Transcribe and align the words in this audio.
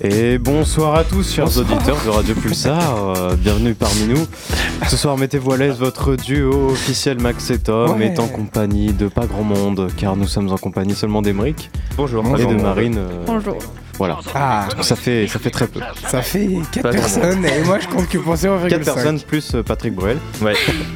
Et 0.00 0.38
bonsoir 0.38 0.94
à 0.94 1.02
tous, 1.04 1.32
chers 1.34 1.58
auditeurs 1.58 1.98
de 2.04 2.10
Radio 2.10 2.34
Pulsar. 2.36 3.16
euh, 3.16 3.34
bienvenue 3.34 3.74
parmi 3.74 4.04
nous. 4.06 4.26
Ce 4.88 4.96
soir, 4.96 5.16
mettez-vous 5.18 5.52
à 5.52 5.56
l'aise, 5.56 5.76
votre 5.78 6.14
duo 6.14 6.70
officiel 6.70 7.20
Max 7.20 7.50
et 7.50 7.58
Tom 7.58 7.98
Ouais. 7.98 8.06
est 8.06 8.20
en 8.20 8.28
compagnie 8.28 8.92
de 8.92 9.08
pas 9.08 9.26
grand 9.26 9.42
monde, 9.42 9.88
car 9.96 10.14
nous 10.14 10.28
sommes 10.28 10.52
en 10.52 10.56
compagnie 10.56 10.94
seulement 10.94 11.20
d'Emeric 11.20 11.70
Bonjour. 11.96 12.24
et 12.38 12.46
de 12.46 12.54
Marine. 12.54 12.96
euh, 12.96 13.24
Bonjour. 13.26 13.56
voilà. 13.94 14.20
Ah, 14.36 14.68
Ça 14.82 14.94
fait, 14.94 15.26
ça 15.26 15.40
fait 15.40 15.50
très 15.50 15.66
peu. 15.66 15.80
ça 16.06 16.22
fait 16.22 16.48
4 16.70 16.82
Pas 16.82 16.90
grand 16.92 17.00
personnes 17.00 17.44
et 17.44 17.64
moi 17.64 17.80
je 17.80 17.88
compte 17.88 18.08
que 18.08 18.18
pour 18.18 18.34
0,5. 18.36 18.68
4 18.68 18.84
personnes 18.84 19.20
plus 19.20 19.56
euh, 19.56 19.64
Patrick 19.64 19.96
Bruel. 19.96 20.18
Ouais. 20.40 20.54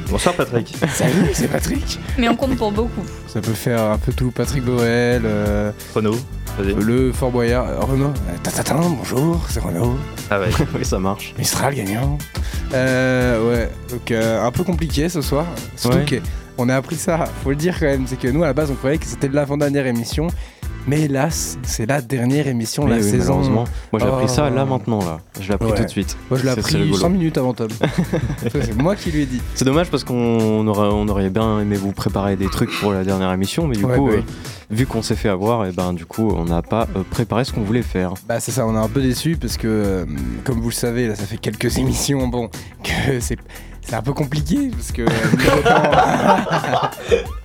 Bonsoir 0.09 0.33
Patrick. 0.33 0.73
Salut, 0.93 1.27
c'est 1.33 1.49
Patrick. 1.51 1.99
Mais 2.17 2.29
on 2.29 2.37
compte 2.37 2.55
pour 2.55 2.71
beaucoup. 2.71 3.03
Ça 3.27 3.41
peut 3.41 3.51
faire 3.51 3.81
un 3.81 3.97
peu 3.97 4.13
tout. 4.13 4.31
Patrick 4.31 4.63
Borel, 4.63 5.23
euh, 5.25 5.71
Renaud. 5.93 6.15
Le 6.59 7.11
Fort 7.11 7.31
Boyard, 7.31 7.67
euh, 7.67 7.79
Renaud. 7.79 8.13
Euh, 8.29 8.37
Tatatin, 8.43 8.79
bonjour, 8.97 9.43
c'est 9.49 9.59
Renaud. 9.59 9.97
Ah 10.29 10.39
ouais. 10.39 10.49
oui, 10.75 10.85
ça 10.85 10.99
marche. 10.99 11.33
Mistral 11.37 11.73
gagnant. 11.73 12.17
Euh, 12.73 13.49
ouais, 13.49 13.69
donc 13.89 14.11
euh, 14.11 14.43
un 14.45 14.51
peu 14.51 14.63
compliqué 14.63 15.09
ce 15.09 15.21
soir. 15.21 15.45
Surtout 15.75 15.97
Ouais. 15.97 16.21
qu'on 16.55 16.69
a 16.69 16.75
appris 16.75 16.95
ça, 16.95 17.25
faut 17.43 17.49
le 17.49 17.55
dire 17.55 17.75
quand 17.79 17.87
même. 17.87 18.05
C'est 18.07 18.19
que 18.19 18.27
nous 18.27 18.43
à 18.43 18.47
la 18.47 18.53
base 18.53 18.69
on 18.71 18.75
croyait 18.75 18.97
que 18.99 19.05
c'était 19.05 19.27
l'avant-dernière 19.29 19.87
émission. 19.87 20.27
Mais 20.85 21.03
hélas, 21.03 21.57
c'est 21.63 21.85
la 21.85 22.01
dernière 22.01 22.47
émission 22.47 22.83
de 22.83 22.89
la 22.89 22.97
oui, 22.97 23.03
saison. 23.03 23.35
malheureusement. 23.37 23.63
Moi, 23.93 24.01
j'ai 24.01 24.07
appris 24.07 24.27
ça 24.27 24.49
là 24.49 24.63
Oh. 24.67 24.69
maintenant, 24.69 24.99
là. 24.99 25.19
Je 25.39 25.47
l'ai 25.47 25.53
appris 25.53 25.71
Ouais. 25.71 25.77
tout 25.77 25.83
de 25.83 25.89
suite. 25.89 26.17
Moi 26.29 26.37
je 26.39 26.43
l'ai 26.45 26.49
appris 26.49 26.75
rigolo. 26.75 26.97
100 26.97 27.09
minutes 27.09 27.37
avant 27.37 27.53
Tom. 27.53 27.69
C'est 28.51 28.77
moi 28.81 28.95
qui 28.97 29.11
lui 29.11 29.21
ai 29.21 29.25
dit. 29.25 29.41
C'est 29.55 29.63
dommage 29.65 29.89
parce 29.89 30.03
qu'on 30.03 30.67
aurait, 30.67 30.89
on 30.91 31.07
aurait 31.07 31.29
bien 31.29 31.61
aimé 31.61 31.77
vous 31.77 31.93
préparer 31.93 32.35
des 32.35 32.49
trucs 32.49 32.71
pour 32.81 32.91
la 32.91 33.03
dernière 33.05 33.31
émission, 33.31 33.65
mais 33.67 33.77
du 33.77 33.85
Ouais, 33.85 33.95
coup, 33.97 34.07
bah 34.07 34.13
euh, 34.17 34.21
vu 34.71 34.85
qu'on 34.85 35.01
s'est 35.01 35.15
fait 35.15 35.29
avoir, 35.29 35.65
et 35.65 35.71
ben 35.71 35.93
du 35.93 36.05
coup, 36.05 36.29
on 36.35 36.43
n'a 36.45 36.61
pas 36.61 36.87
euh, 36.97 37.03
préparé 37.09 37.45
ce 37.45 37.53
qu'on 37.53 37.61
voulait 37.61 37.81
faire. 37.81 38.13
Bah 38.27 38.39
c'est 38.41 38.51
ça, 38.51 38.65
on 38.65 38.75
est 38.75 38.79
un 38.79 38.89
peu 38.89 39.01
déçu 39.01 39.37
parce 39.37 39.55
que 39.57 39.67
euh, 39.67 40.05
comme 40.43 40.59
vous 40.59 40.69
le 40.69 40.73
savez, 40.75 41.07
là 41.07 41.15
ça 41.15 41.23
fait 41.25 41.37
quelques 41.37 41.77
émissions, 41.77 42.27
bon, 42.27 42.49
que 42.83 43.19
c'est 43.21 43.37
c'est 43.85 43.95
un 43.95 44.01
peu 44.01 44.13
compliqué 44.13 44.69
parce 44.71 44.91
que 44.91 45.01
euh, 45.01 45.07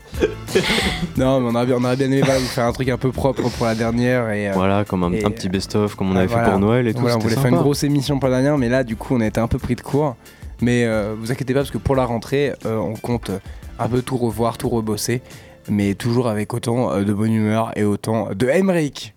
Non 1.16 1.41
mais 1.41 1.48
on 1.50 1.55
aurait, 1.55 1.66
bien- 1.66 1.77
on 1.78 1.84
aurait 1.84 1.97
bien 1.97 2.06
aimé 2.06 2.20
voilà, 2.24 2.41
vous 2.41 2.47
faire 2.47 2.64
un 2.64 2.72
truc 2.72 2.88
un 2.88 2.97
peu 2.97 3.11
propre 3.12 3.48
pour 3.50 3.66
la 3.66 3.74
dernière 3.74 4.30
et 4.30 4.48
euh, 4.48 4.52
Voilà, 4.55 4.84
comme 4.84 5.02
un, 5.05 5.12
et, 5.12 5.24
un 5.24 5.30
petit 5.30 5.48
best-of, 5.48 5.94
comme 5.94 6.11
on 6.11 6.16
ah, 6.16 6.20
avait 6.20 6.27
voilà. 6.28 6.44
fait 6.44 6.50
pour 6.52 6.61
Noël 6.61 6.88
et 6.88 6.94
tout. 6.94 7.00
voilà, 7.00 7.16
on 7.16 7.20
voulait 7.20 7.34
faire 7.36 7.47
une 7.47 7.56
grosse 7.56 7.84
émission 7.84 8.19
pour 8.19 8.28
la 8.28 8.36
dernière 8.36 8.58
mais 8.58 8.69
là 8.69 8.83
du 8.84 8.96
coup 8.96 9.14
on 9.14 9.20
a 9.20 9.27
été 9.27 9.41
un 9.41 9.48
peu 9.48 9.58
pris 9.58 9.74
de 9.74 9.80
court. 9.80 10.16
Mais 10.61 10.84
euh, 10.86 11.14
vous 11.16 11.30
inquiétez 11.30 11.55
pas 11.55 11.61
parce 11.61 11.70
que 11.70 11.78
pour 11.78 11.94
la 11.94 12.05
rentrée, 12.05 12.52
euh, 12.66 12.77
on 12.78 12.94
compte 12.94 13.30
un 13.78 13.89
peu 13.89 14.02
tout 14.02 14.16
revoir, 14.16 14.58
tout 14.58 14.69
rebosser, 14.69 15.22
mais 15.69 15.94
toujours 15.94 16.27
avec 16.28 16.52
autant 16.52 16.91
euh, 16.92 17.05
de 17.05 17.12
bonne 17.12 17.33
humeur 17.33 17.70
et 17.77 17.84
autant 17.84 18.30
de 18.34 18.48
Emmerich. 18.48 19.14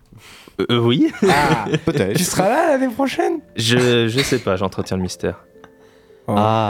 Euh, 0.60 0.66
euh, 0.70 0.78
oui. 0.78 1.10
Ah, 1.28 1.64
Peut-être. 1.84 2.16
tu 2.16 2.22
seras 2.22 2.48
là 2.48 2.68
l'année 2.68 2.92
prochaine? 2.94 3.40
Je, 3.56 4.06
je 4.06 4.20
sais 4.20 4.38
pas, 4.38 4.54
j'entretiens 4.54 4.96
le 4.96 5.02
mystère. 5.02 5.44
Ah, 6.28 6.68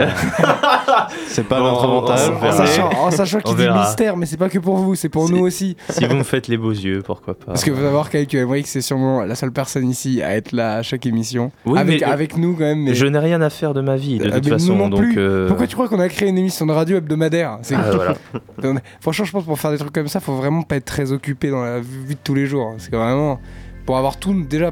c'est 1.27 1.43
pas 1.47 1.59
notre 1.59 1.83
avantage. 1.83 2.31
on 2.31 2.45
En 2.45 2.51
sachant, 2.51 2.89
en 2.89 3.11
sachant 3.11 3.39
qu'il 3.39 3.55
dit 3.55 3.69
mystère, 3.69 4.17
mais 4.17 4.25
c'est 4.25 4.37
pas 4.37 4.49
que 4.49 4.57
pour 4.59 4.77
vous, 4.77 4.95
c'est 4.95 5.09
pour 5.09 5.27
Si. 5.27 5.33
nous 5.33 5.41
aussi. 5.45 5.77
Si 5.89 6.05
vous 6.05 6.15
me 6.15 6.23
faites 6.23 6.47
les 6.47 6.57
beaux 6.57 6.71
yeux, 6.71 7.01
pourquoi 7.05 7.35
pas. 7.35 7.45
Parce 7.47 7.63
que 7.63 7.69
vous 7.71 7.81
savoir 7.81 8.09
qu'avec 8.09 8.33
Emmerich, 8.33 8.65
c'est 8.67 8.81
sûrement 8.81 9.21
la 9.23 9.35
seule 9.35 9.51
personne 9.51 9.87
ici 9.89 10.21
à 10.23 10.35
être 10.35 10.51
là 10.53 10.77
à 10.77 10.81
chaque 10.81 11.05
émission. 11.05 11.51
Oui, 11.65 11.79
avec, 11.79 12.01
mais- 12.01 12.05
avec 12.07 12.37
nous 12.37 12.53
quand 12.53 12.61
même. 12.63 12.79
Mais... 12.83 12.93
Je 12.95 13.05
n'ai 13.05 13.19
rien 13.19 13.41
à 13.41 13.49
faire 13.51 13.73
de 13.73 13.81
ma 13.81 13.95
vie 13.95 14.17
de 14.17 14.29
Ah, 14.33 14.39
toute 14.41 14.49
façon, 14.49 14.75
non 14.75 14.89
donc. 14.89 14.99
plus. 15.01 15.15
euh, 15.17 15.47
Pourquoi 15.47 15.67
tu 15.67 15.75
crois 15.75 15.87
qu'on 15.87 15.99
a 15.99 16.09
créé 16.09 16.29
une 16.29 16.37
émission 16.37 16.65
de 16.65 16.71
radio 16.71 16.97
hebdomadaire 16.97 17.59
C'est- 17.61 17.75
Ah, 17.75 17.91
voilà. 17.93 18.79
Franchement, 19.01 19.25
je 19.25 19.31
pense 19.31 19.43
que 19.43 19.47
pour 19.47 19.59
faire 19.59 19.71
des 19.71 19.77
trucs 19.77 19.93
comme 19.93 20.07
ça, 20.07 20.19
faut 20.19 20.33
vraiment 20.35 20.63
pas 20.63 20.77
être 20.77 20.85
très 20.85 21.11
occupé 21.11 21.49
dans 21.51 21.63
la 21.63 21.79
vie 21.79 22.15
de 22.15 22.19
tous 22.23 22.33
les 22.33 22.47
jours. 22.47 22.73
Que 22.89 22.95
vraiment, 22.95 23.39
pour 23.85 23.97
avoir 23.97 24.17
tout, 24.17 24.33
déjà, 24.43 24.71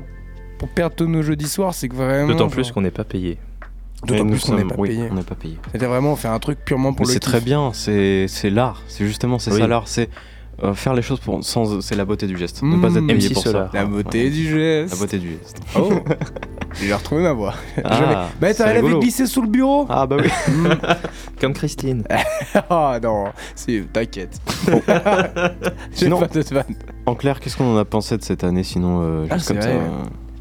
pour 0.57 0.69
perdre 0.69 0.95
tous 0.95 1.07
nos 1.07 1.21
jeudis 1.21 1.47
soirs, 1.49 1.73
c'est 1.73 1.87
que 1.87 1.95
vraiment. 1.95 2.27
D'autant 2.27 2.49
plus 2.49 2.71
qu'on 2.71 2.81
n'est 2.81 2.91
pas 2.91 3.03
payé. 3.03 3.37
D'autant 4.05 4.25
plus 4.27 4.39
qu'on 4.45 4.55
n'est 4.55 4.65
pas 4.65 4.75
oui, 4.77 4.89
payé. 4.89 5.07
on 5.11 5.15
n'est 5.15 5.21
pas 5.23 5.35
payé. 5.35 5.57
C'était 5.71 5.85
vraiment 5.85 6.15
faire 6.15 6.31
un 6.31 6.39
truc 6.39 6.59
purement 6.65 6.93
pour 6.93 7.05
Mais 7.05 7.09
le 7.09 7.13
c'est 7.13 7.19
très 7.19 7.39
bien, 7.41 7.71
c'est 7.73 8.25
c'est 8.27 8.49
l'art. 8.49 8.81
C'est 8.87 9.05
justement 9.05 9.37
c'est 9.39 9.51
Oui. 9.51 9.59
ça 9.59 9.67
l'art, 9.67 9.87
c'est 9.87 10.09
euh, 10.63 10.73
faire 10.73 10.93
les 10.93 11.01
choses 11.01 11.19
pour 11.19 11.43
sans 11.43 11.81
c'est 11.81 11.95
la 11.95 12.05
beauté 12.05 12.27
du 12.27 12.37
geste. 12.37 12.61
Ne 12.63 12.75
Mmh. 12.77 12.81
pas 12.81 12.87
être 12.95 13.07
payé 13.07 13.29
pour 13.29 13.43
ça. 13.43 13.69
La 13.73 13.85
beauté 13.85 14.23
Ouais. 14.25 14.29
du 14.29 14.49
geste. 14.49 14.93
La 14.93 14.99
beauté 14.99 15.17
du 15.19 15.29
geste. 15.29 15.59
Oh 15.75 15.89
J'ai 16.81 16.93
retrouvé 16.93 17.21
ma 17.23 17.33
voix. 17.33 17.53
Ah, 17.83 18.29
Bah, 18.39 18.53
t'as- 18.53 18.67
elle 18.67 18.77
avait 18.77 18.97
glissé 18.99 19.25
sous 19.25 19.41
le 19.41 19.49
bureau 19.49 19.85
Ah 19.89 20.07
bah 20.07 20.15
oui. 20.21 20.29
Comme 21.41 21.53
Christine. 21.53 22.03
Ah 22.69 22.97
non, 23.03 23.25
c'est 23.55 23.83
t'inquiète. 23.91 24.39
J'ai 24.67 26.05
Sinon- 26.05 26.19
pas 26.19 26.27
de 26.27 26.41
vanne. 26.53 26.75
En 27.05 27.15
clair, 27.15 27.39
qu'est-ce 27.39 27.57
qu'on 27.57 27.75
en 27.75 27.77
a 27.77 27.85
pensé 27.85 28.17
de 28.17 28.23
cette 28.23 28.43
année 28.43 28.63
sinon 28.63 29.01
euh, 29.03 29.25
Ah, 29.29 29.35
juste 29.37 29.49
comme 29.49 29.57
vrai, 29.57 29.65
ça 29.65 29.71
euh, 29.73 29.89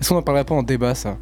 Est-ce 0.00 0.09
qu'on 0.09 0.16
en 0.16 0.22
parlerait 0.22 0.44
pas 0.44 0.54
en 0.54 0.62
débat 0.62 0.94
ça? 0.94 1.16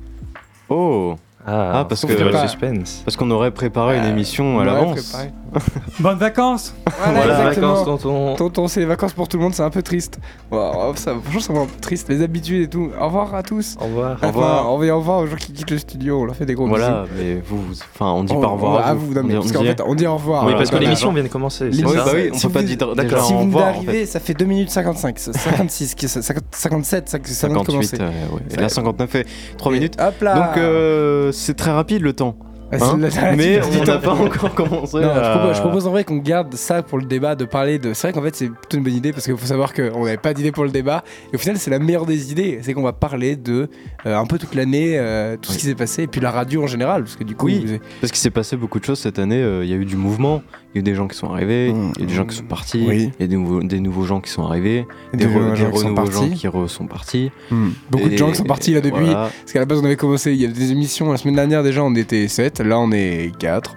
Oh, 0.69 1.17
Ah, 1.51 1.81
Ah, 1.81 1.85
parce 1.85 2.05
que- 2.05 2.13
faire 2.15 2.27
le 2.27 2.33
pas- 2.33 2.47
suspense. 2.47 3.03
parce 3.05 3.17
qu'on 3.17 3.31
aurait 3.31 3.51
préparé 3.51 3.99
une 3.99 4.05
émission 4.05 4.61
à 4.61 4.65
l'avance. 4.65 5.17
Bonnes 6.01 6.19
vacances 6.19 6.75
Voilà, 7.05 7.21
Voilà, 7.21 7.51
vacances, 7.51 7.85
tonton. 7.87 8.35
Tonton, 8.37 8.69
c'est 8.69 8.81
les 8.81 8.87
vacances 8.87 9.15
pour 9.15 9.29
tout 9.29 9.39
le 9.39 9.45
monde, 9.45 9.55
c'est 9.55 9.63
un 9.63 9.71
peu 9.71 9.81
triste. 9.83 10.19
Wow, 10.51 10.95
ça, 10.97 11.15
franchement, 11.23 11.41
ça 11.41 11.53
va 11.55 11.61
un 11.61 11.67
peu 11.67 11.81
triste. 11.81 12.09
Les 12.11 12.23
habitudes 12.23 12.63
et 12.65 12.69
tout. 12.69 12.91
Au 13.01 13.07
revoir 13.07 13.35
à 13.35 13.43
tous. 13.43 13.77
Au 13.81 13.85
revoir. 13.85 14.19
Au 14.23 14.27
revoir. 14.27 14.61
Enfin, 14.61 14.69
on 14.69 14.79
va 14.79 14.87
au 14.95 14.99
revoir 14.99 15.19
aux 15.21 15.27
gens 15.27 15.37
qui 15.37 15.53
quittent 15.53 15.71
le 15.71 15.79
studio. 15.79 16.21
On 16.21 16.25
leur 16.27 16.37
fait 16.37 16.45
des 16.45 16.53
gros 16.55 16.69
Voilà, 16.69 17.05
mais 17.17 17.41
vous, 17.49 17.63
enfin, 17.95 18.13
on 18.13 18.25
dit 18.25 18.35
bisous. 18.35 18.41
pas 18.43 18.49
au 18.49 18.53
revoir 18.55 18.87
à 18.87 18.91
à 18.91 18.95
vous. 18.95 19.07
vous. 19.07 19.15
non, 19.15 19.23
mais 19.25 19.35
On 19.35 19.37
parce 19.39 19.47
dit- 19.47 19.53
qu'en 19.59 19.65
fait, 19.65 19.81
on 19.87 19.95
dit 19.95 20.07
au 20.07 20.15
revoir. 20.15 20.41
Oui, 20.41 20.45
Voilà, 20.47 20.59
parce 20.59 20.69
que 20.71 20.75
voilà. 20.77 20.87
l'émission 20.87 21.13
vient 21.13 21.23
de 21.23 21.29
commencer. 21.29 21.71
Oui, 21.73 21.83
bah 21.83 22.05
oui, 22.15 22.31
on 22.33 22.37
Si 22.37 22.43
peut 22.43 22.49
vous 22.49 22.55
pas 22.55 22.63
dire 22.63 22.95
d'accord. 22.95 23.25
Si 23.27 23.33
vous 23.33 23.59
d'arriver, 23.59 24.05
ça 24.07 24.21
fait 24.21 24.35
2 24.35 24.45
minutes 24.45 24.71
55, 24.71 25.19
56, 25.19 25.95
qui- 25.95 26.09
57, 26.09 27.09
ça, 27.09 27.17
vient 27.19 27.25
de 27.25 27.29
58, 27.35 27.67
commencer. 27.67 27.97
euh, 28.01 28.61
là 28.61 28.69
59 28.69 29.09
fait 29.11 29.27
3 29.57 29.73
minutes. 29.73 29.97
Hop 29.99 30.21
là 30.23 30.35
Donc 30.35 30.57
euh, 30.59 31.33
c'est 31.39 31.55
très 31.55 31.71
rapide 31.73 32.03
le 32.03 32.13
temps. 32.13 32.37
Ah, 32.71 32.77
hein. 32.83 32.99
mais 33.35 33.61
tu- 33.61 33.79
on 33.81 33.85
n'a 33.85 33.97
pas 33.97 34.13
encore 34.13 34.55
commencé. 34.55 34.99
Non, 35.01 35.15
je 35.15 35.31
propose, 35.39 35.57
je 35.57 35.61
propose 35.63 35.87
en 35.87 35.91
vrai 35.91 36.05
qu'on 36.05 36.19
garde 36.19 36.55
ça 36.55 36.83
pour 36.83 36.99
le 36.99 37.07
débat, 37.07 37.35
de 37.35 37.47
parler 37.47 37.79
de. 37.79 37.95
C'est 37.95 38.09
vrai 38.09 38.13
qu'en 38.13 38.23
fait, 38.23 38.37
c'est 38.37 38.49
plutôt 38.51 38.77
une 38.77 38.83
bonne 38.85 38.93
idée 38.93 39.11
parce 39.11 39.25
qu'il 39.25 39.35
faut 39.39 39.47
savoir 39.47 39.73
qu'on 39.73 40.05
n'avait 40.05 40.19
pas 40.19 40.35
d'idée 40.35 40.53
pour 40.53 40.65
le 40.65 40.71
débat. 40.71 41.03
Et 41.33 41.37
au 41.37 41.39
final, 41.39 41.57
c'est 41.57 41.71
la 41.71 41.79
meilleure 41.79 42.05
des 42.05 42.31
idées. 42.31 42.59
C'est 42.61 42.75
qu'on 42.75 42.83
va 42.83 42.93
parler 42.93 43.37
de 43.37 43.71
euh, 44.05 44.15
un 44.19 44.27
peu 44.27 44.37
toute 44.37 44.55
l'année, 44.55 44.99
euh, 44.99 45.39
tout 45.41 45.51
ce 45.51 45.57
qui 45.57 45.65
s'est 45.65 45.75
passé, 45.75 46.03
et 46.03 46.07
puis 46.09 46.21
la 46.21 46.31
radio 46.31 46.63
en 46.63 46.67
général. 46.67 47.05
Parce 47.05 47.17
que 47.17 47.25
du 47.25 47.35
coup, 47.35 47.47
Oui. 47.47 47.65
vous- 47.67 47.79
Parce 48.03 48.13
qu'il 48.13 48.21
s'est 48.21 48.29
passé 48.29 48.55
beaucoup 48.59 48.79
de 48.79 48.85
choses 48.85 48.99
cette 48.99 49.19
année. 49.19 49.43
euh, 49.43 49.65
Il 49.65 49.71
y 49.71 49.73
a 49.73 49.77
eu 49.77 49.87
du 49.87 49.97
mouvement, 49.97 50.43
il 50.75 50.77
y 50.77 50.79
a 50.79 50.81
eu 50.81 50.83
des 50.83 50.95
gens 50.95 51.09
qui 51.09 51.17
sont 51.17 51.31
arrivés, 51.31 51.73
Mmh. 51.73 51.93
il 51.97 52.01
y 52.03 52.05
a 52.05 52.07
des 52.09 52.15
gens 52.15 52.27
qui 52.27 52.37
sont 52.37 52.45
partis, 52.45 52.85
Oui. 52.87 53.11
il 53.19 53.23
y 53.23 53.25
a 53.25 53.27
des 53.27 53.37
nouveaux, 53.37 53.63
des 53.63 53.81
nouveaux 53.81 54.05
gens 54.05 54.21
qui 54.21 54.31
sont 54.31 54.43
arrivés, 54.45 54.87
des, 55.13 55.19
des 55.19 55.27
re- 55.27 55.55
gens 55.55 55.67
des 55.67 55.73
qui 55.73 55.79
sont 55.81 55.89
gens 55.89 55.95
partis. 55.95 56.31
qui 56.35 56.47
re- 56.49 56.69
sont 56.69 56.87
partis. 56.87 57.31
Hmm. 57.51 57.69
Beaucoup 57.91 58.09
de 58.09 58.17
gens 58.17 58.31
qui 58.31 58.37
sont 58.37 58.45
partis 58.45 58.75
là 58.75 58.81
depuis. 58.81 59.05
voilà. 59.05 59.31
Parce 59.41 59.53
qu'à 59.53 59.61
la 59.61 59.65
base, 59.65 59.81
on 59.81 59.85
avait 59.85 59.97
commencé, 59.97 60.33
il 60.33 60.41
y 60.41 60.45
a 60.45 60.49
des 60.49 60.73
émissions. 60.73 61.11
La 61.11 61.17
semaine 61.19 61.37
dernière, 61.37 61.63
déjà, 61.63 61.83
on 61.83 61.95
était 61.95 62.29
7. 62.29 62.61
Là, 62.61 62.79
on 62.79 62.93
est 62.93 63.33
4. 63.39 63.77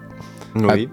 Oui. 0.56 0.64
ouais. 0.66 0.88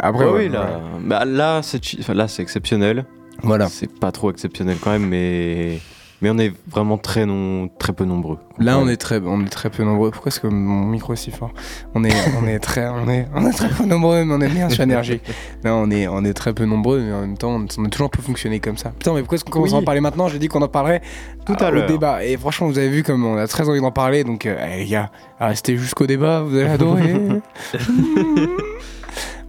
Après, 0.00 0.24
Ouais, 0.24 0.30
ouais, 0.32 0.38
oui, 0.46 0.48
là, 0.48 0.80
bah, 1.04 1.24
là, 1.24 1.60
c'est 1.62 2.42
exceptionnel. 2.42 3.04
Voilà. 3.42 3.68
C'est 3.68 3.92
pas 4.00 4.10
trop 4.10 4.30
exceptionnel 4.30 4.76
quand 4.80 4.90
même, 4.90 5.06
mais 5.06 5.78
mais 6.22 6.30
on 6.30 6.38
est 6.38 6.52
vraiment 6.70 6.96
très 6.96 7.26
non 7.26 7.68
très 7.78 7.92
peu 7.92 8.04
nombreux. 8.04 8.38
Là, 8.58 8.78
on 8.78 8.88
est 8.88 8.96
très, 8.96 9.20
on 9.20 9.40
est 9.44 9.48
très 9.48 9.68
peu 9.68 9.82
nombreux. 9.82 10.10
Pourquoi 10.10 10.30
est-ce 10.30 10.40
que 10.40 10.46
mon 10.46 10.86
micro 10.86 11.12
est 11.12 11.16
si 11.16 11.30
fort? 11.30 11.50
On 11.94 12.04
est, 12.04 12.12
on 12.42 12.46
est 12.46 12.58
très, 12.60 12.86
on 12.88 13.08
est, 13.10 13.26
on 13.34 13.46
est 13.46 13.52
très 13.52 13.68
peu 13.68 13.84
nombreux, 13.84 14.24
mais 14.24 14.34
on 14.34 14.40
est 14.40 14.48
bien 14.48 14.70
sur 14.70 14.82
énergie. 14.82 15.20
Non, 15.64 15.82
on 15.82 15.90
est, 15.90 16.06
on 16.08 16.24
est 16.24 16.34
très 16.34 16.52
peu 16.54 16.64
nombreux, 16.64 17.00
mais 17.00 17.12
en 17.12 17.20
même 17.22 17.36
temps, 17.38 17.60
on 17.78 17.84
a 17.84 17.88
toujours 17.88 18.06
un 18.06 18.10
peu 18.10 18.22
fonctionné 18.22 18.60
comme 18.60 18.76
ça. 18.76 18.90
Putain, 18.90 19.12
mais 19.14 19.20
pourquoi 19.20 19.36
est-ce 19.36 19.44
qu'on 19.44 19.50
commence 19.50 19.70
Oui. 19.70 19.76
à 19.76 19.78
en 19.78 19.82
parler 19.84 20.00
maintenant? 20.00 20.28
J'ai 20.28 20.38
dit 20.38 20.48
qu'on 20.48 20.62
en 20.62 20.68
parlerait 20.68 21.00
Tout 21.46 21.56
à 21.58 21.68
au 21.68 21.72
l'heure. 21.72 21.86
débat. 21.86 22.24
Et 22.24 22.36
franchement, 22.36 22.66
vous 22.68 22.78
avez 22.78 22.88
vu 22.90 23.02
comme 23.02 23.24
on 23.24 23.36
a 23.36 23.46
très 23.46 23.68
envie 23.68 23.80
d'en 23.80 23.92
parler, 23.92 24.24
donc 24.24 24.46
euh, 24.46 24.56
allez, 24.62 24.84
les 24.84 24.90
gars, 24.90 25.10
restez 25.40 25.76
jusqu'au 25.76 26.06
débat, 26.06 26.42
vous 26.42 26.56
allez 26.56 26.68
adorer. 26.68 27.14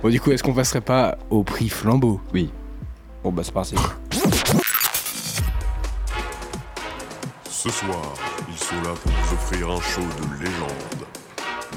bon, 0.02 0.09
du 0.09 0.20
coup, 0.20 0.31
est-ce 0.31 0.44
qu'on 0.44 0.54
passerait 0.54 0.81
pas 0.81 1.18
au 1.30 1.44
prix 1.44 1.70
flambeau? 1.70 2.20
Oui. 2.34 2.50
Bon, 3.24 3.31
bah 3.31 3.42
c'est 3.44 3.54
parti. 3.54 3.75
Ce 7.65 7.71
soir, 7.71 8.13
ils 8.47 8.57
sont 8.57 8.75
là 8.83 8.94
pour 9.01 9.12
vous 9.12 9.33
offrir 9.33 9.69
un 9.71 9.79
show 9.81 10.01
de 10.01 10.44
légende. 10.44 11.07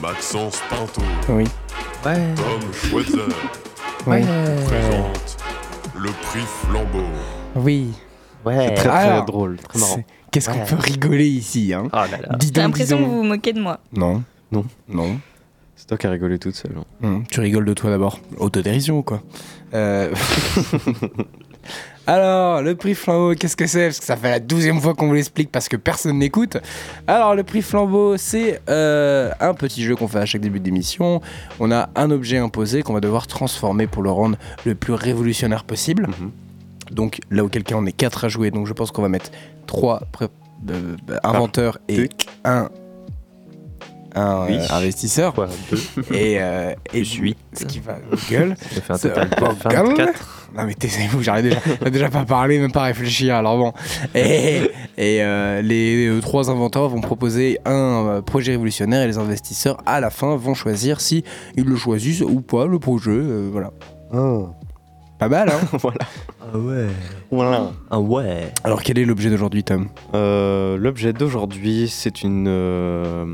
Maxence 0.03 0.61
Pinto, 0.69 1.01
Oui. 1.31 1.45
Ouais. 2.05 2.35
Tom 2.35 2.73
Schweitzer 2.75 3.35
Oui. 4.07 4.21
présente 4.67 5.37
le 5.97 6.11
prix 6.11 6.41
Flambeau. 6.47 7.05
Oui. 7.57 7.89
Ouais. 8.45 8.75
Très 8.75 8.89
très 8.89 9.09
Alors, 9.09 9.25
drôle, 9.25 9.57
très 9.57 9.79
marrant. 9.79 10.05
Qu'est-ce 10.31 10.51
qu'on 10.51 10.59
Ouais. 10.59 10.67
peut 10.67 10.77
rigoler 10.77 11.27
ici, 11.27 11.73
hein 11.73 11.85
Oh 11.93 11.97
là 11.97 12.07
là. 12.23 12.37
Dis 12.37 12.53
J'ai 12.55 12.61
l'impression 12.61 12.99
que 12.99 13.05
vous 13.05 13.17
vous 13.17 13.23
moquez 13.25 13.55
de 13.55 13.61
moi. 13.61 13.81
Non. 13.93 14.23
Non. 14.53 14.65
Non. 14.89 15.19
C'est 15.75 15.87
toi 15.87 15.97
qui 15.97 16.07
as 16.07 16.11
rigolé 16.11 16.39
toute 16.39 16.55
seule. 16.55 16.75
hein. 16.79 16.85
Hum, 17.03 17.25
tu 17.31 17.41
rigoles 17.41 17.65
de 17.65 17.73
toi 17.75 17.89
d'abord. 17.91 18.21
Autodérision, 18.37 19.03
quoi? 19.03 19.23
Euh... 19.73 20.13
Alors, 22.09 22.63
le 22.63 22.75
prix 22.75 22.95
flambeau, 22.95 23.35
qu'est-ce 23.35 23.55
que 23.55 23.67
c'est? 23.67 23.85
Parce 23.85 24.01
que 24.01 24.07
ça 24.07 24.17
fait 24.17 24.31
la 24.31 24.41
douzième 24.41 24.81
fois 24.81 24.95
qu'on 24.95 25.09
vous 25.09 25.13
l'explique 25.13 25.53
parce 25.53 25.69
que 25.69 25.77
personne 25.77 26.19
n'écoute. 26.19 26.57
Alors, 27.07 27.35
le 27.35 27.43
prix 27.43 27.61
flambeau, 27.61 28.17
c'est 28.17 28.63
euh, 28.71 29.31
un 29.41 29.53
petit 29.53 29.85
jeu 29.85 29.95
qu'on 29.95 30.09
fait 30.09 30.21
à 30.21 30.25
chaque 30.25 30.41
début 30.41 30.59
d'émission. 30.59 31.21
On 31.61 31.71
a 31.71 31.91
un 31.97 32.11
objet 32.11 32.39
imposé 32.39 32.83
qu'on 32.83 32.95
va 32.95 33.01
devoir 33.01 33.27
transformer 33.27 33.87
pour 33.87 34.03
le 34.03 34.11
rendre 34.11 34.39
le 34.65 34.75
plus 34.75 34.95
révolutionnaire 34.95 35.65
possible. 35.65 36.07
Mhm. 36.07 36.31
Donc, 36.93 37.21
là 37.31 37.45
où 37.45 37.51
quelqu'un 37.51 37.77
on 37.77 37.85
est 37.85 37.93
quatre 37.93 38.25
à 38.25 38.31
jouer, 38.31 38.51
donc 38.51 38.67
je 38.67 38.73
pense 38.73 38.91
qu'on 38.91 39.03
va 39.03 39.11
mettre 39.11 39.31
trois 39.67 40.01
euh, 40.71 40.97
inventeurs 41.23 41.77
et 41.91 42.09
un 42.47 42.71
un 44.15 44.47
Oui. 44.47 44.57
euh, 44.59 44.75
investisseur. 44.77 45.35
Quoi, 45.35 45.49
Et, 46.13 46.37
euh, 46.41 46.73
et 46.95 47.05
huit. 47.05 47.37
Ce 47.53 47.65
qui 47.65 47.81
va. 47.81 47.99
Gueule. 48.31 48.57
Ça 48.59 48.81
fait 48.81 48.93
un 48.93 48.99
total 48.99 49.31
de 49.31 49.35
pas, 49.35 49.69
gueule. 49.71 49.87
24. 49.89 50.35
Non 50.57 50.65
mais 50.65 50.75
taisez-vous, 50.75 51.23
j'arrive 51.23 51.45
déjà, 51.51 51.91
déjà 51.91 52.09
pas 52.09 52.25
parler, 52.25 52.59
même 52.59 52.73
pas 52.73 52.85
réfléchir. 52.85 53.35
Alors 53.35 53.59
bon, 53.59 53.73
et, 54.15 54.63
et, 54.97 55.23
euh, 55.23 55.61
les 55.61 56.07
euh, 56.07 56.21
trois 56.23 56.51
inventeurs 56.51 56.89
vont 56.89 57.03
proposer 57.03 57.59
un 57.67 58.07
euh, 58.07 58.23
projet 58.23 58.53
révolutionnaire 58.53 59.03
et 59.03 59.07
les 59.07 59.19
investisseurs 59.19 59.77
à 59.85 60.01
la 60.01 60.09
fin 60.09 60.37
vont 60.37 60.55
choisir 60.55 61.03
si 61.03 61.23
ils 61.57 61.65
le 61.65 61.77
choisissent 61.77 62.23
ou 62.23 62.41
pas 62.41 62.67
le 62.67 62.79
projet. 62.79 63.11
euh, 63.11 63.51
voilà, 63.53 63.73
pas 65.19 65.29
mal. 65.29 65.51
Hein 65.51 65.61
voilà. 65.83 65.99
Ah 66.41 66.57
ouais. 66.59 66.87
Voilà. 67.31 67.73
Ah 67.91 68.01
ouais. 68.01 68.51
Alors 68.65 68.83
quel 68.83 68.99
est 68.99 69.05
l'objet 69.05 69.29
d'aujourd'hui, 69.31 69.65
Tom? 69.65 69.89
Euh, 70.15 70.77
L'objet 70.79 71.13
d'aujourd'hui, 71.13 71.89
c'est 71.93 72.23
une, 72.23 72.47
euh, 72.49 73.27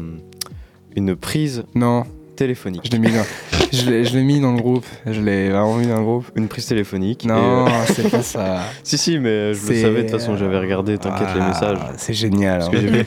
une 0.97 1.17
prise 1.17 1.65
Non, 1.75 2.05
téléphonique. 2.37 2.83
je 2.85 2.91
l'ai 2.93 2.99
mis, 2.99 3.13
dans, 3.13 3.25
je 3.73 3.91
l'ai, 3.91 4.05
je 4.05 4.17
l'ai 4.17 4.23
mis 4.25 4.41
dans 4.41 4.53
le 4.53 4.61
groupe. 4.61 4.87
Je 5.07 5.21
l'ai 5.21 5.51
vraiment 5.51 5.77
mis 5.77 5.87
dans 5.87 5.99
le 5.99 6.05
groupe. 6.05 6.27
Une 6.37 6.49
prise 6.49 6.67
téléphonique. 6.67 7.25
Non, 7.25 7.67
euh, 7.67 7.71
c'est 7.87 8.11
pas 8.11 8.23
ça. 8.23 8.61
si, 8.83 8.99
si, 8.99 9.19
mais 9.19 9.55
je 9.55 9.67
le 9.69 9.75
savais, 9.81 9.97
de 10.03 10.09
toute 10.09 10.19
façon, 10.19 10.37
j'avais 10.37 10.59
regardé, 10.59 10.99
t'inquiète, 10.99 11.29
les 11.35 11.41
Ah, 11.41 11.49
messages. 11.49 11.79
C'est 11.97 12.15
génial. 12.15 12.59
Parce 12.61 12.69
hein. 12.69 12.73
que 12.73 12.79
j'ai 12.81 12.87
vu 12.89 13.05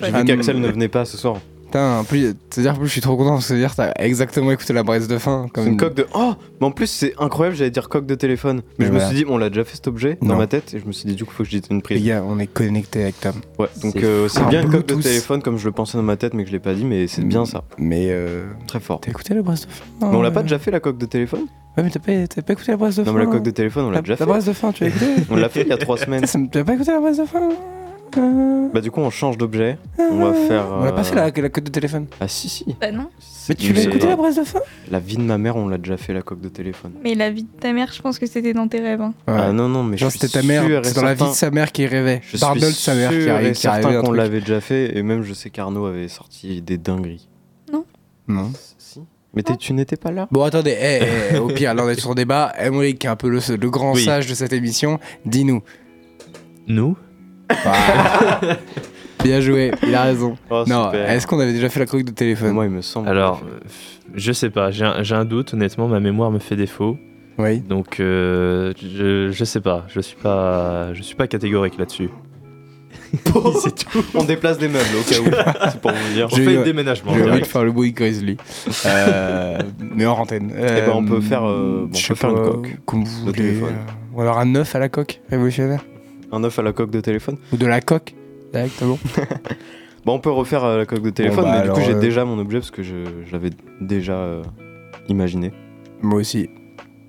j'ai 0.00 0.12
Ah, 0.12 0.22
qu'Axel 0.24 0.60
ne 0.60 0.68
venait 0.68 0.88
pas 0.88 1.04
ce 1.04 1.16
soir. 1.16 1.36
Putain, 1.70 1.98
en 2.00 2.04
plus, 2.04 2.34
c'est-à-dire 2.50 2.74
plus 2.76 2.86
je 2.88 2.92
suis 2.92 3.00
trop 3.00 3.16
content 3.16 3.30
parce 3.34 3.44
que 3.44 3.48
c'est-à-dire 3.54 3.76
t'as 3.76 3.92
exactement 3.98 4.50
écouté 4.50 4.72
la 4.72 4.82
braise 4.82 5.06
de 5.06 5.18
fin. 5.18 5.46
Comme 5.54 5.62
C'est 5.64 5.70
une 5.70 5.76
coque 5.76 5.94
de. 5.94 6.04
Oh 6.14 6.34
Mais 6.60 6.66
en 6.66 6.72
plus, 6.72 6.88
c'est 6.88 7.14
incroyable, 7.18 7.56
j'allais 7.56 7.70
dire 7.70 7.88
coque 7.88 8.06
de 8.06 8.16
téléphone. 8.16 8.62
Mais 8.78 8.84
Mais 8.84 8.86
je 8.86 8.92
me 8.92 8.98
suis 8.98 9.14
dit, 9.18 9.24
on 9.28 9.38
l'a 9.38 9.50
déjà 9.50 9.62
fait 9.64 9.76
cet 9.76 9.86
objet 9.86 10.18
Non. 10.20 10.30
dans 10.30 10.36
ma 10.36 10.48
tête, 10.48 10.74
et 10.74 10.80
je 10.80 10.84
me 10.86 10.90
suis 10.90 11.08
dit, 11.08 11.14
du 11.14 11.24
coup, 11.24 11.30
faut 11.32 11.44
que 11.44 11.48
je 11.48 11.58
dise 11.58 11.68
une 11.70 11.76
Les 11.76 11.82
prise. 11.82 12.04
gars, 12.04 12.24
on 12.26 12.40
est 12.40 12.48
connecté 12.48 13.02
avec 13.04 13.20
Tom. 13.20 13.34
Ouais, 13.60 13.68
donc 13.82 13.92
C'est 13.94 14.04
euh, 14.04 14.26
c'est 14.28 14.40
fou. 14.40 14.48
bien 14.48 14.62
En 14.62 14.64
une 14.64 14.70
coque 14.72 14.86
de 14.86 14.94
téléphone 15.00 15.42
comme 15.42 15.58
je 15.58 15.64
le 15.66 15.70
pensais 15.72 15.96
dans 15.96 16.02
ma 16.02 16.16
tête, 16.16 16.34
mais 16.34 16.42
que 16.42 16.48
je 16.48 16.54
l'ai 16.54 16.58
pas 16.60 16.74
dit, 16.74 16.84
mais 16.84 17.06
c'est 17.06 17.22
bien 17.22 17.44
ça. 17.44 17.62
Mais 17.78 18.08
euh, 18.10 18.46
Très 18.66 18.80
fort. 18.80 19.00
t'as 19.00 19.10
écouté 19.12 19.32
la 19.34 19.42
braise 19.42 19.60
de 19.60 19.70
fin? 19.70 19.84
Mais 20.10 20.16
on 20.16 20.22
l'a 20.22 20.32
pas 20.32 20.42
déjà 20.42 20.58
fait 20.58 20.72
la 20.72 20.80
coque 20.80 20.98
de 20.98 21.06
téléphone? 21.06 21.42
Ouais, 21.76 21.84
mais 21.84 21.90
t'as 21.90 22.00
pas, 22.00 22.26
t'as 22.26 22.42
pas 22.42 22.52
écouté 22.54 22.72
la 22.72 22.78
braise 22.78 22.96
de 22.96 23.04
fin? 23.04 23.12
Non, 23.12 23.16
mais 23.16 23.24
la 23.24 23.30
coque 23.30 23.44
de 23.44 23.50
téléphone, 23.52 23.84
on 23.84 23.90
l'a 23.90 23.96
La- 23.98 24.00
déjà 24.02 24.14
La 24.14 24.16
fait. 24.16 24.26
braise 24.26 24.44
de 24.44 24.52
fin, 24.52 24.72
tu 24.72 24.82
as 24.82 24.88
écouté? 24.88 25.06
On 25.30 25.36
l'a 25.36 25.48
fait 25.48 25.62
il 25.62 25.68
y 25.68 25.72
a 25.72 25.76
trois 25.76 25.98
semaines. 25.98 26.24
T'as 26.50 26.64
pas 26.64 26.74
écouté 26.74 26.90
la 26.90 26.98
braise 27.00 27.18
de 27.18 27.24
fin? 27.26 27.42
Euh, 27.42 27.54
Bah, 28.72 28.80
du 28.80 28.90
coup, 28.90 29.00
on 29.00 29.10
change 29.10 29.36
d'objet. 29.38 29.78
On 29.98 30.16
va 30.24 30.32
faire. 30.34 30.66
On 30.70 30.84
l'a 30.84 30.92
pas 30.92 31.00
euh, 31.00 31.04
fait 31.04 31.14
la, 31.14 31.30
la 31.30 31.48
coque 31.48 31.64
de 31.64 31.70
téléphone. 31.70 32.06
Ah, 32.20 32.28
si, 32.28 32.48
si. 32.48 32.64
Bah 32.80 32.90
non. 32.92 33.08
Mais 33.48 33.54
tu 33.54 33.72
l'as 33.72 33.82
écouté 33.84 34.06
la 34.06 34.16
braise 34.16 34.36
de 34.36 34.44
fin? 34.44 34.60
La 34.90 35.00
vie 35.00 35.16
de 35.16 35.22
ma 35.22 35.36
mère, 35.38 35.56
on 35.56 35.68
l'a 35.68 35.78
déjà 35.78 35.96
fait 35.96 36.12
la 36.12 36.22
coque 36.22 36.40
de 36.40 36.48
téléphone. 36.48 36.92
Mais 37.02 37.14
la 37.14 37.30
vie 37.30 37.42
de 37.42 37.48
ta 37.60 37.72
mère, 37.72 37.90
je 37.92 38.00
pense 38.00 38.18
que 38.18 38.26
c'était 38.26 38.52
dans 38.52 38.68
tes 38.68 38.80
rêves. 38.80 39.00
hein. 39.00 39.12
Ah 39.26 39.52
non, 39.52 39.68
non, 39.68 39.82
mais 39.82 39.96
je 39.96 40.08
c'était 40.08 40.28
ta 40.28 40.42
mère, 40.42 40.62
c'est 40.84 40.94
dans 40.94 41.02
la 41.02 41.14
vie 41.14 41.24
de 41.24 41.34
sa 41.34 41.50
mère 41.50 41.72
qui 41.72 41.86
rêvait. 41.86 42.20
Je 42.30 42.36
D'Arnold, 42.38 42.64
suis 42.72 42.82
sa 42.82 42.94
mère, 42.94 43.10
qui 43.10 43.28
arrivait 43.28 43.54
certain 43.54 44.00
qu'on 44.02 44.12
l'avait 44.12 44.40
déjà 44.40 44.60
fait, 44.60 44.96
et 44.96 45.02
même 45.02 45.22
je 45.22 45.32
sais 45.34 45.50
qu'Arnaud 45.50 45.86
avait 45.86 46.08
sorti 46.08 46.62
des 46.62 46.78
dingueries. 46.78 47.28
Non. 48.28 48.52
Si. 48.78 49.00
Mais 49.34 49.42
tu 49.42 49.72
n'étais 49.72 49.96
pas 49.96 50.10
là 50.12 50.28
Bon, 50.30 50.42
attendez, 50.42 50.76
eh, 50.80 51.00
eh, 51.34 51.38
au 51.38 51.48
pire, 51.48 51.74
là 51.74 51.84
on 51.84 51.88
est 51.88 51.98
sur 51.98 52.14
débat. 52.14 52.52
Emmerich, 52.58 52.98
qui 52.98 53.06
est 53.06 53.10
un 53.10 53.16
peu 53.16 53.28
le, 53.28 53.38
le 53.56 53.70
grand 53.70 53.94
Oui. 53.94 54.04
sage 54.04 54.26
de 54.28 54.34
cette 54.34 54.52
émission, 54.52 54.98
dis-nous. 55.24 55.62
Nous? 56.68 56.96
Bien 59.22 59.40
joué, 59.40 59.70
il 59.86 59.94
a 59.94 60.02
raison. 60.04 60.36
Oh, 60.48 60.64
non, 60.66 60.86
super. 60.86 61.10
est-ce 61.10 61.26
qu'on 61.26 61.38
avait 61.40 61.52
déjà 61.52 61.68
fait 61.68 61.80
la 61.80 61.86
coque 61.86 62.04
de 62.04 62.10
téléphone 62.10 62.52
Moi, 62.52 62.64
il 62.64 62.70
me 62.70 62.80
semble. 62.80 63.08
Alors, 63.08 63.42
euh, 63.44 63.58
je 64.14 64.32
sais 64.32 64.48
pas, 64.50 64.70
j'ai 64.70 64.84
un, 64.86 65.02
j'ai 65.02 65.14
un 65.14 65.26
doute, 65.26 65.52
honnêtement, 65.52 65.88
ma 65.88 66.00
mémoire 66.00 66.30
me 66.30 66.38
fait 66.38 66.56
défaut. 66.56 66.96
Oui. 67.38 67.60
Donc, 67.60 68.00
euh, 68.00 68.72
je, 68.80 69.30
je 69.30 69.44
sais 69.44 69.60
pas, 69.60 69.84
je 69.88 70.00
suis 70.00 70.16
pas, 70.16 70.94
je 70.94 71.02
suis 71.02 71.14
pas 71.16 71.26
catégorique 71.26 71.76
là-dessus. 71.78 72.08
c'est 73.62 73.74
tout. 73.84 74.04
On 74.14 74.24
déplace 74.24 74.56
des 74.58 74.68
meubles 74.68 74.84
au 74.98 75.02
cas 75.02 75.20
où. 75.20 75.68
c'est 75.70 75.80
pour 75.80 75.90
vous 75.92 76.14
dire. 76.14 76.28
On 76.30 76.36
J'ai 76.36 76.44
fait 76.44 76.52
eu- 76.54 76.58
le 76.58 76.64
déménagement. 76.64 77.12
J'ai 77.14 77.28
envie 77.30 77.40
de 77.40 77.46
faire 77.46 77.64
le 77.64 77.72
bruit 77.72 77.92
Grizzly. 77.92 78.36
Euh, 78.86 79.58
mais 79.94 80.06
hors 80.06 80.20
antenne. 80.20 80.52
Eh 80.56 80.60
ben, 80.82 80.92
on 80.94 81.04
peut 81.04 81.20
faire, 81.20 81.44
euh, 81.46 81.82
bon, 81.86 81.90
on 81.92 81.96
je 81.98 82.08
peut 82.08 82.14
faire 82.14 82.30
une 82.30 82.36
coque 82.36 82.76
Comme 82.86 83.04
vous 83.04 83.20
de 83.26 83.30
voulez. 83.30 83.32
téléphone. 83.32 83.74
Ou 84.14 84.20
alors 84.22 84.38
un 84.38 84.54
œuf 84.54 84.74
à 84.74 84.78
la 84.78 84.88
coque 84.88 85.20
révolutionnaire. 85.28 85.84
Un 86.32 86.44
œuf 86.44 86.58
à 86.58 86.62
la 86.62 86.72
coque 86.72 86.90
de 86.90 87.00
téléphone. 87.00 87.36
Ou 87.52 87.56
de 87.56 87.66
la 87.66 87.80
coque, 87.80 88.14
directement. 88.52 88.98
Bon, 90.06 90.14
on 90.14 90.18
peut 90.18 90.30
refaire 90.30 90.64
euh, 90.64 90.78
la 90.78 90.86
coque 90.86 91.02
de 91.02 91.10
téléphone, 91.10 91.44
bah, 91.44 91.58
mais 91.60 91.68
du 91.68 91.74
coup, 91.74 91.80
j'ai 91.84 91.92
euh, 91.92 92.00
déjà 92.00 92.24
mon 92.24 92.38
objet 92.38 92.58
parce 92.58 92.70
que 92.70 92.82
je, 92.82 92.94
je 93.26 93.32
l'avais 93.32 93.50
déjà 93.82 94.14
euh, 94.14 94.42
imaginé. 95.08 95.52
Moi 96.00 96.20
aussi. 96.20 96.48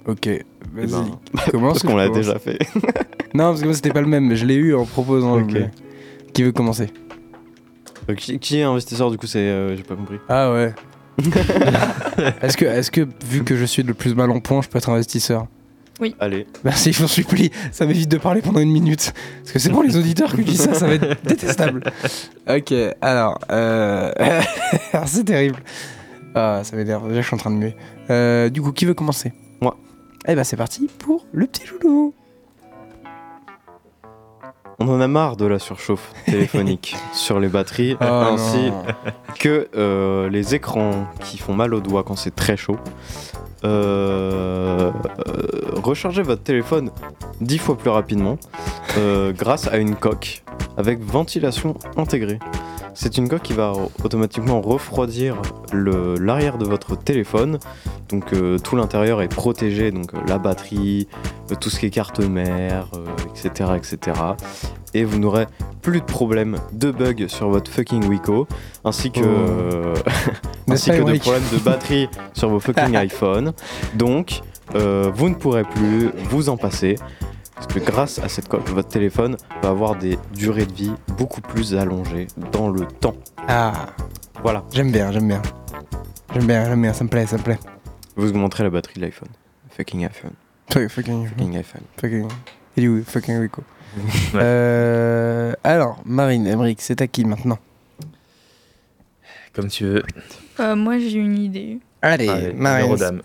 Ok, 0.05 0.27
vas-y. 0.73 0.87
ben, 0.91 1.09
Commence 1.51 1.73
Parce 1.81 1.83
qu'on 1.83 1.95
l'a 1.95 2.09
déjà 2.09 2.37
fait. 2.37 2.59
Non, 3.33 3.45
parce 3.51 3.61
que 3.61 3.65
moi 3.65 3.73
c'était 3.75 3.91
pas 3.93 4.01
le 4.01 4.07
même, 4.07 4.25
mais 4.27 4.35
je 4.35 4.45
l'ai 4.45 4.55
eu 4.55 4.75
en 4.75 4.83
proposant 4.83 5.35
Ok. 5.35 5.39
l'objet. 5.39 5.71
Qui 6.33 6.43
veut 6.43 6.51
commencer? 6.51 6.87
Qui, 8.17 8.39
qui 8.39 8.57
est 8.59 8.63
investisseur 8.63 9.09
du 9.09 9.17
coup 9.17 9.25
C'est. 9.25 9.39
euh, 9.39 9.73
j'ai 9.77 9.83
pas 9.83 9.95
compris. 9.95 10.17
Ah 10.27 10.51
ouais. 10.51 10.73
est-ce 12.41 12.57
que, 12.57 12.65
est 12.65 12.89
que, 12.91 13.07
vu 13.25 13.45
que 13.45 13.55
je 13.55 13.63
suis 13.63 13.83
le 13.83 13.93
plus 13.93 14.15
mal 14.15 14.31
en 14.31 14.41
point, 14.41 14.61
je 14.61 14.67
peux 14.67 14.79
être 14.79 14.89
investisseur? 14.89 15.47
Allez. 16.19 16.47
Merci, 16.63 16.93
je 16.93 17.01
m'en 17.01 17.07
supplie. 17.07 17.51
Ça 17.71 17.85
m'évite 17.85 18.09
de 18.09 18.17
parler 18.17 18.41
pendant 18.41 18.59
une 18.59 18.71
minute. 18.71 19.13
Parce 19.41 19.51
que 19.51 19.59
c'est 19.59 19.69
pour 19.69 19.83
les 19.83 19.97
auditeurs 19.97 20.31
que 20.31 20.37
je 20.37 20.47
dis 20.47 20.57
ça, 20.57 20.73
ça 20.73 20.87
va 20.87 20.95
être 20.95 21.23
détestable. 21.23 21.83
Ok, 22.49 22.73
alors. 23.01 23.37
Euh... 23.51 24.11
c'est 25.05 25.23
terrible. 25.25 25.57
Ah, 26.33 26.61
ça 26.63 26.75
m'énerve. 26.75 27.07
Déjà, 27.09 27.21
je 27.21 27.27
suis 27.27 27.35
en 27.35 27.39
train 27.39 27.51
de 27.51 27.57
muer. 27.57 27.75
Euh, 28.09 28.49
du 28.49 28.61
coup, 28.61 28.71
qui 28.71 28.85
veut 28.85 28.93
commencer? 28.95 29.33
Moi. 29.61 29.77
Eh 30.27 30.33
ben, 30.35 30.43
c'est 30.43 30.57
parti 30.57 30.89
pour 30.99 31.25
le 31.33 31.45
petit 31.45 31.63
loulou. 31.67 32.13
On 34.79 34.89
en 34.89 34.99
a 34.99 35.07
marre 35.07 35.37
de 35.37 35.45
la 35.45 35.59
surchauffe 35.59 36.11
téléphonique 36.25 36.95
sur 37.13 37.39
les 37.39 37.49
batteries, 37.49 37.95
Oh 38.01 38.03
ainsi 38.03 38.71
non. 38.71 38.83
que 39.37 39.67
euh, 39.75 40.27
les 40.29 40.55
écrans 40.55 41.05
qui 41.19 41.37
font 41.37 41.53
mal 41.53 41.75
aux 41.75 41.81
doigts 41.81 42.03
quand 42.03 42.15
c'est 42.15 42.35
très 42.35 42.57
chaud. 42.57 42.77
Euh, 43.63 44.91
rechargez 45.83 46.23
votre 46.23 46.43
téléphone 46.43 46.91
10 47.41 47.57
fois 47.57 47.77
plus 47.77 47.89
rapidement 47.89 48.37
euh, 48.97 49.33
grâce 49.33 49.67
à 49.67 49.77
une 49.77 49.95
coque 49.95 50.43
avec 50.77 50.99
ventilation 50.99 51.75
intégrée. 51.97 52.39
C'est 52.93 53.17
une 53.17 53.29
coque 53.29 53.43
qui 53.43 53.53
va 53.53 53.73
automatiquement 54.03 54.61
refroidir 54.61 55.41
l'arrière 55.73 56.57
de 56.57 56.65
votre 56.65 56.97
téléphone. 56.97 57.59
Donc 58.09 58.33
euh, 58.33 58.57
tout 58.59 58.75
l'intérieur 58.75 59.21
est 59.21 59.29
protégé, 59.29 59.91
donc 59.91 60.13
euh, 60.13 60.17
la 60.27 60.37
batterie, 60.37 61.07
euh, 61.51 61.55
tout 61.55 61.69
ce 61.69 61.79
qui 61.79 61.85
est 61.85 61.89
carte 61.89 62.19
mère, 62.19 62.89
etc., 63.29 63.71
etc. 63.77 64.17
Et 64.93 65.05
vous 65.05 65.19
n'aurez 65.19 65.47
plus 65.81 66.01
de 66.01 66.05
problèmes 66.05 66.57
de 66.73 66.91
bugs 66.91 67.27
sur 67.27 67.49
votre 67.49 67.71
fucking 67.71 68.05
Wiko, 68.05 68.47
ainsi 68.83 69.11
que, 69.11 69.21
Oh. 69.21 69.93
ainsi 70.71 70.91
que 70.91 70.97
de 70.97 71.19
problèmes 71.19 71.43
de 71.51 71.57
batterie 71.57 72.09
sur 72.33 72.49
vos 72.49 72.59
fucking 72.59 72.95
iPhone. 72.97 73.53
Donc, 73.95 74.41
vous 74.73 75.29
ne 75.29 75.35
pourrez 75.35 75.63
plus 75.63 76.11
vous 76.29 76.49
en 76.49 76.57
passer. 76.57 76.97
Parce 77.61 77.73
que 77.73 77.79
grâce 77.79 78.19
à 78.19 78.27
cette 78.27 78.47
coque, 78.47 78.67
votre 78.69 78.89
téléphone 78.89 79.37
va 79.61 79.69
avoir 79.69 79.95
des 79.95 80.17
durées 80.33 80.65
de 80.65 80.73
vie 80.73 80.91
beaucoup 81.17 81.41
plus 81.41 81.75
allongées 81.75 82.27
dans 82.51 82.69
le 82.69 82.85
temps. 82.85 83.15
Ah, 83.47 83.87
Voilà. 84.43 84.63
j'aime 84.73 84.91
bien, 84.91 85.11
j'aime 85.11 85.27
bien. 85.27 85.41
J'aime 86.33 86.47
bien, 86.47 86.65
j'aime 86.65 86.81
bien, 86.81 86.93
ça 86.93 87.03
me 87.03 87.09
plaît, 87.09 87.25
ça 87.27 87.37
me 87.37 87.43
plaît. 87.43 87.59
Je 88.17 88.21
vais 88.23 88.31
vous 88.31 88.37
montrer 88.37 88.63
la 88.63 88.69
batterie 88.69 88.95
de 88.95 89.01
l'iPhone. 89.01 89.29
Fucking 89.69 90.05
iPhone. 90.05 90.31
Fuck- 90.69 90.89
Fucking, 90.89 91.27
Fucking 91.27 91.57
iPhone. 91.57 91.81
fucking, 91.99 92.27
il 92.77 92.83
est 92.83 92.87
où, 92.87 93.03
fucking 93.03 93.37
Rico? 93.39 93.63
Euh, 94.35 95.53
alors, 95.63 96.01
Marine, 96.05 96.47
Emmerich, 96.47 96.79
c'est 96.81 97.01
à 97.01 97.07
qui 97.07 97.25
maintenant? 97.25 97.59
Comme 99.53 99.67
tu 99.67 99.83
veux. 99.85 100.03
Euh, 100.61 100.75
moi, 100.77 100.97
j'ai 100.97 101.17
une 101.19 101.37
idée. 101.37 101.79
Allez, 102.01 102.27
Allez, 102.29 102.53
Marine, 102.53 102.95
c'est 102.97 103.03
dames. 103.03 103.21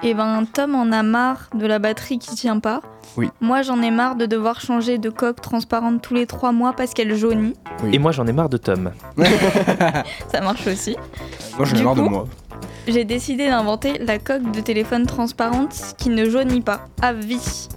Parti. 0.00 0.08
Eh 0.08 0.14
ben, 0.14 0.44
Tom 0.52 0.74
en 0.74 0.92
a 0.92 1.02
marre 1.02 1.48
de 1.54 1.66
la 1.66 1.78
batterie 1.78 2.18
qui 2.18 2.34
tient 2.34 2.58
pas. 2.60 2.80
Oui. 3.16 3.28
Moi, 3.40 3.62
j'en 3.62 3.80
ai 3.82 3.90
marre 3.90 4.16
de 4.16 4.26
devoir 4.26 4.60
changer 4.60 4.98
de 4.98 5.10
coque 5.10 5.40
transparente 5.40 6.02
tous 6.02 6.14
les 6.14 6.26
trois 6.26 6.52
mois 6.52 6.72
parce 6.72 6.94
qu'elle 6.94 7.14
jaunit. 7.14 7.54
Et 7.92 7.98
moi, 7.98 8.12
j'en 8.12 8.26
ai 8.26 8.32
marre 8.32 8.48
de 8.48 8.56
Tom. 8.56 8.90
Ça 10.32 10.40
marche 10.40 10.66
aussi. 10.66 10.96
Moi, 11.56 11.66
j'en 11.66 11.76
ai 11.76 11.82
marre 11.82 11.94
de 11.94 12.02
moi. 12.02 12.26
J'ai 12.86 13.04
décidé 13.04 13.46
d'inventer 13.48 13.98
la 13.98 14.18
coque 14.18 14.50
de 14.50 14.60
téléphone 14.60 15.06
transparente 15.06 15.74
qui 15.96 16.10
ne 16.10 16.28
jaunit 16.28 16.60
pas, 16.60 16.80
à 17.00 17.12
vie. 17.12 17.68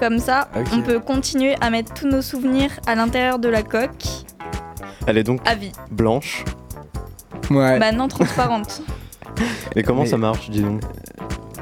Comme 0.00 0.18
ça, 0.18 0.48
on 0.72 0.80
peut 0.80 0.98
continuer 0.98 1.54
à 1.60 1.68
mettre 1.70 1.92
tous 1.94 2.08
nos 2.08 2.22
souvenirs 2.22 2.70
à 2.86 2.94
l'intérieur 2.94 3.38
de 3.38 3.48
la 3.48 3.62
coque, 3.62 4.02
Elle 5.06 5.18
est 5.18 5.22
donc 5.22 5.40
à 5.46 5.54
vie. 5.54 5.72
blanche. 5.90 6.44
Ouais. 7.50 7.78
Maintenant 7.78 8.08
transparente. 8.08 8.82
Mais 9.76 9.82
comment 9.82 10.02
Mais- 10.02 10.08
ça 10.08 10.16
marche, 10.16 10.48
dis 10.50 10.62
donc? 10.62 10.80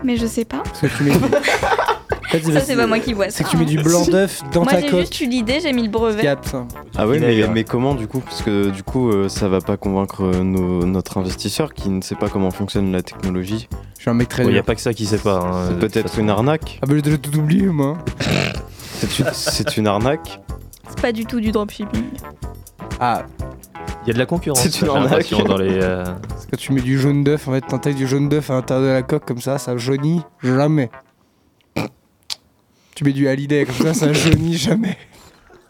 Mais 0.04 0.16
je 0.16 0.26
sais 0.26 0.44
pas. 0.44 0.58
Parce 0.64 0.80
que 0.80 0.86
tu 0.86 1.02
mets. 1.04 1.12
En 1.12 1.18
fait, 1.18 2.42
Ça, 2.52 2.60
c'est 2.60 2.76
pas 2.76 2.86
moi 2.86 2.98
qui 2.98 3.14
vois 3.14 3.30
C'est 3.30 3.42
que 3.44 3.48
tu 3.48 3.56
mets 3.56 3.64
du 3.64 3.78
blanc 3.82 4.04
d'œuf 4.10 4.42
dans 4.52 4.62
Moi, 4.64 4.72
ta 4.72 4.80
j'ai 4.80 4.88
coque. 4.88 5.00
juste 5.00 5.20
eu 5.20 5.26
l'idée, 5.26 5.60
j'ai 5.60 5.72
mis 5.72 5.82
le 5.82 5.88
brevet. 5.88 6.22
Quatre. 6.22 6.56
Ah 6.96 7.06
ouais, 7.06 7.18
mais, 7.18 7.46
mais 7.48 7.64
comment 7.64 7.94
du 7.94 8.06
coup 8.06 8.20
Parce 8.20 8.42
que 8.42 8.68
du 8.70 8.82
coup, 8.82 9.10
euh, 9.10 9.28
ça 9.28 9.48
va 9.48 9.60
pas 9.60 9.76
convaincre 9.76 10.24
euh, 10.24 10.42
nos- 10.44 10.84
notre 10.84 11.16
investisseur 11.18 11.72
qui 11.74 11.88
ne 11.88 12.00
sait 12.02 12.14
pas 12.16 12.28
comment 12.28 12.50
fonctionne 12.50 12.92
la 12.92 13.02
technologie. 13.02 13.68
Je 13.96 14.02
suis 14.02 14.10
un 14.10 14.14
mec 14.14 14.28
très 14.28 14.44
Il 14.44 14.50
n'y 14.52 14.58
a 14.58 14.62
pas 14.62 14.74
que 14.74 14.80
ça 14.80 14.92
qui 14.94 15.06
sait 15.06 15.18
pas. 15.18 15.40
hein, 15.40 15.64
C'est 15.68 15.78
peut-être 15.78 16.18
une 16.18 16.30
arnaque. 16.30 16.78
Ah 16.82 16.86
bah 16.86 16.94
j'ai 16.96 17.02
déjà 17.02 17.16
tout 17.18 17.36
oublié 17.36 17.66
moi. 17.66 17.96
C'est 19.00 19.18
une, 19.20 19.26
c'est 19.32 19.76
une 19.76 19.86
arnaque. 19.86 20.40
C'est 20.88 21.00
pas 21.00 21.12
du 21.12 21.24
tout 21.24 21.40
du 21.40 21.50
dropshipping. 21.50 22.04
Ah. 23.00 23.24
Il 24.04 24.08
y 24.08 24.10
a 24.10 24.14
de 24.14 24.18
la 24.18 24.26
concurrence. 24.26 24.60
C'est 24.62 24.80
une 24.80 24.88
arnaque. 24.88 25.30
dans 25.46 25.56
les. 25.56 25.78
euh, 25.82 26.04
Parce 26.28 26.46
que 26.46 26.56
tu 26.56 26.72
mets 26.72 26.80
du 26.80 26.98
jaune 26.98 27.24
d'œuf, 27.24 27.46
en 27.48 27.52
fait, 27.52 27.60
t'intègres 27.62 27.98
du 27.98 28.06
jaune 28.06 28.28
d'œuf 28.28 28.50
à 28.50 28.54
l'intérieur 28.54 28.84
de 28.86 28.92
la 28.92 29.02
coque 29.02 29.26
comme 29.26 29.40
ça, 29.40 29.58
ça 29.58 29.76
jaunit 29.76 30.22
jamais. 30.42 30.90
Tu 32.94 33.04
mets 33.04 33.12
du 33.12 33.28
hallyday 33.28 33.64
comme 33.66 33.76
ça, 33.86 33.94
ça 33.94 34.12
jaunit 34.12 34.56
jamais. 34.56 34.96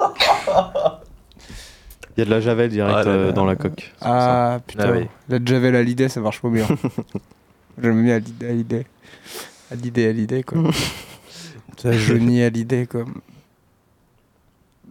Il 2.16 2.20
y 2.20 2.22
a 2.22 2.24
de 2.24 2.30
la 2.30 2.40
javel 2.40 2.68
direct 2.68 2.94
Ah 2.96 3.04
là 3.04 3.10
euh, 3.10 3.32
dans 3.32 3.44
la 3.44 3.54
coque. 3.54 3.92
Ah 4.00 4.58
putain, 4.66 4.84
Ah 4.88 4.92
oui. 4.92 5.06
la 5.28 5.38
javel 5.44 5.76
hallyday 5.76 6.08
ça 6.08 6.20
marche 6.20 6.40
pas 6.40 6.48
bien. 6.48 6.66
J'aime 7.82 8.02
bien 8.02 8.14
hallyday, 8.16 8.48
hallyday. 8.48 8.86
Hallyday, 9.70 10.06
hallyday 10.08 10.42
quoi. 10.42 10.58
ça 11.76 11.92
jaunit 11.92 12.42
hallyday 12.42 12.86
quoi. 12.86 13.04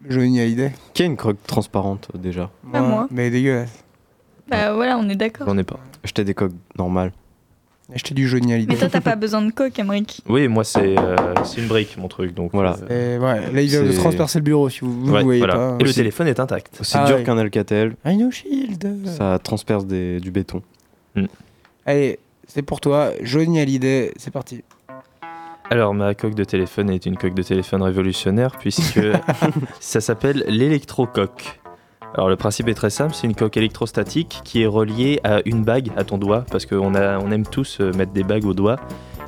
Jaunit 0.08 0.40
hallyday. 0.42 0.72
Qui 0.94 1.04
a 1.04 1.06
une 1.06 1.18
croque 1.18 1.42
transparente 1.46 2.08
euh, 2.16 2.18
déjà? 2.18 2.50
Pas 2.72 2.82
moi. 2.82 3.08
Mais 3.12 3.30
dégueulasse. 3.30 3.84
Bah 4.50 4.74
voilà, 4.74 4.98
on 4.98 5.08
est 5.10 5.16
d'accord. 5.16 5.48
J'en 5.48 5.58
ai 5.58 5.64
pas. 5.64 5.80
Acheter 6.04 6.24
des 6.24 6.34
coques 6.34 6.54
normales. 6.78 7.12
Acheter 7.94 8.14
du 8.14 8.28
jauni 8.28 8.54
hallyday. 8.54 8.74
Mais 8.74 8.80
toi, 8.80 8.90
t'as 8.90 9.02
pas 9.02 9.16
besoin 9.16 9.42
de 9.42 9.52
coque, 9.52 9.78
Emmerich. 9.80 10.22
Oui, 10.28 10.48
moi, 10.50 10.64
c'est 10.66 10.98
euh, 10.98 11.16
c'est 11.46 11.62
une 11.62 11.68
brique, 11.68 11.98
mon 11.98 12.08
truc. 12.10 12.34
Donc, 12.34 12.52
Voilà. 12.54 12.76
euh, 12.90 13.16
Et 13.18 13.20
ouais, 13.22 13.52
là 13.52 13.62
il 13.62 13.70
vient 13.70 13.84
de 13.84 13.92
C'est- 13.92 13.98
transpercer 13.98 14.40
le 14.40 14.44
bureau 14.44 14.70
si 14.70 14.82
vous, 14.82 15.06
vous 15.06 15.14
ouais, 15.14 15.24
voyez 15.24 15.40
voilà. 15.40 15.56
pas. 15.56 15.76
Et 15.80 15.84
le 15.84 15.90
Aussi. 15.90 15.96
téléphone 15.96 16.28
est 16.28 16.40
intact. 16.40 16.78
Aussi 16.82 16.98
Ah 16.98 17.06
dur 17.06 17.16
ouais. 17.18 17.24
qu'un 17.24 17.38
Alcatel, 17.38 17.96
Rhino 18.06 18.30
Shield. 18.32 19.08
ça 19.18 19.40
transperce 19.42 19.86
des- 19.86 20.20
du 20.20 20.32
béton. 20.32 20.62
Allez, 21.86 22.20
c'est 22.48 22.62
pour 22.62 22.82
toi, 22.82 23.12
Johnny 23.22 23.60
Hallyday, 23.60 24.12
c'est 24.18 24.32
parti. 24.32 24.64
Alors, 25.70 25.94
ma 25.94 26.16
coque 26.16 26.36
de 26.36 26.46
téléphone 26.46 26.90
est 26.90 27.06
une 27.06 27.18
coque 27.18 27.34
de 27.34 27.44
téléphone 27.44 27.82
révolutionnaire 27.82 28.52
puisque 28.58 29.02
ça 29.82 30.00
s'appelle 30.00 30.46
l'électrocoque. 30.48 31.60
Alors, 32.14 32.30
le 32.30 32.38
principe 32.38 32.70
est 32.70 32.74
très 32.74 32.90
simple 32.90 33.14
c'est 33.14 33.28
une 33.28 33.36
coque 33.36 33.58
électrostatique 33.58 34.40
qui 34.46 34.64
est 34.64 34.68
reliée 34.68 35.20
à 35.26 35.42
une 35.46 35.64
bague 35.64 35.92
à 35.98 36.06
ton 36.06 36.18
doigt 36.18 36.46
parce 36.50 36.66
qu'on 36.66 36.96
on 36.96 37.32
aime 37.32 37.46
tous 37.46 37.82
euh, 37.82 37.92
mettre 37.94 38.14
des 38.14 38.24
bagues 38.24 38.46
au 38.46 38.54
doigt. 38.54 38.78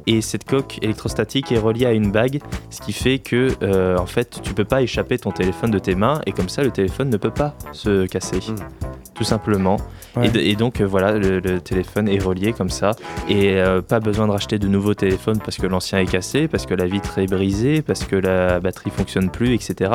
Et 0.07 0.21
cette 0.21 0.45
coque 0.45 0.79
électrostatique 0.81 1.51
est 1.51 1.59
reliée 1.59 1.85
à 1.85 1.91
une 1.91 2.11
bague, 2.11 2.39
ce 2.69 2.79
qui 2.81 2.93
fait 2.93 3.19
que 3.19 3.49
euh, 3.61 3.97
en 3.97 4.05
fait 4.05 4.39
tu 4.41 4.53
peux 4.53 4.63
pas 4.63 4.81
échapper 4.81 5.19
ton 5.19 5.31
téléphone 5.31 5.71
de 5.71 5.77
tes 5.77 5.93
mains 5.93 6.21
et 6.25 6.31
comme 6.31 6.49
ça 6.49 6.63
le 6.63 6.71
téléphone 6.71 7.09
ne 7.09 7.17
peut 7.17 7.31
pas 7.31 7.53
se 7.73 8.07
casser, 8.07 8.39
Mm. 8.39 8.88
Tout 9.19 9.25
simplement. 9.25 9.75
Ouais. 10.15 10.31
Et, 10.33 10.55
donc 10.55 10.79
euh, 10.79 10.85
voilà, 10.85 11.11
le, 11.11 11.41
le 11.41 11.59
téléphone 11.59 12.07
est 12.07 12.19
relié 12.19 12.53
comme 12.53 12.69
ça 12.69 12.91
et 13.27 13.57
euh, 13.57 13.81
pas 13.81 13.99
besoin 13.99 14.27
de 14.27 14.31
racheter 14.31 14.57
de 14.57 14.67
nouveaux 14.69 14.93
téléphones 14.93 15.39
parce 15.39 15.57
que 15.57 15.67
l'ancien 15.67 15.99
est 15.99 16.05
cassé, 16.05 16.47
parce 16.47 16.65
que 16.65 16.73
la 16.73 16.85
vitre 16.85 17.19
est 17.19 17.27
brisée, 17.27 17.81
parce 17.81 18.05
que 18.05 18.15
la 18.15 18.61
batterie 18.61 18.91
fonctionne 18.91 19.29
plus, 19.29 19.53
etc. 19.53 19.91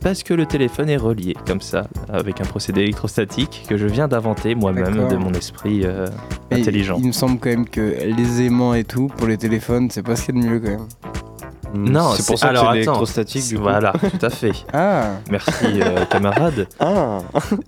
Parce 0.00 0.22
que 0.22 0.32
le 0.32 0.46
téléphone 0.46 0.88
est 0.88 0.96
relié 0.96 1.34
comme 1.44 1.60
ça 1.60 1.88
avec 2.08 2.40
un 2.40 2.44
procédé 2.44 2.82
électrostatique 2.82 3.64
que 3.68 3.76
je 3.76 3.86
viens 3.86 4.06
d'inventer 4.06 4.54
moi-même 4.54 5.08
de 5.08 5.16
mon 5.16 5.32
esprit 5.32 5.80
euh, 5.82 6.06
intelligent. 6.52 6.98
Il 7.00 7.08
me 7.08 7.12
semble 7.12 7.40
quand 7.40 7.50
même 7.50 7.68
que 7.68 7.80
les 7.80 8.42
aimants 8.42 8.74
et 8.74 8.84
tout, 8.84 9.08
pour 9.08 9.26
les 9.26 9.38
téléphones, 9.38 9.90
c'est 9.90 10.04
pas 10.04 10.14
ce 10.14 10.26
qu'il 10.26 10.36
y 10.36 10.38
a 10.38 10.42
de 10.42 10.48
mieux 10.48 10.60
quand 10.60 10.70
même. 10.70 11.27
Mm, 11.74 11.88
Non, 11.90 12.10
c'est 12.14 12.26
pour 12.26 12.38
ça 12.38 12.46
que 12.46 12.50
alors, 12.50 12.62
c'est 12.62 12.68
attends. 12.68 12.72
l'électrostatique 12.74 13.48
du 13.48 13.56
coup. 13.56 13.62
Voilà, 13.62 13.92
tout 13.92 14.26
à 14.26 14.30
fait. 14.30 14.52
Ah 14.72 15.16
Merci 15.30 15.64
euh, 15.82 16.04
camarade. 16.06 16.66
Ah 16.80 17.18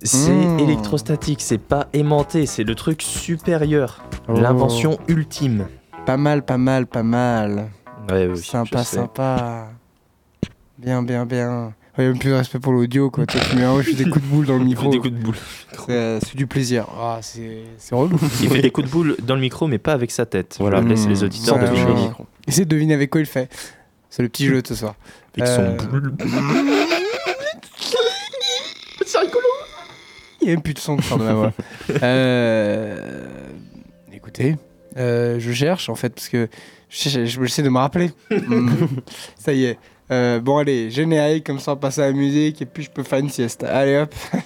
C'est 0.03 0.31
Mm. 0.31 0.59
électrostatique, 0.59 1.41
c'est 1.41 1.57
pas 1.59 1.87
aimanté, 1.93 2.45
c'est 2.45 2.63
le 2.63 2.75
truc 2.75 3.01
supérieur, 3.01 4.01
Oh. 4.27 4.33
l'invention 4.39 4.97
ultime. 5.07 5.67
Pas 6.05 6.17
mal, 6.17 6.43
pas 6.43 6.57
mal, 6.57 6.87
pas 6.87 7.03
mal. 7.03 7.69
Ouais, 8.09 8.27
oui, 8.27 8.37
sympa, 8.41 8.83
sympa. 8.83 9.67
Bien, 10.79 11.03
bien, 11.03 11.25
bien. 11.25 11.73
Il 11.97 12.03
y 12.05 12.07
a 12.07 12.09
même 12.09 12.17
plus 12.19 12.29
de 12.29 12.35
respect 12.35 12.57
pour 12.59 12.71
l'audio 12.71 13.11
quoi. 13.11 13.25
Toi, 13.25 13.39
tu 13.47 13.55
mets 13.57 13.63
un 13.65 13.79
je 13.81 13.91
fais 13.91 14.03
des 14.03 14.09
coups 14.09 14.23
de 14.25 14.29
boule 14.31 14.45
dans 14.45 14.57
le 14.57 14.63
micro. 14.63 14.89
Des 14.89 14.97
coups 14.97 15.13
de 15.13 15.19
boule. 15.21 15.35
C'est 15.85 15.91
euh, 15.91 16.19
c'est 16.21 16.35
du 16.35 16.47
plaisir. 16.47 16.87
Ah, 16.99 17.19
c'est 17.21 17.63
c'est 17.77 17.93
relou. 17.93 18.17
Il 18.41 18.49
fait 18.49 18.61
des 18.61 18.71
coups 18.71 18.87
de 18.87 18.91
boule 18.91 19.15
dans 19.21 19.35
le 19.35 19.41
micro, 19.41 19.67
mais 19.67 19.77
pas 19.77 19.91
avec 19.93 20.09
sa 20.09 20.25
tête. 20.25 20.55
Voilà, 20.59 20.77
Voilà. 20.79 20.89
laisse 20.95 21.05
Mm. 21.05 21.09
les 21.09 21.23
auditeurs 21.23 21.57
Ouais, 21.57 21.69
deviner. 21.69 21.91
ouais. 21.91 22.11
Essaye 22.47 22.65
de 22.65 22.69
deviner 22.71 22.93
avec 22.93 23.09
quoi 23.11 23.19
il 23.21 23.27
fait. 23.27 23.49
C'est 24.11 24.21
le 24.21 24.29
petit 24.29 24.45
jeu 24.45 24.61
de 24.61 24.67
ce 24.67 24.75
soir. 24.75 24.93
Avec 25.35 25.47
son 25.47 25.61
Euh. 25.61 25.77
Il 30.41 30.45
n'y 30.47 30.51
a 30.51 30.55
même 30.55 30.61
plus 30.63 30.73
de 30.73 30.79
son 30.79 30.97
qui 30.97 31.07
sort 31.07 31.17
de 31.17 31.23
ma 31.23 31.33
voix. 31.33 31.53
Euh, 32.03 33.25
Écoutez, 34.13 34.55
euh, 34.97 35.39
je 35.39 35.51
cherche 35.51 35.89
en 35.89 35.95
fait 35.95 36.09
parce 36.13 36.29
que 36.29 36.47
je- 36.89 37.09
je- 37.09 37.25
je- 37.25 37.41
j'essaie 37.43 37.63
de 37.63 37.69
me 37.69 37.79
rappeler. 37.79 38.11
Ça 39.37 39.53
y 39.53 39.65
est. 39.65 39.79
Euh, 40.11 40.39
bon 40.39 40.57
allez, 40.57 40.91
générique 40.91 41.45
comme 41.45 41.59
ça 41.59 41.73
on 41.73 41.77
passe 41.77 41.97
à 41.97 42.07
la 42.07 42.11
musique 42.11 42.61
et 42.61 42.65
puis 42.65 42.83
je 42.83 42.91
peux 42.91 43.03
faire 43.03 43.19
une 43.19 43.29
sieste. 43.29 43.63
Allez 43.63 43.97
hop. 43.97 44.13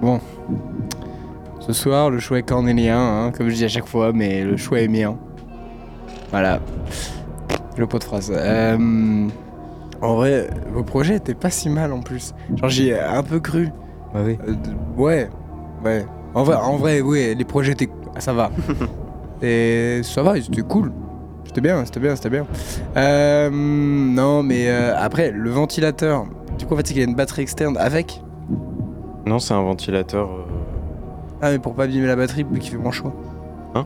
bon. 0.00 0.20
Ce 1.66 1.72
soir, 1.72 2.10
le 2.10 2.18
choix 2.18 2.38
est 2.38 2.42
cornélien, 2.42 2.98
hein, 2.98 3.30
comme 3.30 3.48
je 3.48 3.54
dis 3.54 3.64
à 3.64 3.68
chaque 3.68 3.86
fois, 3.86 4.12
mais 4.12 4.42
le 4.42 4.56
choix 4.56 4.80
est 4.80 4.88
mien. 4.88 5.16
Voilà. 6.30 6.58
Le 7.76 7.86
pot 7.86 8.00
de 8.00 8.04
phrase. 8.04 8.32
Euh, 8.34 9.28
en 10.00 10.14
vrai, 10.16 10.50
vos 10.72 10.82
projets 10.82 11.16
étaient 11.16 11.34
pas 11.34 11.50
si 11.50 11.68
mal 11.68 11.92
en 11.92 12.00
plus. 12.00 12.34
Genre, 12.56 12.68
j'y 12.68 12.88
ai 12.88 12.98
un 12.98 13.22
peu 13.22 13.38
cru. 13.38 13.68
Bah 14.12 14.20
oui. 14.24 14.36
Euh, 14.48 14.54
ouais, 14.96 15.30
ouais. 15.84 16.04
En 16.34 16.42
vrai, 16.42 16.56
en 16.56 16.76
vrai, 16.76 17.00
oui, 17.00 17.32
les 17.36 17.44
projets 17.44 17.72
étaient. 17.72 17.88
ah, 18.16 18.20
ça 18.20 18.32
va. 18.32 18.50
Et 19.42 20.00
ça 20.02 20.22
va, 20.24 20.40
c'était 20.40 20.62
cool. 20.62 20.92
C'était 21.44 21.60
bien, 21.60 21.84
c'était 21.84 22.00
bien, 22.00 22.16
c'était 22.16 22.30
bien. 22.30 22.46
Euh, 22.96 23.50
non, 23.52 24.42
mais 24.42 24.68
euh, 24.68 24.94
après, 24.98 25.30
le 25.30 25.50
ventilateur. 25.50 26.24
Du 26.58 26.66
coup, 26.66 26.74
en 26.74 26.76
fait, 26.78 26.86
c'est 26.88 26.94
qu'il 26.94 27.02
y 27.02 27.06
a 27.06 27.08
une 27.08 27.14
batterie 27.16 27.42
externe 27.42 27.76
avec. 27.78 28.20
Non, 29.26 29.38
c'est 29.38 29.54
un 29.54 29.62
ventilateur. 29.62 30.28
Ah, 31.42 31.50
mais 31.50 31.58
pour 31.58 31.74
pas 31.74 31.84
abîmer 31.84 32.06
la 32.06 32.16
batterie, 32.16 32.44
vu 32.50 32.58
qu'il 32.60 32.70
fait 32.70 32.78
moins 32.78 32.92
chaud. 32.92 33.12
Hein 33.74 33.84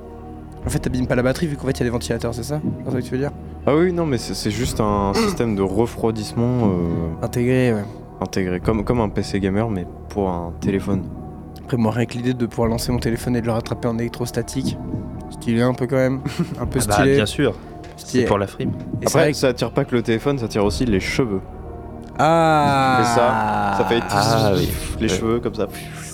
En 0.67 0.69
fait, 0.71 0.79
t'abîmes 0.79 1.07
pas 1.07 1.15
la 1.15 1.23
batterie 1.23 1.47
vu 1.47 1.57
qu'en 1.57 1.67
fait, 1.67 1.73
il 1.73 1.79
y 1.81 1.83
a 1.83 1.87
des 1.87 1.91
ventilateurs, 1.91 2.35
c'est 2.35 2.43
ça? 2.43 2.61
C'est 2.85 2.91
ça 2.93 2.99
que 2.99 3.03
tu 3.03 3.11
veux 3.13 3.19
dire? 3.19 3.31
Ah 3.67 3.75
oui, 3.75 3.93
non, 3.93 4.05
mais 4.07 4.19
c'est 4.19 4.35
c'est 4.35 4.51
juste 4.51 4.79
un 4.81 5.13
système 5.15 5.57
de 5.57 5.63
refroidissement 5.63 6.69
euh, 6.69 7.25
Intégré, 7.25 7.73
ouais. 7.73 7.85
intégré, 8.21 8.61
comme, 8.61 8.85
comme 8.85 9.01
un 9.01 9.09
PC 9.09 9.41
gamer, 9.41 9.69
mais 9.71 9.87
pour 10.11 10.29
un 10.29 10.53
téléphone. 10.61 11.03
Après, 11.65 11.77
moi, 11.79 11.91
rien 11.93 12.05
que 12.07 12.13
l'idée 12.13 12.35
de 12.35 12.47
pouvoir 12.47 12.69
lancer 12.69 12.93
mon 12.93 12.99
téléphone 12.99 13.35
et 13.37 13.41
de 13.41 13.47
le 13.47 13.53
rattraper 13.53 13.89
en 13.89 13.99
électrostatique. 13.99 14.77
Stylé 15.31 15.63
un 15.63 15.75
peu 15.75 15.87
quand 15.89 15.97
même. 15.97 16.21
Un 16.61 16.67
peu 16.67 16.79
Ah 16.83 16.87
bah, 16.87 16.95
stylé. 16.95 17.15
bien 17.17 17.27
sûr, 17.27 17.55
c'est 17.97 18.07
stylé. 18.07 18.25
pour 18.27 18.39
la 18.39 18.47
frime. 18.47 18.71
Et 18.71 19.07
c'est 19.07 19.07
Après, 19.09 19.19
vrai 19.21 19.33
que- 19.33 19.37
ça 19.39 19.49
attire 19.49 19.73
pas 19.73 19.85
que 19.85 19.95
le 19.97 20.03
téléphone, 20.03 20.39
ça 20.39 20.45
attire 20.45 20.65
aussi 20.65 20.85
les 20.87 21.01
cheveux. 21.01 21.41
Ah 22.19 22.99
C'est 23.03 23.15
ça, 23.15 23.75
Ça 23.79 23.85
fait 23.89 24.03
Ah 24.11 24.53
oui. 24.57 24.71
les 25.01 25.09
cheveux 25.09 25.41
comme 25.41 25.55
ça. 25.55 25.67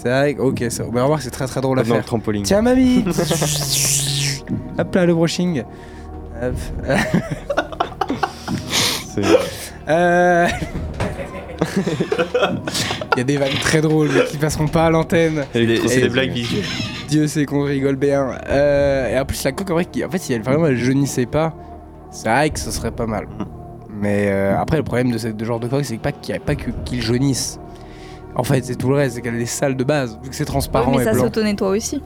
C'est 0.02 0.08
vrai 0.08 0.34
que- 0.34 0.40
ok, 0.42 0.64
ça... 0.68 0.82
mais 0.92 1.00
remarque, 1.00 1.22
c'est 1.22 1.30
très 1.30 1.46
très 1.46 1.60
drôle 1.60 1.78
à 1.78 1.82
le 1.82 1.88
faire. 1.88 2.04
trampoline. 2.04 2.42
Tiens, 2.42 2.60
mamie 2.62 3.04
Hop 4.78 4.94
là, 4.94 5.06
le 5.06 5.14
brushing. 5.14 5.62
Hop. 6.42 6.54
C'est- 9.14 9.22
Euh... 9.88 10.48
Il 13.14 13.18
y 13.18 13.20
a 13.20 13.24
des 13.24 13.36
vannes 13.36 13.52
très 13.60 13.80
drôles 13.80 14.08
mais 14.12 14.24
qui 14.24 14.36
passeront 14.38 14.66
pas 14.66 14.86
à 14.86 14.90
l'antenne. 14.90 15.44
C'est 15.52 15.66
des, 15.66 16.08
blagues 16.08 16.30
visuelles. 16.32 16.64
Dieu 17.08 17.26
sait 17.28 17.44
qu'on 17.44 17.62
rigole 17.64 17.96
bien. 17.96 18.30
Euh, 18.48 19.08
et 19.14 19.18
en 19.20 19.24
plus, 19.24 19.42
la 19.44 19.52
coque, 19.52 19.70
en 19.70 19.74
vrai, 19.74 19.84
qui- 19.84 20.04
en 20.04 20.10
fait, 20.10 20.18
si 20.18 20.32
elle 20.32 20.42
vraiment 20.42 20.66
elle 20.66 20.78
jaunissait 20.78 21.26
pas, 21.26 21.54
c'est 22.10 22.28
vrai 22.28 22.50
que 22.50 22.58
ce 22.58 22.70
serait 22.72 22.90
pas 22.90 23.06
mal. 23.06 23.26
Mais 23.90 24.28
euh, 24.30 24.58
après, 24.58 24.78
le 24.78 24.82
problème 24.82 25.12
de 25.12 25.18
ce 25.18 25.28
de 25.28 25.44
genre 25.44 25.60
de 25.60 25.68
coque, 25.68 25.84
c'est 25.84 25.98
pas 25.98 26.10
qu'il 26.12 26.34
y 26.34 26.36
a 26.38 26.40
pas 26.40 26.54
qu'il 26.56 27.00
jaunisse. 27.02 27.60
En 28.34 28.44
fait, 28.44 28.64
c'est 28.64 28.76
tout 28.76 28.88
le 28.88 28.96
reste, 28.96 29.16
c'est 29.16 29.20
qu'elle 29.22 29.40
est 29.40 29.46
sale 29.46 29.76
de 29.76 29.84
base, 29.84 30.18
vu 30.22 30.30
que 30.30 30.34
c'est 30.34 30.44
Oui, 30.44 30.46
transparent 30.46 30.92
mais 30.92 31.02
et 31.02 31.04
ça 31.04 31.14
s'auto-nettoie 31.14 31.68
aussi. 31.68 32.02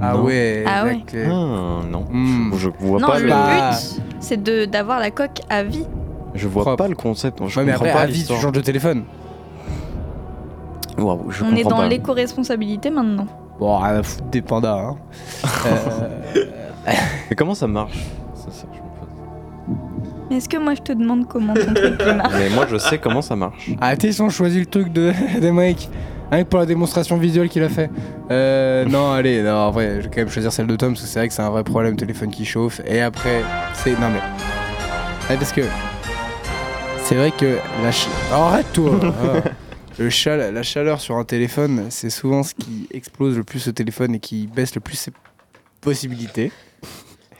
Ah 0.00 0.14
Non. 0.14 0.24
ouais. 0.24 0.64
Ah 0.66 0.84
ouais. 0.84 1.02
Ah, 1.26 1.80
non. 1.90 2.04
Hmm. 2.10 2.52
Je 2.56 2.70
vois 2.78 3.00
non, 3.00 3.06
pas 3.08 3.18
le 3.18 3.26
le... 3.26 3.30
But, 3.32 4.00
c'est 4.20 4.42
de 4.42 4.64
d'avoir 4.64 5.00
la 5.00 5.10
coque 5.10 5.40
à 5.48 5.62
vie. 5.62 5.86
Je 6.34 6.46
vois 6.48 6.62
Propre. 6.62 6.76
pas 6.84 6.88
le 6.88 6.94
concept. 6.94 7.40
Je 7.46 7.58
Ouais, 7.58 7.66
mais 7.66 7.72
après, 7.72 7.92
pas 7.92 8.00
à 8.00 8.06
vie, 8.06 8.24
tu 8.24 8.34
changes 8.34 8.52
de 8.52 8.60
téléphone. 8.60 9.04
Waouh, 10.98 11.30
je 11.30 11.44
On 11.44 11.54
est 11.56 11.64
dans 11.64 11.82
l'éco-responsabilité 11.82 12.90
maintenant. 12.90 13.26
Bon, 13.58 13.78
rien 13.78 13.96
à 13.96 14.02
foutre 14.02 14.24
des 14.26 14.42
pandas. 14.42 14.78
Hein. 14.78 14.96
Euh, 16.88 16.92
Mais 17.28 17.36
comment 17.36 17.54
ça 17.54 17.66
marche? 17.66 17.92
Pose. 20.30 20.36
Est-ce 20.38 20.48
que 20.48 20.56
moi 20.56 20.74
je 20.74 20.80
te 20.82 20.92
demande 20.92 21.28
comment 21.28 21.54
ton 21.54 21.74
truc 21.74 22.00
il 22.00 22.14
marche 22.14 22.34
Mais 22.38 22.48
moi, 22.50 22.66
je 22.70 22.76
sais 22.78 22.98
comment 22.98 23.22
ça 23.22 23.36
marche. 23.36 23.70
Arrêtez, 23.80 24.08
ils 24.08 24.22
ont 24.22 24.30
choisi 24.30 24.60
le 24.60 24.66
truc 24.66 24.92
de 24.92 25.12
d'Emeric. 25.40 25.88
Rien 26.30 26.44
que 26.44 26.48
pour 26.48 26.60
la 26.60 26.66
démonstration 26.66 27.16
visuelle 27.16 27.48
qu'il 27.48 27.62
a 27.64 27.68
fait. 27.68 27.90
Euh, 28.30 28.84
non, 28.84 29.10
allez, 29.12 29.42
non, 29.42 29.52
en 29.54 29.70
vrai, 29.72 29.96
je 29.96 30.02
vais 30.02 30.10
quand 30.10 30.18
même 30.20 30.28
choisir 30.30 30.52
celle 30.52 30.66
de 30.68 30.76
Tom 30.76 30.92
parce 30.92 31.02
que 31.02 31.08
c'est 31.08 31.18
vrai 31.18 31.28
que 31.28 31.34
c'est 31.34 31.42
un 31.42 31.50
vrai 31.50 31.64
problème, 31.64 31.96
téléphone 31.96 32.30
qui 32.30 32.44
chauffe. 32.44 32.80
Et 32.86 33.00
après, 33.00 33.42
c'est. 33.74 33.92
Non, 33.98 34.08
mais. 34.10 34.20
Parce 35.36 35.52
que. 35.52 35.62
C'est 37.04 37.16
vrai 37.16 37.32
que 37.32 37.58
la. 37.82 37.90
ch- 37.92 38.08
Oh, 38.32 38.34
Arrête-toi 38.36 39.00
Ah. 39.04 39.48
Le 39.98 40.50
La 40.52 40.62
chaleur 40.62 41.00
sur 41.00 41.16
un 41.16 41.24
téléphone, 41.24 41.86
c'est 41.90 42.08
souvent 42.08 42.42
ce 42.42 42.54
qui 42.54 42.88
explose 42.92 43.36
le 43.36 43.44
plus 43.44 43.66
le 43.66 43.72
téléphone 43.74 44.14
et 44.14 44.18
qui 44.20 44.46
baisse 44.46 44.74
le 44.74 44.80
plus 44.80 44.94
ses 44.96 45.12
possibilités. 45.82 46.52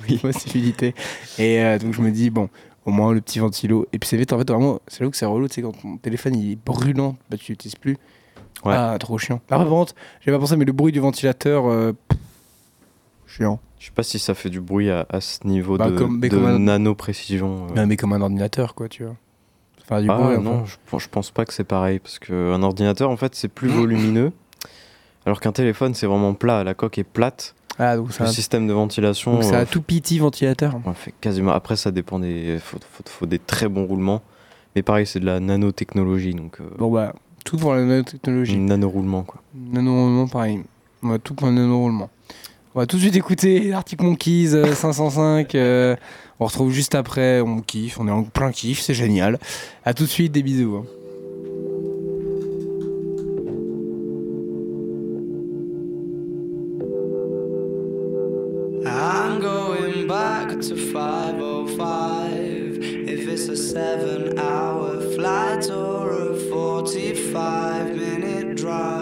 Oui. 0.08 0.18
possibilité. 0.18 0.94
Et 1.38 1.60
euh, 1.62 1.78
donc 1.78 1.94
je 1.94 2.00
me 2.02 2.10
dis, 2.10 2.28
bon, 2.30 2.48
au 2.90 2.92
moins 2.92 3.12
le 3.12 3.20
petit 3.20 3.38
ventilo. 3.38 3.86
Et 3.92 3.98
puis 3.98 4.08
c'est 4.08 4.16
vite, 4.16 4.32
en 4.32 4.38
fait, 4.38 4.50
vraiment, 4.50 4.80
c'est 4.88 5.00
là 5.00 5.08
où 5.08 5.12
c'est 5.12 5.24
relou, 5.26 5.48
tu 5.48 5.54
sais, 5.54 5.62
quand 5.62 5.72
ton 5.72 5.96
téléphone 5.96 6.34
il 6.36 6.52
est 6.52 6.56
brûlant, 6.56 7.16
bah 7.30 7.36
tu 7.38 7.52
l'utilises 7.52 7.76
plus. 7.76 7.96
Ouais. 8.64 8.74
Ah, 8.76 8.96
trop 9.00 9.16
chiant. 9.16 9.40
Après, 9.48 9.64
par 9.64 9.68
contre, 9.68 9.94
j'ai 10.20 10.30
pas 10.32 10.38
pensé, 10.38 10.56
mais 10.56 10.64
le 10.66 10.72
bruit 10.72 10.92
du 10.92 11.00
ventilateur, 11.00 11.66
euh, 11.66 11.92
pff, 12.08 12.18
chiant. 13.26 13.58
Je 13.78 13.86
sais 13.86 13.92
pas 13.92 14.02
si 14.02 14.18
ça 14.18 14.34
fait 14.34 14.50
du 14.50 14.60
bruit 14.60 14.90
à, 14.90 15.06
à 15.08 15.20
ce 15.22 15.46
niveau 15.46 15.78
Bah, 15.78 15.88
de, 15.90 15.96
comme- 15.96 16.20
de 16.20 16.36
un- 16.36 16.58
nano-précision. 16.58 17.68
euh. 17.70 17.74
Ouais, 17.74 17.86
mais 17.86 17.96
comme 17.96 18.12
un 18.12 18.20
ordinateur, 18.20 18.74
quoi, 18.74 18.88
tu 18.88 19.04
vois. 19.04 19.16
Enfin, 19.82 20.02
du 20.02 20.10
Ah 20.10 20.14
bruit, 20.18 20.36
enfin. 20.36 20.42
non, 20.42 20.64
je, 20.66 20.76
je 20.98 21.08
pense 21.08 21.30
pas 21.30 21.44
que 21.46 21.54
c'est 21.54 21.64
pareil, 21.64 21.98
parce 21.98 22.18
qu'un 22.18 22.62
ordinateur, 22.62 23.08
en 23.10 23.16
fait, 23.16 23.34
c'est 23.34 23.48
plus 23.48 23.68
volumineux, 23.70 24.32
alors 25.24 25.40
qu'un 25.40 25.52
téléphone, 25.52 25.94
c'est 25.94 26.06
vraiment 26.06 26.34
plat, 26.34 26.62
la 26.64 26.74
coque 26.74 26.98
est 26.98 27.04
plate, 27.04 27.54
Ah, 27.78 27.96
donc 27.96 28.18
le 28.18 28.26
système 28.26 28.66
de 28.66 28.72
ventilation... 28.72 29.32
donc 29.34 29.44
c'est 29.44 29.54
euh, 29.54 29.60
un 29.62 29.64
tout 29.64 29.80
petit 29.80 30.18
ventilateur. 30.18 30.74
Ouais, 30.84 30.92
fait 30.94 31.14
quasiment. 31.20 31.52
Après, 31.52 31.76
ça 31.76 31.90
dépend 31.90 32.18
des. 32.18 32.58
Faut, 32.62 32.78
faut, 32.92 33.02
faut 33.06 33.26
des 33.26 33.38
très 33.38 33.68
bons 33.68 33.86
roulements. 33.86 34.22
Mais 34.76 34.82
pareil, 34.82 35.06
c'est 35.06 35.20
de 35.20 35.26
la 35.26 35.40
nanotechnologie, 35.40 36.34
donc 36.34 36.60
euh, 36.60 36.64
Bon, 36.78 36.90
bah, 36.92 37.14
tout 37.44 37.56
pour 37.56 37.74
la 37.74 37.82
nanotechnologie. 37.84 38.56
nano-roulement, 38.58 39.22
quoi. 39.22 39.40
Nano-roulement, 39.54 40.28
pareil. 40.28 40.60
On 41.02 41.08
va 41.08 41.18
tout 41.18 41.34
pour 41.34 41.46
le 41.48 41.54
nano-roulement. 41.54 42.10
On 42.74 42.78
va 42.80 42.86
tout 42.86 42.96
de 42.96 43.02
suite 43.02 43.16
écouter 43.16 43.68
l'article 43.70 44.04
Monkeys 44.04 44.54
euh, 44.54 44.74
505. 44.74 45.54
euh, 45.54 45.96
on 46.38 46.44
retrouve 46.46 46.70
juste 46.70 46.94
après. 46.94 47.40
On 47.40 47.60
kiffe, 47.62 47.98
on 47.98 48.06
est 48.06 48.12
en 48.12 48.22
plein 48.22 48.52
kiff, 48.52 48.80
c'est 48.80 48.94
génial. 48.94 49.38
À 49.84 49.92
tout 49.94 50.04
de 50.04 50.08
suite, 50.08 50.30
des 50.32 50.42
bisous. 50.42 50.76
hein. 50.76 50.84
Seven 63.70 64.36
hour 64.36 65.00
flight 65.14 65.70
or 65.70 66.32
a 66.32 66.34
45 66.50 67.94
minute 67.94 68.56
drive 68.56 68.99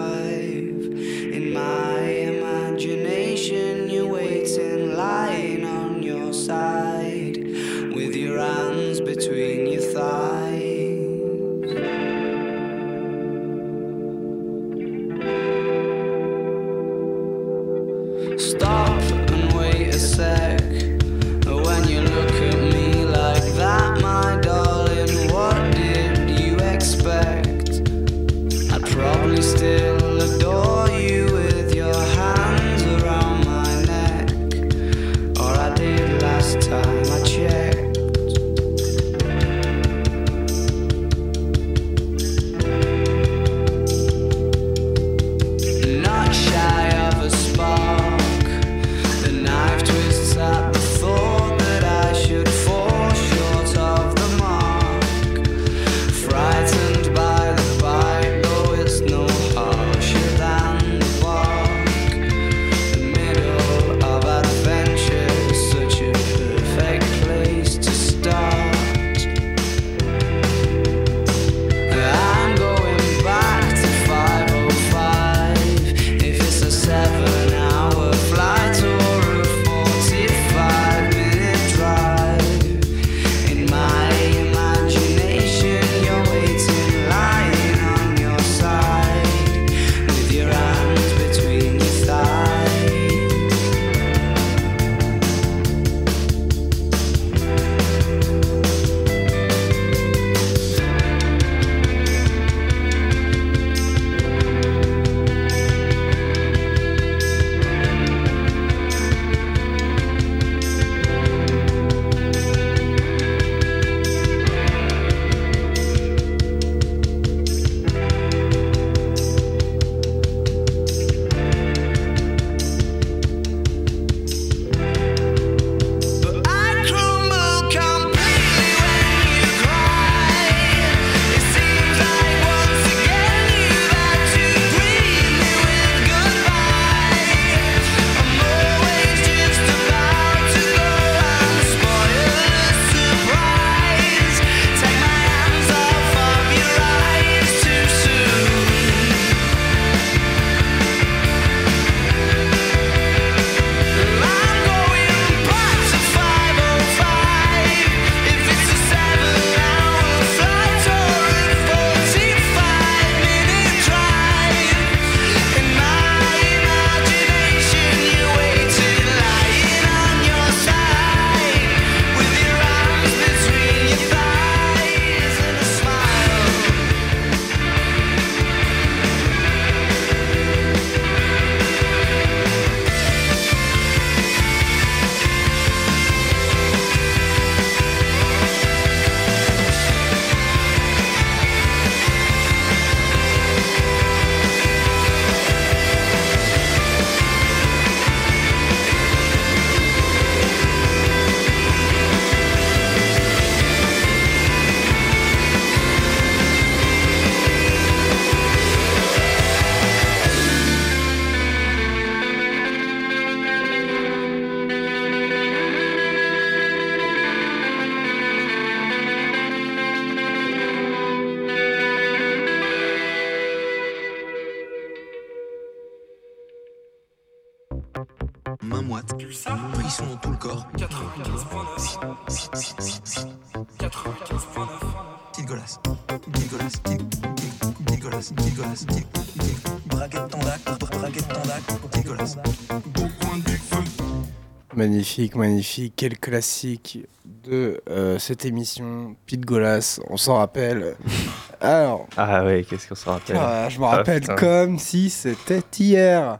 Magnifique, 244.93 245.35
magnifique. 245.35 245.93
Quel 245.95 246.17
classique 246.17 247.05
de 247.43 247.79
euh, 247.91 248.17
cette 248.17 248.43
émission. 248.43 249.15
Pete 249.27 249.41
Golas, 249.45 249.99
on 250.09 250.17
s'en 250.17 250.37
rappelle. 250.37 250.95
Alors, 251.61 252.07
Ah 252.17 252.43
ouais, 252.43 252.65
qu'est-ce 252.67 252.89
qu'on 252.89 252.95
se 252.95 253.07
rappelle? 253.07 253.37
Ah, 253.39 253.69
je 253.69 253.77
me 253.79 253.85
Ah, 253.85 253.97
rappelle 253.97 254.25
comme 254.29 254.79
si 254.79 255.11
c'était 255.11 255.61
hier. 255.79 256.39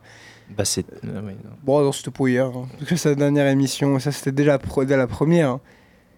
Bah 0.57 0.65
c'est... 0.65 0.83
euh, 1.05 1.21
oui, 1.23 1.33
non. 1.43 1.51
Bon, 1.63 1.81
non, 1.83 1.91
c'était 1.91 2.09
pas 2.09 2.27
hier. 2.27 2.47
hein. 2.47 2.67
Parce 2.79 2.89
que 2.89 2.95
c'est 2.95 3.09
la 3.09 3.15
dernière 3.15 3.45
émission. 3.47 3.99
Ça, 3.99 4.11
c'était 4.11 4.31
déjà 4.31 4.53
la, 4.53 4.57
pro- 4.59 4.83
dès 4.83 4.97
la 4.97 5.05
première. 5.05 5.49
hein. 5.51 5.61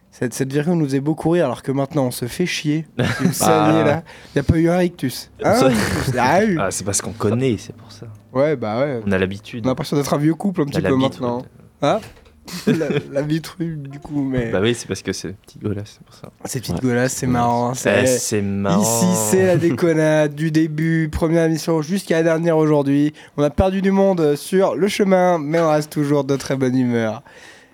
Cette, 0.10 0.34
cette 0.34 0.52
virgule 0.54 0.76
nous 0.76 0.86
faisait 0.86 1.00
beaucoup 1.02 1.32
rire, 1.32 1.46
alors 1.46 1.64
que 1.64 1.72
maintenant, 1.74 2.06
on 2.06 2.12
se 2.12 2.26
fait 2.28 2.46
chier. 2.46 2.88
Vous 3.20 3.34
saviez, 3.34 3.84
là. 3.84 4.04
Il 4.28 4.38
n'y 4.38 4.40
a 4.40 4.44
pas 4.44 4.58
eu 4.58 4.70
un 4.70 4.78
rictus. 4.78 5.32
Eu. 5.42 5.44
Ah, 6.18 6.72
c'est 6.72 6.86
parce 6.86 7.02
qu'on 7.02 7.12
connaît, 7.12 7.58
c'est 7.58 7.76
pour 7.76 7.92
ça. 7.92 8.06
Ouais, 8.32 8.56
bah 8.56 8.80
ouais. 8.80 9.02
On 9.06 9.12
a 9.12 9.18
l'habitude. 9.18 9.66
On 9.66 9.68
a 9.68 9.72
l'impression 9.72 9.98
d'être 9.98 10.14
un 10.14 10.18
vieux 10.18 10.34
couple 10.36 10.62
un 10.62 10.66
petit 10.66 10.82
peu 10.82 10.96
maintenant. 10.96 11.44
Ah 11.82 12.00
la, 12.68 12.88
la 13.12 13.22
vie 13.22 13.40
truc, 13.42 13.82
du 13.84 14.00
coup, 14.00 14.24
mais. 14.24 14.50
Bah 14.52 14.60
oui, 14.62 14.74
c'est 14.74 14.88
parce 14.88 15.02
que 15.02 15.14
c'est 15.14 15.34
petit 15.34 15.60
golas, 15.60 15.84
c'est 15.86 16.02
pour 16.04 16.14
ça. 16.16 16.30
Ces 16.46 16.60
petites 16.60 16.84
Ouais. 16.84 17.08
c'est 17.10 17.28
marrant. 17.28 17.74
Eh, 17.74 17.76
c'est- 17.78 18.08
c'est 18.08 18.42
marrant. 18.42 18.82
Ici, 18.82 19.06
c'est 19.30 19.46
la 19.46 19.58
déconnade 19.58 20.34
du 20.36 20.52
début, 20.52 21.08
première 21.10 21.46
émission 21.46 21.82
jusqu'à 21.82 22.16
la 22.18 22.24
dernière 22.24 22.58
aujourd'hui. 22.58 23.14
On 23.38 23.44
a 23.44 23.50
perdu 23.50 23.82
du 23.82 23.92
monde 23.92 24.36
sur 24.36 24.76
le 24.76 24.88
chemin, 24.88 25.38
mais 25.38 25.60
on 25.60 25.70
reste 25.70 25.92
toujours 25.92 26.24
de 26.24 26.36
très 26.36 26.56
bonne 26.56 26.76
humeur. 26.78 27.22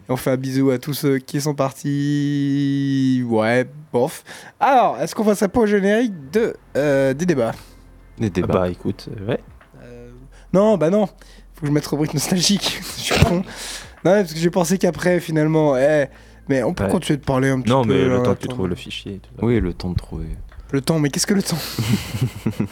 Et 0.09 0.11
on 0.11 0.15
fait 0.17 0.31
un 0.31 0.37
bisou 0.37 0.69
à 0.71 0.77
tous 0.77 0.93
ceux 0.93 1.17
qui 1.19 1.41
sont 1.41 1.53
partis. 1.55 3.23
Ouais, 3.27 3.65
bof. 3.91 4.23
Alors, 4.59 4.97
est-ce 4.99 5.15
qu'on 5.15 5.23
passerait 5.25 5.47
pas 5.49 5.61
au 5.61 5.65
générique 5.65 6.13
de, 6.31 6.55
euh, 6.75 7.13
des 7.13 7.25
débats? 7.25 7.53
Des 8.17 8.27
Ah 8.27 8.29
débats. 8.29 8.53
bah 8.53 8.69
écoute, 8.69 9.09
euh, 9.21 9.27
ouais. 9.27 9.39
Euh, 9.83 10.09
Non, 10.53 10.77
bah 10.77 10.89
non. 10.89 11.07
Faut 11.07 11.61
que 11.61 11.67
je 11.67 11.71
mette 11.71 11.87
rubrique 11.87 12.13
nostalgique. 12.13 12.79
je 12.97 13.01
suis 13.01 13.23
con. 13.23 13.43
Non, 14.05 14.11
parce 14.11 14.33
que 14.33 14.39
j'ai 14.39 14.49
pensé 14.49 14.77
qu'après, 14.77 15.19
finalement, 15.19 15.77
eh, 15.77 16.05
mais 16.49 16.63
on 16.63 16.73
peut 16.73 16.85
Ouais. 16.85 16.89
continuer 16.91 17.17
de 17.17 17.23
parler 17.25 17.49
un 17.49 17.61
petit 17.61 17.71
Non, 17.71 17.83
peu. 17.83 17.89
mais 17.93 18.07
là, 18.07 18.17
le 18.17 18.23
temps 18.23 18.35
que 18.35 18.41
tu 18.41 18.47
trouves 18.47 18.67
le 18.67 18.75
fichier. 18.75 19.15
et 19.15 19.19
tout 19.19 19.29
ça. 19.39 19.45
Oui, 19.45 19.59
le 19.59 19.73
temps 19.73 19.89
de 19.89 19.95
trouver. 19.95 20.27
Le 20.71 20.81
temps, 20.81 20.99
mais 20.99 21.09
qu'est-ce 21.09 21.27
que 21.27 21.33
le 21.33 21.43
temps? 21.43 21.57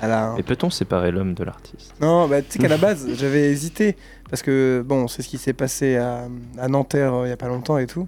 Alors, 0.00 0.38
Et 0.38 0.42
peut-on 0.42 0.70
séparer 0.70 1.10
l'homme 1.10 1.34
de 1.34 1.44
l'artiste? 1.44 1.94
Non, 2.00 2.28
bah, 2.28 2.40
tu 2.42 2.52
sais 2.52 2.58
qu'à 2.60 2.68
la 2.68 2.76
base, 2.76 3.08
j'avais 3.14 3.50
hésité. 3.50 3.96
Parce 4.30 4.42
que, 4.42 4.84
bon, 4.86 5.08
c'est 5.08 5.22
ce 5.22 5.28
qui 5.28 5.38
s'est 5.38 5.52
passé 5.54 5.96
à, 5.96 6.28
à 6.58 6.68
Nanterre 6.68 7.14
euh, 7.14 7.26
il 7.26 7.30
y 7.30 7.32
a 7.32 7.36
pas 7.36 7.48
longtemps 7.48 7.78
et 7.78 7.86
tout. 7.86 8.06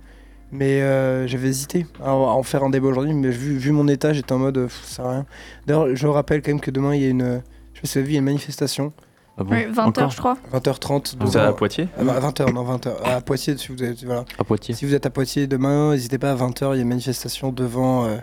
Mais 0.53 0.83
euh, 0.83 1.27
j'avais 1.27 1.49
hésité 1.49 1.87
à, 2.03 2.11
à 2.11 2.13
en 2.13 2.43
faire 2.43 2.63
un 2.63 2.71
débat 2.71 2.89
aujourd'hui. 2.89 3.15
Mais 3.15 3.31
vu, 3.31 3.57
vu 3.57 3.73
mon 3.73 3.89
état, 3.89 4.13
j'étais 4.13 4.33
en 4.33 4.39
mode, 4.39 4.59
euh, 4.59 4.69
ça 4.85 4.97
sert 4.97 5.07
à 5.07 5.11
rien. 5.13 5.27
D'ailleurs, 5.67 5.97
je 5.97 6.07
rappelle 6.07 6.43
quand 6.43 6.51
même 6.53 6.61
que 6.61 6.71
demain, 6.71 6.95
il 6.95 7.03
y 7.03 7.07
a 7.07 7.09
une. 7.09 7.43
Je 7.75 7.79
sais 7.79 7.83
pas 7.83 7.89
si 7.89 7.93
vous 7.95 7.99
avez 7.99 8.07
vu, 8.07 8.11
il 8.11 8.15
y 8.15 8.17
a 8.17 8.21
une 8.21 8.25
manifestation. 8.27 8.93
Ah 9.39 9.45
bon 9.45 9.55
Oui, 9.55 9.65
20h, 9.73 9.81
Encore 9.81 10.11
je 10.11 10.17
crois. 10.19 10.37
20h30. 10.53 11.15
Ah, 11.19 11.25
Vous 11.25 11.37
à 11.39 11.41
devant- 11.47 11.53
Poitiers 11.55 11.89
à 11.99 12.03
20h, 12.05 12.53
non, 12.53 12.65
20h. 12.65 12.91
À 13.05 13.21
Poitiers, 13.21 13.57
si 13.57 13.69
vous 13.73 13.83
êtes, 13.83 14.05
voilà. 14.05 14.25
À 14.39 14.45
Poitiers. 14.45 14.75
si 14.75 14.85
vous 14.85 14.95
êtes 14.95 15.07
à 15.07 15.11
Poitiers 15.11 15.47
demain, 15.47 15.93
n'hésitez 15.93 16.19
pas 16.19 16.33
à 16.33 16.35
20h, 16.37 16.73
il 16.75 16.77
y 16.77 16.79
a 16.81 16.83
une 16.83 16.89
manifestation 16.89 17.51
devant. 17.53 18.05
euh, 18.07 18.17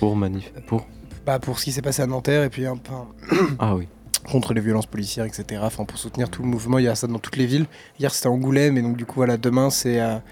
Pour 0.00 0.16
manif. 0.16 0.52
Pour. 0.66 0.86
bah, 1.24 1.38
pour 1.38 1.58
ce 1.58 1.64
qui 1.64 1.72
s'est 1.72 1.82
passé 1.82 2.02
à 2.02 2.06
Nanterre 2.06 2.42
et 2.44 2.50
puis 2.50 2.66
un 2.66 2.76
peu 2.76 2.92
Ah 3.58 3.76
oui. 3.76 3.86
contre 4.30 4.54
les 4.54 4.60
violences 4.60 4.86
policières, 4.86 5.24
etc. 5.26 5.60
Enfin, 5.64 5.84
pour 5.84 5.98
soutenir 5.98 6.28
tout 6.30 6.42
le 6.42 6.48
mouvement, 6.48 6.78
il 6.78 6.84
y 6.84 6.88
a 6.88 6.94
ça 6.96 7.06
dans 7.06 7.18
toutes 7.20 7.36
les 7.36 7.46
villes. 7.46 7.66
Hier, 8.00 8.12
c'était 8.12 8.28
Angoulême, 8.28 8.76
et 8.76 8.82
donc 8.82 8.96
du 8.96 9.06
coup, 9.06 9.16
voilà, 9.16 9.36
demain, 9.36 9.70
c'est 9.70 10.00
à, 10.00 10.22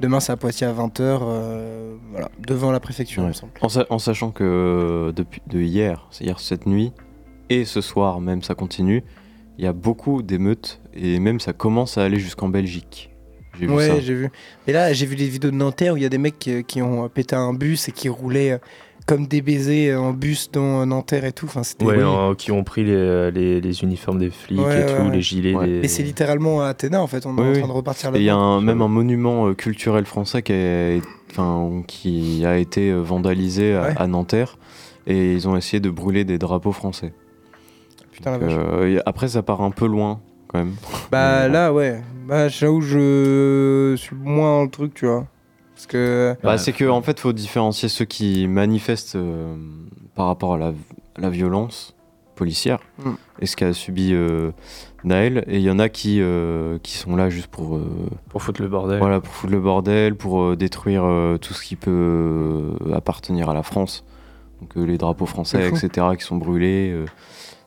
demain, 0.00 0.20
c'est 0.20 0.32
à 0.32 0.36
Poitiers 0.38 0.66
à 0.66 0.72
20h, 0.72 1.18
voilà, 2.10 2.30
devant 2.38 2.70
la 2.72 2.80
préfecture, 2.80 3.22
il 3.22 3.28
me 3.28 3.32
semble. 3.34 3.52
En, 3.60 3.68
sa- 3.68 3.86
en 3.90 3.98
sachant 3.98 4.30
que 4.30 4.44
euh, 4.44 5.12
depuis 5.12 5.42
de 5.46 5.60
hier, 5.60 6.06
c'est-à-dire 6.10 6.40
cette 6.40 6.64
nuit, 6.66 6.92
et 7.50 7.66
ce 7.66 7.80
soir 7.82 8.20
même, 8.20 8.42
ça 8.42 8.54
continue, 8.54 9.04
il 9.58 9.64
y 9.64 9.68
a 9.68 9.72
beaucoup 9.72 10.22
d'émeutes, 10.22 10.80
et 10.94 11.18
même 11.20 11.40
ça 11.40 11.52
commence 11.52 11.98
à 11.98 12.02
aller 12.04 12.18
jusqu'en 12.18 12.48
Belgique. 12.48 13.10
J'ai 13.58 13.66
vu 13.66 13.72
ça. 13.72 13.94
Ouais, 13.94 14.00
j'ai 14.00 14.14
vu. 14.14 14.30
Et 14.66 14.72
là, 14.72 14.92
j'ai 14.92 15.06
vu 15.06 15.14
des 15.14 15.28
vidéos 15.28 15.50
de 15.52 15.56
Nanterre 15.56 15.94
où 15.94 15.96
il 15.96 16.02
y 16.02 16.06
a 16.06 16.08
des 16.08 16.18
mecs 16.18 16.38
qui, 16.40 16.64
qui 16.64 16.82
ont 16.82 17.08
pété 17.08 17.36
un 17.36 17.52
bus 17.54 17.88
et 17.88 17.92
qui 17.92 18.08
roulaient 18.08 18.52
euh, 18.52 18.58
comme 19.06 19.28
des 19.28 19.42
baisers 19.42 19.90
euh, 19.92 19.98
en 20.00 20.12
bus 20.12 20.50
dans 20.50 20.84
Nanterre 20.86 21.24
et 21.24 21.30
tout. 21.32 21.46
Enfin, 21.46 21.62
c'était. 21.62 21.84
Ouais, 21.84 22.02
qui 22.36 22.50
ont 22.50 22.64
pris 22.64 22.82
les, 22.82 23.30
les, 23.30 23.60
les 23.60 23.82
uniformes 23.84 24.18
des 24.18 24.30
flics 24.30 24.58
Ouais, 24.58 24.80
et 24.80 24.84
ouais, 24.84 24.96
tout, 24.96 25.02
ouais. 25.04 25.10
les 25.14 25.22
gilets. 25.22 25.54
Ouais. 25.54 25.66
des- 25.68 25.80
Mais 25.82 25.88
c'est 25.88 26.02
littéralement 26.02 26.62
à 26.62 26.66
Athéna, 26.70 27.00
en 27.00 27.06
fait. 27.06 27.24
On 27.26 27.38
est 27.38 27.42
Oui, 27.42 27.48
en 27.50 27.58
train 27.60 27.68
de 27.68 27.72
repartir 27.72 28.12
Et 28.16 28.18
il 28.18 28.24
y 28.24 28.28
a 28.28 28.32
là-bas. 28.32 28.42
un- 28.44 28.60
même 28.60 28.82
un 28.82 28.88
monument 28.88 29.46
euh, 29.46 29.54
culturel 29.54 30.04
français 30.04 30.42
qui 30.42 30.52
a, 30.52 30.98
enfin, 31.30 31.82
qui 31.86 32.44
a 32.44 32.58
été 32.58 32.90
euh, 32.90 33.02
vandalisé 33.02 33.76
à, 33.76 33.82
Ouais. 33.82 33.94
à 33.96 34.06
Nanterre, 34.08 34.58
et 35.06 35.32
ils 35.34 35.46
ont 35.46 35.56
essayé 35.56 35.78
de 35.78 35.90
brûler 35.90 36.24
des 36.24 36.38
drapeaux 36.38 36.72
français. 36.72 37.12
Putain, 38.14 38.30
la 38.32 38.38
Donc, 38.38 38.48
vache. 38.48 38.58
euh, 38.58 39.00
après, 39.06 39.28
ça 39.28 39.42
part 39.42 39.60
un 39.60 39.70
peu 39.70 39.86
loin, 39.86 40.20
quand 40.48 40.58
même. 40.58 40.74
Bah 41.12 41.48
là, 41.48 41.72
ouais. 41.72 42.00
Bah, 42.26 42.46
là 42.48 42.72
où 42.72 42.80
je 42.80 43.94
suis 43.98 44.16
moins 44.16 44.58
dans 44.58 44.62
le 44.64 44.70
truc, 44.70 44.94
tu 44.94 45.06
vois. 45.06 45.26
Parce 45.74 45.86
que. 45.86 46.34
Bah, 46.42 46.56
c'est 46.56 46.72
que 46.72 46.88
en 46.88 47.02
fait, 47.02 47.18
faut 47.20 47.32
différencier 47.32 47.88
ceux 47.88 48.04
qui 48.04 48.46
manifestent 48.48 49.16
euh, 49.16 49.54
par 50.14 50.26
rapport 50.26 50.54
à 50.54 50.58
la, 50.58 50.72
la 51.18 51.28
violence 51.30 51.94
policière 52.36 52.78
Mm. 53.04 53.10
et 53.40 53.46
ce 53.46 53.54
qu'a 53.56 53.72
subi 53.72 54.10
euh, 54.12 54.50
Naël. 55.04 55.44
Et 55.48 55.56
il 55.58 55.62
y 55.62 55.70
en 55.70 55.78
a 55.78 55.88
qui, 55.88 56.20
euh, 56.20 56.78
qui 56.82 56.96
sont 56.96 57.14
là 57.16 57.28
juste 57.30 57.46
pour, 57.48 57.76
euh, 57.76 58.08
Pour 58.28 58.42
foutre 58.42 58.60
le 58.62 58.68
bordel. 58.68 58.98
voilà, 58.98 59.20
pour 59.20 59.32
foutre 59.34 59.52
le 59.52 59.60
bordel, 59.60 60.14
pour 60.16 60.40
euh, 60.42 60.56
détruire 60.56 61.04
euh, 61.04 61.36
tout 61.36 61.52
ce 61.54 61.62
qui 61.64 61.76
peut 61.76 61.90
euh, 61.92 62.94
appartenir 62.94 63.50
à 63.50 63.54
la 63.54 63.62
France. 63.62 64.04
Donc 64.60 64.76
euh, 64.76 64.84
les 64.84 64.98
drapeaux 64.98 65.26
français, 65.26 65.68
etc., 65.68 66.06
qui 66.18 66.24
sont 66.24 66.36
brûlés. 66.36 67.04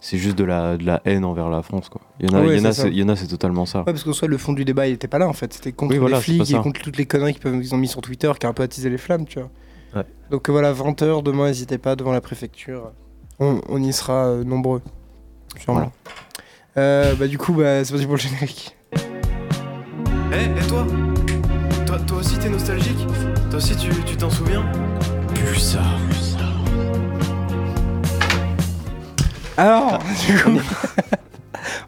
C'est 0.09 0.17
juste 0.17 0.37
de 0.37 0.45
la, 0.45 0.77
de 0.77 0.85
la 0.85 1.01
haine 1.03 1.25
envers 1.25 1.49
la 1.49 1.61
France. 1.61 1.89
Quoi. 1.89 1.99
Il 2.21 2.29
y 2.29 2.33
en 2.33 2.37
a, 2.37 2.41
Ouais, 2.41 2.55
il 2.55 2.59
y 2.59 2.61
en 3.03 3.09
a, 3.09 3.15
c'est 3.17 3.23
ça. 3.25 3.27
totalement 3.29 3.65
ça. 3.65 3.79
Ouais, 3.79 3.85
parce 3.85 4.05
qu'en 4.05 4.13
soit 4.13 4.29
le 4.29 4.37
fond 4.37 4.53
du 4.53 4.63
débat, 4.63 4.87
il 4.87 4.93
était 4.93 5.09
pas 5.09 5.17
là 5.19 5.27
en 5.27 5.33
fait. 5.33 5.51
C'était 5.53 5.73
contre 5.73 5.91
Oui, 5.91 5.97
voilà, 5.99 6.15
les 6.17 6.23
flics 6.23 6.41
et 6.43 6.53
ça. 6.53 6.59
contre 6.59 6.81
toutes 6.81 6.95
les 6.95 7.05
conneries 7.05 7.33
qu'ils 7.35 7.75
ont 7.75 7.77
mis 7.77 7.89
sur 7.89 7.99
Twitter 7.99 8.31
qui 8.39 8.45
a 8.45 8.49
un 8.49 8.53
peu 8.53 8.63
attisé 8.63 8.89
les 8.89 8.97
flammes, 8.97 9.25
tu 9.25 9.39
vois. 9.39 9.49
Ouais. 9.95 10.03
Donc 10.31 10.47
euh, 10.47 10.51
voilà, 10.53 10.71
20h, 10.73 11.23
demain, 11.23 11.47
n'hésitez 11.47 11.77
pas 11.77 11.95
devant 11.97 12.13
la 12.13 12.21
préfecture. 12.21 12.91
On, 13.39 13.59
on 13.67 13.83
y 13.83 13.91
sera 13.91 14.27
euh, 14.27 14.43
nombreux. 14.45 14.81
Sûrement. 15.59 15.91
Euh, 16.77 17.13
bah, 17.15 17.27
du 17.27 17.37
coup, 17.37 17.53
bah, 17.53 17.83
c'est 17.83 17.91
parti 17.91 18.05
pour 18.05 18.15
le 18.15 18.21
générique. 18.21 18.75
Eh, 20.31 20.45
et 20.63 20.67
toi 20.67 20.85
toi 21.85 21.97
Toi 21.99 22.17
aussi 22.19 22.37
t'es 22.37 22.49
nostalgique 22.49 23.05
Toi 23.49 23.57
aussi 23.57 23.75
tu 23.75 23.89
tu 24.05 24.15
t'en 24.15 24.29
souviens? 24.29 24.63
Pulsar. 25.33 25.99
Alors, 29.57 29.99
du 30.27 30.37
coup. 30.37 30.51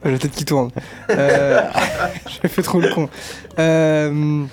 Ouais, 0.04 0.12
la 0.12 0.18
tête 0.18 0.32
qui 0.32 0.44
tourne. 0.44 0.72
Euh, 1.12 1.62
J'ai 2.42 2.48
fait 2.48 2.62
trop 2.62 2.80
le 2.80 2.90
con. 2.90 3.08
Euh, 3.60 4.46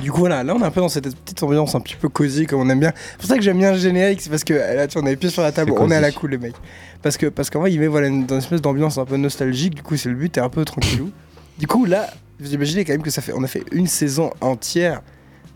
du 0.00 0.10
coup, 0.10 0.20
voilà, 0.20 0.42
là, 0.42 0.54
on 0.54 0.60
est 0.60 0.64
un 0.64 0.70
peu 0.70 0.80
dans 0.80 0.88
cette 0.88 1.14
petite 1.14 1.42
ambiance 1.42 1.74
un 1.74 1.80
petit 1.80 1.96
peu 1.96 2.08
cosy, 2.08 2.46
comme 2.46 2.60
on 2.60 2.70
aime 2.70 2.80
bien. 2.80 2.92
C'est 2.96 3.16
pour 3.18 3.26
ça 3.26 3.36
que 3.36 3.42
j'aime 3.42 3.58
bien 3.58 3.72
le 3.72 3.78
générique, 3.78 4.20
c'est 4.20 4.30
parce 4.30 4.44
que 4.44 4.54
là, 4.54 4.86
tu 4.86 4.96
on 4.98 5.04
a 5.04 5.10
les 5.10 5.16
pieds 5.16 5.30
sur 5.30 5.42
la 5.42 5.52
table, 5.52 5.72
on 5.76 5.90
est 5.90 5.96
à 5.96 6.00
la 6.00 6.12
cool, 6.12 6.30
les 6.30 6.38
mecs. 6.38 6.54
Parce 7.02 7.16
que 7.16 7.26
parce 7.26 7.50
qu'en 7.50 7.60
vrai, 7.60 7.72
il 7.72 7.80
met 7.80 7.86
voilà, 7.86 8.08
une, 8.08 8.24
dans 8.24 8.36
une 8.36 8.42
espèce 8.42 8.62
d'ambiance 8.62 8.98
un 8.98 9.04
peu 9.04 9.16
nostalgique, 9.16 9.74
du 9.74 9.82
coup, 9.82 9.96
c'est 9.96 10.08
le 10.08 10.14
but, 10.14 10.30
t'es 10.30 10.40
un 10.40 10.48
peu 10.48 10.64
tranquillou. 10.64 11.10
du 11.58 11.66
coup, 11.66 11.84
là, 11.84 12.08
vous 12.40 12.54
imaginez 12.54 12.84
quand 12.84 12.92
même 12.92 13.02
que 13.02 13.10
ça 13.10 13.22
fait, 13.22 13.32
on 13.34 13.42
a 13.42 13.48
fait 13.48 13.64
une 13.72 13.86
saison 13.86 14.30
entière 14.40 15.02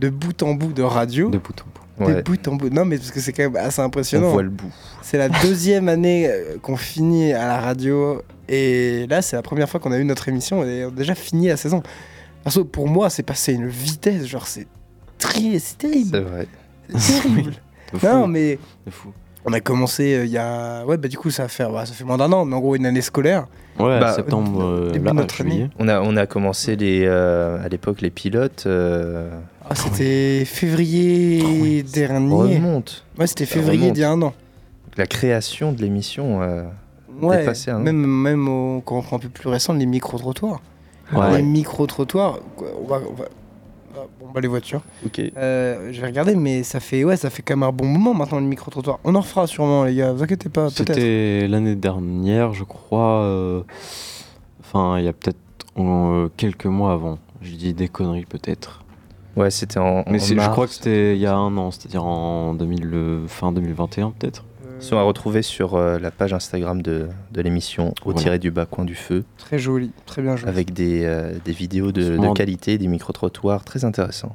de 0.00 0.08
bout 0.08 0.42
en 0.42 0.54
bout 0.54 0.72
de 0.72 0.82
radio. 0.82 1.30
De 1.30 1.38
bout 1.38 1.54
en 1.60 1.64
bout. 1.64 1.81
De 2.00 2.04
Ouais. 2.06 2.22
bout 2.22 2.48
en 2.48 2.54
bout. 2.56 2.70
Non, 2.70 2.84
mais 2.84 2.96
parce 2.96 3.10
que 3.10 3.20
c'est 3.20 3.32
quand 3.32 3.42
même 3.42 3.56
assez 3.56 3.80
On 3.80 3.84
impressionnant. 3.84 4.30
voit 4.30 4.42
le 4.42 4.48
bout. 4.48 4.72
C'est 5.02 5.18
la 5.18 5.28
deuxième 5.28 5.88
année 5.90 6.26
euh, 6.28 6.56
qu'on 6.62 6.76
finit 6.76 7.32
à 7.34 7.46
la 7.46 7.60
radio. 7.60 8.22
Et 8.48 9.06
là, 9.08 9.20
c'est 9.22 9.36
la 9.36 9.42
première 9.42 9.68
fois 9.68 9.78
qu'on 9.78 9.92
a 9.92 9.98
eu 9.98 10.04
notre 10.04 10.28
émission 10.28 10.64
et 10.64 10.84
on 10.86 10.88
a 10.88 10.90
déjà 10.90 11.14
fini 11.14 11.48
la 11.48 11.56
saison. 11.56 11.82
Parce 12.44 12.56
que 12.56 12.62
pour 12.62 12.88
moi, 12.88 13.10
c'est 13.10 13.22
passé 13.22 13.52
à 13.52 13.54
une 13.56 13.68
vitesse, 13.68 14.24
genre 14.26 14.46
c'est 14.46 14.66
tri- 15.18 15.52
c'est 15.52 15.58
C'est 15.60 15.78
terrible. 15.78 16.18
vrai. 16.20 16.48
C'est 16.98 17.22
terrible. 17.22 17.52
De 17.92 17.98
fou. 17.98 18.06
non, 18.06 18.26
mais 18.26 18.58
de 18.86 18.90
fou. 18.90 19.12
On 19.44 19.52
a 19.52 19.60
commencé 19.60 20.14
euh, 20.14 20.24
il 20.24 20.30
y 20.30 20.38
a. 20.38 20.84
Ouais, 20.86 20.96
bah 20.96 21.08
du 21.08 21.16
coup, 21.18 21.30
ça 21.30 21.42
va 21.44 21.48
faire, 21.48 21.70
bah, 21.70 21.84
ça 21.86 21.92
fait 21.94 22.04
moins 22.04 22.16
d'un 22.18 22.32
an, 22.32 22.44
mais 22.44 22.54
en 22.56 22.60
gros, 22.60 22.76
une 22.76 22.86
année 22.86 23.00
scolaire. 23.02 23.46
Ouais, 23.78 23.98
Bah, 24.00 24.12
septembre, 24.12 24.62
euh, 24.62 24.86
début 24.92 25.00
de 25.00 25.04
là, 25.06 25.12
notre 25.14 25.34
juillet. 25.34 25.70
On 25.78 25.88
a, 25.88 26.00
on 26.00 26.16
a 26.16 26.26
commencé 26.26 26.76
les, 26.76 27.04
euh, 27.06 27.64
à 27.64 27.68
l'époque 27.68 28.00
les 28.02 28.10
pilotes. 28.10 28.64
euh, 28.66 29.30
Ah, 29.68 29.74
c'était 29.74 30.44
février 30.44 31.42
Oh 31.44 31.48
oui, 31.62 31.82
dernier. 31.82 32.56
remonte. 32.56 33.04
Ouais, 33.18 33.26
c'était 33.26 33.46
février 33.46 33.90
d'il 33.90 34.00
y 34.02 34.04
a 34.04 34.10
un 34.10 34.20
an. 34.22 34.34
La 34.96 35.06
création 35.06 35.72
de 35.72 35.80
l'émission. 35.80 36.42
euh, 36.42 36.64
Ouais, 37.20 37.38
Dépassé 37.40 37.70
un 37.70 37.76
an. 37.76 37.80
même, 37.80 38.04
même 38.04 38.48
au, 38.48 38.82
quand 38.84 38.98
on 38.98 39.02
prend 39.02 39.16
un 39.16 39.20
peu 39.20 39.28
plus 39.28 39.48
récent, 39.48 39.72
les 39.74 39.86
micro-trottoirs. 39.86 40.60
Ouais. 41.14 41.36
Les 41.36 41.42
micro-trottoirs, 41.42 42.40
on 42.58 42.86
va, 42.88 43.00
on 43.08 43.14
va- 43.14 43.24
bon, 44.22 44.30
bah, 44.32 44.40
les 44.40 44.48
voitures. 44.48 44.82
Ok. 45.04 45.20
Euh, 45.36 45.90
je 45.92 46.00
vais 46.00 46.06
regarder, 46.06 46.34
mais 46.34 46.62
ça 46.62 46.80
fait, 46.80 47.04
ouais, 47.04 47.16
ça 47.16 47.30
fait 47.30 47.42
quand 47.42 47.54
même 47.56 47.62
un 47.68 47.72
bon 47.72 47.86
moment 47.86 48.14
maintenant 48.14 48.38
le 48.40 48.46
micro-trottoir. 48.46 48.98
On 49.04 49.14
en 49.14 49.20
refera 49.20 49.46
sûrement, 49.46 49.84
les 49.84 49.94
gars, 49.94 50.12
vous 50.12 50.22
inquiétez 50.22 50.48
pas. 50.48 50.70
C'était 50.70 51.46
l'année 51.48 51.74
dernière, 51.76 52.52
je 52.52 52.64
crois. 52.64 53.22
euh, 53.22 53.62
Enfin, 54.60 54.98
il 54.98 55.04
y 55.04 55.08
a 55.08 55.12
peut-être 55.12 55.36
euh, 55.78 56.28
quelques 56.36 56.66
mois 56.66 56.92
avant. 56.92 57.18
Je 57.42 57.54
dis 57.56 57.74
des 57.74 57.88
conneries 57.88 58.24
peut-être. 58.24 58.82
Ouais, 59.36 59.50
c'était 59.50 59.78
en. 59.78 60.04
Mais 60.08 60.22
en 60.22 60.24
je 60.44 60.50
crois 60.50 60.66
que 60.66 60.72
c'était 60.74 61.14
il 61.14 61.20
y 61.20 61.26
a 61.26 61.34
un 61.34 61.56
an, 61.56 61.70
c'est-à-dire 61.70 62.04
en 62.04 62.54
2000, 62.54 62.90
euh, 62.92 63.26
fin 63.28 63.52
2021 63.52 64.12
peut-être. 64.18 64.44
Ils 64.82 64.86
sont 64.88 64.96
à 64.96 65.02
retrouver 65.02 65.42
sur 65.42 65.76
euh, 65.76 65.98
la 65.98 66.10
page 66.10 66.32
Instagram 66.32 66.82
de, 66.82 67.08
de 67.30 67.40
l'émission 67.40 67.90
au 68.04 68.10
Voilà. 68.10 68.20
tiré 68.20 68.38
du 68.40 68.50
bas 68.50 68.66
coin 68.66 68.84
du 68.84 68.96
feu 68.96 69.24
Très 69.38 69.58
joli, 69.58 69.92
très 70.06 70.22
bien 70.22 70.34
joué. 70.36 70.48
avec 70.48 70.72
des, 70.72 71.04
euh, 71.04 71.34
des 71.44 71.52
vidéos 71.52 71.92
de, 71.92 72.18
qualité, 72.34 72.78
des 72.78 72.88
micro-trottoirs 72.88 73.64
très 73.64 73.84
intéressants. 73.84 74.34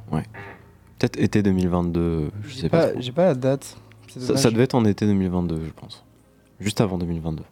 Peut-être 0.99 1.19
été 1.19 1.43
2022, 1.43 2.31
je 2.47 2.55
sais 2.55 2.69
pas. 2.69 2.87
pas, 2.87 2.99
j'ai 2.99 3.11
pas 3.11 3.25
la 3.25 3.35
date. 3.35 3.77
Ça, 4.17 4.49
devait 4.49 4.63
être 4.63 4.73
en 4.75 4.85
été 4.85 5.05
2022, 5.05 5.61
je 5.65 5.71
pense. 5.79 6.03
Juste 6.59 6.81
avant 6.81 6.97
2022. 6.97 7.43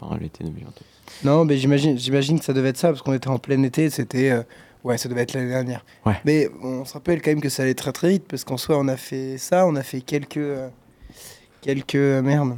Enfin, 0.00 0.16
l'été 0.20 0.44
2022. 0.44 0.72
Non, 1.24 1.44
mais 1.44 1.56
j'imagine, 1.56 1.98
j'imagine 1.98 2.38
que 2.38 2.44
ça 2.44 2.52
devait 2.52 2.68
être 2.70 2.76
ça 2.78 2.88
parce 2.88 3.02
qu'on 3.02 3.12
était 3.12 3.28
en 3.28 3.38
plein 3.38 3.62
été. 3.62 3.90
C'était, 3.90 4.30
euh, 4.30 4.42
ouais, 4.84 4.96
ça 4.96 5.08
devait 5.08 5.22
être 5.22 5.34
l'année 5.34 5.50
dernière. 5.50 5.84
Ouais. 6.06 6.14
Mais 6.24 6.48
on 6.62 6.84
se 6.84 6.94
rappelle 6.94 7.20
quand 7.20 7.30
même 7.30 7.40
que 7.40 7.48
ça 7.48 7.64
allait 7.64 7.74
très 7.74 7.92
très 7.92 8.08
vite 8.10 8.24
parce 8.28 8.44
qu'en 8.44 8.56
soi, 8.56 8.78
on 8.78 8.88
a 8.88 8.96
fait 8.96 9.36
ça, 9.38 9.66
on 9.66 9.74
a 9.76 9.82
fait 9.82 10.00
quelques, 10.00 10.36
euh, 10.38 10.68
quelques 11.64 11.94
euh, 11.96 12.22
merde, 12.22 12.54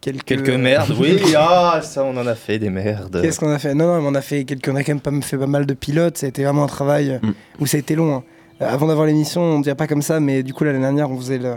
quelques, 0.00 0.24
Quelques 0.24 0.48
merdes, 0.50 0.94
oui, 0.98 1.18
ah, 1.36 1.80
ça 1.82 2.04
on 2.04 2.16
en 2.16 2.26
a 2.26 2.34
fait 2.34 2.58
des 2.58 2.70
merdes. 2.70 3.20
Qu'est-ce 3.20 3.38
qu'on 3.40 3.50
a 3.50 3.58
fait? 3.58 3.74
Non, 3.74 3.86
non, 3.86 4.00
mais 4.00 4.08
on 4.08 4.14
a 4.14 4.20
fait 4.22 4.44
quelques, 4.44 4.68
on 4.68 4.76
a 4.76 4.82
quand 4.84 4.92
même 4.92 5.00
pas 5.00 5.10
fait 5.26 5.36
pas 5.38 5.46
mal 5.46 5.66
de 5.66 5.74
pilotes. 5.74 6.16
Ça 6.18 6.26
a 6.26 6.28
été 6.28 6.44
vraiment 6.44 6.64
un 6.64 6.68
travail 6.68 7.10
euh, 7.22 7.26
Mm. 7.26 7.32
où 7.60 7.66
ça 7.66 7.76
a 7.76 7.80
été 7.80 7.94
long. 7.94 8.14
hein. 8.14 8.22
Euh, 8.62 8.68
avant 8.68 8.86
d'avoir 8.86 9.06
l'émission, 9.06 9.42
on 9.42 9.60
dirait 9.60 9.74
pas 9.74 9.86
comme 9.86 10.02
ça, 10.02 10.20
mais 10.20 10.42
du 10.42 10.54
coup 10.54 10.64
l'année 10.64 10.80
dernière, 10.80 11.10
on 11.10 11.16
faisait 11.18 11.38
le- 11.38 11.56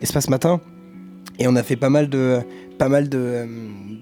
l'espace 0.00 0.28
matin 0.28 0.60
et 1.38 1.46
on 1.48 1.56
a 1.56 1.62
fait 1.62 1.76
pas 1.76 1.90
mal 1.90 2.08
de, 2.08 2.38
pas 2.78 2.88
mal 2.88 3.08
de, 3.08 3.18
euh, 3.18 3.46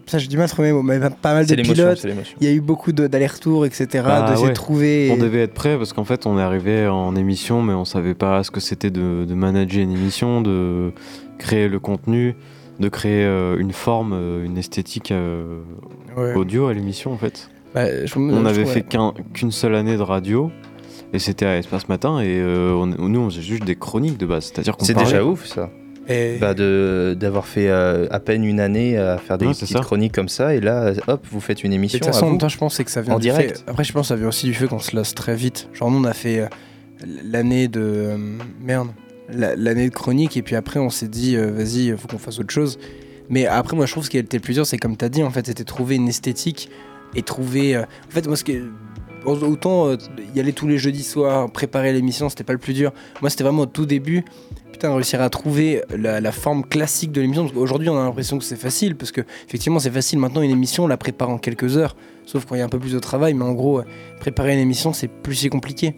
ça 0.06 0.18
j'ai 0.18 0.28
du 0.28 0.36
mal 0.36 0.44
à 0.44 0.48
trouver 0.48 0.68
mes 0.68 0.74
mots, 0.74 0.82
mais 0.82 0.98
pas- 1.00 1.32
mal 1.34 1.46
de 1.46 1.54
pilotes. 1.54 2.06
Il 2.40 2.46
y 2.46 2.50
a 2.50 2.52
eu 2.54 2.60
beaucoup 2.60 2.92
d'allers-retours, 2.92 3.64
etc. 3.66 3.86
Bah 4.04 4.34
ouais. 4.38 4.48
de 4.48 4.54
trouver. 4.54 5.10
On 5.12 5.16
devait 5.16 5.42
être 5.42 5.54
prêt 5.54 5.76
parce 5.78 5.92
qu'en 5.92 6.04
fait, 6.04 6.26
on 6.26 6.38
est 6.38 6.42
arrivé 6.42 6.86
en 6.88 7.14
émission, 7.16 7.62
mais 7.62 7.72
on 7.74 7.84
savait 7.86 8.14
pas 8.14 8.42
ce 8.42 8.50
que 8.50 8.60
c'était 8.60 8.90
de, 8.90 9.24
de 9.26 9.34
manager 9.34 9.82
une 9.82 9.92
émission, 9.92 10.40
de 10.42 10.92
créer 11.42 11.68
le 11.68 11.78
contenu, 11.78 12.34
de 12.80 12.88
créer 12.88 13.24
euh, 13.24 13.56
une 13.58 13.72
forme, 13.72 14.12
euh, 14.14 14.44
une 14.44 14.56
esthétique 14.58 15.10
euh, 15.12 15.60
Ouais. 16.16 16.34
audio 16.34 16.66
à 16.68 16.74
l'émission 16.74 17.12
en 17.12 17.18
fait. 17.18 17.48
Bah, 17.74 18.04
je- 18.06 18.18
On 18.18 18.30
je 18.42 18.46
avait 18.48 18.62
trouve, 18.62 18.72
fait 18.74 18.86
qu'une 19.32 19.50
seule 19.52 19.74
année 19.74 19.96
de 19.96 20.02
radio. 20.02 20.50
Et 21.14 21.18
c'était 21.18 21.44
à 21.44 21.58
Espace 21.58 21.88
Matin 21.90 22.20
et 22.20 22.38
euh, 22.40 22.72
on- 22.72 22.86
nous 22.86 23.20
on 23.20 23.28
faisait 23.28 23.42
juste 23.42 23.64
des 23.64 23.74
chroniques 23.76 24.16
de 24.16 24.24
base, 24.24 24.44
c'est-à-dire 24.46 24.76
qu'on 24.78 24.84
C'est 24.86 24.94
déjà 24.94 25.22
ouf 25.24 25.44
ça. 25.44 25.68
Et- 26.08 26.38
Bah, 26.40 26.54
de 26.54 27.14
d'avoir 27.20 27.46
fait 27.46 27.68
euh, 27.68 28.06
à 28.10 28.18
peine 28.18 28.44
une 28.44 28.60
année 28.60 28.96
à 28.96 29.18
faire 29.18 29.36
des 29.38 29.46
Ouais, 29.46 29.52
petites 29.52 29.68
ça. 29.68 29.80
chroniques 29.80 30.12
comme 30.14 30.28
ça 30.30 30.54
et 30.54 30.60
là 30.60 30.92
hop 31.08 31.24
vous 31.30 31.40
faites 31.40 31.62
une 31.64 31.72
émission 31.74 31.98
De 31.98 32.04
toute 32.04 32.08
à 32.08 32.12
façon, 32.18 32.48
je 32.48 32.56
pense 32.58 32.74
c'est 32.76 32.84
que 32.84 32.90
ça 32.90 33.02
vient 33.02 33.14
En 33.14 33.18
du 33.18 33.22
direct. 33.28 33.58
fait- 33.58 33.70
Après, 33.70 33.84
je 33.84 33.92
pense 33.92 34.02
que 34.04 34.08
ça 34.08 34.16
vient 34.16 34.28
aussi 34.28 34.46
du 34.46 34.54
fait 34.54 34.66
qu'on 34.68 34.78
se 34.78 34.96
lasse 34.96 35.14
très 35.14 35.36
vite. 35.36 35.68
Genre, 35.74 35.90
nous, 35.90 35.98
on 36.00 36.04
a 36.04 36.14
fait 36.14 36.40
euh, 36.40 36.46
l'année 37.24 37.68
de. 37.68 37.80
euh, 37.82 38.16
merde. 38.62 38.88
La- 39.32 39.56
L'année 39.56 39.88
de 39.88 39.94
chronique, 39.94 40.36
et 40.36 40.42
puis 40.42 40.56
après, 40.56 40.78
on 40.80 40.90
s'est 40.90 41.08
dit, 41.08 41.36
euh, 41.36 41.50
vas-y, 41.50 41.96
faut 41.96 42.08
qu'on 42.08 42.18
fasse 42.18 42.38
autre 42.38 42.52
chose. 42.52 42.78
Mais 43.28 43.46
après, 43.46 43.76
moi, 43.76 43.86
je 43.86 43.92
trouve 43.92 44.04
ce 44.04 44.10
qui 44.10 44.16
a 44.16 44.20
été 44.20 44.36
le 44.36 44.42
plus 44.42 44.54
dur, 44.54 44.66
c'est 44.66 44.78
comme 44.78 44.96
tu 44.96 45.04
as 45.04 45.08
dit, 45.08 45.22
en 45.22 45.30
fait, 45.30 45.46
c'était 45.46 45.64
trouver 45.64 45.96
une 45.96 46.08
esthétique 46.08 46.68
et 47.14 47.22
trouver. 47.22 47.74
euh, 47.76 47.82
En 47.82 48.10
fait, 48.10 48.26
moi, 48.26 48.36
ce 48.36 48.44
qui 48.44 48.52
est- 48.52 48.62
Autant 49.24 49.86
euh, 49.86 49.96
y 50.34 50.40
aller 50.40 50.52
tous 50.52 50.66
les 50.66 50.78
jeudis 50.78 51.04
soirs, 51.04 51.48
préparer 51.48 51.92
l'émission, 51.92 52.28
c'était 52.28 52.42
pas 52.42 52.52
le 52.54 52.58
plus 52.58 52.72
dur. 52.74 52.92
Moi, 53.20 53.30
c'était 53.30 53.44
vraiment 53.44 53.62
au 53.62 53.66
tout 53.66 53.86
début. 53.86 54.24
Putain, 54.72 54.92
réussir 54.92 55.20
à 55.22 55.30
trouver 55.30 55.82
la, 55.96 56.32
forme 56.32 56.64
classique 56.64 57.12
de 57.12 57.20
l'émission. 57.20 57.44
Parce 57.44 57.54
qu'aujourd'hui, 57.54 57.88
on 57.88 57.96
a 57.96 58.02
l'impression 58.02 58.36
que 58.38 58.42
c'est 58.44 58.56
facile. 58.56 58.96
Parce 58.96 59.12
que, 59.12 59.20
effectivement, 59.46 59.78
c'est 59.78 59.92
facile. 59.92 60.18
Maintenant, 60.18 60.42
une 60.42 60.50
émission, 60.50 60.84
on 60.84 60.86
la 60.88 60.96
prépare 60.96 61.30
en 61.30 61.38
quelques 61.38 61.76
heures. 61.76 61.94
Sauf 62.26 62.46
quand 62.46 62.56
il 62.56 62.58
y 62.58 62.62
a 62.62 62.64
un 62.64 62.68
peu 62.68 62.80
plus 62.80 62.94
de 62.94 62.98
travail. 62.98 63.32
Mais 63.34 63.44
en 63.44 63.52
gros, 63.52 63.82
préparer 64.18 64.54
une 64.54 64.58
émission, 64.58 64.92
c'est 64.92 65.06
plus 65.06 65.36
si 65.36 65.48
compliqué. 65.50 65.94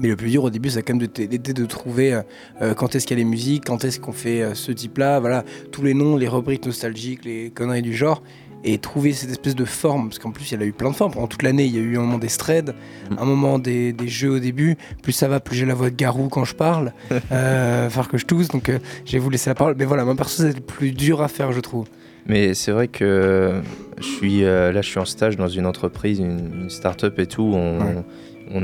Mais 0.00 0.08
le 0.08 0.16
plus 0.16 0.30
dur 0.30 0.44
au 0.44 0.50
début, 0.50 0.70
c'est 0.70 0.82
quand 0.82 0.94
même 0.94 1.06
t'aider 1.08 1.38
de 1.52 1.64
trouver 1.66 2.14
euh, 2.14 2.22
euh, 2.62 2.74
quand 2.74 2.94
est-ce 2.94 3.06
qu'il 3.06 3.16
y 3.16 3.20
a 3.20 3.22
les 3.24 3.28
musiques, 3.30 3.64
quand 3.66 3.84
est-ce 3.84 4.00
qu'on 4.00 4.12
fait 4.12 4.42
euh, 4.42 4.54
ce 4.54 4.72
type-là, 4.72 5.20
voilà, 5.20 5.44
tous 5.70 5.82
les 5.82 5.94
noms, 5.94 6.16
les 6.16 6.26
rubriques 6.28 6.66
nostalgiques, 6.66 7.24
les 7.24 7.50
conneries 7.50 7.82
du 7.82 7.94
genre, 7.94 8.22
et 8.64 8.78
trouver 8.78 9.12
cette 9.12 9.30
espèce 9.30 9.54
de 9.54 9.64
forme, 9.64 10.08
parce 10.08 10.18
qu'en 10.18 10.30
plus 10.32 10.50
il 10.50 10.58
y 10.58 10.62
a 10.62 10.66
eu 10.66 10.72
plein 10.72 10.90
de 10.90 10.96
formes, 10.96 11.12
pendant 11.12 11.26
toute 11.26 11.42
l'année 11.42 11.66
il 11.66 11.74
y 11.74 11.78
a 11.78 11.82
eu 11.82 11.96
un 11.98 12.00
moment 12.00 12.18
des 12.18 12.28
threads, 12.28 12.74
Mm. 13.10 13.16
un 13.18 13.24
moment 13.26 13.58
des, 13.58 13.92
des 13.92 14.08
jeux 14.08 14.30
au 14.30 14.38
début, 14.38 14.76
plus 15.02 15.12
ça 15.12 15.28
va, 15.28 15.38
plus 15.38 15.54
j'ai 15.56 15.66
la 15.66 15.74
voix 15.74 15.90
de 15.90 15.94
garou 15.96 16.28
quand 16.28 16.44
je 16.44 16.54
parle, 16.54 16.92
euh, 17.32 17.90
faire 17.90 18.08
que 18.08 18.16
je 18.18 18.24
tousse, 18.24 18.48
donc 18.48 18.72
je 19.04 19.12
vais 19.12 19.18
vous 19.18 19.28
laisser 19.30 19.50
la 19.50 19.54
parole, 19.54 19.74
mais 19.78 19.84
voilà, 19.84 20.04
ma 20.06 20.14
perso 20.14 20.42
c'est 20.42 20.54
le 20.56 20.60
plus 20.62 20.92
dur 20.92 21.20
à 21.22 21.28
faire 21.28 21.52
je 21.52 21.60
trouve. 21.60 21.84
Mais 22.26 22.54
c'est 22.54 22.72
vrai 22.72 22.88
que 22.88 23.60
je 23.98 24.02
suis 24.02 24.40
là, 24.40 24.72
je 24.80 24.88
suis 24.88 24.98
en 24.98 25.04
stage 25.04 25.36
dans 25.36 25.46
une 25.48 25.66
entreprise, 25.66 26.18
une, 26.20 26.62
une 26.62 26.70
start-up 26.70 27.18
et 27.18 27.26
tout. 27.26 27.52
On, 27.54 27.78
Ouais. 27.80 27.94
on 27.98 28.04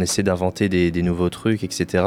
essaie 0.01 0.23
d'inventer 0.23 0.69
des, 0.69 0.91
des 0.91 1.03
nouveaux 1.03 1.31
trucs, 1.31 1.65
etc. 1.65 2.05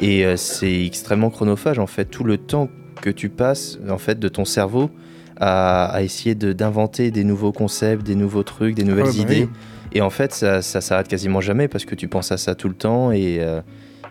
Et 0.00 0.24
euh, 0.24 0.36
c'est 0.36 0.84
extrêmement 0.84 1.30
chronophage 1.30 1.78
en 1.78 1.86
fait. 1.86 2.06
Tout 2.06 2.24
le 2.24 2.36
temps 2.38 2.68
que 3.02 3.10
tu 3.10 3.28
passes 3.28 3.78
en 3.88 3.98
fait 3.98 4.18
de 4.18 4.28
ton 4.28 4.44
cerveau 4.44 4.90
à, 5.38 5.86
à 5.86 6.02
essayer 6.02 6.34
de- 6.34 6.52
d'inventer 6.52 7.10
des 7.10 7.24
nouveaux 7.24 7.52
concepts, 7.52 8.04
des 8.04 8.14
nouveaux 8.14 8.42
trucs, 8.42 8.74
des 8.74 8.84
nouvelles 8.84 9.06
Ouais, 9.06 9.12
bah 9.12 9.32
idées. 9.34 9.42
oui. 9.44 9.48
Et 9.92 10.00
en 10.02 10.10
fait, 10.10 10.32
ça, 10.32 10.62
ça 10.62 10.80
s'arrête 10.80 11.08
quasiment 11.08 11.40
jamais 11.40 11.66
parce 11.66 11.84
que 11.84 11.94
tu 11.96 12.06
penses 12.08 12.30
à 12.30 12.36
ça 12.36 12.54
tout 12.54 12.68
le 12.68 12.74
temps 12.74 13.10
et 13.10 13.38
euh, 13.40 13.60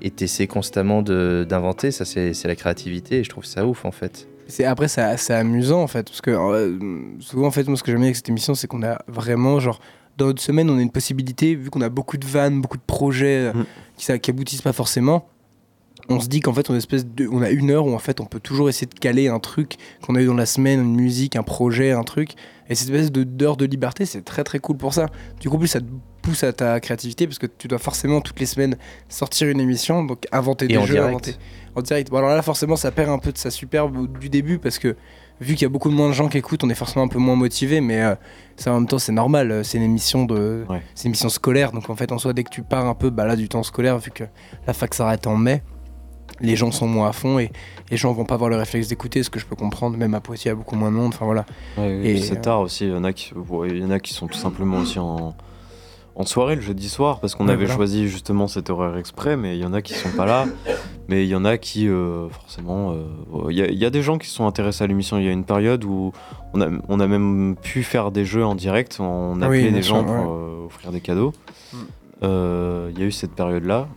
et 0.01 0.11
t'essaies 0.11 0.47
constamment 0.47 1.01
d'inventer. 1.01 1.91
Ça, 1.91 2.05
c'est 2.05 2.33
la 2.45 2.55
créativité. 2.55 3.19
Et 3.19 3.23
je 3.23 3.29
trouve 3.29 3.45
ça 3.45 3.65
ouf 3.65 3.85
en 3.85 3.91
fait. 3.91 4.27
Après 4.65 4.87
c'est 4.87 5.15
c'est 5.17 5.33
amusant 5.35 5.81
en 5.83 5.87
fait 5.87 6.07
parce 6.07 6.21
que 6.21 6.31
euh, 6.31 6.75
souvent 7.19 7.47
en 7.47 7.51
fait 7.51 7.67
moi 7.67 7.77
ce 7.77 7.83
que 7.83 7.91
j'aime 7.91 7.99
bien 7.99 8.07
avec 8.07 8.15
cette 8.15 8.29
émission 8.29 8.55
c'est 8.55 8.65
qu'on 8.65 8.81
a 8.81 8.97
vraiment 9.07 9.59
genre 9.59 9.79
dans 10.19 10.27
notre 10.27 10.41
semaine 10.41 10.69
on 10.69 10.77
a 10.77 10.81
une 10.81 10.91
possibilité 10.91 11.55
vu 11.55 11.69
qu'on 11.69 11.81
a 11.81 11.89
beaucoup 11.89 12.17
de 12.17 12.25
vannes 12.25 12.61
beaucoup 12.61 12.77
de 12.77 12.83
projets 12.85 13.47
euh, 13.47 13.53
Mm. 13.53 13.65
qui 13.97 14.05
ça 14.05 14.19
qui 14.19 14.29
aboutissent 14.29 14.61
pas 14.61 14.73
forcément 14.73 15.27
on 16.11 16.19
se 16.19 16.27
dit 16.27 16.39
qu'en 16.39 16.53
fait 16.53 16.69
on 16.69 16.73
a, 16.73 16.75
une 16.75 16.79
espèce 16.79 17.05
de, 17.05 17.27
on 17.27 17.41
a 17.41 17.49
une 17.49 17.69
heure 17.71 17.85
où 17.85 17.93
en 17.93 17.99
fait 17.99 18.19
on 18.19 18.25
peut 18.25 18.39
toujours 18.39 18.69
essayer 18.69 18.87
de 18.87 18.97
caler 18.99 19.27
un 19.27 19.39
truc 19.39 19.77
qu'on 20.01 20.15
a 20.15 20.21
eu 20.21 20.25
dans 20.25 20.33
la 20.33 20.45
semaine 20.45 20.79
une 20.81 20.95
musique 20.95 21.35
un 21.35 21.43
projet 21.43 21.91
un 21.91 22.03
truc 22.03 22.31
et 22.69 22.75
cette 22.75 22.89
espèce 22.89 23.11
de 23.11 23.23
d'heure 23.23 23.57
de 23.57 23.65
liberté 23.65 24.05
c'est 24.05 24.23
très 24.23 24.43
très 24.43 24.59
cool 24.59 24.77
pour 24.77 24.93
ça 24.93 25.07
du 25.39 25.49
coup 25.49 25.57
plus 25.57 25.67
ça 25.67 25.81
te 25.81 25.85
pousse 26.21 26.43
à 26.43 26.51
ta 26.53 26.79
créativité 26.79 27.27
parce 27.27 27.39
que 27.39 27.47
tu 27.47 27.67
dois 27.67 27.79
forcément 27.79 28.21
toutes 28.21 28.39
les 28.39 28.45
semaines 28.45 28.75
sortir 29.07 29.47
une 29.49 29.59
émission 29.59 30.03
donc 30.03 30.25
inventer 30.31 30.65
Et 30.65 30.69
des 30.69 30.77
en 30.77 30.85
jeux 30.85 30.95
direct. 30.95 31.09
inventer 31.09 31.35
en 31.75 31.81
direct. 31.81 32.09
Bon, 32.09 32.17
alors 32.17 32.29
là, 32.31 32.41
forcément, 32.41 32.75
ça 32.75 32.91
perd 32.91 33.09
un 33.09 33.19
peu 33.19 33.31
de 33.31 33.37
sa 33.37 33.51
superbe 33.51 34.19
du 34.19 34.29
début 34.29 34.57
parce 34.57 34.79
que 34.79 34.95
vu 35.41 35.53
qu'il 35.55 35.63
y 35.63 35.65
a 35.65 35.69
beaucoup 35.69 35.89
moins 35.89 36.07
de 36.09 36.13
gens 36.13 36.27
qui 36.27 36.37
écoutent, 36.37 36.63
on 36.63 36.69
est 36.69 36.75
forcément 36.75 37.05
un 37.05 37.07
peu 37.07 37.19
moins 37.19 37.35
motivé. 37.35 37.81
Mais 37.81 38.01
euh, 38.01 38.15
ça, 38.57 38.71
en 38.71 38.75
même 38.79 38.87
temps, 38.87 38.99
c'est 38.99 39.11
normal. 39.11 39.51
euh, 39.51 39.63
C'est 39.63 39.77
une 39.77 39.83
émission 39.83 40.25
de, 40.25 40.65
Ouais. 40.69 40.81
c'est 40.95 41.05
une 41.05 41.09
émission 41.11 41.29
scolaire. 41.29 41.71
Donc 41.71 41.89
en 41.89 41.95
fait, 41.95 42.11
en 42.11 42.17
soi, 42.17 42.33
dès 42.33 42.43
que 42.43 42.49
tu 42.49 42.61
pars 42.61 42.85
un 42.85 42.95
peu, 42.95 43.09
bah 43.09 43.25
là, 43.25 43.35
du 43.35 43.47
temps 43.49 43.63
scolaire, 43.63 43.97
vu 43.99 44.11
que 44.11 44.23
la 44.67 44.73
fac 44.73 44.93
s'arrête 44.93 45.27
en 45.27 45.35
mai. 45.37 45.63
Les 46.41 46.55
gens 46.55 46.71
sont 46.71 46.87
moins 46.87 47.09
à 47.09 47.11
fond 47.11 47.37
et 47.39 47.51
les 47.89 47.97
gens 47.97 48.13
vont 48.13 48.23
pas 48.23 48.35
avoir 48.35 48.49
le 48.49 48.55
réflexe 48.55 48.87
d'écouter, 48.87 49.23
ce 49.23 49.29
que 49.29 49.39
je 49.39 49.45
peux 49.45 49.55
comprendre. 49.57 49.97
Même 49.97 50.13
à 50.13 50.21
Poitiers, 50.21 50.49
il 50.49 50.53
y 50.53 50.55
a 50.55 50.55
beaucoup 50.55 50.75
moins 50.75 50.89
de 50.91 50.95
monde. 50.95 51.11
Enfin 51.13 51.25
voilà. 51.25 51.45
Ouais, 51.77 51.99
Et, 52.05 52.21
c'est 52.21 52.37
euh, 52.37 52.41
tard 52.41 52.61
aussi. 52.61 52.85
Il 52.85 52.91
y 52.91 52.93
en 52.95 53.03
a 53.03 53.11
qui, 53.11 53.33
ouais, 53.33 53.67
il 53.71 53.79
y 53.79 53.83
en 53.83 53.89
a 53.91 53.99
qui 53.99 54.13
sont 54.13 54.27
tout 54.27 54.37
simplement 54.37 54.77
aussi 54.77 54.99
en, 54.99 55.35
en 56.15 56.25
soirée 56.25 56.55
le 56.55 56.61
jeudi 56.61 56.89
soir 56.89 57.19
parce 57.19 57.35
qu'on 57.35 57.45
Ouais, 57.47 57.53
avait 57.53 57.65
voilà. 57.65 57.75
choisi 57.75 58.07
justement 58.09 58.47
cet 58.47 58.69
horaire 58.69 58.97
exprès, 58.97 59.37
mais 59.37 59.57
il 59.57 59.61
y 59.61 59.65
en 59.65 59.73
a 59.73 59.81
qui 59.81 59.93
sont 59.93 60.09
pas 60.11 60.25
là. 60.25 60.45
Mais 61.07 61.23
il 61.25 61.29
y 61.29 61.35
en 61.35 61.43
a 61.43 61.57
qui, 61.57 61.87
euh, 61.87 62.29
forcément, 62.29 62.91
euh, 62.93 63.47
il 63.49 63.57
y, 63.57 63.63
a- 63.63 63.67
il 63.67 63.77
y 63.79 63.85
a 63.85 63.89
des 63.89 64.03
gens 64.03 64.19
qui 64.19 64.27
sont 64.27 64.45
intéressés 64.45 64.83
à 64.83 64.87
l'émission. 64.87 65.17
Il 65.17 65.25
y 65.25 65.27
a 65.27 65.31
une 65.31 65.43
période 65.43 65.83
où 65.83 66.11
on 66.53 66.61
a, 66.61 66.67
on 66.87 66.99
a 66.99 67.07
même 67.07 67.55
pu 67.59 67.81
faire 67.81 68.11
des 68.11 68.25
jeux 68.25 68.45
en 68.45 68.53
direct. 68.53 68.97
On 68.99 69.41
appelait 69.41 69.63
oui, 69.65 69.71
des 69.71 69.81
sûr, 69.81 69.95
gens 69.95 70.03
pour 70.03 70.13
ouais. 70.13 70.21
euh, 70.21 70.65
offrir 70.67 70.91
des 70.91 71.01
cadeaux. 71.01 71.33
Mm. 71.73 71.77
Euh, 72.23 72.91
Il 72.93 72.99
y 72.99 73.03
a 73.03 73.05
eu 73.07 73.11
cette 73.11 73.31
période-là. 73.31 73.87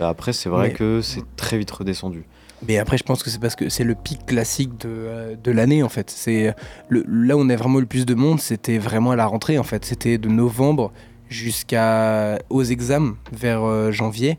Après, 0.00 0.32
c'est 0.32 0.48
vrai 0.48 0.68
Mais- 0.68 0.74
que 0.74 1.00
c'est 1.00 1.22
très 1.36 1.58
vite 1.58 1.70
redescendu. 1.70 2.24
Mais 2.66 2.78
après, 2.78 2.98
je 2.98 3.04
pense 3.04 3.22
que 3.22 3.30
c'est 3.30 3.38
parce 3.40 3.54
que 3.54 3.68
c'est 3.68 3.84
le 3.84 3.94
pic 3.94 4.26
classique 4.26 4.70
de, 4.80 4.88
euh, 4.88 5.36
de 5.36 5.52
l'année 5.52 5.84
en 5.84 5.88
fait. 5.88 6.10
C'est 6.10 6.56
le, 6.88 7.04
là 7.08 7.36
où 7.36 7.40
on 7.40 7.48
a 7.50 7.54
vraiment 7.56 7.78
le 7.78 7.86
plus 7.86 8.04
de 8.04 8.14
monde, 8.16 8.40
c'était 8.40 8.78
vraiment 8.78 9.12
à 9.12 9.16
la 9.16 9.26
rentrée 9.26 9.58
en 9.60 9.62
fait. 9.62 9.84
C'était 9.84 10.18
de 10.18 10.28
novembre 10.28 10.90
jusqu'à 11.28 12.38
aux 12.50 12.62
examens 12.62 13.16
vers 13.32 13.62
euh, 13.62 13.92
janvier. 13.92 14.38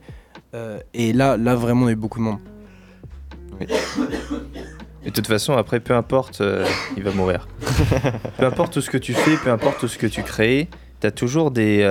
Euh, 0.53 0.79
et 0.93 1.13
là, 1.13 1.37
là 1.37 1.55
vraiment, 1.55 1.85
on 1.85 1.87
a 1.87 1.91
eu 1.91 1.95
beaucoup 1.95 2.19
de 2.19 2.23
monde. 2.23 2.39
Et 3.61 5.09
de 5.09 5.11
toute 5.11 5.27
façon, 5.27 5.53
après, 5.53 5.79
peu 5.79 5.93
importe, 5.93 6.41
euh, 6.41 6.65
il 6.97 7.03
va 7.03 7.11
mourir. 7.11 7.47
peu 8.37 8.45
importe 8.45 8.73
tout 8.73 8.81
ce 8.81 8.89
que 8.89 8.97
tu 8.97 9.13
fais, 9.13 9.37
peu 9.37 9.51
importe 9.51 9.79
tout 9.79 9.87
ce 9.87 9.97
que 9.97 10.07
tu 10.07 10.23
crées, 10.23 10.67
t'as 10.99 11.11
toujours 11.11 11.51
des, 11.51 11.87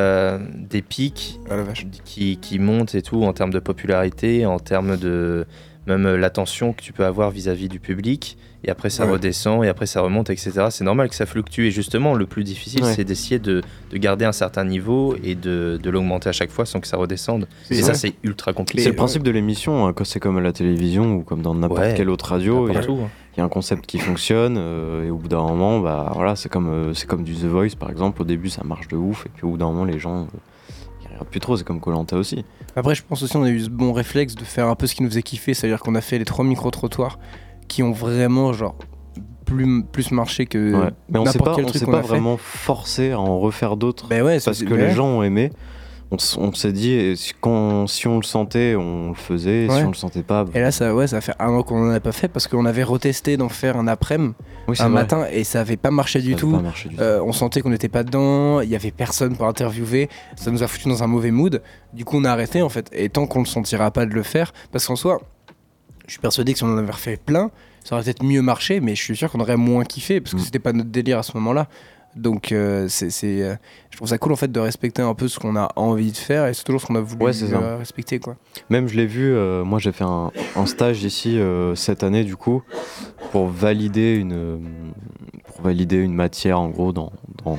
des 0.54 0.82
pics 0.82 1.40
Ah 1.50 1.56
qui, 2.04 2.36
qui 2.36 2.58
montent 2.58 2.94
et 2.94 3.02
tout 3.02 3.22
en 3.24 3.32
termes 3.32 3.52
de 3.52 3.60
popularité, 3.60 4.44
en 4.44 4.58
termes 4.58 4.96
de 4.96 5.46
même 5.88 6.06
euh, 6.06 6.16
l'attention 6.16 6.72
que 6.72 6.82
tu 6.82 6.92
peux 6.92 7.04
avoir 7.04 7.30
vis-à-vis 7.30 7.68
du 7.68 7.80
public. 7.80 8.38
Et 8.64 8.70
après, 8.70 8.90
ça 8.90 9.04
Ouais. 9.06 9.12
redescend, 9.12 9.64
et 9.64 9.68
après, 9.68 9.86
ça 9.86 10.00
remonte, 10.00 10.30
etc. 10.30 10.66
C'est 10.70 10.82
normal 10.82 11.08
que 11.08 11.14
ça 11.14 11.26
fluctue. 11.26 11.62
Et 11.66 11.70
justement, 11.70 12.14
le 12.14 12.26
plus 12.26 12.42
difficile, 12.42 12.82
Ouais. 12.82 12.92
c'est 12.92 13.04
d'essayer 13.04 13.38
de, 13.38 13.62
de 13.92 13.96
garder 13.98 14.24
un 14.24 14.32
certain 14.32 14.64
niveau 14.64 15.14
et 15.22 15.36
de, 15.36 15.78
de 15.80 15.90
l'augmenter 15.90 16.28
à 16.28 16.32
chaque 16.32 16.50
fois 16.50 16.66
sans 16.66 16.80
que 16.80 16.88
ça 16.88 16.96
redescende. 16.96 17.46
Et 17.70 17.74
vrai. 17.74 17.82
ça, 17.82 17.94
c'est 17.94 18.14
ultra 18.24 18.52
compliqué. 18.52 18.82
C'est 18.82 18.90
le 18.90 18.96
principe 18.96 19.22
de 19.22 19.30
l'émission, 19.30 19.86
hein, 19.86 19.92
quand 19.92 20.04
c'est 20.04 20.18
comme 20.18 20.38
à 20.38 20.40
la 20.40 20.52
télévision 20.52 21.14
ou 21.16 21.22
comme 21.22 21.40
dans 21.42 21.54
n'importe 21.54 21.80
Ouais. 21.80 21.94
quelle 21.96 22.10
autre 22.10 22.26
radio. 22.30 22.66
il 22.68 22.72
y 22.72 22.76
a- 22.76 22.80
Partout, 22.80 22.98
hein. 23.04 23.10
il 23.36 23.38
y 23.38 23.42
a 23.42 23.44
un 23.44 23.48
concept 23.48 23.86
qui 23.86 23.98
fonctionne 24.00 24.56
euh, 24.58 25.06
et 25.06 25.10
au 25.10 25.16
bout 25.18 25.28
d'un 25.28 25.40
moment 25.42 25.78
bah 25.78 26.10
voilà 26.16 26.34
c'est 26.34 26.48
comme 26.48 26.68
euh, 26.68 26.92
c'est 26.94 27.06
comme 27.06 27.22
du 27.22 27.34
The 27.34 27.44
Voice 27.44 27.76
par 27.78 27.88
exemple 27.88 28.20
au 28.22 28.24
début 28.24 28.48
ça 28.50 28.64
marche 28.64 28.88
de 28.88 28.96
ouf 28.96 29.26
et 29.26 29.28
puis 29.32 29.44
au 29.44 29.50
bout 29.50 29.56
d'un 29.58 29.66
moment 29.66 29.84
les 29.84 30.00
gens 30.00 30.22
euh, 30.22 30.26
regarde 31.18 31.30
plus 31.30 31.40
trop, 31.40 31.56
c'est 31.56 31.64
comme 31.64 31.80
Colanta 31.80 32.16
aussi. 32.16 32.44
Après, 32.76 32.94
je 32.94 33.02
pense 33.02 33.22
aussi 33.22 33.36
on 33.36 33.42
a 33.42 33.50
eu 33.50 33.60
ce 33.60 33.70
bon 33.70 33.92
réflexe 33.92 34.34
de 34.34 34.44
faire 34.44 34.68
un 34.68 34.74
peu 34.74 34.86
ce 34.86 34.94
qui 34.94 35.02
nous 35.02 35.08
faisait 35.08 35.22
kiffer, 35.22 35.54
c'est-à-dire 35.54 35.80
qu'on 35.80 35.94
a 35.94 36.00
fait 36.00 36.18
les 36.18 36.24
trois 36.24 36.44
micro-trottoirs 36.44 37.18
qui 37.68 37.82
ont 37.82 37.92
vraiment, 37.92 38.52
genre, 38.52 38.76
plus, 39.44 39.82
plus 39.84 40.10
marché 40.10 40.46
que. 40.46 40.74
Ouais. 40.74 40.90
Mais 41.08 41.18
on 41.18 41.26
s'est 41.26 41.38
pas, 41.38 41.56
on 41.58 41.64
truc 41.64 41.84
qu'on 41.84 41.92
pas 41.92 41.98
a 41.98 42.02
vraiment 42.02 42.36
forcé 42.36 43.12
à 43.12 43.20
en 43.20 43.38
refaire 43.38 43.76
d'autres 43.76 44.08
ouais, 44.08 44.38
parce 44.44 44.62
que 44.62 44.74
les 44.74 44.92
gens 44.92 45.06
ont 45.06 45.22
aimé. 45.22 45.50
On, 46.10 46.52
s'est 46.54 46.72
dit, 46.72 47.14
si, 47.18 47.34
quand, 47.38 47.86
si 47.86 48.06
on 48.06 48.16
le 48.16 48.22
sentait, 48.22 48.74
on 48.76 49.08
le 49.10 49.14
faisait. 49.14 49.64
et 49.66 49.68
Si 49.68 49.82
on 49.84 49.88
le 49.88 49.94
sentait 49.94 50.22
pas, 50.22 50.44
bah, 50.44 50.52
Et 50.54 50.60
là, 50.60 50.70
ça, 50.70 50.94
ouais, 50.94 51.06
ça 51.06 51.20
fait 51.20 51.34
un 51.38 51.48
an 51.50 51.62
qu'on 51.62 51.86
en 51.86 51.90
a 51.90 52.00
pas 52.00 52.12
fait 52.12 52.28
parce 52.28 52.46
qu'on 52.48 52.64
avait 52.64 52.82
retesté 52.82 53.36
d'en 53.36 53.50
faire 53.50 53.76
un 53.76 53.86
après-midi, 53.86 54.32
oui, 54.68 54.76
un 54.80 54.84
vrai. 54.84 55.02
matin, 55.02 55.26
et 55.30 55.44
ça 55.44 55.60
avait 55.60 55.76
pas 55.76 55.90
marché 55.90 56.20
du 56.22 56.32
Ça 56.32 56.38
tout. 56.38 56.48
marché 56.60 56.88
du. 56.88 56.96
Euh, 56.98 57.22
on 57.22 57.32
sentait 57.32 57.60
qu'on 57.60 57.68
n'était 57.68 57.90
pas 57.90 58.04
dedans, 58.04 58.62
il 58.62 58.70
y 58.70 58.74
avait 58.74 58.90
personne 58.90 59.36
pour 59.36 59.46
interviewer, 59.46 60.08
ça 60.36 60.50
nous 60.50 60.62
a 60.62 60.66
foutu 60.66 60.88
dans 60.88 61.02
un 61.02 61.06
mauvais 61.08 61.30
mood. 61.30 61.62
Du 61.92 62.06
coup, 62.06 62.16
on 62.16 62.24
a 62.24 62.30
arrêté 62.30 62.62
en 62.62 62.70
fait. 62.70 62.88
Et 62.92 63.10
tant 63.10 63.26
qu'on 63.26 63.40
ne 63.40 63.46
sentira 63.46 63.90
pas 63.90 64.06
de 64.06 64.14
le 64.14 64.22
faire, 64.22 64.54
parce 64.72 64.86
qu'en 64.86 64.96
soi, 64.96 65.20
je 66.06 66.12
suis 66.12 66.20
persuadé 66.20 66.52
que 66.54 66.58
si 66.58 66.64
on 66.64 66.72
en 66.72 66.78
avait 66.78 66.90
refait 66.90 67.18
plein, 67.18 67.50
ça 67.84 67.94
aurait 67.96 68.04
peut-être 68.04 68.24
mieux 68.24 68.40
marché, 68.40 68.80
mais 68.80 68.94
je 68.94 69.02
suis 69.02 69.14
sûr 69.16 69.30
qu'on 69.30 69.40
aurait 69.40 69.58
moins 69.58 69.84
kiffé 69.84 70.22
parce 70.22 70.32
que 70.34 70.40
Mm. 70.40 70.44
c'était 70.44 70.58
pas 70.58 70.72
notre 70.72 70.88
délire 70.90 71.18
à 71.18 71.22
ce 71.22 71.32
moment-là. 71.36 71.68
Donc, 72.16 72.52
euh, 72.52 72.86
c'est, 72.88 73.12
euh, 73.24 73.54
je 73.90 73.96
trouve 73.96 74.08
ça 74.08 74.18
cool 74.18 74.32
en 74.32 74.36
fait 74.36 74.50
de 74.50 74.58
respecter 74.58 75.02
un 75.02 75.14
peu 75.14 75.28
ce 75.28 75.38
qu'on 75.38 75.56
a 75.56 75.70
envie 75.76 76.10
de 76.10 76.16
faire 76.16 76.46
et 76.46 76.54
c'est 76.54 76.64
toujours 76.64 76.80
ce 76.80 76.86
qu'on 76.86 76.96
a 76.96 77.00
voulu 77.00 77.24
Ouais, 77.24 77.42
euh, 77.42 77.76
respecter 77.76 78.18
quoi. 78.18 78.36
Même 78.70 78.88
je 78.88 78.96
l'ai 78.96 79.06
vu, 79.06 79.32
moi 79.64 79.78
j'ai 79.78 79.92
fait 79.92 80.04
un, 80.04 80.30
un 80.56 80.66
stage 80.66 81.02
ici 81.04 81.38
cette 81.74 82.02
année 82.02 82.24
du 82.24 82.36
coup 82.36 82.62
pour 83.30 83.46
valider 83.46 84.14
une 84.16 84.60
pour 85.46 85.62
valider 85.62 85.96
une 85.96 86.14
matière 86.14 86.60
en 86.60 86.68
gros 86.68 86.92
dans, 86.92 87.12
dans 87.44 87.56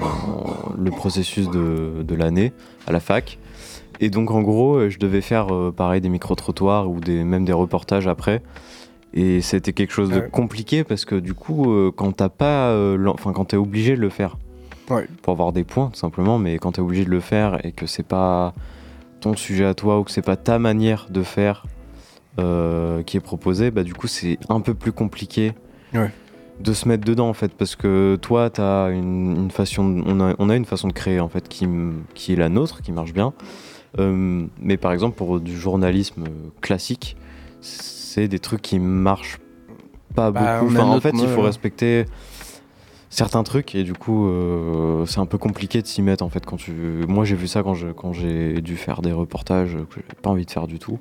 le 0.78 0.92
processus 0.92 1.50
de, 1.50 2.04
de 2.04 2.16
l'année 2.16 2.54
à 2.88 2.92
la 2.92 3.00
fac. 3.00 3.38
Et 4.02 4.10
donc 4.10 4.32
en 4.32 4.42
gros 4.42 4.90
je 4.90 4.98
devais 4.98 5.22
faire 5.22 5.48
pareil 5.76 6.02
des 6.02 6.10
micro-trottoirs 6.10 6.90
ou 6.90 7.00
des, 7.00 7.24
même 7.24 7.46
des 7.46 7.54
reportages 7.54 8.08
après. 8.08 8.42
Et 9.14 9.42
c'était 9.42 9.74
quelque 9.74 9.92
chose 9.92 10.10
de 10.10 10.20
Ah 10.26 10.30
compliqué 10.30 10.84
parce 10.84 11.04
que 11.06 11.16
du 11.16 11.34
coup 11.34 11.72
euh, 11.72 11.92
quand 11.96 12.12
t'as 12.12 12.30
pas 12.30 12.70
euh, 12.70 13.08
enfin 13.08 13.34
quand 13.34 13.46
t'es 13.46 13.58
obligé 13.58 13.96
de 13.96 14.02
le 14.02 14.10
faire 14.10 14.38
Ouais. 14.90 15.08
pour 15.22 15.34
avoir 15.34 15.52
des 15.52 15.64
points 15.64 15.90
tout 15.94 16.00
simplement 16.00 16.38
mais 16.40 16.58
quand 16.58 16.74
t'es 16.74 16.82
obligé 16.82 17.06
de 17.06 17.10
le 17.12 17.20
faire 17.20 17.64
et 17.66 17.72
que 17.72 17.86
c'est 17.86 18.02
pas 18.06 18.54
ton 19.22 19.36
sujet 19.36 19.66
à 19.66 19.74
toi 19.74 20.00
ou 20.00 20.04
que 20.04 20.12
c'est 20.12 20.22
pas 20.24 20.36
ta 20.36 20.58
manière 20.60 21.08
de 21.10 21.22
faire 21.24 21.66
euh, 22.40 23.02
qui 23.04 23.18
est 23.18 23.20
proposée, 23.20 23.70
bah 23.72 23.84
du 23.84 23.94
coup 23.94 24.08
c'est 24.08 24.38
un 24.50 24.62
peu 24.62 24.74
plus 24.74 24.92
compliqué 24.92 25.54
Ouais. 25.94 26.12
de 26.60 26.74
se 26.74 26.88
mettre 26.88 27.04
dedans 27.04 27.30
en 27.30 27.34
fait 27.34 27.52
parce 27.54 27.76
que 27.76 28.18
toi 28.22 28.50
t'as 28.52 28.92
une, 28.92 29.36
une 29.38 29.52
façon, 29.52 29.90
de- 29.90 30.04
on 30.06 30.20
a, 30.22 30.36
on 30.40 30.50
a 30.50 30.56
une 30.56 30.66
façon 30.66 30.88
de 30.88 30.94
créer 30.94 31.20
en 31.20 31.30
fait 31.30 31.48
qui, 31.50 31.68
qui 32.14 32.34
est 32.34 32.36
la 32.36 32.50
nôtre, 32.50 32.82
qui 32.84 32.92
marche 32.92 33.14
bien. 33.14 33.34
Mais 33.98 34.78
par 34.78 34.92
exemple 34.94 35.18
pour 35.18 35.40
du 35.40 35.58
journalisme 35.58 36.26
classique, 36.62 37.18
c'est 38.20 38.28
des 38.28 38.40
trucs 38.40 38.62
qui 38.62 38.80
marchent 38.80 39.40
pas 40.16 40.32
Bah, 40.32 40.60
beaucoup. 40.62 40.74
Enfin, 40.74 40.84
en 40.86 41.00
fait 41.00 41.14
il 41.14 41.28
faut 41.28 41.42
ouais. 41.42 41.48
respecter 41.48 42.06
certains 43.10 43.44
trucs 43.44 43.74
et 43.76 43.84
du 43.84 43.94
coup 43.94 44.28
euh, 44.28 45.06
c'est 45.06 45.20
un 45.20 45.26
peu 45.26 45.38
compliqué 45.38 45.82
de 45.82 45.88
s'y 45.88 46.02
mettre 46.02 46.24
en 46.24 46.30
fait 46.30 46.46
quand 46.46 46.58
tu 46.58 46.72
moi 47.08 47.26
j'ai 47.26 47.36
vu 47.36 47.48
ça 47.48 47.64
quand 47.64 47.74
je 47.74 47.88
quand 47.88 48.14
j'ai 48.14 48.62
dû 48.62 48.76
faire 48.78 49.02
des 49.02 49.12
reportages 49.14 49.74
que 49.90 49.96
j'avais 49.96 50.22
pas 50.22 50.30
envie 50.30 50.46
de 50.46 50.52
faire 50.52 50.68
du 50.68 50.78
tout 50.80 51.00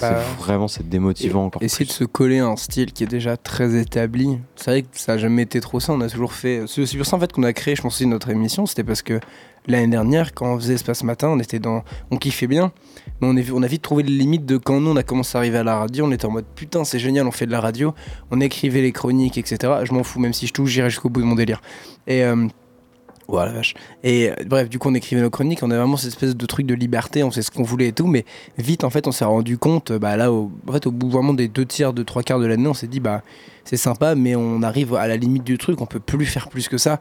Bah, 0.00 0.14
c'est 0.16 0.42
vraiment 0.42 0.68
c'est 0.68 0.88
démotivant 0.88 1.44
encore 1.46 1.62
Essayer 1.62 1.84
plus 1.84 1.92
de 1.92 1.98
se 1.98 2.04
coller 2.04 2.38
à 2.38 2.46
un 2.46 2.56
style 2.56 2.92
qui 2.92 3.04
est 3.04 3.06
déjà 3.18 3.36
très 3.36 3.76
établi. 3.76 4.38
C'est 4.56 4.70
vrai 4.70 4.82
que 4.82 4.88
ça 4.92 5.12
n'a 5.12 5.18
jamais 5.18 5.42
été 5.42 5.60
trop 5.60 5.80
ça. 5.80 5.92
On 5.92 6.00
a 6.00 6.08
toujours 6.08 6.32
fait. 6.32 6.64
C'est 6.66 6.96
pour 6.96 7.06
ça 7.06 7.16
en 7.16 7.20
fait 7.20 7.32
qu'on 7.32 7.44
a 7.44 7.52
créé, 7.52 7.76
je 7.76 7.82
pense 7.82 7.94
aussi 7.94 8.06
notre 8.06 8.30
émission. 8.30 8.66
C'était 8.66 8.82
parce 8.82 9.02
que 9.02 9.20
l'année 9.68 9.86
dernière, 9.86 10.34
quand 10.34 10.46
on 10.52 10.56
faisait 10.58 10.74
Espace 10.74 11.04
Matin, 11.04 11.28
on 11.28 11.38
était 11.38 11.60
dans, 11.60 11.84
on 12.10 12.16
kiffait 12.16 12.48
bien, 12.48 12.72
on, 13.22 13.36
on 13.36 13.62
a 13.62 13.66
vite 13.66 13.82
trouvé 13.82 14.02
les 14.02 14.12
limites 14.12 14.46
de 14.46 14.56
quand 14.56 14.80
nous 14.80 14.90
on 14.90 14.96
a 14.96 15.02
commencé 15.02 15.36
à 15.36 15.40
arriver 15.40 15.58
à 15.58 15.64
la 15.64 15.78
radio. 15.78 16.06
On 16.06 16.12
était 16.12 16.26
en 16.26 16.30
mode 16.30 16.46
putain 16.54 16.84
c'est 16.84 16.98
génial, 16.98 17.26
on 17.26 17.30
fait 17.30 17.46
de 17.46 17.52
la 17.52 17.60
radio. 17.60 17.94
On 18.30 18.40
écrivait 18.40 18.82
les 18.82 18.92
chroniques, 18.92 19.38
etc. 19.38 19.72
Je 19.84 19.92
m'en 19.92 20.02
fous, 20.02 20.20
même 20.20 20.32
si 20.32 20.46
je 20.46 20.52
touche, 20.52 20.70
j'irai 20.70 20.90
jusqu'au 20.90 21.08
bout 21.08 21.20
de 21.20 21.26
mon 21.26 21.34
délire. 21.34 21.60
Et 22.06 22.24
euh, 22.24 22.48
voilà 23.28 23.52
vache. 23.52 23.74
Et 24.02 24.30
euh, 24.30 24.34
bref, 24.46 24.68
du 24.68 24.78
coup, 24.78 24.88
on 24.88 24.94
écrivait 24.94 25.22
nos 25.22 25.30
chroniques, 25.30 25.62
on 25.62 25.70
avait 25.70 25.80
vraiment 25.80 25.96
cette 25.96 26.10
espèce 26.10 26.36
de 26.36 26.46
truc 26.46 26.66
de 26.66 26.74
liberté, 26.74 27.22
on 27.22 27.30
faisait 27.30 27.42
ce 27.42 27.50
qu'on 27.50 27.62
voulait 27.62 27.88
et 27.88 27.92
tout, 27.92 28.06
mais 28.06 28.24
vite, 28.58 28.84
en 28.84 28.90
fait, 28.90 29.06
on 29.06 29.12
s'est 29.12 29.24
rendu 29.24 29.58
compte, 29.58 29.92
euh, 29.92 29.98
bah 29.98 30.16
là, 30.16 30.32
au, 30.32 30.52
en 30.68 30.72
fait, 30.72 30.86
au 30.86 30.90
bout 30.90 31.08
vraiment 31.08 31.34
des 31.34 31.48
deux 31.48 31.64
tiers, 31.64 31.92
de 31.92 32.02
trois 32.02 32.22
quarts 32.22 32.40
de 32.40 32.46
l'année, 32.46 32.68
on 32.68 32.74
s'est 32.74 32.86
dit, 32.86 33.00
bah 33.00 33.22
c'est 33.64 33.76
sympa, 33.78 34.14
mais 34.14 34.36
on 34.36 34.62
arrive 34.62 34.94
à 34.94 35.08
la 35.08 35.16
limite 35.16 35.44
du 35.44 35.56
truc, 35.56 35.80
on 35.80 35.86
peut 35.86 36.00
plus 36.00 36.26
faire 36.26 36.48
plus 36.48 36.68
que 36.68 36.76
ça. 36.76 37.00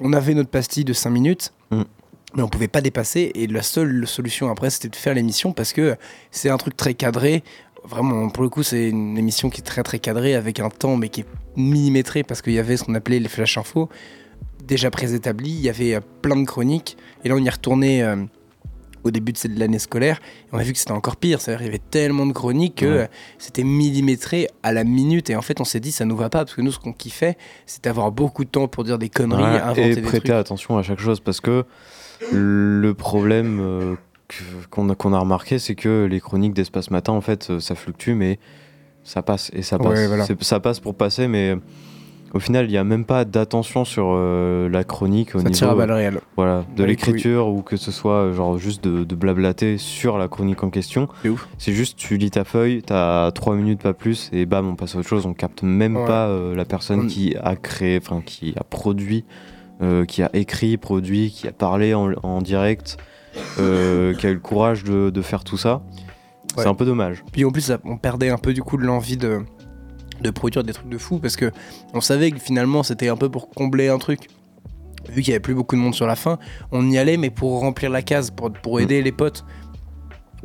On 0.00 0.12
avait 0.12 0.34
notre 0.34 0.50
pastille 0.50 0.84
de 0.84 0.92
5 0.92 1.10
minutes. 1.10 1.52
Mm. 1.70 1.82
Mais 2.36 2.42
on 2.42 2.48
pouvait 2.48 2.68
pas 2.68 2.80
dépasser 2.80 3.30
et 3.34 3.46
la 3.46 3.62
seule 3.62 4.06
solution 4.06 4.50
après 4.50 4.70
c'était 4.70 4.88
de 4.88 4.96
faire 4.96 5.14
l'émission 5.14 5.52
parce 5.52 5.72
que 5.72 5.96
c'est 6.30 6.50
un 6.50 6.56
truc 6.56 6.76
très 6.76 6.94
cadré. 6.94 7.44
Vraiment, 7.86 8.30
pour 8.30 8.42
le 8.42 8.48
coup, 8.48 8.62
c'est 8.62 8.88
une 8.88 9.18
émission 9.18 9.50
qui 9.50 9.60
est 9.60 9.64
très 9.64 9.82
très 9.82 9.98
cadrée 9.98 10.34
avec 10.34 10.58
un 10.58 10.70
temps 10.70 10.96
mais 10.96 11.10
qui 11.10 11.20
est 11.20 11.26
millimétré 11.56 12.22
parce 12.24 12.42
qu'il 12.42 12.54
y 12.54 12.58
avait 12.58 12.76
ce 12.76 12.84
qu'on 12.84 12.94
appelait 12.94 13.18
les 13.20 13.28
flash 13.28 13.58
infos 13.58 13.88
déjà 14.64 14.90
préétablis. 14.90 15.50
Il 15.50 15.60
y 15.60 15.68
avait 15.68 15.94
euh, 15.94 16.00
plein 16.22 16.36
de 16.36 16.44
chroniques 16.46 16.96
et 17.24 17.28
là 17.28 17.34
on 17.36 17.44
y 17.44 17.48
retourné 17.50 18.02
euh, 18.02 18.16
au 19.04 19.10
début 19.10 19.32
de 19.32 19.38
l'année 19.58 19.78
scolaire 19.78 20.18
et 20.46 20.48
on 20.54 20.58
a 20.58 20.62
vu 20.62 20.72
que 20.72 20.78
c'était 20.78 20.92
encore 20.92 21.16
pire. 21.16 21.40
C'est-à-dire 21.40 21.58
qu'il 21.58 21.66
y 21.66 21.70
avait 21.76 21.82
tellement 21.90 22.24
de 22.26 22.32
chroniques 22.32 22.76
que 22.76 22.86
Ouais. 22.86 22.90
euh, 23.02 23.06
c'était 23.38 23.64
millimétré 23.64 24.48
à 24.62 24.72
la 24.72 24.82
minute 24.82 25.28
et 25.30 25.36
en 25.36 25.42
fait 25.42 25.60
on 25.60 25.64
s'est 25.64 25.80
dit 25.80 25.92
ça 25.92 26.06
nous 26.06 26.16
va 26.16 26.30
pas 26.30 26.38
parce 26.46 26.54
que 26.56 26.62
nous 26.62 26.72
ce 26.72 26.78
qu'on 26.78 26.94
kiffait 26.94 27.36
c'était 27.66 27.90
avoir 27.90 28.10
beaucoup 28.10 28.44
de 28.44 28.50
temps 28.50 28.66
pour 28.66 28.82
dire 28.84 28.98
des 28.98 29.10
conneries, 29.10 29.42
Ouais, 29.42 29.60
inventer 29.60 29.90
et 29.90 29.94
des 29.96 30.00
prêter 30.00 30.28
trucs. 30.28 30.30
attention 30.30 30.78
à 30.78 30.82
chaque 30.82 31.00
chose 31.00 31.20
parce 31.20 31.40
que 31.42 31.64
le 32.32 32.92
problème 32.94 33.58
euh, 33.60 33.94
qu'on 34.70 34.88
a, 34.90 34.94
qu'on 34.94 35.12
a 35.12 35.18
remarqué 35.18 35.58
c'est 35.58 35.74
que 35.74 36.06
les 36.10 36.20
chroniques 36.20 36.54
d'espace 36.54 36.90
matin 36.90 37.12
en 37.12 37.20
fait 37.20 37.48
euh, 37.50 37.60
ça 37.60 37.74
fluctue 37.74 38.12
mais 38.14 38.38
ça 39.02 39.22
passe 39.22 39.50
et 39.54 39.62
ça 39.62 39.78
passe 39.78 39.88
Ouais, 39.98 40.06
voilà. 40.06 40.24
C'est- 40.24 40.42
ça 40.42 40.60
passe 40.60 40.80
pour 40.80 40.94
passer 40.94 41.28
mais 41.28 41.50
euh, 41.50 41.56
au 42.32 42.40
final 42.40 42.64
il 42.66 42.70
n'y 42.70 42.78
a 42.78 42.84
même 42.84 43.04
pas 43.04 43.24
d'attention 43.24 43.84
sur 43.84 44.06
euh, 44.08 44.68
la 44.68 44.82
chronique 44.82 45.34
au 45.34 45.38
Ça 45.38 45.44
niveau 45.44 45.54
tire 45.56 45.70
à 45.70 45.74
balles 45.74 45.92
réelles. 45.92 46.20
voilà, 46.36 46.64
de 46.74 46.82
les 46.82 46.90
l'écriture 46.90 47.48
ou 47.48 47.62
que 47.62 47.76
ce 47.76 47.92
soit 47.92 48.14
euh, 48.14 48.32
genre 48.34 48.58
juste 48.58 48.82
de, 48.82 49.04
de 49.04 49.14
blablater 49.14 49.76
sur 49.78 50.16
la 50.18 50.26
chronique 50.26 50.64
en 50.64 50.70
question. 50.70 51.08
C'est 51.22 51.28
ouf. 51.28 51.46
C'est 51.58 51.72
juste 51.74 51.96
tu 51.98 52.16
lis 52.16 52.30
ta 52.32 52.44
feuille, 52.44 52.82
t'as 52.82 53.30
3 53.30 53.54
minutes 53.56 53.82
pas 53.82 53.92
plus 53.92 54.30
et 54.32 54.46
bam 54.46 54.66
on 54.66 54.74
passe 54.74 54.96
à 54.96 54.98
autre 54.98 55.08
chose, 55.08 55.26
on 55.26 55.34
capte 55.34 55.62
même 55.62 55.96
Ouais. 55.96 56.06
pas 56.06 56.26
euh, 56.28 56.54
la 56.56 56.64
personne 56.64 57.00
On- 57.00 57.06
qui 57.06 57.36
a 57.40 57.54
créé, 57.56 57.98
enfin 58.02 58.20
qui 58.24 58.54
a 58.58 58.64
produit, 58.64 59.24
euh, 59.82 60.04
qui 60.04 60.22
a 60.22 60.30
écrit, 60.32 60.76
produit, 60.76 61.30
qui 61.30 61.48
a 61.48 61.52
parlé 61.52 61.94
en, 61.94 62.12
en 62.22 62.42
direct, 62.42 62.96
euh, 63.58 64.14
qui 64.14 64.26
a 64.26 64.30
eu 64.30 64.34
le 64.34 64.40
courage 64.40 64.84
de, 64.84 65.10
de 65.10 65.22
faire 65.22 65.44
tout 65.44 65.56
ça. 65.56 65.82
Ouais. 66.56 66.62
C'est 66.62 66.68
un 66.68 66.74
peu 66.74 66.84
dommage. 66.84 67.24
Puis 67.32 67.44
en 67.44 67.50
plus, 67.50 67.72
on 67.84 67.96
perdait 67.96 68.30
un 68.30 68.38
peu 68.38 68.52
du 68.52 68.62
coup 68.62 68.76
de 68.76 68.84
l'envie 68.84 69.16
de, 69.16 69.40
de 70.20 70.30
produire 70.30 70.62
des 70.62 70.72
trucs 70.72 70.88
de 70.88 70.98
fou 70.98 71.18
parce 71.18 71.36
que 71.36 71.50
on 71.92 72.00
savait 72.00 72.30
que 72.30 72.38
finalement 72.38 72.82
c'était 72.82 73.08
un 73.08 73.16
peu 73.16 73.28
pour 73.28 73.50
combler 73.50 73.88
un 73.88 73.98
truc. 73.98 74.28
Vu 75.08 75.20
qu'il 75.20 75.32
y 75.32 75.34
avait 75.34 75.40
plus 75.40 75.54
beaucoup 75.54 75.76
de 75.76 75.80
monde 75.80 75.94
sur 75.94 76.06
la 76.06 76.16
fin, 76.16 76.38
on 76.72 76.88
y 76.90 76.96
allait 76.96 77.16
mais 77.16 77.30
pour 77.30 77.60
remplir 77.60 77.90
la 77.90 78.02
case, 78.02 78.30
pour, 78.30 78.52
pour 78.52 78.80
aider 78.80 79.02
les 79.02 79.12
potes. 79.12 79.44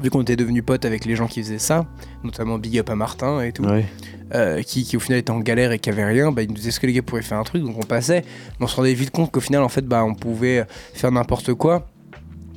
Vu 0.02 0.10
qu'on 0.10 0.22
était 0.22 0.36
devenus 0.36 0.64
potes 0.66 0.86
avec 0.86 1.06
les 1.06 1.16
gens 1.16 1.28
qui 1.28 1.42
faisaient 1.44 1.58
ça, 1.60 1.86
notamment 2.24 2.58
Big 2.58 2.78
Up 2.80 2.90
à 2.90 2.96
Martin 2.96 3.42
et 3.42 3.52
tout, 3.52 3.64
Ouais. 3.66 3.86
euh, 4.34 4.62
qui, 4.62 4.84
qui 4.86 4.96
au 4.98 5.00
final 5.00 5.20
était 5.20 5.32
en 5.32 5.40
galère 5.40 5.72
et 5.74 5.80
qui 5.80 5.90
avait 5.90 6.06
rien, 6.06 6.32
bah, 6.32 6.42
ils 6.42 6.48
nous 6.48 6.56
disaient 6.56 6.72
ce 6.72 6.80
que 6.80 6.88
les 6.88 6.94
gars 6.94 7.02
pourraient 7.02 7.22
faire 7.22 7.38
un 7.38 7.44
truc, 7.44 7.64
donc 7.64 7.76
on 7.78 7.86
passait. 7.86 8.24
Mais 8.60 8.66
on 8.66 8.68
se 8.68 8.76
rendait 8.78 8.94
vite 8.94 9.12
compte 9.12 9.32
qu'au 9.32 9.42
final, 9.42 9.62
en 9.62 9.70
fait, 9.70 9.86
bah, 9.86 10.04
on 10.06 10.14
pouvait 10.16 10.66
faire 10.94 11.12
n'importe 11.12 11.54
quoi. 11.54 11.88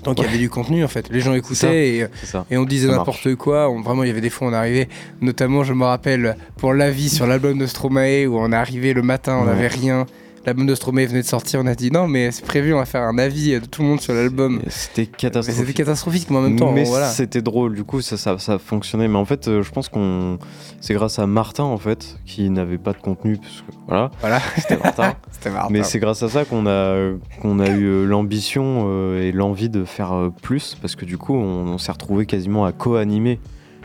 Tant 0.05 0.15
qu'il 0.15 0.25
y 0.25 0.29
avait 0.29 0.39
du 0.39 0.51
contenu, 0.51 0.83
en 0.83 0.89
fait. 0.89 1.09
Les 1.11 1.21
gens 1.21 1.33
écoutaient 1.35 1.89
et, 1.99 2.07
ça. 2.25 2.45
et 2.51 2.57
on 2.57 2.65
disait 2.65 2.89
n'importe 2.89 3.37
quoi. 3.37 3.71
On- 3.71 3.83
vraiment, 3.83 4.03
il 4.03 4.09
y 4.09 4.11
avait 4.11 4.21
des 4.21 4.31
fois, 4.31 4.49
on 4.49 4.53
arrivait, 4.53 4.89
notamment, 5.21 5.63
je 5.63 5.73
me 5.75 5.85
rappelle, 5.85 6.37
pour 6.57 6.75
l'avis 6.75 7.09
sur 7.09 7.25
l'album 7.29 7.57
de 7.57 7.67
Stromae, 7.67 8.27
où 8.27 8.37
on 8.37 8.51
arrivé 8.51 8.95
le 8.95 9.03
matin, 9.03 9.37
on 9.41 9.43
Ouais. 9.43 9.47
n'avait 9.55 9.69
rien. 9.69 10.07
L'album 10.45 10.67
de 10.67 10.75
Stromae 10.75 11.07
venait 11.07 11.23
de 11.23 11.27
sortir, 11.27 11.61
on 11.63 11.67
a 11.67 11.75
dit 11.77 11.93
non, 11.93 12.09
mais 12.09 12.33
c'est 12.33 12.45
prévu, 12.45 12.75
on 12.75 12.79
va 12.79 12.85
faire 12.85 13.03
un 13.03 13.17
avis 13.19 13.53
de 13.61 13.65
tout 13.65 13.83
le 13.83 13.89
monde 13.89 14.01
sur 14.01 14.13
l'album. 14.13 14.61
C'était 14.69 15.07
catastrophique. 15.07 15.61
C'était 15.61 15.73
catastrophique, 15.73 16.31
mais 16.31 16.37
en 16.39 16.41
même 16.43 16.57
temps, 16.57 16.73
mais 16.73 16.83
voilà. 16.85 17.09
c'était 17.11 17.43
drôle, 17.43 17.75
du 17.77 17.85
coup 17.85 18.01
ça, 18.01 18.17
ça, 18.17 18.39
ça 18.39 18.59
fonctionnait. 18.59 19.07
Mais 19.07 19.19
en 19.19 19.25
fait, 19.25 19.47
euh, 19.47 19.63
je 19.63 19.71
pense 19.71 19.89
qu'on 19.89 20.39
c'est 20.81 20.95
grâce 20.95 21.21
à 21.21 21.27
Martin 21.29 21.63
en 21.63 21.79
fait 21.79 22.17
qui 22.27 22.51
n'avait 22.51 22.79
pas 22.79 22.93
de 22.93 22.99
contenu, 22.99 23.37
parce 23.37 23.61
que 23.61 23.73
voilà, 23.87 24.11
Voilà. 24.21 24.41
c'était 24.57 24.77
Martin. 24.79 25.15
C'était 25.31 25.51
marrant. 25.51 25.69
mais 25.71 25.83
c'est 25.83 25.99
grâce 25.99 26.23
à 26.23 26.29
ça 26.29 26.45
qu'on 26.45 26.67
a 26.67 27.13
qu'on 27.41 27.59
a 27.61 27.69
eu 27.69 27.85
euh, 27.85 28.05
l'ambition 28.05 28.85
euh, 28.89 29.23
et 29.23 29.33
l'envie 29.33 29.69
de 29.69 29.85
faire 29.85 30.13
euh, 30.13 30.31
plus, 30.31 30.77
parce 30.81 30.95
que 30.97 31.05
du 31.05 31.19
coup 31.19 31.35
on, 31.35 31.67
on 31.69 31.79
s'est 31.79 31.91
retrouvé 31.93 32.27
quasiment 32.27 32.65
à 32.65 32.73
co-animer 32.73 33.39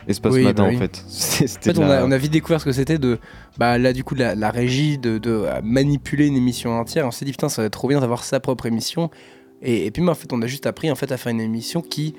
Espace 0.07 0.33
Oui, 0.33 0.43
Matin 0.43 0.63
bah 0.63 0.69
oui. 0.69 0.75
en 0.75 0.79
fait. 0.79 1.03
C'était 1.07 1.71
En 1.71 1.73
fait, 1.73 1.79
on, 1.79 1.87
la- 1.87 2.01
a, 2.01 2.05
on 2.05 2.11
a 2.11 2.17
vite 2.17 2.31
découvert 2.31 2.59
ce 2.59 2.65
que 2.65 2.71
c'était 2.71 2.97
de, 2.97 3.19
bah 3.57 3.77
là 3.77 3.93
du 3.93 4.03
coup, 4.03 4.15
de 4.15 4.19
la, 4.19 4.35
la 4.35 4.49
régie, 4.51 4.97
de, 4.97 5.17
de 5.17 5.45
manipuler 5.63 6.27
une 6.27 6.37
émission 6.37 6.71
entière. 6.79 7.05
On 7.07 7.11
s'est 7.11 7.25
dit 7.25 7.31
putain, 7.31 7.49
ça 7.49 7.61
va 7.61 7.65
être 7.67 7.73
trop 7.73 7.87
bien 7.87 7.99
d'avoir 7.99 8.23
sa 8.23 8.39
propre 8.39 8.65
émission. 8.65 9.09
Et, 9.61 9.85
et 9.85 9.91
puis, 9.91 10.01
mais 10.03 10.11
en 10.11 10.15
fait, 10.15 10.31
on 10.33 10.41
a 10.41 10.47
juste 10.47 10.65
appris 10.67 10.89
en 10.91 10.95
fait 10.95 11.11
à 11.11 11.17
faire 11.17 11.31
une 11.31 11.41
émission 11.41 11.81
qui 11.81 12.13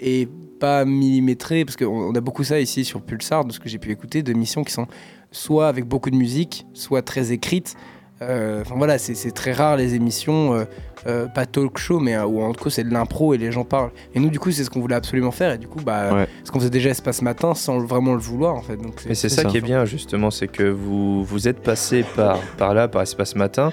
est 0.00 0.28
pas 0.60 0.84
millimétrée, 0.84 1.64
parce 1.64 1.76
qu'on 1.76 1.86
on 2.10 2.14
a 2.14 2.20
beaucoup 2.20 2.44
ça 2.44 2.60
ici 2.60 2.84
sur 2.84 3.02
Pulsar, 3.02 3.44
de 3.44 3.52
ce 3.52 3.60
que 3.60 3.68
j'ai 3.68 3.78
pu 3.78 3.90
écouter, 3.92 4.22
d'émissions 4.22 4.64
qui 4.64 4.72
sont 4.72 4.86
soit 5.30 5.68
avec 5.68 5.84
beaucoup 5.84 6.10
de 6.10 6.16
musique, 6.16 6.66
soit 6.72 7.02
très 7.02 7.32
écrites. 7.32 7.74
Euh, 8.22 8.62
Enfin 8.62 8.74
voilà, 8.76 8.98
c'est 8.98 9.30
très 9.32 9.52
rare 9.52 9.76
les 9.76 9.94
émissions. 9.94 10.54
euh, 10.54 10.64
euh, 11.06 11.26
pas 11.26 11.46
talk 11.46 11.78
show, 11.78 12.00
mais 12.00 12.18
où 12.18 12.42
en 12.42 12.52
tout 12.52 12.64
cas 12.64 12.70
c'est 12.70 12.82
de 12.82 12.92
l'impro 12.92 13.32
et 13.32 13.38
les 13.38 13.52
gens 13.52 13.62
parlent. 13.64 13.92
Et 14.14 14.18
nous, 14.20 14.30
du 14.30 14.40
coup, 14.40 14.50
c'est 14.50 14.64
ce 14.64 14.68
qu'on 14.68 14.80
voulait 14.80 14.96
absolument 14.96 15.30
faire. 15.30 15.52
Et 15.52 15.58
du 15.58 15.68
coup, 15.68 15.78
bah, 15.80 16.12
Ouais. 16.12 16.26
ce 16.42 16.50
qu'on 16.50 16.58
faisait 16.58 16.70
déjà 16.70 16.90
Espace 16.90 17.22
Matin 17.22 17.54
sans 17.54 17.78
vraiment 17.78 18.14
le 18.14 18.18
vouloir, 18.20 18.56
en 18.56 18.62
fait. 18.62 18.76
Donc, 18.76 18.94
Mais 19.08 19.14
c'est 19.14 19.28
ça, 19.28 19.42
ça. 19.42 19.48
qui 19.48 19.56
est 19.58 19.60
bien 19.60 19.84
justement, 19.84 20.32
c'est 20.32 20.48
que 20.48 20.64
vous, 20.64 21.22
vous 21.22 21.46
êtes 21.46 21.60
passé 21.60 22.04
par, 22.16 22.38
par 22.58 22.74
là, 22.74 22.88
par 22.88 23.02
Espace 23.02 23.36
Matin, 23.36 23.70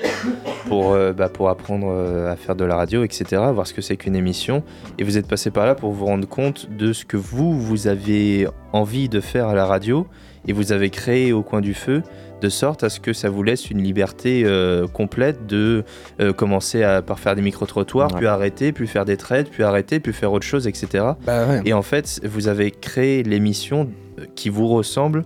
pour, 0.68 0.96
bah, 1.18 1.30
pour 1.30 1.50
apprendre 1.50 1.92
à 2.30 2.36
faire 2.36 2.56
de 2.56 2.64
la 2.64 2.76
radio, 2.76 3.04
etc., 3.04 3.42
voir 3.54 3.66
ce 3.66 3.74
que 3.74 3.82
c'est 3.82 3.98
qu'une 3.98 4.16
émission. 4.16 4.62
Et 5.00 5.04
vous 5.04 5.18
êtes 5.18 5.28
passé 5.28 5.50
par 5.50 5.66
là 5.66 5.74
pour 5.74 5.92
vous 5.94 6.06
rendre 6.06 6.28
compte 6.28 6.70
de 6.70 6.94
ce 6.94 7.06
que 7.06 7.18
vous, 7.18 7.60
vous 7.60 7.88
avez 7.88 8.48
envie 8.72 9.10
de 9.10 9.20
faire 9.20 9.48
à 9.48 9.56
la 9.56 9.66
radio, 9.66 10.06
et 10.48 10.54
vous 10.54 10.72
avez 10.72 10.92
créé 10.92 11.34
au 11.34 11.42
coin 11.42 11.60
du 11.60 11.74
feu, 11.74 12.04
de 12.42 12.50
sorte 12.50 12.84
à 12.84 12.90
ce 12.90 13.00
que 13.00 13.14
ça 13.14 13.30
vous 13.30 13.44
laisse 13.44 13.70
une 13.72 13.82
liberté 13.82 14.44
euh, 14.46 14.88
complète 14.88 15.48
de 15.48 15.84
euh, 16.20 16.34
commencer 16.34 16.84
à, 16.84 17.02
par 17.02 17.20
faire 17.20 17.36
des 17.36 17.42
micro-trottoirs, 17.42 18.12
Ouais. 18.12 18.18
puis 18.18 18.28
arrêter, 18.28 18.72
puis 18.72 18.88
faire 18.88 19.06
des 19.06 19.18
trades, 19.18 19.48
puis 19.50 19.64
arrêter, 19.64 20.00
puis 20.00 20.14
faire 20.14 20.32
autre 20.32 20.46
chose, 20.46 20.68
etc. 20.68 21.04
Bah 21.26 21.48
ouais. 21.48 21.62
Et 21.66 21.74
en 21.74 21.82
fait, 21.82 22.20
vous 22.24 22.48
avez 22.48 22.72
créé 22.72 23.24
l'émission 23.24 23.90
euh, 24.20 24.26
qui 24.36 24.50
vous 24.50 24.68
ressemble 24.68 25.24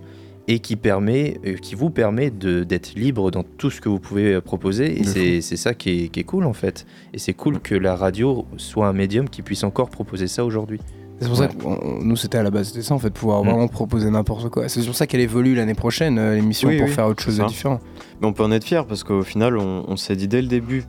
et 0.48 0.58
qui, 0.58 0.74
permet, 0.74 1.36
qui 1.62 1.76
vous 1.76 1.90
permet 1.90 2.30
d'être 2.30 2.94
libre 2.96 3.30
dans 3.30 3.44
tout 3.44 3.70
ce 3.70 3.80
que 3.80 3.88
vous 3.88 4.00
pouvez 4.00 4.40
proposer. 4.40 4.98
Et 4.98 5.04
c'est 5.04 5.40
c'est 5.42 5.56
ça 5.56 5.74
qui 5.74 6.04
est, 6.04 6.08
qui 6.08 6.18
est 6.20 6.24
cool 6.24 6.44
en 6.44 6.54
fait. 6.54 6.86
Et 7.14 7.18
c'est 7.18 7.34
cool 7.34 7.60
que 7.60 7.76
la 7.76 7.94
radio 7.94 8.46
soit 8.56 8.88
un 8.88 8.92
médium 8.92 9.28
qui 9.28 9.42
puisse 9.42 9.62
encore 9.62 9.90
proposer 9.90 10.26
ça 10.26 10.44
aujourd'hui. 10.44 10.80
C'est 11.20 11.28
pour 11.28 11.36
ça 11.36 11.48
que 11.48 11.54
on- 11.64 12.02
nous, 12.02 12.16
c'était 12.16 12.38
à 12.38 12.42
la 12.42 12.50
base, 12.50 12.68
c'était 12.68 12.82
ça, 12.82 12.94
en 12.94 12.98
fait, 12.98 13.10
pouvoir 13.10 13.44
Mm. 13.44 13.48
vraiment 13.48 13.68
proposer 13.68 14.10
n'importe 14.10 14.48
quoi. 14.48 14.68
C'est 14.68 14.80
sur 14.82 14.94
ça 14.94 15.06
qu'elle 15.06 15.20
évolue 15.20 15.54
l'année 15.54 15.74
prochaine, 15.74 16.18
euh, 16.18 16.34
l'émission, 16.34 16.68
Oui, 16.68 16.78
pour 16.78 16.86
oui, 16.88 16.92
faire 16.92 17.06
autre 17.06 17.22
chose 17.22 17.36
de 17.38 17.44
différent. 17.44 17.80
Mais 18.20 18.26
on 18.26 18.32
peut 18.32 18.42
en 18.42 18.52
être 18.52 18.64
fier 18.64 18.86
parce 18.86 19.04
qu'au 19.04 19.22
final, 19.22 19.56
on, 19.58 19.84
on 19.86 19.96
s'est 19.96 20.16
dit 20.16 20.28
dès 20.28 20.40
le 20.42 20.48
début 20.48 20.84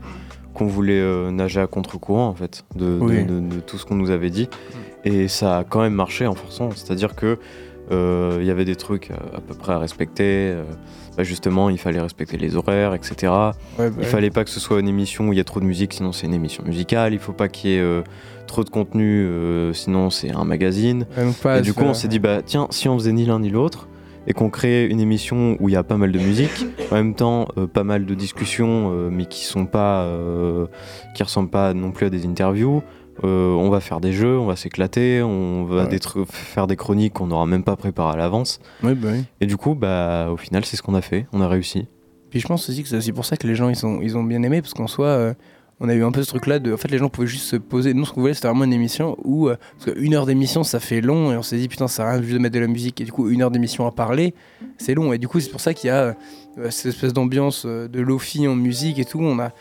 qu'on 0.54 0.66
voulait 0.68 1.00
euh, 1.00 1.32
nager 1.32 1.60
à 1.62 1.68
contre-courant 1.68 2.28
en 2.28 2.34
fait 2.34 2.64
de, 2.76 2.86
de- 2.86 3.00
Oui. 3.02 3.24
de- 3.26 3.40
de 3.40 3.60
tout 3.62 3.78
ce 3.78 3.86
qu'on 3.86 3.96
nous 3.96 4.10
avait 4.12 4.30
dit. 4.30 4.50
Et 5.06 5.28
ça 5.28 5.60
a 5.60 5.64
quand 5.64 5.82
même 5.82 5.94
marché 5.94 6.28
en 6.28 6.36
forçant. 6.36 6.70
C'est-à-dire 6.76 7.16
que 7.16 7.38
euh, 7.92 8.38
il 8.40 8.46
y 8.46 8.52
avait 8.52 8.64
des 8.66 8.76
trucs 8.78 9.12
à, 9.12 9.16
à 9.38 9.42
peu 9.42 9.54
près 9.54 9.74
à 9.74 9.80
respecter. 9.80 10.24
euh, 10.54 10.64
bah, 11.18 11.24
justement, 11.24 11.70
il 11.70 11.78
fallait 11.78 12.00
respecter 12.00 12.38
les 12.38 12.56
horaires, 12.56 12.94
etc. 12.94 13.14
Ouais, 13.22 13.28
bah 13.28 13.54
Il 13.98 14.00
ouais. 14.00 14.04
fallait 14.06 14.30
pas 14.30 14.46
que 14.46 14.50
ce 14.50 14.62
soit 14.62 14.80
une 14.80 14.88
émission 14.88 15.28
où 15.28 15.34
il 15.34 15.38
y 15.38 15.42
a 15.42 15.44
trop 15.44 15.60
de 15.60 15.66
musique, 15.66 15.94
sinon 15.94 16.14
c'est 16.14 16.26
une 16.26 16.34
émission 16.34 16.64
musicale. 16.66 17.12
Il 17.14 17.20
faut 17.20 17.34
pas 17.34 17.50
qu'il 17.50 17.72
y 17.72 17.74
ait 17.76 17.80
euh, 17.82 18.02
trop 18.52 18.64
de 18.64 18.70
contenu, 18.70 19.26
euh, 19.26 19.74
sinon 19.74 20.10
c'est 20.10 20.32
un 20.32 20.43
magazine. 20.43 21.06
Pas 21.41 21.60
Et 21.60 21.62
du 21.62 21.74
coup, 21.74 21.84
on 21.84 21.93
s'est 21.93 22.08
dit, 22.08 22.20
bah 22.20 22.41
tiens, 22.45 22.68
si 22.70 22.88
on 22.89 22.97
faisait 22.97 23.12
ni 23.14 23.26
l'un 23.26 23.39
ni 23.39 23.49
l'autre, 23.49 23.88
et 24.28 24.34
qu'on 24.34 24.49
créait 24.52 24.86
une 24.86 24.99
émission 24.99 25.58
où 25.60 25.68
il 25.70 25.72
y 25.72 25.76
a 25.76 25.84
pas 25.84 25.97
mal 25.97 26.12
de 26.12 26.20
musique, 26.20 26.66
en 26.91 26.95
même 26.95 27.16
temps 27.16 27.47
euh, 27.58 27.66
pas 27.66 27.84
mal 27.84 28.06
de 28.06 28.14
discussions, 28.14 28.91
euh, 28.93 29.10
mais 29.12 29.26
qui 29.26 29.45
sont 29.45 29.66
pas, 29.66 30.04
euh, 30.04 30.68
qui 31.16 31.24
ressemblent 31.24 31.49
pas 31.49 31.74
non 31.74 31.91
plus 31.91 32.06
à 32.06 32.10
des 32.10 32.26
interviews. 32.28 32.84
euh, 33.24 33.52
on 33.54 33.70
va 33.70 33.80
faire 33.82 33.99
des 33.99 34.14
jeux, 34.14 34.38
on 34.39 34.45
va 34.45 34.56
s'éclater, 34.56 35.22
on 35.22 35.64
va 35.66 35.84
Ouais. 35.84 35.88
des 35.89 35.99
tru- 35.99 36.26
faire 36.28 36.66
des 36.68 36.76
chroniques 36.76 37.14
qu'on 37.14 37.28
n'aura 37.28 37.45
même 37.45 37.64
pas 37.64 37.76
préparées 37.76 38.14
à 38.14 38.18
l'avance. 38.18 38.60
Ouais, 38.84 38.95
bah 38.95 39.10
oui. 39.14 39.24
Et 39.41 39.45
du 39.47 39.58
coup, 39.58 39.76
bah 39.76 40.30
au 40.32 40.38
final, 40.38 40.66
c'est 40.66 40.76
ce 40.78 40.82
qu'on 40.82 40.95
a 40.95 41.02
fait, 41.02 41.26
on 41.34 41.41
a 41.41 41.47
réussi. 41.47 41.88
Puis 42.30 42.39
je 42.39 42.47
pense 42.47 42.68
aussi 42.70 42.82
que 42.84 42.89
c'est 42.89 42.97
aussi 42.97 43.12
pour 43.12 43.26
ça 43.26 43.38
que 43.38 43.45
les 43.47 43.54
gens 43.56 43.70
ils, 43.70 43.76
sont, 43.76 43.99
ils 44.02 44.18
ont 44.18 44.24
bien 44.24 44.41
aimé, 44.43 44.62
parce 44.62 44.74
qu'en 44.74 44.88
soi, 44.88 45.06
euh, 45.08 45.34
on 45.84 45.90
a 45.90 45.96
eu 45.96 46.04
un 46.04 46.12
peu 46.12 46.22
ce 46.22 46.30
truc-là 46.30 46.60
de. 46.60 46.72
En 46.72 46.78
fait, 46.78 46.90
les 46.90 47.00
gens 47.00 47.10
pouvaient 47.10 47.28
juste 47.28 47.46
se 47.46 47.56
poser. 47.56 47.96
Nous, 47.96 48.06
ce 48.06 48.14
qu'on 48.14 48.22
voulait, 48.22 48.36
c'était 48.36 48.48
vraiment 48.48 48.66
une 48.66 48.74
émission 48.74 49.18
où. 49.24 49.50
euh, 49.50 49.58
parce 49.80 49.98
qu'une 49.98 50.14
heure 50.14 50.28
d'émission, 50.28 50.64
ça 50.64 50.80
fait 50.80 51.02
long, 51.02 51.34
et 51.34 51.38
on 51.38 51.42
s'est 51.42 51.58
dit, 51.58 51.68
putain, 51.68 51.88
ça 51.88 51.98
sert 51.98 52.06
à 52.06 52.12
rien 52.12 52.22
juste 52.22 52.34
de 52.34 52.40
mettre 52.40 52.54
de 52.54 52.60
la 52.60 52.68
musique. 52.68 53.02
Et 53.02 53.04
du 53.04 53.12
coup, 53.12 53.30
une 53.30 53.42
heure 53.42 53.50
d'émission 53.50 53.88
à 53.88 53.92
parler, 53.92 54.36
c'est 54.78 54.94
long. 54.94 55.12
Et 55.12 55.18
du 55.18 55.28
coup, 55.28 55.40
c'est 55.40 55.50
pour 55.50 55.60
ça 55.60 55.74
qu'il 55.74 55.88
y 55.88 55.92
a 55.92 56.16
euh, 56.60 56.70
cette 56.70 56.94
espèce 56.94 57.14
d'ambiance 57.14 57.64
euh, 57.66 57.88
de 57.88 58.00
lofi 58.00 58.48
en 58.48 58.56
musique 58.56 59.00
et 59.00 59.06
tout. 59.06 59.20
On 59.20 59.40
a. 59.40 59.52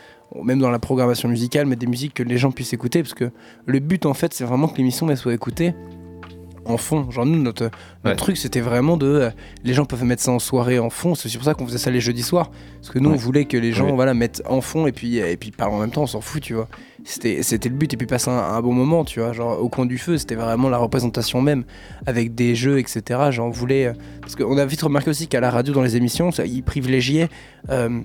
Même 0.43 0.59
dans 0.59 0.69
la 0.69 0.79
programmation 0.79 1.27
musicale, 1.27 1.65
mettre 1.65 1.81
des 1.81 1.87
musiques 1.87 2.13
que 2.13 2.23
les 2.23 2.37
gens 2.37 2.51
puissent 2.51 2.71
écouter, 2.71 3.03
parce 3.03 3.13
que 3.13 3.31
le 3.65 3.79
but, 3.79 4.05
en 4.05 4.13
fait, 4.13 4.33
c'est 4.33 4.45
vraiment 4.45 4.69
que 4.69 4.77
l'émission 4.77 5.13
soit 5.17 5.33
écoutée 5.33 5.73
en 6.65 6.77
fond. 6.77 7.09
Genre, 7.11 7.25
nous, 7.25 7.41
notre, 7.41 7.63
notre 7.63 7.71
Ouais. 8.05 8.15
truc, 8.15 8.37
c'était 8.37 8.61
vraiment 8.61 8.97
de. 8.97 9.05
euh, 9.07 9.29
les 9.63 9.73
gens 9.73 9.85
peuvent 9.85 10.03
mettre 10.03 10.21
ça 10.21 10.31
en 10.31 10.39
soirée 10.39 10.79
en 10.79 10.89
fond. 10.89 11.15
C'est 11.15 11.25
aussi 11.27 11.37
pour 11.37 11.45
ça 11.45 11.53
qu'on 11.53 11.65
faisait 11.65 11.77
ça 11.77 11.89
les 11.91 11.99
jeudis 12.01 12.23
soirs. 12.23 12.51
Parce 12.79 12.89
que 12.93 12.99
nous, 12.99 13.09
Ouais. 13.09 13.15
on 13.15 13.19
voulait 13.19 13.45
que 13.45 13.57
les 13.57 13.71
gens 13.73 13.93
voilà, 13.95 14.13
mettent 14.13 14.43
en 14.47 14.61
fond 14.61 14.87
et 14.87 14.91
puis, 14.91 15.17
et 15.17 15.37
puis 15.37 15.51
parlent 15.51 15.73
en 15.73 15.79
même 15.79 15.91
temps, 15.91 16.03
on 16.03 16.07
s'en 16.07 16.21
fout, 16.21 16.41
tu 16.41 16.53
vois. 16.53 16.67
C'était 17.03 17.41
c'était 17.41 17.69
le 17.69 17.75
but. 17.75 17.91
Et 17.93 17.97
puis 17.97 18.05
passer 18.07 18.29
un, 18.29 18.37
un 18.37 18.61
bon 18.61 18.73
moment, 18.73 19.03
tu 19.05 19.19
vois. 19.19 19.33
Genre, 19.33 19.59
au 19.61 19.69
coin 19.69 19.85
du 19.85 19.97
feu, 19.97 20.17
c'était 20.17 20.35
vraiment 20.35 20.69
la 20.69 20.77
représentation 20.77 21.41
même, 21.41 21.63
avec 22.05 22.35
des 22.35 22.53
jeux, 22.55 22.77
etc. 22.79 23.19
Genre, 23.31 23.47
on 23.47 23.51
voulait. 23.51 23.87
euh, 23.87 23.93
Parce 24.21 24.35
qu'on 24.35 24.57
a 24.57 24.65
vite 24.65 24.81
remarqué 24.83 25.09
aussi 25.09 25.27
qu'à 25.27 25.39
la 25.39 25.49
radio, 25.49 25.73
dans 25.73 25.81
les 25.81 25.95
émissions, 25.97 26.31
ça, 26.31 26.45
ils 26.45 26.63
privilégiaient. 26.63 27.29
euh, 27.69 28.01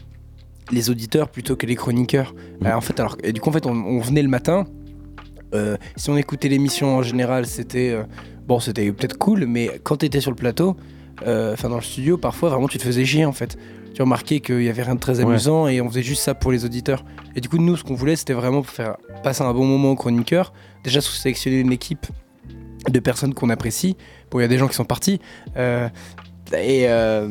les 0.72 0.90
auditeurs 0.90 1.28
plutôt 1.28 1.54
que 1.54 1.64
les 1.64 1.76
chroniqueurs. 1.76 2.34
Mhm. 2.60 2.66
Euh, 2.66 2.74
en 2.74 2.80
fait, 2.80 2.98
alors, 2.98 3.16
et 3.22 3.32
du 3.32 3.40
coup, 3.40 3.50
en 3.50 3.52
fait, 3.52 3.66
on, 3.66 3.70
on 3.72 4.00
venait 4.00 4.22
le 4.22 4.28
matin. 4.28 4.66
euh, 5.54 5.76
si 5.94 6.10
on 6.10 6.16
écoutait 6.16 6.48
l'émission 6.48 6.96
en 6.96 7.02
général, 7.02 7.46
c'était 7.46 7.90
euh, 7.90 8.02
bon, 8.46 8.60
c'était 8.60 8.90
peut-être 8.92 9.18
cool, 9.18 9.46
mais 9.46 9.70
quand 9.82 9.96
t'étais 9.96 10.20
sur 10.20 10.30
le 10.30 10.36
plateau, 10.36 10.76
euh, 11.26 11.52
enfin 11.54 11.68
dans 11.68 11.76
le 11.76 11.82
studio, 11.82 12.16
parfois 12.18 12.50
vraiment 12.50 12.68
tu 12.68 12.78
te 12.78 12.82
faisais 12.82 13.04
chier 13.04 13.24
en 13.24 13.32
fait. 13.32 13.56
Tu 13.94 14.02
remarquais 14.02 14.40
qu'il 14.40 14.62
y 14.62 14.68
avait 14.68 14.82
rien 14.82 14.94
de 14.94 15.00
très 15.00 15.18
Ouais. 15.20 15.24
amusant 15.24 15.68
et 15.68 15.80
on 15.80 15.88
faisait 15.88 16.02
juste 16.02 16.22
ça 16.22 16.34
pour 16.34 16.52
les 16.52 16.66
auditeurs. 16.66 17.02
Et 17.34 17.40
du 17.40 17.48
coup, 17.48 17.56
nous, 17.56 17.76
ce 17.78 17.82
qu'on 17.84 17.94
voulait, 17.94 18.14
c'était 18.16 18.34
vraiment 18.34 18.62
faire 18.62 18.96
passer 19.22 19.42
un 19.42 19.54
bon 19.54 19.64
moment 19.64 19.92
aux 19.92 19.96
chroniqueurs. 19.96 20.52
Déjà, 20.84 21.00
sélectionner 21.00 21.60
une 21.60 21.72
équipe 21.72 22.06
de 22.90 22.98
personnes 23.00 23.32
qu'on 23.32 23.48
apprécie. 23.48 23.96
Bon, 24.30 24.38
il 24.38 24.42
y 24.42 24.44
a 24.44 24.48
des 24.48 24.58
gens 24.58 24.68
qui 24.68 24.74
sont 24.74 24.84
partis. 24.84 25.18
euh, 25.56 25.88
et 26.52 26.84
euh, 26.88 27.26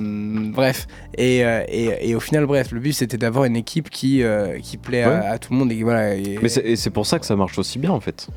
bref, 0.53 0.87
et, 1.17 1.45
euh, 1.45 1.63
et, 1.69 2.09
et 2.09 2.15
au 2.15 2.19
final, 2.19 2.45
bref, 2.47 2.71
le 2.71 2.79
but 2.81 2.91
c'était 2.93 3.17
d'avoir 3.17 3.45
une 3.45 3.55
équipe 3.55 3.89
qui, 3.91 4.21
qui 4.63 4.77
plaît 4.77 5.05
Ouais. 5.05 5.11
à, 5.13 5.31
à 5.33 5.37
tout 5.37 5.53
le 5.53 5.59
monde. 5.59 5.71
Et 5.71 5.83
voilà, 5.83 6.15
et- 6.15 6.37
Mais 6.41 6.49
c'est 6.49 6.89
pour 6.89 7.05
ça 7.05 7.19
que 7.19 7.25
ça 7.27 7.35
marche 7.37 7.57
aussi 7.59 7.77
bien 7.79 7.91
en 7.91 7.99
fait. 8.01 8.27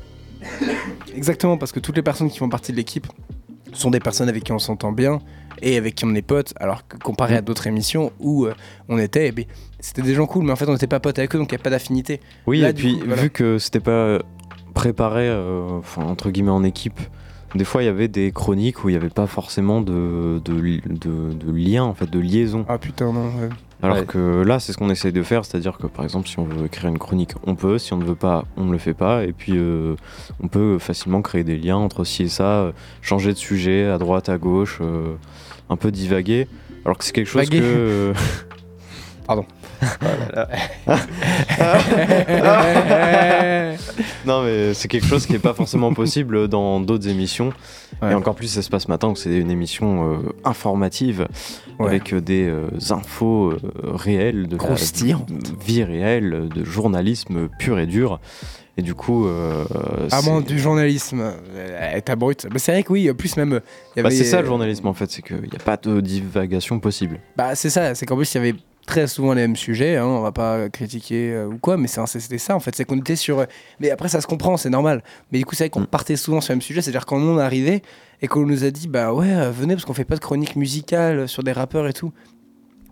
Exactement, 1.15 1.57
parce 1.57 1.71
que 1.71 1.79
toutes 1.79 1.95
les 1.95 2.01
personnes 2.03 2.29
qui 2.29 2.37
font 2.39 2.49
partie 2.49 2.71
de 2.71 2.77
l'équipe 2.77 3.07
sont 3.73 3.91
des 3.91 3.99
personnes 3.99 4.29
avec 4.29 4.43
qui 4.43 4.51
on 4.51 4.59
s'entend 4.59 4.91
bien 4.91 5.19
et 5.61 5.77
avec 5.77 5.95
qui 5.95 6.05
on 6.05 6.15
est 6.15 6.21
potes, 6.21 6.53
alors 6.59 6.87
que 6.87 6.97
comparé 6.97 7.35
à 7.35 7.41
d'autres 7.41 7.67
émissions 7.67 8.11
où 8.19 8.45
euh, 8.45 8.53
on 8.87 8.97
était, 8.97 9.27
eh 9.27 9.31
bien, 9.31 9.45
c'était 9.79 10.01
des 10.01 10.13
gens 10.15 10.25
cool, 10.25 10.45
mais 10.45 10.51
en 10.51 10.55
fait 10.55 10.67
on 10.67 10.73
n'était 10.73 10.87
pas 10.87 10.99
potes 10.99 11.19
avec 11.19 11.35
eux, 11.35 11.37
donc 11.37 11.51
il 11.51 11.55
n'y 11.55 11.61
a 11.61 11.63
pas 11.63 11.69
d'affinité. 11.69 12.19
Oui, 12.47 12.61
Là, 12.61 12.69
et 12.69 12.73
puis 12.73 12.97
coup, 12.97 13.05
voilà. 13.05 13.21
vu 13.21 13.29
que 13.29 13.57
c'était 13.59 13.79
pas 13.81 14.19
préparé, 14.73 15.27
euh, 15.27 15.81
entre 15.97 16.31
guillemets 16.31 16.51
en 16.51 16.63
équipe, 16.63 16.99
des 17.55 17.65
fois 17.65 17.83
il 17.83 17.87
y 17.87 17.89
avait 17.89 18.07
des 18.07 18.31
chroniques 18.31 18.83
où 18.83 18.89
il 18.89 18.93
n'y 18.93 18.97
avait 18.97 19.09
pas 19.09 19.27
forcément 19.27 19.81
de, 19.81 20.39
de, 20.45 20.79
de, 20.87 21.33
de 21.33 21.51
lien, 21.51 21.83
en 21.83 21.93
fait, 21.93 22.09
de 22.09 22.19
liaison. 22.19 22.65
Ah 22.69 22.77
putain, 22.77 23.11
non. 23.11 23.25
ouais. 23.25 23.49
Alors 23.81 23.97
Ouais. 23.99 24.05
que 24.05 24.41
là, 24.43 24.59
c'est 24.59 24.73
ce 24.73 24.77
qu'on 24.77 24.89
essaye 24.89 25.13
de 25.13 25.23
faire, 25.23 25.45
c'est-à-dire 25.45 25.77
que 25.77 25.87
par 25.87 26.03
exemple, 26.03 26.27
si 26.27 26.37
on 26.37 26.43
veut 26.43 26.65
écrire 26.65 26.89
une 26.89 26.97
chronique, 26.99 27.31
on 27.47 27.55
peut, 27.55 27.77
si 27.77 27.93
on 27.93 27.97
ne 27.97 28.03
veut 28.03 28.15
pas, 28.15 28.43
on 28.57 28.65
ne 28.65 28.71
le 28.73 28.77
fait 28.77 28.93
pas, 28.93 29.23
et 29.23 29.31
puis 29.31 29.53
euh, 29.55 29.95
on 30.43 30.49
peut 30.49 30.79
facilement 30.79 31.21
créer 31.21 31.45
des 31.45 31.57
liens 31.57 31.77
entre 31.77 32.03
ci 32.03 32.23
et 32.23 32.27
ça, 32.27 32.43
euh, 32.43 32.71
changer 33.01 33.31
de 33.31 33.37
sujet 33.37 33.85
à 33.87 33.97
droite, 33.97 34.27
à 34.27 34.37
gauche, 34.37 34.79
euh, 34.81 35.15
un 35.69 35.77
peu 35.77 35.91
divaguer. 35.91 36.47
Alors 36.83 36.97
que 36.97 37.05
c'est 37.05 37.13
quelque 37.13 37.27
chose 37.27 37.43
Vaguer. 37.45 37.59
que. 37.61 38.13
euh, 40.35 40.45
non, 44.25 44.43
mais 44.43 44.73
c'est 44.73 44.87
quelque 44.87 45.07
chose 45.07 45.25
qui 45.25 45.33
n'est 45.33 45.39
pas 45.39 45.53
forcément 45.53 45.93
possible 45.93 46.47
dans 46.47 46.79
d'autres 46.79 47.07
émissions. 47.07 47.51
Ouais. 48.01 48.11
Et 48.11 48.15
encore 48.15 48.35
plus 48.35 48.57
Espace 48.57 48.87
Matin, 48.87 49.09
où 49.09 49.15
c'est 49.15 49.35
une 49.37 49.51
émission 49.51 50.13
euh, 50.13 50.17
informative 50.43 51.27
Ouais. 51.79 51.87
avec 51.87 52.13
euh, 52.13 52.19
des 52.19 52.45
euh, 52.45 52.67
infos 52.89 53.51
euh, 53.51 53.57
réelles, 53.83 54.47
de 54.47 54.57
vie 55.65 55.83
réelle, 55.83 56.49
de 56.53 56.63
journalisme 56.65 57.47
pur 57.57 57.79
et 57.79 57.85
dur. 57.85 58.19
Et 58.77 58.81
du 58.81 58.93
coup, 58.95 59.25
euh, 59.27 59.63
Ah 60.11 60.21
bon, 60.21 60.41
du 60.41 60.59
journalisme, 60.59 61.21
euh, 61.55 61.99
t'as 62.03 62.15
brut. 62.17 62.47
Mais 62.51 62.59
c'est 62.59 62.73
vrai 62.73 62.83
que 62.83 62.91
oui, 62.91 63.11
plus 63.13 63.37
même. 63.37 63.61
bah, 63.95 64.11
c'est 64.11 64.25
ça 64.25 64.41
le 64.41 64.47
journalisme 64.47 64.87
en 64.87 64.93
fait, 64.93 65.09
c'est 65.09 65.21
qu'il 65.21 65.37
n'y 65.37 65.55
a 65.55 65.63
pas 65.63 65.77
de 65.77 66.01
divagation 66.01 66.79
possible. 66.79 67.19
Bah 67.37 67.55
c'est 67.55 67.69
ça, 67.69 67.95
c'est 67.95 68.05
qu'en 68.05 68.17
plus 68.17 68.33
il 68.33 68.37
y 68.37 68.41
avait 68.41 68.55
très 68.89 69.05
souvent 69.05 69.33
les 69.33 69.41
mêmes 69.43 69.55
sujets, 69.55 69.97
hein, 69.97 70.05
on 70.07 70.21
va 70.21 70.31
pas 70.31 70.67
critiquer 70.69 71.31
euh, 71.31 71.45
ou 71.47 71.57
quoi, 71.59 71.77
mais 71.77 71.87
c'est- 71.87 72.05
c'était 72.19 72.39
ça 72.39 72.55
en 72.55 72.59
fait, 72.59 72.75
c'est 72.75 72.85
qu'on 72.85 72.97
était 72.97 73.15
sur... 73.15 73.37
euh, 73.39 73.45
Mais 73.79 73.91
après 73.91 74.09
ça 74.09 74.19
se 74.19 74.25
comprend, 74.25 74.57
c'est 74.57 74.71
normal. 74.71 75.03
Mais 75.31 75.37
du 75.37 75.45
coup 75.45 75.53
c'est 75.53 75.65
vrai 75.65 75.69
qu'on 75.69 75.81
Mm. 75.81 75.87
partait 75.87 76.15
souvent 76.15 76.41
sur 76.41 76.53
le 76.53 76.55
même 76.55 76.61
sujet, 76.63 76.81
c'est-à-dire 76.81 77.05
quand 77.05 77.17
on 77.17 77.37
est 77.37 77.41
arrivé 77.43 77.83
et 78.23 78.27
qu'on 78.27 78.47
nous 78.47 78.63
a 78.63 78.71
dit 78.71 78.87
bah 78.87 79.13
ouais 79.13 79.31
euh, 79.31 79.51
venez 79.51 79.75
parce 79.75 79.85
qu'on 79.85 79.93
fait 79.93 80.05
pas 80.05 80.15
de 80.15 80.19
chronique 80.21 80.55
musicale 80.55 81.27
sur 81.27 81.43
des 81.43 81.51
rappeurs 81.51 81.87
et 81.87 81.93
tout. 81.93 82.11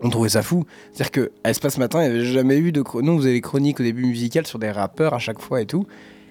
On 0.02 0.10
trouvait 0.12 0.30
ça 0.30 0.44
fou. 0.44 0.66
C'est-à-dire 0.94 1.10
que 1.12 1.32
à 1.44 1.50
Espace 1.50 1.80
Matin, 1.80 2.04
il 2.04 2.12
n'y 2.12 2.16
avait 2.18 2.26
jamais 2.26 2.58
eu 2.60 2.72
de... 2.72 2.84
chro- 2.84 3.02
Nous 3.02 3.14
on 3.14 3.18
faisait 3.18 3.34
des 3.34 3.42
chroniques 3.42 3.80
au 3.80 3.84
début 3.84 4.06
musicales 4.06 4.46
sur 4.46 4.60
des 4.60 4.70
rappeurs 4.70 5.16
à 5.16 5.20
chaque 5.20 5.42
fois 5.42 5.62
et 5.62 5.66
tout. 5.66 5.88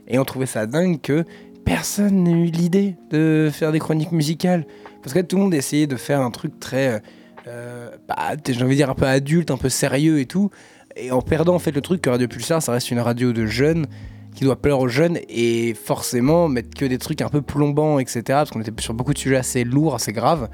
Et 0.07 0.21
on 0.21 0.25
trouvait 0.25 0.47
ça 0.47 0.67
dingue 0.67 1.01
que 1.01 1.25
personne 1.64 2.23
n'ait 2.23 2.31
eu 2.31 2.45
l'idée 2.53 2.95
de 3.11 3.51
faire 3.53 3.73
des 3.73 3.81
chroniques 3.81 4.12
musicales. 4.12 4.64
Parce 5.03 5.12
que 5.12 5.19
tout 5.19 5.35
le 5.37 5.43
monde 5.43 5.55
essayait 5.55 5.89
de 5.89 5.97
faire 5.97 6.21
un 6.21 6.31
truc 6.31 6.61
très... 6.61 7.03
euh, 7.47 7.90
euh, 7.90 7.90
bah, 8.09 8.16
j'ai 8.49 8.62
envie 8.62 8.70
de 8.72 8.76
dire 8.76 8.90
un 8.90 8.94
peu 8.94 9.07
adulte, 9.07 9.51
un 9.51 9.57
peu 9.57 9.68
sérieux 9.68 10.20
et 10.20 10.26
tout, 10.26 10.51
et 10.97 11.11
en 11.11 11.22
perdant 11.22 11.55
en 11.55 11.59
fait 11.59 11.72
le 11.72 11.80
truc 11.80 12.03
que 12.03 12.11
Radio 12.11 12.26
Pulsar, 12.28 12.62
ça 12.62 12.72
reste 12.72 12.90
une 12.90 13.01
radio 13.01 13.32
de 13.32 13.47
jeunes 13.47 13.86
qui 14.34 14.44
doit 14.44 14.57
plaire 14.57 14.78
aux 14.80 14.88
jeunes 14.88 15.18
et 15.28 15.74
forcément 15.74 16.49
mettre 16.49 16.70
que 16.76 16.84
des 16.84 16.99
trucs 16.99 17.22
un 17.22 17.28
peu 17.28 17.40
plombants, 17.42 17.99
etc. 17.99 18.22
Parce 18.26 18.51
qu'on 18.51 18.61
était 18.61 18.72
sur 18.82 18.92
beaucoup 18.94 19.14
de 19.14 19.18
sujets 19.18 19.36
assez 19.36 19.64
lourds, 19.64 19.94
assez 19.94 20.12
graves. 20.12 20.49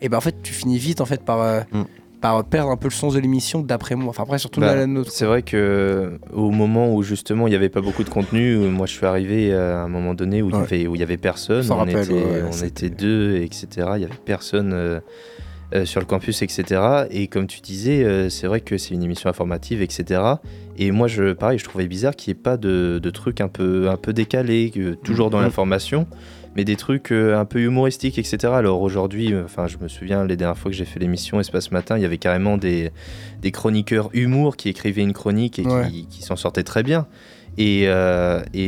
Et 0.00 0.08
ben 0.08 0.16
en 0.16 0.20
fait, 0.20 0.42
tu 0.42 0.52
finis 0.52 0.78
vite 0.78 1.00
en 1.00 1.04
fait 1.04 1.22
par, 1.22 1.40
euh, 1.40 1.60
Mm. 1.72 1.82
par 2.20 2.44
perdre 2.44 2.70
un 2.70 2.76
peu 2.76 2.88
le 2.88 2.92
sens 2.94 3.14
de 3.14 3.20
l'émission 3.20 3.60
d'après 3.60 3.94
moi. 3.94 4.08
Enfin 4.10 4.22
après 4.24 4.38
surtout 4.38 4.60
Bah, 4.60 4.74
la, 4.74 4.86
nôtre. 4.86 5.12
C'est 5.12 5.26
vrai 5.26 5.42
que 5.42 6.18
au 6.32 6.50
moment 6.50 6.92
où 6.94 7.02
justement 7.02 7.46
il 7.46 7.50
n'y 7.50 7.56
avait 7.56 7.68
pas 7.68 7.80
beaucoup 7.82 8.02
de 8.02 8.08
contenu, 8.10 8.54
euh, 8.54 8.68
moi 8.68 8.86
je 8.86 8.92
suis 8.94 9.06
arrivé 9.06 9.54
à 9.54 9.82
un 9.82 9.88
moment 9.88 10.14
donné 10.14 10.42
où 10.42 10.48
il 10.48 10.54
Ouais. 10.56 10.62
avait 10.62 10.86
où 10.88 10.94
il 10.96 11.00
y 11.00 11.04
avait 11.04 11.16
personne, 11.18 11.64
on, 11.70 11.76
rappelle, 11.76 11.98
était, 12.04 12.12
ouais, 12.14 12.42
on 12.50 12.64
était 12.64 12.90
deux, 12.90 13.36
etc. 13.42 13.66
Il 13.96 14.02
y 14.02 14.04
avait 14.04 14.14
personne 14.24 14.72
euh, 14.72 15.00
euh, 15.74 15.84
sur 15.84 16.00
le 16.00 16.06
campus, 16.06 16.42
etc. 16.42 16.80
Et 17.10 17.26
comme 17.28 17.46
tu 17.46 17.60
disais, 17.60 18.02
euh, 18.04 18.28
c'est 18.28 18.46
vrai 18.46 18.60
que 18.60 18.76
c'est 18.78 18.94
une 18.94 19.02
émission 19.02 19.28
informative, 19.30 19.82
etc. 19.82 20.20
Et 20.76 20.90
moi 20.90 21.06
je 21.08 21.32
pareil, 21.32 21.58
je 21.58 21.64
trouvais 21.64 21.86
bizarre 21.86 22.16
qu'il 22.16 22.32
n'y 22.34 22.38
ait 22.38 22.42
pas 22.42 22.56
de, 22.56 22.98
de 23.02 23.10
trucs 23.10 23.40
un 23.40 23.48
peu 23.48 23.88
un 23.90 23.96
peu 23.96 24.12
décalés, 24.12 24.72
toujours 25.04 25.30
dans 25.30 25.38
Mhm. 25.38 25.44
l'information. 25.44 26.06
Mais 26.56 26.64
des 26.64 26.74
trucs 26.74 27.12
euh, 27.12 27.38
un 27.38 27.44
peu 27.44 27.60
humoristiques, 27.60 28.18
etc. 28.18 28.38
Alors 28.52 28.82
aujourd'hui, 28.82 29.32
enfin, 29.36 29.68
je 29.68 29.76
me 29.80 29.86
souviens 29.86 30.24
les 30.24 30.36
dernières 30.36 30.58
fois 30.58 30.72
que 30.72 30.76
j'ai 30.76 30.84
fait 30.84 30.98
l'émission 30.98 31.38
Espace 31.38 31.70
Matin, 31.70 31.96
il 31.96 32.02
y 32.02 32.04
avait 32.04 32.18
carrément 32.18 32.56
des, 32.56 32.90
des 33.40 33.52
chroniqueurs 33.52 34.10
humour 34.14 34.56
qui 34.56 34.68
écrivaient 34.68 35.02
une 35.02 35.12
chronique 35.12 35.60
et 35.60 35.66
Ouais. 35.66 35.88
qui, 35.88 36.06
qui 36.06 36.22
s'en 36.22 36.34
sortaient 36.34 36.64
très 36.64 36.82
bien. 36.82 37.06
Et, 37.56 37.82
et 37.82 37.86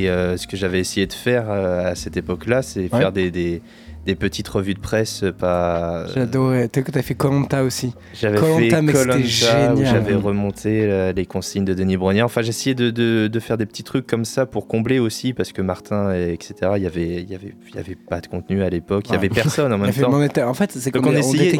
ce 0.06 0.46
que 0.46 0.56
j'avais 0.56 0.78
essayé 0.78 1.06
de 1.08 1.12
faire 1.12 1.50
à 1.50 1.94
cette 1.96 2.16
époque-là, 2.16 2.62
c'est 2.62 2.82
Ouais. 2.82 2.88
faire 3.00 3.10
des, 3.12 3.30
des, 3.32 3.62
des 4.06 4.14
petites 4.14 4.48
revues 4.48 4.74
de 4.74 4.80
presse, 4.80 5.22
euh, 5.22 5.32
pas. 5.32 6.06
J'adorais. 6.14 6.68
T'as 6.68 6.82
t'as 6.82 7.02
fait 7.02 7.14
Colanta 7.14 7.62
aussi. 7.64 7.94
J'avais 8.14 8.38
fait 8.38 8.68
Koh-Lanta, 8.68 9.74
où 9.74 9.84
j'avais 9.84 10.14
remonté 10.14 10.84
euh, 10.84 11.12
les 11.12 11.26
consignes 11.26 11.64
de 11.64 11.74
Denis 11.74 11.96
Brognard. 11.96 12.26
Enfin, 12.26 12.42
j'essayais 12.42 12.74
de, 12.74 12.90
de, 12.90 13.28
de 13.28 13.40
faire 13.40 13.56
des 13.58 13.66
petits 13.66 13.84
trucs 13.84 14.06
comme 14.06 14.24
ça 14.24 14.46
pour 14.46 14.66
combler 14.66 14.98
aussi, 14.98 15.32
parce 15.32 15.52
que 15.52 15.62
Martin, 15.62 16.14
et 16.14 16.32
etc., 16.32 16.72
il 16.76 16.82
y 16.82 16.86
avait, 16.86 17.22
il 17.22 17.30
y 17.30 17.34
avait, 17.34 17.54
il 17.68 17.74
y 17.76 17.78
avait 17.78 17.94
pas 17.96 18.20
de 18.20 18.26
contenu 18.26 18.62
à 18.62 18.70
l'époque, 18.70 19.04
il 19.06 19.08
y 19.08 19.12
Ouais. 19.12 19.18
avait 19.18 19.28
personne 19.28 19.72
en 19.72 19.78
même 19.78 19.92
temps. 19.92 20.48
en 20.48 20.54
fait, 20.54 20.72
c'est 20.72 20.90
comme 20.90 21.06
on 21.06 21.10
on 21.10 21.12
essayait, 21.12 21.58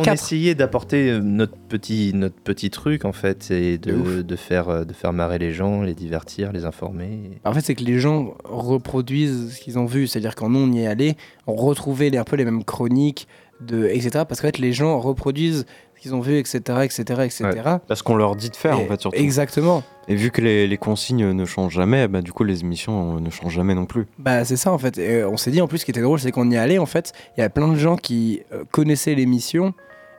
on 0.53 0.55
d'apporter 0.55 1.11
euh, 1.11 1.21
notre 1.21 1.57
petit, 1.57 2.13
notre 2.15 2.37
petit 2.37 2.71
truc 2.71 3.05
en 3.05 3.13
fait, 3.13 3.51
et 3.51 3.79
De 3.79 4.23
de, 4.23 4.37
faire, 4.37 4.69
euh, 4.69 4.85
de 4.85 4.93
faire 4.93 5.13
marrer 5.13 5.39
les 5.39 5.53
gens, 5.53 5.83
les 5.83 5.95
divertir, 5.95 6.53
les 6.53 6.65
informer. 6.65 7.39
En 7.45 7.53
fait, 7.53 7.61
c'est 7.61 7.75
que 7.75 7.85
les 7.85 7.99
gens 7.99 8.35
reproduisent 8.45 9.55
ce 9.55 9.61
qu'ils 9.61 9.79
ont 9.79 9.85
vu. 9.87 10.07
C'est-à-dire 10.07 10.35
quand 10.35 10.49
nous, 10.49 10.59
on 10.61 10.73
y 10.73 10.81
est 10.81 10.87
allé, 10.87 11.17
on 11.47 11.55
retrouvait 11.55 12.11
les- 12.11 12.19
un 12.19 12.25
peu 12.25 12.37
les 12.37 12.45
mêmes 12.45 12.65
chroniques, 12.65 13.27
de, 13.61 13.87
etc. 13.87 14.11
Parce 14.29 14.41
qu'en 14.41 14.49
fait, 14.49 14.59
les 14.59 14.73
gens 14.73 14.99
reproduisent 14.99 15.67
ce 15.97 16.01
qu'ils 16.03 16.15
ont 16.17 16.21
vu, 16.21 16.37
etc., 16.39 16.59
etc., 16.83 17.03
etc. 17.23 17.45
Parce 17.87 18.03
qu'on 18.03 18.17
leur 18.17 18.35
dit 18.35 18.51
de 18.51 18.57
faire, 18.57 18.77
Et- 18.79 18.85
en 18.85 18.89
fait, 18.89 19.01
surtout. 19.01 19.17
Exactement. 19.19 19.85
Et 20.09 20.17
vu 20.17 20.31
que 20.33 20.41
les, 20.41 20.67
les 20.67 20.77
consignes 20.79 21.31
ne 21.31 21.45
changent 21.45 21.75
jamais, 21.75 22.09
bah, 22.09 22.23
du 22.23 22.33
coup, 22.33 22.43
les 22.43 22.63
émissions 22.63 23.17
euh, 23.17 23.21
ne 23.21 23.31
changent 23.31 23.55
jamais 23.55 23.75
non 23.77 23.87
plus. 23.87 24.07
Bah, 24.19 24.45
c'est 24.45 24.57
ça, 24.57 24.73
en 24.73 24.79
fait. 24.79 24.99
Et, 24.99 25.21
euh, 25.23 25.29
on 25.31 25.37
s'est 25.37 25.53
dit, 25.53 25.61
en 25.61 25.69
plus, 25.69 25.79
ce 25.79 25.85
qui 25.85 25.93
était 25.93 26.01
drôle, 26.01 26.19
c'est 26.19 26.33
qu'on 26.33 26.51
y 26.51 26.57
allait, 26.57 26.79
en 26.79 26.87
fait, 26.87 27.13
il 27.37 27.41
y 27.41 27.45
a 27.45 27.49
plein 27.51 27.69
de 27.69 27.77
gens 27.77 27.97
qui 27.97 28.43
euh, 28.53 28.65
connaissaient 28.73 29.15
l'émission. 29.15 29.75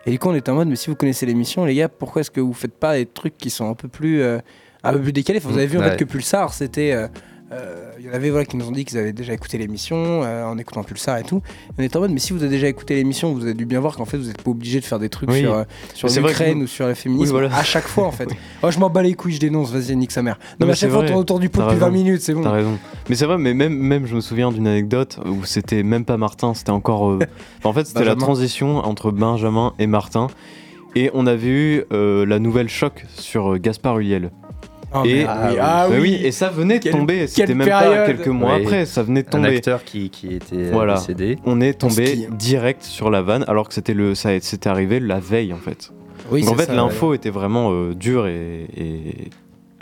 Et 0.06 0.12
du 0.12 0.20
coup, 0.20 0.30
on 0.30 0.36
était 0.36 0.52
en 0.52 0.56
mode, 0.56 0.70
mais 0.70 0.76
si 0.78 0.90
vous 0.90 0.96
connaissez 0.96 1.26
l'émission, 1.26 1.66
les 1.66 1.76
gars, 1.76 1.90
pourquoi 1.90 2.22
est-ce 2.22 2.32
que 2.32 2.40
vous 2.42 2.54
faites 2.54 2.74
pas 2.78 2.96
des 2.96 3.06
trucs 3.06 3.38
qui 3.38 3.50
sont 3.50 3.70
un 3.70 3.74
peu 3.74 3.90
plus, 3.90 4.22
euh, 4.22 4.40
un 4.84 4.94
peu 4.94 5.02
plus 5.02 5.14
décalés? 5.14 5.40
Vous 5.40 5.58
avez 5.58 5.68
vu, 5.68 5.78
en 5.78 5.82
Ouais. 5.82 5.92
fait, 5.92 5.98
que 5.98 6.06
Pulsar, 6.06 6.54
c'était. 6.54 6.94
euh, 6.94 7.08
Il 8.00 8.06
y 8.06 8.10
en 8.10 8.14
avait 8.14 8.30
voilà, 8.30 8.46
qui 8.46 8.58
nous 8.58 8.68
ont 8.68 8.72
dit 8.72 8.84
qu'ils 8.86 8.98
avaient 8.98 9.14
déjà 9.14 9.34
écouté 9.34 9.58
l'émission 9.58 10.24
euh, 10.24 10.44
en 10.46 10.58
écoutant 10.58 10.84
Pulsar 10.84 11.18
et 11.18 11.24
tout. 11.24 11.38
Et 11.70 11.74
on 11.80 11.84
était 11.84 11.96
en 11.98 12.02
mode, 12.02 12.12
mais 12.12 12.20
si 12.20 12.34
vous 12.34 12.42
avez 12.44 12.50
déjà 12.52 12.68
écouté 12.68 12.96
l'émission, 12.96 13.34
vous 13.34 13.44
avez 13.44 13.54
dû 13.54 13.66
bien 13.66 13.80
voir 13.80 13.96
qu'en 13.96 14.06
fait, 14.06 14.18
vous 14.18 14.26
n'êtes 14.28 14.42
pas 14.42 14.52
obligé 14.52 14.80
de 14.80 14.86
faire 14.86 15.00
des 15.00 15.10
trucs 15.10 15.30
Oui. 15.32 15.40
sur, 15.42 15.54
euh, 15.54 15.64
sur 15.94 16.10
l'Ukraine 16.10 16.64
ou 16.64 16.68
sur 16.68 16.86
le 16.88 16.94
féminisme 16.96 17.24
Oui, 17.26 17.32
voilà. 17.32 17.56
à 17.56 17.64
chaque 17.64 17.88
fois, 17.88 18.06
en 18.06 18.12
fait. 18.12 18.28
oh, 18.64 18.72
je 18.72 18.80
m'en 18.80 18.90
bats 18.90 19.02
les 19.04 19.14
couilles, 19.14 19.34
je 19.36 19.40
dénonce, 19.40 19.72
vas-y, 19.72 19.96
nique 19.96 20.12
sa 20.12 20.22
mère. 20.22 20.38
Non, 20.42 20.56
mais 20.62 20.66
mais 20.68 20.72
à 20.74 20.76
chaque 20.76 20.90
fois, 20.92 21.04
on 21.10 21.16
autour 21.16 21.40
du 21.40 21.50
pot 21.50 21.62
depuis 21.62 21.78
20 21.78 21.86
raison. 21.86 21.98
minutes, 21.98 22.22
c'est 22.22 22.34
bon. 22.34 22.44
T'as 22.44 22.52
raison. 22.52 22.78
Mais 23.10 23.16
c'est 23.16 23.26
vrai, 23.26 23.38
mais 23.38 23.54
même, 23.54 23.74
même 23.74 24.06
je 24.06 24.16
me 24.16 24.22
souviens 24.22 24.52
d'une 24.52 24.68
anecdote 24.68 25.20
où 25.26 25.46
c'était 25.46 25.84
même 25.84 26.04
pas 26.06 26.18
Martin, 26.18 26.54
c'était 26.54 26.72
encore. 26.72 27.10
euh, 27.12 27.20
en 27.64 27.72
fait, 27.74 27.86
c'était 27.86 28.04
la 28.06 28.16
transition 28.16 28.78
entre 28.78 29.12
Benjamin 29.12 29.74
et 29.80 29.88
Martin. 29.88 30.28
Et 30.96 31.10
on 31.14 31.26
avait 31.26 31.48
eu 31.48 31.84
euh, 31.92 32.26
la 32.26 32.38
nouvelle 32.40 32.70
choc 32.70 33.06
sur 33.16 33.54
euh, 33.54 33.58
Gaspard 33.58 33.98
Huliel. 34.00 34.30
Ah, 34.94 35.02
et, 35.06 35.26
ah 35.28 35.48
oui, 35.50 35.58
ah 35.60 35.88
Bah 35.90 35.96
oui. 36.00 36.20
et 36.24 36.32
ça 36.32 36.50
venait 36.50 36.80
de 36.80 36.90
tomber. 36.90 37.28
C'était 37.28 37.54
même 37.56 37.68
pas 37.68 38.06
quelques 38.06 38.28
mois 38.28 38.56
Ouais. 38.56 38.62
après, 38.62 38.86
ça 38.86 39.02
venait 39.04 39.24
de 39.24 39.28
Un 39.30 39.32
tomber. 39.32 39.56
acteur 39.58 39.84
qui, 39.84 40.10
qui 40.10 40.34
était 40.36 40.70
Voilà. 40.72 40.96
décédé. 40.96 41.38
On 41.46 41.60
est 41.62 41.74
tombé 41.74 42.28
direct 42.32 42.84
sur 42.84 43.10
la 43.10 43.22
vanne, 43.22 43.44
alors 43.48 43.68
que 43.68 43.74
c'était 43.74 43.94
le, 43.94 44.14
ça 44.16 44.30
c'était 44.40 44.70
arrivé 44.70 45.00
la 45.00 45.20
veille 45.20 45.52
en 45.54 45.58
fait. 45.58 45.92
Oui, 46.32 46.42
Donc 46.42 46.52
en 46.52 46.56
fait, 46.56 46.72
l'info 46.74 47.14
était 47.14 47.30
vraiment 47.30 47.72
euh, 47.72 47.94
dure 47.94 48.28
et, 48.28 48.68
et 48.78 49.30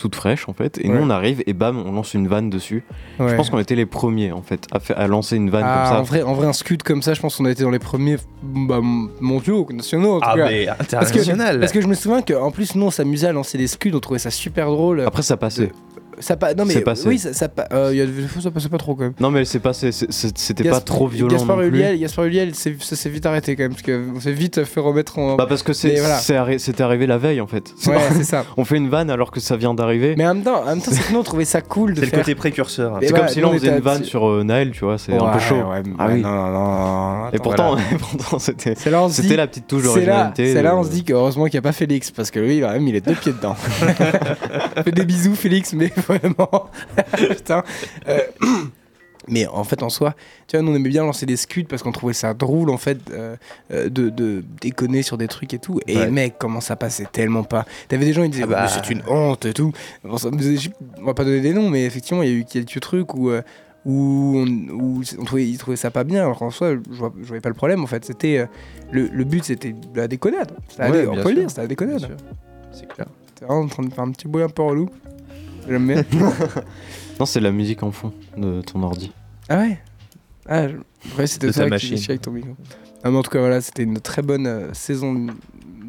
toute 0.02 0.16
fraîche 0.16 0.50
en 0.50 0.54
fait. 0.54 0.78
Et 0.84 0.90
Ouais. 0.90 0.96
nous, 0.98 1.02
on 1.06 1.10
arrive 1.10 1.44
et 1.46 1.54
bam, 1.54 1.82
on 1.86 1.92
lance 1.92 2.14
une 2.14 2.28
vanne 2.28 2.50
dessus. 2.50 2.84
ouais. 3.20 3.30
Je 3.30 3.36
pense 3.36 3.50
qu'on 3.50 3.60
était 3.60 3.76
les 3.76 3.86
premiers 3.86 4.32
en 4.32 4.42
fait 4.42 4.68
à, 4.72 4.80
fa- 4.80 4.94
à 4.96 5.08
lancer 5.08 5.36
une 5.38 5.50
vanne 5.50 5.64
Ah, 5.66 5.86
comme 5.90 5.98
En 5.98 6.06
ça. 6.06 6.10
vrai, 6.12 6.22
en 6.24 6.34
vrai, 6.34 6.48
un 6.48 6.54
scud 6.54 6.84
comme 6.84 7.02
ça, 7.02 7.14
je 7.14 7.22
pense 7.22 7.36
qu'on 7.38 7.46
a 7.46 7.52
été 7.52 7.64
dans 7.64 7.70
les 7.72 7.80
premiers 7.80 8.18
bah, 8.44 8.80
mondiaux, 8.82 9.68
nationaux 9.72 10.16
en 10.16 10.20
tout 10.20 10.28
Ah, 10.30 10.36
cas. 10.36 10.46
mais 10.50 10.66
Parce 10.66 11.12
que, 11.12 11.20
international. 11.20 11.60
parce 11.60 11.72
que 11.72 11.82
je 11.82 11.88
me 11.88 11.94
souviens 11.94 12.22
qu'en 12.22 12.52
plus, 12.52 12.76
nous, 12.76 12.86
on 12.88 12.92
s'amusait 12.92 13.28
à 13.28 13.32
lancer 13.34 13.58
des 13.58 13.68
scuds, 13.68 13.94
on 13.94 14.00
trouvait 14.00 14.20
ça 14.20 14.32
super 14.32 14.68
drôle. 14.70 15.02
Après, 15.02 15.22
ça 15.24 15.38
passait. 15.38 15.72
Ça 16.22 16.38
pa- 16.38 16.54
non, 16.54 16.66
mais 16.66 16.74
c'est 16.74 16.82
passé. 16.82 17.08
oui, 17.08 17.18
ça, 17.20 17.34
ça, 17.34 17.50
pa- 17.50 17.68
euh, 17.74 17.90
il 17.92 17.98
y 17.98 18.02
a 18.02 18.06
des 18.06 18.28
fois, 18.28 18.42
ça 18.42 18.52
passait 18.52 18.70
pas 18.70 18.78
trop 18.78 18.96
quand 18.96 19.04
même. 19.04 19.14
Non, 19.20 19.30
mais 19.32 19.44
c'est 19.46 19.60
passé. 19.60 19.90
C'était 19.92 20.70
pas 20.70 20.80
trop 20.82 21.08
violent 21.08 21.36
Gaspard 21.36 21.58
non 21.58 21.64
plus. 21.64 21.78
Huliel, 21.78 22.00
Gaspard 22.00 22.26
Huliel, 22.26 22.56
c'est- 22.56 22.82
ça 22.82 22.96
s'est 22.96 23.10
vite 23.10 23.26
arrêté 23.26 23.56
quand 23.56 23.64
même, 23.64 23.74
parce 23.74 23.84
qu'on 23.84 24.20
s'est 24.20 24.32
vite 24.32 24.64
fait 24.64 24.80
remettre 24.80 25.20
en. 25.20 25.36
Bah 25.36 25.46
parce 25.48 25.64
que 25.64 25.74
c'est 25.74 25.96
voilà. 26.00 26.18
c'est 26.18 26.36
arri- 26.36 26.60
c'était 26.60 26.84
arrivé 26.84 27.08
la 27.08 27.18
veille 27.18 27.42
en 27.42 27.48
fait. 27.48 27.74
C'est 27.78 27.90
ouais, 27.90 27.96
pas- 27.98 28.02
c'est 28.16 28.24
ça. 28.24 28.46
On 28.58 28.66
fait 28.66 28.78
une 28.78 28.90
vanne 28.90 29.10
alors 29.10 29.32
que 29.32 29.40
ça 29.40 29.58
vient 29.58 29.74
d'arriver. 29.74 30.16
Mais 30.18 30.26
en 30.28 30.34
même 30.36 30.44
temps, 30.44 30.62
en 30.62 30.66
même 30.66 30.82
temps 30.82 30.92
c'est 30.92 31.04
que 31.08 31.12
nous, 31.14 31.20
on 31.20 31.24
trouvait 31.24 31.46
ça 31.46 31.62
cool 31.62 31.94
de 31.94 32.00
C'est 32.00 32.12
le 32.12 32.18
côté 32.18 32.36
précurseur. 32.36 32.96
hein. 32.96 32.98
Mais 33.02 33.08
C'est 33.08 33.14
comme 33.14 33.28
si 33.28 33.42
là 33.42 33.48
on 33.48 33.52
on 33.52 33.54
faisait 33.54 33.70
une 33.76 33.80
vanne 33.80 34.04
sur 34.04 34.28
euh, 34.30 34.44
Naël, 34.44 34.72
tu 34.72 34.86
vois, 34.86 34.98
c'est 34.98 35.14
un 35.14 35.32
peu 35.34 35.40
chaud. 35.40 35.56
ouais, 35.56 35.82
Ah 36.00 36.08
oui. 36.12 36.22
non, 36.22 36.30
non, 36.30 36.52
non, 36.52 37.30
Et 37.34 37.38
pourtant, 37.40 37.76
c'était 38.40 38.76
on 38.94 39.36
la 39.36 39.48
petite 39.48 39.68
touche 39.68 39.84
C'est 39.84 40.06
là, 40.06 40.30
d'originalité. 40.32 40.54
c'est 40.54 40.62
là 40.62 40.76
on 40.76 40.82
euh, 40.82 40.86
se 40.86 40.90
dit 40.92 41.04
qu'heureusement 41.04 41.46
qu'il 41.46 41.54
n'y 41.56 41.60
a 41.60 41.62
pas 41.64 41.72
Félix 41.72 42.12
parce 42.12 42.32
que 42.32 42.40
lui 42.40 42.60
quand 42.62 42.72
même 42.72 42.88
il 42.88 42.96
est 42.96 43.06
deux 43.06 43.16
pieds 43.16 43.32
dedans. 43.34 43.56
Fais 44.84 44.92
des 44.92 45.06
bisous 45.06 45.36
Félix 45.36 45.74
mais 45.74 45.92
vraiment 46.18 46.70
putain. 47.30 47.64
Euh, 48.08 48.20
mais 49.28 49.46
en 49.48 49.64
fait 49.64 49.84
en 49.84 49.90
soi, 49.90 50.16
tu 50.48 50.58
vois 50.58 50.66
nous 50.66 50.72
on 50.72 50.76
aimait 50.76 50.90
bien 50.90 51.04
lancer 51.04 51.26
des 51.26 51.38
scuds 51.38 51.66
parce 51.66 51.84
qu'on 51.84 51.92
trouvait 51.92 52.14
ça 52.14 52.34
drôle 52.34 52.70
en 52.72 52.78
fait 52.78 52.98
euh, 53.12 53.36
euh, 53.72 53.88
de, 53.90 54.10
de 54.10 54.44
déconner 54.62 55.04
sur 55.04 55.18
des 55.18 55.28
trucs 55.28 55.54
et 55.54 55.60
tout. 55.60 55.80
Et 55.88 55.98
Ouais. 55.98 56.10
mec 56.10 56.36
comment 56.40 56.60
ça 56.62 56.76
passait 56.76 57.06
tellement 57.12 57.44
pas. 57.44 57.66
T'avais 57.88 58.06
des 58.06 58.14
gens 58.14 58.24
ils 58.24 58.32
disaient 58.32 58.44
Ah 58.46 58.48
bah. 58.48 58.66
Oh, 58.68 58.72
c'est 58.74 58.90
une 58.92 59.04
honte 59.08 59.46
et 59.46 59.54
tout. 59.54 59.72
Bon, 60.04 60.18
ça 60.18 60.30
on 61.00 61.06
va 61.06 61.14
pas 61.14 61.24
donner 61.24 61.42
des 61.42 61.54
noms 61.54 61.70
mais 61.70 61.86
effectivement 61.86 62.24
il 62.24 62.30
y 62.30 62.34
a 62.34 62.36
eu 62.36 62.46
quelques 62.46 62.80
trucs 62.80 63.14
où 63.14 63.30
euh, 63.30 63.42
où 63.84 64.36
on, 64.38 64.46
où 64.76 65.02
on 65.20 65.24
trouvait, 65.24 65.48
ils 65.48 65.58
trouvaient 65.58 65.76
ça 65.76 65.90
pas 65.90 66.04
bien, 66.04 66.22
alors 66.22 66.38
qu'en 66.38 66.52
soi, 66.52 66.76
je, 66.76 66.98
je 67.22 67.28
voyais 67.28 67.42
pas 67.42 67.50
le 67.50 67.56
problème 67.56 67.84
en 67.84 67.88
fait. 67.88 68.06
C'était 68.06 68.38
euh, 68.38 68.46
le, 68.92 69.08
le 69.12 69.24
but, 69.24 69.44
c'était 69.44 69.72
de 69.74 69.98
la 69.98 70.08
déconnade. 70.08 70.52
Ouais, 70.78 71.08
on 71.08 71.16
peut 71.16 71.22
le 71.22 71.24
sûr. 71.30 71.34
dire, 71.36 71.50
c'était 71.50 71.62
la 71.62 71.68
déconnade. 71.68 72.16
C'est 72.72 72.88
clair. 72.88 73.08
T'es 73.34 73.44
vraiment 73.46 73.62
en 73.62 73.68
train 73.68 73.82
de 73.82 73.92
faire 73.92 74.04
un 74.04 74.12
petit 74.12 74.28
bruit 74.28 74.44
un 74.44 74.50
peu 74.50 74.62
relou. 74.62 74.88
J'aime 75.68 75.88
bien. 75.88 76.04
Non, 77.20 77.26
c'est 77.28 77.40
la 77.40 77.52
musique 77.52 77.84
en 77.84 77.92
fond 77.92 78.14
de 78.36 78.62
ton 78.62 78.82
ordi. 78.82 79.12
ah 79.48 79.60
ouais? 79.60 79.78
Ah, 80.48 80.68
je... 80.68 80.76
ouais, 81.18 81.28
c'était 81.28 81.52
qui 81.52 81.60
machine. 81.70 81.96
chiais 81.98 82.12
avec 82.12 82.22
ton 82.24 82.32
micro. 82.32 82.56
Ah, 83.04 83.12
mais 83.12 83.18
en 83.18 83.22
tout 83.22 83.30
cas, 83.30 83.40
voilà, 83.40 83.62
c'était 83.62 83.84
une 83.84 84.00
très 84.00 84.24
bonne 84.24 84.48
euh, 84.48 84.74
saison 84.74 85.28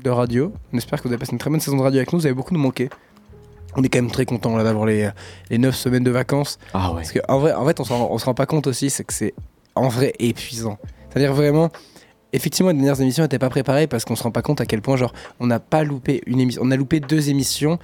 de 0.04 0.10
radio. 0.10 0.52
On 0.74 0.76
espère 0.76 1.00
que 1.00 1.08
vous 1.08 1.14
avez 1.14 1.18
passé 1.18 1.32
une 1.32 1.38
très 1.38 1.48
bonne 1.48 1.60
saison 1.60 1.78
de 1.78 1.82
radio 1.82 2.00
avec 2.00 2.12
nous. 2.12 2.18
Vous 2.18 2.26
avez 2.26 2.34
beaucoup 2.34 2.52
nous 2.52 2.60
manqué. 2.60 2.90
On 3.76 3.82
est 3.82 3.88
quand 3.88 4.00
même 4.02 4.10
très 4.10 4.26
content 4.26 4.54
là 4.58 4.64
d'avoir 4.64 4.84
les, 4.84 5.04
euh, 5.04 5.10
les 5.48 5.56
9 5.56 5.74
semaines 5.74 6.04
de 6.04 6.10
vacances. 6.10 6.58
Ah 6.74 6.90
ouais. 6.90 6.96
Parce 6.96 7.12
qu'en 7.12 7.38
vrai, 7.38 7.54
en 7.54 7.64
fait, 7.64 7.80
on, 7.80 7.84
on 8.12 8.18
se 8.18 8.24
rend 8.26 8.34
pas 8.34 8.44
compte 8.46 8.66
aussi, 8.66 8.90
c'est 8.90 9.04
que 9.04 9.14
c'est 9.14 9.32
en 9.74 9.88
vrai 9.88 10.12
épuisant. 10.18 10.76
C'est-à-dire 11.08 11.32
vraiment, 11.32 11.70
effectivement, 12.32 12.70
les 12.70 12.76
dernières 12.78 13.00
émissions 13.00 13.22
n'étaient 13.22 13.38
pas 13.38 13.50
préparées 13.50 13.86
parce 13.86 14.04
qu'on 14.04 14.16
se 14.16 14.22
rend 14.22 14.30
pas 14.30 14.42
compte 14.42 14.60
à 14.60 14.66
quel 14.66 14.80
point, 14.82 14.96
genre, 14.96 15.12
on 15.40 15.46
n'a 15.46 15.60
pas 15.60 15.84
loupé 15.84 16.22
une 16.26 16.40
émission. 16.40 16.62
On 16.64 16.70
a 16.70 16.76
loupé 16.76 17.00
deux 17.00 17.28
émissions, 17.30 17.78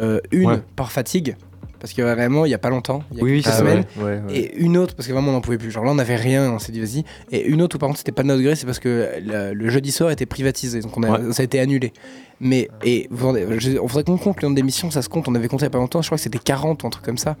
euh, 0.00 0.20
une 0.32 0.50
Ouais. 0.50 0.60
par 0.76 0.92
fatigue, 0.92 1.36
parce 1.80 1.92
que 1.92 2.02
vraiment, 2.02 2.44
il 2.44 2.50
y 2.50 2.54
a 2.54 2.58
pas 2.58 2.70
longtemps, 2.70 3.02
il 3.12 3.18
y 3.18 3.20
a 3.20 3.24
Oui, 3.24 3.30
oui, 3.32 3.42
quelques 3.42 3.54
c'est 3.54 3.60
semaines. 3.60 3.84
ouais, 3.98 4.20
ouais. 4.28 4.36
Et 4.36 4.56
une 4.58 4.76
autre, 4.76 4.94
parce 4.94 5.06
que 5.08 5.12
vraiment 5.12 5.30
on 5.30 5.34
n'en 5.34 5.40
pouvait 5.40 5.58
plus. 5.58 5.70
Genre 5.70 5.84
là 5.84 5.90
on 5.92 5.96
n'avait 5.96 6.16
rien, 6.16 6.52
on 6.52 6.58
s'est 6.58 6.72
dit 6.72 6.80
vas-y. 6.80 7.04
Et 7.32 7.46
une 7.46 7.62
autre 7.62 7.76
où 7.76 7.78
par 7.78 7.88
contre 7.88 7.98
c'était 7.98 8.12
pas 8.12 8.22
de 8.22 8.28
notre 8.28 8.42
gré, 8.42 8.54
c'est 8.56 8.66
parce 8.66 8.78
que 8.80 9.08
le, 9.24 9.54
le 9.54 9.68
jeudi 9.70 9.90
soir 9.92 10.10
était 10.10 10.26
privatisé, 10.26 10.80
donc 10.80 10.96
on 10.96 11.02
a- 11.04 11.10
Ouais. 11.20 11.32
ça 11.32 11.42
a 11.42 11.44
été 11.44 11.58
annulé. 11.60 11.92
Mais, 12.40 12.68
et 12.84 13.08
vous 13.10 13.34
je- 13.58 13.78
on 13.78 13.88
faudrait 13.88 14.04
qu'on 14.04 14.16
compte 14.18 14.42
le 14.42 14.46
nombre 14.48 14.56
d'émissions, 14.56 14.90
ça 14.90 15.02
se 15.02 15.08
compte, 15.08 15.26
on 15.28 15.34
avait 15.34 15.48
compté 15.48 15.62
il 15.62 15.66
y 15.66 15.68
a 15.68 15.70
pas 15.70 15.78
longtemps, 15.78 16.02
je 16.02 16.08
crois 16.08 16.18
que 16.18 16.22
c'était 16.22 16.38
40 16.38 16.82
ou 16.84 16.86
un 16.86 16.90
truc 16.90 17.04
comme 17.04 17.18
ça. 17.18 17.36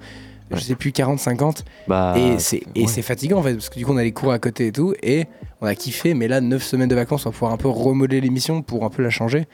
Je 0.50 0.60
sais 0.60 0.74
plus, 0.74 0.92
40, 0.92 1.18
50. 1.18 1.64
Bah, 1.86 2.14
et 2.16 2.38
c'est 2.38 2.62
ouais. 2.76 2.86
fatigant 2.86 3.38
en 3.38 3.42
fait, 3.42 3.54
parce 3.54 3.68
que 3.68 3.78
du 3.78 3.84
coup 3.84 3.92
on 3.92 3.96
a 3.96 4.02
les 4.02 4.12
cours 4.12 4.32
à 4.32 4.38
côté 4.38 4.68
et 4.68 4.72
tout, 4.72 4.94
et 5.02 5.26
on 5.60 5.66
a 5.66 5.74
kiffé, 5.74 6.14
mais 6.14 6.28
là 6.28 6.40
9 6.40 6.62
semaines 6.62 6.88
de 6.88 6.94
vacances, 6.94 7.26
on 7.26 7.30
va 7.30 7.32
pouvoir 7.32 7.52
un 7.52 7.56
peu 7.56 7.68
remodeler 7.68 8.20
l'émission 8.20 8.62
pour 8.62 8.84
un 8.84 8.90
peu 8.90 9.02
la 9.02 9.10
changer. 9.10 9.46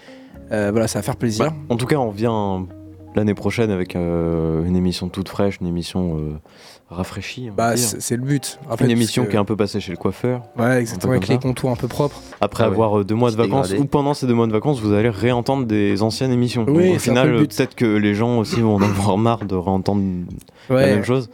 Euh, 0.52 0.70
voilà, 0.70 0.88
ça 0.88 0.98
va 0.98 1.02
faire 1.02 1.16
plaisir. 1.16 1.46
Bah, 1.46 1.54
en 1.68 1.76
tout 1.76 1.86
cas, 1.86 1.96
on 1.96 2.10
vient 2.10 2.66
l'année 3.14 3.34
prochaine 3.34 3.70
avec 3.70 3.96
euh, 3.96 4.64
une 4.64 4.76
émission 4.76 5.08
toute 5.08 5.28
fraîche, 5.28 5.58
une 5.60 5.66
émission 5.66 6.18
euh, 6.18 6.38
rafraîchie. 6.90 7.50
Bah, 7.56 7.76
c'est 7.76 8.16
le 8.16 8.22
but. 8.22 8.58
En 8.70 8.76
fait, 8.76 8.84
une 8.84 8.90
émission 8.90 9.24
que- 9.24 9.30
qui 9.30 9.36
est 9.36 9.38
un 9.38 9.44
peu 9.44 9.56
passée 9.56 9.80
chez 9.80 9.90
le 9.90 9.96
coiffeur. 9.96 10.42
Ouais, 10.58 10.80
exactement, 10.80 11.12
avec 11.12 11.28
les 11.28 11.38
contours 11.38 11.70
un 11.70 11.76
peu 11.76 11.88
propres. 11.88 12.20
Après 12.40 12.64
Ah 12.64 12.68
ouais. 12.68 12.72
avoir 12.74 13.00
euh, 13.00 13.04
deux 13.04 13.14
mois 13.14 13.30
de 13.30 13.36
vacances, 13.36 13.68
dégradé. 13.68 13.82
ou 13.84 13.86
pendant 13.88 14.14
ces 14.14 14.26
deux 14.26 14.34
mois 14.34 14.46
de 14.46 14.52
vacances, 14.52 14.80
vous 14.80 14.92
allez 14.92 15.08
réentendre 15.08 15.66
des 15.66 16.02
anciennes 16.02 16.32
émissions. 16.32 16.64
Oui, 16.68 16.72
Donc, 16.74 16.90
au 16.90 16.92
peu 16.94 16.98
final, 16.98 17.28
le 17.30 17.36
euh, 17.36 17.40
but. 17.40 17.56
peut-être 17.56 17.74
que 17.74 17.84
les 17.96 18.14
gens 18.14 18.38
aussi 18.38 18.60
vont 18.60 18.76
en 18.76 18.82
avoir 18.82 19.16
marre 19.18 19.44
de 19.44 19.54
réentendre 19.56 20.02
la 20.68 20.86
même 20.86 21.04
chose. 21.04 21.28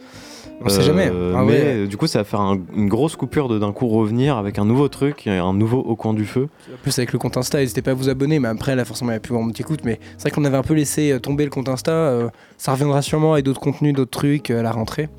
On 0.63 0.69
sait 0.69 0.83
jamais. 0.83 1.09
Euh, 1.11 1.33
Ah 1.35 1.41
mais 1.43 1.51
ouais. 1.53 1.59
euh, 1.63 1.87
du 1.87 1.97
coup, 1.97 2.05
ça 2.05 2.19
va 2.19 2.23
faire 2.23 2.39
un- 2.39 2.59
une 2.75 2.87
grosse 2.87 3.15
coupure 3.15 3.47
de 3.49 3.57
d'un 3.57 3.71
coup 3.71 3.87
revenir 3.87 4.37
avec 4.37 4.59
un 4.59 4.65
nouveau 4.65 4.89
truc, 4.89 5.25
et 5.25 5.31
un 5.31 5.53
nouveau 5.53 5.79
au 5.79 5.95
coin 5.95 6.13
du 6.13 6.23
feu. 6.23 6.49
En 6.71 6.77
plus 6.83 6.97
avec 6.99 7.13
le 7.13 7.17
compte 7.19 7.35
Insta, 7.35 7.57
n'hésitez 7.59 7.81
pas 7.81 7.91
à 7.91 7.93
vous 7.95 8.09
abonner, 8.09 8.37
mais 8.37 8.47
après 8.47 8.75
là 8.75 8.85
forcément 8.85 9.09
il 9.09 9.15
n'y 9.15 9.17
a 9.17 9.19
plus 9.21 9.35
qui 9.53 9.63
écoute, 9.63 9.79
mais 9.83 9.99
c'est 10.17 10.29
vrai 10.29 10.31
qu'on 10.31 10.45
avait 10.45 10.57
un 10.57 10.61
peu 10.61 10.75
laissé 10.75 11.11
euh, 11.13 11.19
tomber 11.19 11.45
le 11.45 11.49
compte 11.49 11.67
Insta, 11.67 11.91
euh, 11.91 12.29
ça 12.59 12.73
reviendra 12.73 13.01
sûrement 13.01 13.33
avec 13.33 13.45
d'autres 13.45 13.59
contenus, 13.59 13.93
d'autres 13.95 14.11
trucs 14.11 14.51
euh, 14.51 14.59
à 14.59 14.61
la 14.61 14.71
rentrée, 14.71 15.09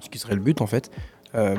ce 0.00 0.08
qui 0.08 0.18
serait 0.18 0.34
le 0.34 0.40
but 0.40 0.60
en 0.60 0.66
fait. 0.66 0.90
Euh, 1.34 1.56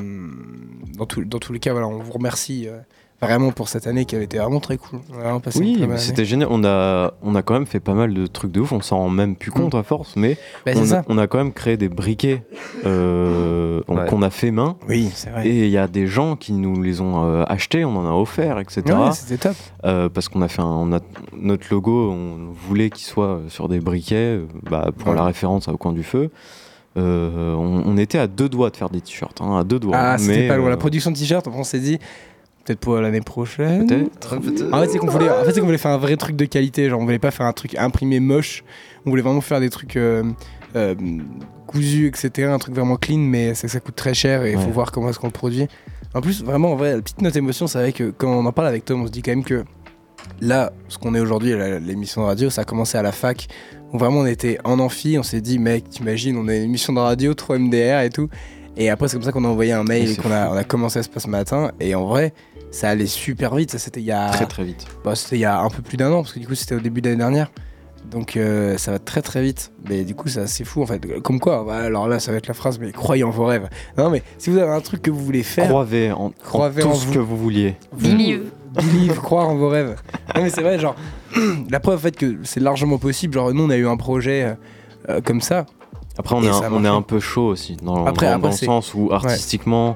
dans, 0.97 1.05
tout- 1.05 1.23
dans 1.25 1.39
tous 1.39 1.53
les 1.53 1.59
cas, 1.59 1.71
voilà, 1.73 1.87
on 1.87 1.99
vous 1.99 2.11
remercie 2.11 2.67
euh, 2.67 2.79
vraiment 3.21 3.51
pour 3.51 3.69
cette 3.69 3.85
année 3.85 4.05
qui 4.05 4.15
avait 4.15 4.25
été 4.25 4.39
vraiment 4.39 4.59
très 4.59 4.77
cool. 4.77 4.99
On 5.23 5.39
passé 5.39 5.59
Oui, 5.59 5.85
c'était 5.97 6.25
génial. 6.25 6.47
On 6.49 6.63
a, 6.63 7.13
on 7.21 7.35
a 7.35 7.43
quand 7.43 7.53
même 7.53 7.67
fait 7.67 7.79
pas 7.79 7.93
mal 7.93 8.13
de 8.15 8.25
trucs 8.25 8.51
de 8.51 8.61
ouf. 8.61 8.71
On 8.71 8.81
s'en 8.81 8.97
rend 8.97 9.09
même 9.09 9.35
plus 9.35 9.51
compte 9.51 9.75
à 9.75 9.83
force, 9.83 10.15
mais 10.15 10.37
Bah, 10.65 10.71
on, 10.75 10.85
ça. 10.85 10.99
a, 10.99 11.03
on 11.07 11.19
a 11.19 11.27
quand 11.27 11.37
même 11.37 11.53
créé 11.53 11.77
des 11.77 11.87
briquets 11.89 12.43
euh, 12.85 13.81
Ouais. 13.87 14.05
qu'on 14.07 14.21
a 14.21 14.29
fait 14.29 14.51
main. 14.51 14.75
Oui, 14.87 15.09
c'est 15.13 15.29
vrai. 15.29 15.47
Et 15.47 15.65
il 15.65 15.71
y 15.71 15.77
a 15.77 15.87
des 15.87 16.07
gens 16.07 16.35
qui 16.35 16.53
nous 16.53 16.81
les 16.81 17.01
ont 17.01 17.23
euh, 17.25 17.43
achetés, 17.47 17.85
on 17.85 17.95
en 17.95 18.05
a 18.07 18.11
offert, 18.13 18.59
etc. 18.59 18.81
Ouais, 18.87 19.11
c'était 19.13 19.37
top. 19.49 19.55
Euh, 19.85 20.09
parce 20.09 20.29
qu'on 20.29 20.41
a 20.41 20.47
fait 20.47 20.61
un, 20.61 20.65
on 20.65 20.91
a, 20.93 20.99
notre 21.33 21.67
logo, 21.71 22.11
on 22.11 22.51
voulait 22.53 22.89
qu'il 22.89 23.05
soit 23.05 23.39
sur 23.49 23.67
des 23.69 23.79
briquets, 23.79 24.39
bah, 24.69 24.89
pour 24.97 25.09
Ouais. 25.09 25.15
la 25.15 25.23
référence 25.25 25.67
au 25.67 25.77
coin 25.77 25.91
du 25.93 26.03
feu. 26.03 26.29
Euh, 26.97 27.53
on, 27.53 27.83
on 27.85 27.97
était 27.97 28.17
à 28.17 28.27
deux 28.27 28.49
doigts 28.49 28.69
de 28.69 28.77
faire 28.77 28.89
des 28.89 29.01
t-shirts, 29.01 29.41
hein, 29.41 29.57
à 29.59 29.63
deux 29.63 29.79
doigts. 29.79 29.95
Ah, 29.97 30.17
c'était 30.17 30.47
pas 30.47 30.57
loin. 30.57 30.67
euh, 30.67 30.71
La 30.71 30.77
production 30.77 31.11
de 31.11 31.17
t-shirt, 31.17 31.47
on 31.47 31.63
s'est 31.63 31.79
dit 31.79 31.99
peut-être 32.65 32.79
pour 32.79 32.95
l'année 32.97 33.21
prochaine. 33.21 33.87
Peut-être. 33.87 34.37
En 34.73 34.81
fait, 34.81 34.87
c'est 34.89 34.97
qu'on 34.97 35.07
voulait, 35.07 35.29
en 35.29 35.43
fait, 35.43 35.53
c'est 35.53 35.59
qu'on 35.59 35.65
voulait 35.67 35.77
faire 35.77 35.91
un 35.91 35.97
vrai 35.97 36.17
truc 36.17 36.35
de 36.35 36.45
qualité. 36.45 36.89
Genre, 36.89 36.99
on 36.99 37.05
voulait 37.05 37.19
pas 37.19 37.31
faire 37.31 37.45
un 37.45 37.53
truc 37.53 37.75
imprimé 37.75 38.19
moche. 38.19 38.63
On 39.05 39.09
voulait 39.11 39.21
vraiment 39.21 39.41
faire 39.41 39.59
des 39.59 39.69
trucs 39.69 39.95
euh, 39.95 40.23
euh, 40.75 40.95
cousus, 41.67 42.07
etc. 42.07 42.47
Un 42.49 42.57
truc 42.59 42.75
vraiment 42.75 42.95
clean, 42.95 43.17
mais 43.19 43.53
ça, 43.53 43.67
ça 43.67 43.79
coûte 43.79 43.95
très 43.95 44.13
cher 44.13 44.43
et 44.43 44.51
il 44.53 44.59
faut 44.59 44.69
voir 44.69 44.91
comment 44.91 45.09
est-ce 45.09 45.19
qu'on 45.19 45.27
le 45.27 45.31
produit. 45.33 45.67
En 46.13 46.21
plus, 46.21 46.43
vraiment, 46.43 46.73
en 46.73 46.75
vrai, 46.75 46.95
la 46.95 47.01
petite 47.01 47.21
note 47.21 47.35
émotion, 47.35 47.67
c'est 47.67 47.77
vrai 47.77 47.91
que 47.93 48.09
quand 48.09 48.27
on 48.29 48.45
en 48.45 48.51
parle 48.51 48.67
avec 48.67 48.83
Tom, 48.85 49.03
on 49.03 49.05
se 49.07 49.11
dit 49.11 49.21
quand 49.21 49.31
même 49.31 49.43
que 49.43 49.63
là, 50.41 50.71
ce 50.87 50.97
qu'on 50.97 51.13
est 51.15 51.19
aujourd'hui, 51.19 51.53
l'émission 51.79 52.21
de 52.21 52.27
radio, 52.27 52.49
ça 52.49 52.61
a 52.61 52.65
commencé 52.65 52.97
à 52.97 53.03
la 53.03 53.11
fac. 53.11 53.47
Vraiment, 53.93 54.19
on 54.19 54.25
était 54.25 54.59
en 54.63 54.79
amphi, 54.79 55.17
on 55.17 55.23
s'est 55.23 55.41
dit, 55.41 55.57
mec, 55.59 55.89
t'imagines, 55.89 56.37
on 56.37 56.47
a 56.47 56.55
une 56.55 56.63
émission 56.63 56.93
de 56.93 56.99
radio, 56.99 57.33
3 57.33 57.57
MDR 57.57 58.01
et 58.01 58.09
tout. 58.09 58.29
Et 58.77 58.89
après, 58.89 59.07
c'est 59.07 59.15
comme 59.17 59.23
ça 59.23 59.31
qu'on 59.31 59.43
a 59.45 59.47
envoyé 59.47 59.71
un 59.73 59.83
mail 59.83 60.11
et 60.11 60.15
qu'on 60.15 60.31
a, 60.31 60.49
on 60.49 60.55
a 60.55 60.63
commencé 60.63 60.99
à 60.99 61.03
se 61.03 61.09
passer 61.09 61.25
ce 61.25 61.29
matin. 61.29 61.71
Et 61.79 61.95
en 61.95 62.05
vrai, 62.05 62.33
ça 62.71 62.89
allait 62.89 63.07
super 63.07 63.55
vite. 63.55 63.71
Ça, 63.71 63.79
c'était 63.79 63.99
il 63.99 64.05
y 64.05 64.11
a. 64.11 64.29
Très 64.29 64.45
très 64.45 64.63
vite. 64.63 64.85
Bah, 65.03 65.15
c'était 65.15 65.37
il 65.37 65.41
y 65.41 65.45
a 65.45 65.59
un 65.59 65.69
peu 65.69 65.81
plus 65.81 65.97
d'un 65.97 66.11
an, 66.11 66.21
parce 66.21 66.33
que 66.33 66.39
du 66.39 66.47
coup, 66.47 66.55
c'était 66.55 66.75
au 66.75 66.79
début 66.79 67.01
d'année 67.01 67.17
dernière. 67.17 67.51
Donc, 68.09 68.37
euh, 68.37 68.77
ça 68.77 68.91
va 68.91 68.99
très 68.99 69.21
très 69.21 69.41
vite. 69.41 69.71
Mais 69.89 70.03
du 70.03 70.15
coup, 70.15 70.29
c'est 70.29 70.39
assez 70.39 70.63
fou 70.63 70.81
en 70.81 70.85
fait. 70.85 71.01
Comme 71.21 71.39
quoi, 71.39 71.63
bah, 71.67 71.77
alors 71.77 72.07
là, 72.07 72.19
ça 72.19 72.31
va 72.31 72.37
être 72.37 72.47
la 72.47 72.53
phrase, 72.53 72.79
mais 72.79 72.91
croyez 72.91 73.23
en 73.23 73.31
vos 73.31 73.45
rêves. 73.45 73.67
Non, 73.97 74.09
mais 74.09 74.23
si 74.37 74.49
vous 74.49 74.57
avez 74.57 74.71
un 74.71 74.79
truc 74.81 75.01
que 75.01 75.11
vous 75.11 75.23
voulez 75.25 75.43
faire, 75.43 75.67
Croyez 75.67 76.11
en, 76.11 76.29
tout 76.29 76.57
en 76.57 76.71
ce 76.95 77.05
vous. 77.07 77.13
que 77.13 77.19
vous 77.19 77.37
vouliez. 77.37 77.75
vous- 77.91 78.07
Believe. 78.07 78.43
Believe, 78.73 79.15
croire 79.19 79.49
en 79.49 79.55
vos 79.55 79.69
rêves. 79.69 79.95
Non, 80.35 80.43
mais 80.43 80.49
c'est 80.49 80.61
vrai, 80.61 80.79
genre, 80.79 80.95
la 81.69 81.79
preuve 81.79 81.95
en 81.97 82.01
fait 82.01 82.15
que 82.15 82.37
c'est 82.43 82.59
largement 82.59 82.97
possible. 82.97 83.33
Genre, 83.33 83.53
nous, 83.53 83.63
on 83.65 83.69
a 83.69 83.75
eu 83.77 83.87
un 83.87 83.97
projet 83.97 84.55
euh, 85.09 85.21
comme 85.21 85.41
ça. 85.41 85.65
Après, 86.17 86.35
on, 86.35 86.43
est, 86.43 86.47
un, 86.49 86.51
on 86.71 86.79
est 86.79 86.81
marché. 86.81 86.87
un 86.97 87.01
peu 87.01 87.19
chaud 87.19 87.47
aussi, 87.47 87.77
dans, 87.81 88.05
Après- 88.05 88.27
dans- 88.27 88.33
après, 88.33 88.39
dans 88.41 88.47
le 88.49 88.53
sens 88.53 88.93
où 88.93 89.09
artistiquement, 89.11 89.95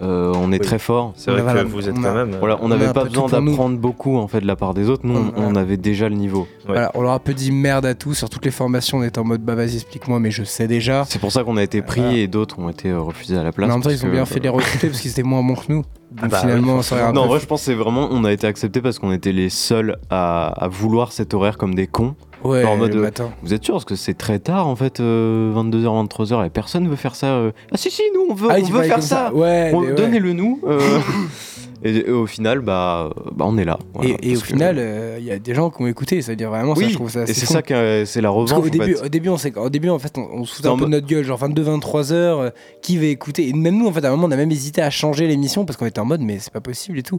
euh, 0.00 0.32
on 0.36 0.52
est 0.52 0.60
Oui. 0.60 0.66
très 0.66 0.78
fort. 0.78 1.12
C'est 1.16 1.30
vrai 1.30 1.42
voilà, 1.42 1.62
que 1.64 1.68
vous 1.68 1.88
êtes 1.88 1.96
on 1.98 2.02
quand 2.02 2.14
même. 2.14 2.34
euh, 2.34 2.38
Voilà, 2.38 2.58
on 2.62 2.68
n'avait 2.68 2.92
pas 2.92 3.04
besoin 3.04 3.26
d'apprendre 3.28 3.78
beaucoup 3.78 4.16
en 4.16 4.28
fait 4.28 4.40
de 4.40 4.46
la 4.46 4.54
part 4.56 4.74
des 4.74 4.88
autres. 4.88 5.02
Nous, 5.04 5.14
On- 5.16 5.32
on, 5.36 5.42
voilà. 5.44 5.60
avait 5.60 5.76
déjà 5.76 6.08
le 6.08 6.14
niveau. 6.14 6.42
Ouais. 6.42 6.74
Voilà, 6.74 6.90
on 6.94 7.02
leur 7.02 7.12
a 7.12 7.14
un 7.14 7.18
peu 7.18 7.34
dit 7.34 7.50
merde 7.50 7.84
à 7.86 7.94
tout 7.94 8.14
sur 8.14 8.30
toutes 8.30 8.44
les 8.44 8.50
formations. 8.50 8.98
On 8.98 9.02
était 9.02 9.18
en 9.18 9.24
mode 9.24 9.42
bah 9.42 9.54
vas-y, 9.54 9.74
explique-moi, 9.76 10.20
mais 10.20 10.30
je 10.30 10.44
sais 10.44 10.68
déjà. 10.68 11.04
C'est 11.08 11.18
pour 11.20 11.32
ça 11.32 11.42
qu'on 11.44 11.56
a 11.56 11.62
été 11.62 11.82
pris 11.82 12.00
Voilà. 12.00 12.16
et 12.16 12.26
d'autres 12.28 12.58
ont 12.58 12.68
été 12.68 12.90
euh, 12.90 13.00
refusés 13.00 13.36
à 13.36 13.42
la 13.42 13.52
place. 13.52 13.66
Mais 13.66 13.72
en 13.74 13.78
même 13.78 13.84
temps, 13.84 13.90
ils 13.90 14.04
ont 14.06 14.10
bien 14.10 14.22
euh, 14.22 14.26
fait 14.26 14.38
de 14.38 14.44
les 14.44 14.48
recruter 14.50 14.86
parce 14.88 15.00
qu'ils 15.00 15.10
étaient 15.10 15.22
moins 15.22 15.42
bons 15.42 15.54
que 15.56 15.72
nous. 15.72 15.82
Ah 16.16 16.22
Donc 16.22 16.30
bah 16.30 16.38
finalement, 16.40 16.80
ça 16.82 16.94
aurait 16.94 17.04
un 17.04 17.12
Non, 17.12 17.22
en 17.22 17.26
vrai, 17.26 17.38
je 17.40 17.46
pense 17.46 17.60
que 17.60 17.66
c'est 17.66 17.74
vraiment, 17.74 18.08
on 18.10 18.24
a 18.24 18.32
été 18.32 18.46
accepté 18.46 18.80
parce 18.80 18.98
qu'on 18.98 19.12
était 19.12 19.32
les 19.32 19.50
seuls 19.50 19.98
à, 20.10 20.46
à 20.64 20.68
vouloir 20.68 21.12
cet 21.12 21.34
horaire 21.34 21.58
comme 21.58 21.74
des 21.74 21.86
cons. 21.86 22.14
Ouais, 22.44 22.64
en 22.64 22.76
mode, 22.76 22.92
le 22.92 23.00
euh, 23.00 23.02
matin. 23.02 23.30
Vous 23.42 23.52
êtes 23.52 23.64
sûr 23.64 23.74
Parce 23.74 23.84
que 23.84 23.96
c'est 23.96 24.14
très 24.14 24.38
tard 24.38 24.66
en 24.68 24.76
fait, 24.76 25.00
euh, 25.00 25.52
22h, 25.54 26.06
23h, 26.08 26.46
et 26.46 26.50
personne 26.50 26.88
veut 26.88 26.96
faire 26.96 27.14
ça. 27.16 27.32
euh. 27.34 27.50
Ah 27.72 27.76
si, 27.76 27.90
si, 27.90 28.02
nous 28.14 28.26
on 28.30 28.34
veut, 28.34 28.48
Ah, 28.50 28.56
on 28.60 28.64
veut 28.64 28.82
faire 28.82 28.92
comme 28.94 29.02
ça. 29.02 29.32
Ouais, 29.34 29.70
On- 29.74 29.80
mais 29.80 29.88
ouais. 29.88 29.94
Donnez-le 29.94 30.32
nous. 30.34 30.60
euh. 30.66 30.80
et, 31.84 31.96
et 31.96 32.10
au 32.10 32.26
final, 32.26 32.60
bah, 32.60 33.10
bah, 33.32 33.44
on 33.48 33.58
est 33.58 33.64
là. 33.64 33.78
voilà, 33.94 34.10
et, 34.10 34.12
et 34.22 34.30
au 34.30 34.32
parce 34.34 34.42
que- 34.42 34.46
final, 34.48 34.84
il 35.18 35.24
y 35.24 35.30
a 35.32 35.38
des 35.38 35.54
gens 35.54 35.70
qui 35.70 35.82
ont 35.82 35.86
écouté. 35.88 36.22
Ça 36.22 36.32
veut 36.32 36.36
dire 36.36 36.50
vraiment, 36.50 36.74
ça, 36.74 36.80
oui, 36.82 36.90
je 36.90 36.94
trouve 36.94 37.10
ça 37.10 37.20
et 37.20 37.22
assez 37.24 37.34
c'est 37.34 37.46
ça 37.46 37.62
que 37.62 38.04
c'est 38.06 38.20
la 38.20 38.28
Parce 38.28 38.52
revanche. 38.52 38.70
qu'au 38.70 38.76
en 38.76 38.84
début, 38.84 38.94
fait. 38.96 39.04
au 39.04 39.08
début, 39.08 39.28
on 39.30 39.36
s'est- 39.36 39.56
au 39.58 39.68
début, 39.70 39.88
en 39.90 39.98
fait, 39.98 40.16
on, 40.16 40.28
on 40.32 40.44
se 40.44 40.54
foutait 40.56 40.68
un 40.68 40.72
en 40.72 40.74
peu 40.76 40.84
de 40.84 40.90
mode- 40.90 41.02
notre 41.02 41.06
gueule, 41.06 41.24
genre 41.24 41.38
22-23 41.40 42.12
heures, 42.12 42.38
euh, 42.40 42.50
qui 42.82 42.98
va 42.98 43.06
écouter? 43.06 43.48
Et 43.48 43.52
même 43.52 43.76
nous, 43.78 43.86
en 43.88 43.92
fait, 43.92 44.04
à 44.04 44.08
un 44.08 44.10
moment, 44.12 44.26
on 44.28 44.30
a 44.30 44.36
même 44.36 44.50
hésité 44.52 44.80
à 44.80 44.90
changer 44.90 45.26
l'émission 45.26 45.64
parce 45.64 45.76
qu'on 45.76 45.86
était 45.86 46.00
en 46.00 46.04
mode, 46.04 46.20
mais 46.20 46.38
c'est 46.38 46.52
pas 46.52 46.60
possible 46.60 46.98
et 46.98 47.02
tout. 47.02 47.18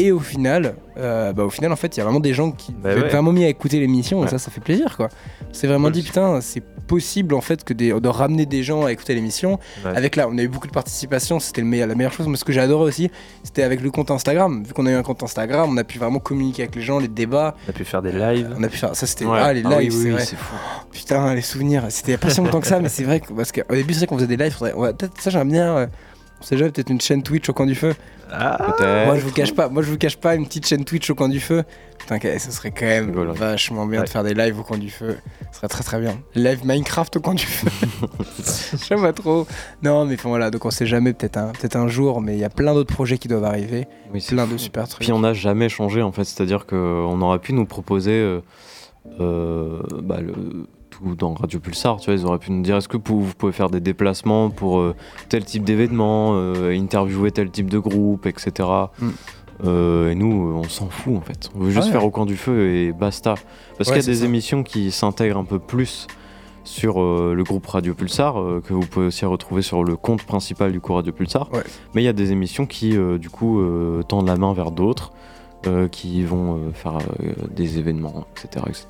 Et 0.00 0.12
au 0.12 0.20
final, 0.20 0.76
euh, 0.96 1.32
bah, 1.32 1.42
au 1.44 1.50
final, 1.50 1.72
en 1.72 1.76
fait, 1.76 1.96
il 1.96 1.98
y 1.98 2.00
a 2.00 2.04
vraiment 2.04 2.20
des 2.20 2.32
gens 2.32 2.52
qui 2.52 2.72
Bah 2.72 2.90
ont 2.90 3.00
ouais. 3.00 3.08
vraiment 3.08 3.32
mis 3.32 3.44
à 3.44 3.48
écouter 3.48 3.80
l'émission 3.80 4.24
et 4.24 4.28
ça, 4.28 4.38
ça 4.38 4.48
fait 4.50 4.60
plaisir, 4.60 4.96
quoi. 4.96 5.08
C'est 5.52 5.66
vraiment 5.66 5.90
dit, 5.90 6.02
putain, 6.04 6.40
c'est 6.40 6.62
possible, 6.86 7.34
en 7.34 7.40
fait, 7.40 7.64
que 7.64 7.72
des, 7.74 7.92
de 8.00 8.08
ramener 8.08 8.46
des 8.46 8.62
gens 8.62 8.84
à 8.86 8.92
écouter 8.92 9.14
l'émission. 9.14 9.58
Ouais. 9.84 9.90
Avec 9.96 10.14
là, 10.14 10.28
on 10.30 10.38
a 10.38 10.42
eu 10.42 10.46
beaucoup 10.48 10.68
de 10.68 10.72
participation, 10.72 11.40
c'était 11.40 11.62
la 11.62 11.94
meilleure 11.96 12.12
chose. 12.12 12.28
Mais 12.28 12.36
ce 12.36 12.44
que 12.44 12.52
j'ai 12.52 12.60
adoré 12.60 12.84
aussi, 12.84 13.10
c'était 13.42 13.64
avec 13.64 13.80
le 13.80 13.90
compte 13.90 14.10
Instagram. 14.12 14.62
Vu 14.64 14.72
qu'on 14.72 14.86
a 14.86 14.90
eu 14.92 14.94
un 14.94 15.02
compte 15.02 15.22
Instagram, 15.24 15.68
on 15.68 15.76
a 15.78 15.84
pu 15.84 15.98
vraiment 15.98 16.20
communiquer 16.20 16.62
avec 16.62 16.76
les 16.76 16.82
gens, 16.82 17.00
les 17.00 17.08
débats. 17.08 17.56
On 17.66 17.70
a 17.70 17.72
pu 17.72 17.84
faire 17.84 18.00
des 18.00 18.12
lives. 18.12 18.54
On 18.56 18.62
a 18.62 18.68
pu 18.68 18.76
faire 18.76 18.94
ça, 18.94 19.06
c'était 19.06 19.24
ah 19.28 19.52
les 19.52 19.62
lives, 19.62 19.72
Ah 19.72 19.78
oui, 19.78 19.88
oui, 19.88 19.90
c'est 19.92 20.04
oui, 20.04 20.10
vrai. 20.12 20.24
c'est 20.24 20.36
fou. 20.36 20.54
Putain, 20.92 21.34
les 21.34 21.42
souvenirs, 21.42 21.84
c'était 21.88 22.16
pas 22.16 22.30
si 22.30 22.40
longtemps 22.40 22.60
que 22.60 22.68
ça, 22.68 22.78
mais 22.78 22.88
c'est 22.88 23.04
vrai 23.04 23.18
que, 23.20 23.32
parce 23.32 23.50
qu'au 23.52 23.74
début, 23.74 23.92
c'est 23.94 24.00
vrai 24.00 24.06
qu'on 24.06 24.16
faisait 24.18 24.28
des 24.28 24.36
lives. 24.36 24.56
peut-être 24.58 25.20
ça, 25.20 25.30
j'aime 25.30 25.50
bien. 25.50 25.76
euh, 25.76 25.86
on 26.40 26.44
sait 26.44 26.56
jamais, 26.56 26.70
peut-être 26.70 26.90
une 26.90 27.00
chaîne 27.00 27.22
Twitch 27.22 27.48
au 27.48 27.52
coin 27.52 27.66
du 27.66 27.74
feu. 27.74 27.94
Ah, 28.30 28.74
Peut-être. 28.76 29.06
Moi, 29.06 29.16
je 29.16 29.20
vous 29.22 29.32
cache 29.32 29.54
pas, 29.54 29.68
moi, 29.70 29.82
je 29.82 29.90
vous 29.90 29.96
cache 29.96 30.16
pas 30.18 30.34
une 30.34 30.46
petite 30.46 30.66
chaîne 30.66 30.84
Twitch 30.84 31.08
au 31.10 31.14
coin 31.14 31.28
du 31.30 31.40
feu. 31.40 31.64
Putain, 31.98 32.18
ce 32.38 32.50
serait 32.52 32.70
quand 32.70 32.84
même 32.86 33.10
vachement 33.32 33.86
bien 33.86 34.02
de 34.04 34.08
faire 34.08 34.22
des 34.22 34.34
lives 34.34 34.58
au 34.58 34.62
coin 34.62 34.76
du 34.78 34.90
feu. 34.90 35.16
Ce 35.50 35.58
serait 35.58 35.68
très 35.68 35.82
très 35.82 35.98
bien. 36.00 36.18
Live 36.34 36.60
Minecraft 36.64 37.16
au 37.16 37.20
coin 37.20 37.34
du 37.34 37.46
feu. 37.46 37.68
J'aime 38.88 39.00
pas 39.00 39.12
trop. 39.14 39.46
Non, 39.82 40.04
mais 40.04 40.14
enfin, 40.14 40.28
voilà, 40.28 40.50
donc 40.50 40.64
on 40.64 40.70
sait 40.70 40.86
jamais, 40.86 41.12
peut-être 41.14 41.38
un, 41.38 41.52
peut 41.52 41.68
un 41.74 41.88
jour, 41.88 42.20
mais 42.20 42.34
il 42.34 42.38
y 42.40 42.44
a 42.44 42.50
plein 42.50 42.74
d'autres 42.74 42.92
projets 42.94 43.18
qui 43.18 43.28
doivent 43.28 43.44
arriver. 43.44 43.86
Oui, 44.12 44.24
Plein 44.28 44.46
fou. 44.46 44.52
de 44.52 44.58
super 44.58 44.86
trucs. 44.88 45.00
Puis 45.02 45.12
on 45.12 45.20
n'a 45.20 45.32
jamais 45.32 45.68
changé 45.68 46.02
en 46.02 46.12
fait, 46.12 46.24
c'est-à-dire 46.24 46.66
qu'on 46.66 47.20
aurait 47.22 47.38
pu 47.40 47.52
nous 47.54 47.64
proposer 47.66 48.12
euh, 48.12 48.40
euh, 49.20 49.80
bah, 50.02 50.18
le- 50.20 50.66
tout 50.98 51.14
dans 51.14 51.34
Radio 51.34 51.60
Pulsar, 51.60 51.98
tu 52.00 52.10
vois, 52.10 52.20
ils 52.20 52.26
auraient 52.26 52.38
pu 52.38 52.50
nous 52.52 52.62
dire 52.62 52.76
est-ce 52.76 52.88
que 52.88 52.96
vous, 52.96 53.26
pouvez 53.36 53.52
faire 53.52 53.70
des 53.70 53.80
déplacements 53.80 54.50
pour 54.50 54.78
euh, 54.80 54.94
tel 55.28 55.44
type 55.44 55.64
d'événement, 55.64 56.32
euh, 56.34 56.72
interviewer 56.76 57.30
tel 57.30 57.50
type 57.50 57.70
de 57.70 57.78
groupe, 57.78 58.26
etc. 58.26 58.68
Mm. 59.00 59.08
Euh, 59.64 60.10
et 60.10 60.14
nous, 60.14 60.52
on 60.54 60.62
s'en 60.64 60.88
fout 60.88 61.16
en 61.16 61.20
fait. 61.20 61.50
On 61.56 61.60
veut 61.60 61.70
juste 61.70 61.86
Ouais. 61.86 61.92
faire 61.92 62.04
au 62.04 62.10
coin 62.10 62.26
du 62.26 62.36
feu 62.36 62.70
et 62.70 62.92
basta. 62.92 63.34
Parce 63.76 63.90
Ouais, 63.90 63.96
qu'il 63.98 64.06
y 64.06 64.10
a 64.10 64.12
des 64.12 64.20
ça. 64.20 64.24
émissions 64.24 64.62
qui 64.62 64.90
s'intègrent 64.90 65.38
un 65.38 65.44
peu 65.44 65.58
plus 65.58 66.06
sur 66.64 67.00
euh, 67.00 67.32
le 67.34 67.42
groupe 67.44 67.66
Radio 67.66 67.94
Pulsar, 67.94 68.38
euh, 68.38 68.62
que 68.64 68.72
vous 68.74 68.86
pouvez 68.86 69.06
aussi 69.06 69.24
retrouver 69.24 69.62
sur 69.62 69.82
le 69.84 69.96
compte 69.96 70.22
principal 70.24 70.70
du 70.70 70.80
coup 70.80 70.94
Radio 70.94 71.12
Pulsar. 71.12 71.52
Ouais. 71.52 71.62
Mais 71.94 72.02
il 72.02 72.04
y 72.04 72.08
a 72.08 72.12
des 72.12 72.30
émissions 72.30 72.66
qui, 72.66 72.96
du 73.18 73.30
coup, 73.30 73.60
tendent 74.06 74.26
la 74.28 74.36
main 74.36 74.52
vers 74.52 74.70
d'autres, 74.70 75.12
euh, 75.66 75.88
qui 75.88 76.22
vont 76.24 76.56
euh, 76.56 76.72
faire 76.72 76.98
euh, 76.98 77.32
des 77.54 77.78
événements, 77.78 78.26
etc. 78.32 78.64
etc. 78.68 78.84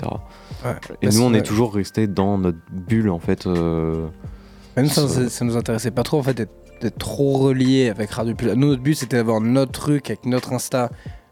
Ouais. 0.64 0.72
Et 1.02 1.08
nous, 1.08 1.22
on 1.22 1.32
est 1.34 1.42
toujours 1.42 1.74
resté 1.74 2.06
dans 2.06 2.38
notre 2.38 2.58
bulle, 2.70 3.10
en 3.10 3.18
fait. 3.18 3.46
Même 3.46 4.88
ça, 4.88 5.08
Ça- 5.08 5.28
ça, 5.28 5.44
nous 5.44 5.56
intéressait 5.56 5.90
pas 5.90 6.02
trop 6.02 6.18
en 6.18 6.22
fait 6.22 6.34
d'être 6.34 6.52
d'être 6.80 6.98
trop 6.98 7.38
relié 7.38 7.88
avec 7.88 8.10
Radio 8.12 8.36
Pulsar. 8.36 8.56
Nous, 8.56 8.68
notre 8.68 8.82
but 8.82 8.94
c'était 8.94 9.16
d'avoir 9.16 9.40
notre 9.40 9.72
truc 9.72 10.10
avec 10.10 10.24
notre 10.26 10.52
Insta, 10.52 10.90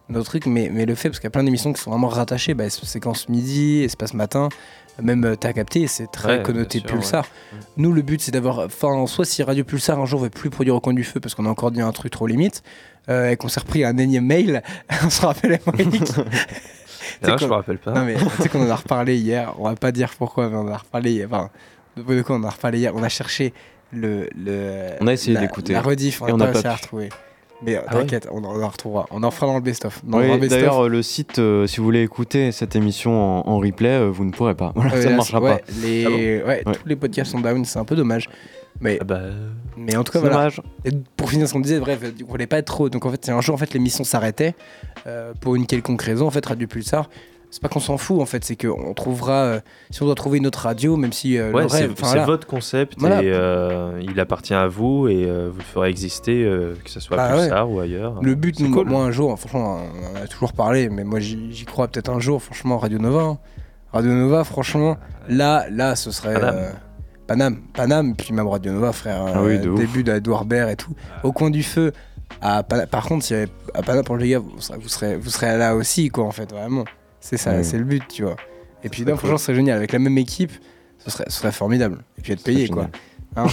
notre 0.09 0.27
truc, 0.27 0.47
mais, 0.47 0.71
mais 0.73 0.87
le 0.87 0.97
fait, 0.97 1.09
parce 1.09 1.21
qu'il 1.21 1.27
y 1.27 1.29
a 1.29 1.31
plein 1.31 1.45
d'émissions 1.45 1.73
qui 1.73 1.81
sont 1.81 1.91
vraiment 1.93 2.09
rattachées, 2.09 2.53
bah, 2.55 2.69
séquence 2.69 3.29
midi, 3.29 3.83
espace 3.85 4.13
matin, 4.13 4.49
même 5.03 5.25
euh, 5.25 5.37
t'as 5.37 5.53
capté, 5.53 5.87
c'est 5.87 6.07
très 6.11 6.39
Ouais, 6.39 6.43
connoté 6.43 6.79
sûr, 6.81 6.89
Pulsar. 6.89 7.25
ouais. 7.25 7.59
Nous, 7.77 7.93
le 7.93 8.03
but 8.03 8.21
c'est 8.21 8.33
d'avoir, 8.33 8.61
enfin, 8.61 9.07
soit 9.07 9.25
si 9.25 9.43
Radio 9.43 9.65
Pulsar 9.65 10.01
un 10.01 10.07
jour 10.07 10.21
veut 10.21 10.31
plus 10.31 10.51
produire 10.51 10.75
au 10.75 10.81
coin 10.81 10.93
du 10.95 11.05
feu 11.05 11.21
parce 11.21 11.35
qu'on 11.35 11.47
a 11.47 11.49
encore 11.51 11.71
dit 11.71 11.81
un 11.81 11.93
truc 11.93 12.13
trop 12.13 12.27
limite, 12.27 12.63
euh, 13.09 13.31
et 13.31 13.37
qu'on 13.37 13.49
s'est 13.49 13.61
repris 13.61 13.85
un 13.85 13.97
énième 13.99 14.27
mail, 14.27 14.63
on 15.05 15.11
se 15.11 15.25
rappelle 15.25 15.55
à 15.55 15.59
non, 17.27 17.39
je 17.39 17.47
me 17.47 17.53
rappelle 17.53 17.79
pas. 17.79 17.93
Non 17.93 18.05
mais 18.05 18.15
tu 18.17 18.43
sais 18.43 18.49
qu'on 18.49 18.67
en 18.67 18.71
a 18.71 18.77
reparlé 18.77 19.17
hier, 19.17 19.55
on 19.59 19.65
va 19.65 19.75
pas 19.77 19.93
dire 19.93 20.11
pourquoi, 20.19 20.49
mais 20.49 20.57
on 20.57 20.63
en 20.69 20.73
a 20.73 20.79
reparlé 20.79 21.13
hier. 21.13 21.29
Enfin, 21.31 21.51
de 21.97 22.23
quoi 22.23 22.37
on 22.37 22.41
en 22.41 22.45
a 22.45 22.51
reparlé 22.51 22.79
hier 22.79 22.95
On 22.95 23.03
a 23.03 23.09
cherché 23.09 23.55
le. 23.93 24.29
le 24.37 24.91
On 25.01 25.07
a 25.07 25.13
essayé 25.13 25.39
d'écouter. 25.39 25.73
La 25.73 25.83
rediff, 25.83 26.21
on 26.23 26.37
n'a 26.37 26.49
pas 26.49 26.63
pu. 26.63 26.69
retrouver. 26.69 27.09
Mais 27.63 27.77
euh, 27.77 27.81
Ah 27.87 27.95
t'inquiète, 27.95 28.29
on, 28.31 28.45
en- 28.45 28.59
on 28.59 28.63
en 28.63 28.69
retrouvera. 28.69 29.07
On 29.11 29.23
en 29.23 29.31
fera 29.31 29.47
dans 29.47 29.55
le 29.55 29.61
best-of. 29.63 30.03
Oui. 30.07 30.49
D'ailleurs, 30.49 30.85
euh, 30.85 30.89
le 30.89 31.03
site, 31.03 31.39
euh, 31.39 31.67
si 31.67 31.79
vous 31.79 31.85
voulez 31.85 32.03
écouter 32.03 32.53
cette 32.53 32.77
émission 32.77 33.13
en, 33.13 33.49
en 33.49 33.59
replay, 33.59 33.89
euh, 33.89 34.11
vous 34.11 34.25
ne 34.25 34.31
pourrez 34.31 34.55
pas. 34.55 34.73
Voilà, 34.77 35.01
ça 35.03 35.11
ne 35.11 35.17
marchera 35.17 35.41
ouais, 35.41 35.57
pas. 35.59 35.63
Les, 35.83 36.05
Ah 36.05 36.11
bon 36.11 36.17
ouais, 36.17 36.45
Ouais. 36.47 36.63
tous 36.75 36.87
les 36.89 36.97
podcasts 36.97 37.31
sont 37.31 37.41
down, 37.41 37.65
c'est 37.65 37.79
un 37.79 37.85
peu 37.85 37.97
dommage. 37.97 38.29
Mais, 38.81 38.99
Ah 39.01 39.05
bah, 39.05 39.21
mais 39.79 39.97
en 39.97 40.05
tout 40.05 40.13
cas, 40.13 40.19
voilà. 40.21 40.37
dommage. 40.37 40.61
Et 40.85 40.91
pour 41.17 41.31
finir 41.31 41.49
ce 41.49 41.55
qu'on 41.55 41.61
disait, 41.61 41.81
bref, 41.81 41.99
on 42.27 42.31
voulait 42.31 42.47
pas 42.47 42.59
être 42.59 42.67
trop. 42.67 42.91
Donc 42.91 43.07
en 43.07 43.11
fait, 43.11 43.25
c'est 43.25 43.33
un 43.33 43.41
jour, 43.41 43.55
en 43.55 43.59
fait, 43.59 43.73
l'émission 43.73 44.05
s'arrêtait 44.05 44.55
euh, 45.07 45.33
pour 45.41 45.57
une 45.57 45.67
quelconque 45.67 46.03
raison. 46.03 46.27
En 46.27 46.31
fait, 46.31 46.45
Radio 46.45 46.67
Pulsar 46.69 47.09
c'est 47.57 47.63
pas 47.63 47.69
qu'on 47.71 47.81
s'en 47.81 47.97
fout 47.97 48.21
en 48.21 48.27
fait, 48.27 48.45
c'est 48.45 48.55
qu'on 48.55 48.93
trouvera, 48.93 49.33
euh, 49.45 49.61
si 49.91 50.03
on 50.03 50.05
doit 50.07 50.15
trouver 50.15 50.37
une 50.37 50.47
autre 50.47 50.59
radio, 50.59 50.99
même 50.99 51.13
si 51.13 51.39
euh, 51.39 51.51
Ouais, 51.53 51.63
le 51.63 51.69
c'est 51.71 51.87
voilà. 52.01 52.27
votre 52.27 52.47
concept 52.47 52.97
Voilà. 52.99 53.23
et 53.23 53.31
euh, 53.33 53.99
il 54.03 54.21
appartient 54.21 54.53
à 54.53 54.67
vous 54.69 55.09
et 55.09 55.25
vous 55.25 55.57
le 55.57 55.65
ferez 55.65 55.89
exister, 55.89 56.43
que 56.85 56.91
ce 56.91 57.01
soit 57.01 57.17
Bah 57.17 57.25
à 57.29 57.35
ouais. 57.37 57.43
Pulsar 57.45 57.71
ou 57.71 57.81
ailleurs. 57.81 58.21
Le 58.23 58.35
but, 58.35 58.61
nous, 58.61 58.71
cool. 58.71 58.87
moi 58.89 59.05
un 59.05 59.11
jour, 59.11 59.39
franchement, 59.39 59.79
on 60.13 60.23
a 60.23 60.27
toujours 60.27 60.53
parlé, 60.53 60.91
mais 60.91 61.03
moi 61.05 61.19
j'y 61.19 61.65
crois 61.65 61.89
peut-être 61.89 62.11
un 62.11 62.21
jour, 62.21 62.43
franchement, 62.43 62.77
Radio 62.77 62.99
Nova. 62.99 63.23
hein. 63.23 63.39
Radio 63.93 64.13
Nova, 64.13 64.45
franchement, 64.45 64.99
là, 65.31 65.65
là, 65.71 65.97
ce 65.97 66.11
serait. 66.11 66.35
Paname. 66.35 66.73
Paname, 67.27 67.57
Paname, 67.73 68.15
puis 68.17 68.33
même 68.35 68.47
Radio 68.47 68.71
Nova, 68.73 68.93
frère. 68.93 69.25
Ah 69.35 69.43
oui, 69.43 69.59
de 69.59 69.71
ouf. 69.71 69.81
début 69.81 70.05
d'Edouard 70.05 70.45
Baird 70.45 70.69
et 70.71 70.77
tout. 70.77 70.93
Au 71.25 71.33
coin 71.33 71.49
du 71.51 71.63
feu. 71.63 71.93
À 72.43 72.63
par 72.63 73.07
contre, 73.07 73.25
s'il 73.25 73.37
y 73.37 73.41
avait 73.41 73.51
à 73.75 73.83
Paname 73.83 74.05
pour 74.05 74.17
les 74.17 74.29
gars, 74.29 74.39
vous 74.41 74.61
serez, 74.61 74.79
vous, 74.79 74.89
serez, 74.89 75.17
vous 75.17 75.31
serez 75.31 75.57
là 75.57 75.75
aussi, 75.75 76.09
quoi, 76.11 76.25
en 76.25 76.31
fait, 76.33 76.53
vraiment. 76.53 76.85
C'est 77.29 77.37
ça, 77.37 77.63
c'est 77.63 77.79
le 77.79 77.85
but, 77.85 78.03
tu 78.09 78.23
vois. 78.23 78.37
Et 78.85 78.89
puis, 78.89 79.05
non, 79.05 79.17
franchement, 79.17 79.39
ce 79.39 79.47
serait 79.47 79.57
génial. 79.57 79.77
Avec 79.79 79.93
la 79.93 79.99
même 79.99 80.17
équipe, 80.19 80.53
ce 80.99 81.11
serait, 81.11 81.25
ce 81.29 81.39
serait 81.39 81.53
formidable. 81.53 82.05
Et 82.19 82.23
puis 82.23 82.33
être 82.35 82.43
payé, 82.45 82.69
quoi. 82.69 82.89
Hein 83.37 83.47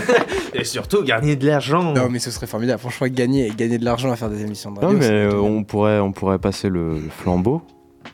Et 0.54 0.64
surtout, 0.64 1.02
gagner 1.02 1.36
de 1.36 1.46
l'argent. 1.46 1.92
non, 1.92 2.08
mais 2.08 2.18
ce 2.20 2.30
serait 2.30 2.46
formidable. 2.46 2.78
Franchement, 2.80 3.06
gagner, 3.08 3.50
gagner 3.56 3.78
de 3.78 3.84
l'argent 3.84 4.10
à 4.12 4.16
faire 4.16 4.30
des 4.30 4.42
émissions 4.42 4.70
de 4.70 4.80
Non, 4.80 4.86
radio. 4.88 4.98
mais 4.98 5.10
euh, 5.10 5.30
génial. 5.30 5.40
on 5.50 5.64
pourrait, 5.64 5.98
on 5.98 6.12
pourrait 6.12 6.38
passer 6.38 6.68
le, 6.68 6.94
le 6.94 7.08
flambeau 7.10 7.62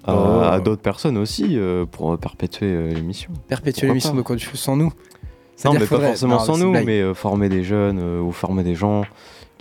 à, 0.05 0.15
Oh. 0.15 0.41
à 0.43 0.59
d'autres 0.61 0.83
personnes 0.83 1.19
aussi 1.19 1.57
euh, 1.59 1.85
pour 1.87 2.17
perpétuer 2.19 2.67
euh, 2.73 2.93
l'émission. 2.95 3.31
perpétuer 3.49 3.87
l'émission 3.89 4.15
de 4.15 4.23
Quand 4.23 4.35
tu 4.37 4.47
fais 4.47 4.57
sans 4.57 4.77
nous? 4.77 4.93
Non, 5.65 5.75
mais 5.75 5.81
pas 5.87 6.01
forcément 6.01 6.39
non, 6.39 6.45
sans 6.45 6.59
nous, 6.59 6.73
blague. 6.73 6.87
mais 6.87 7.01
euh, 7.03 7.15
former 7.15 7.49
des 7.49 7.63
jeunes 7.63 8.01
euh, 8.03 8.21
ou 8.21 8.33
former 8.33 8.65
des 8.65 8.75
gens 8.75 9.05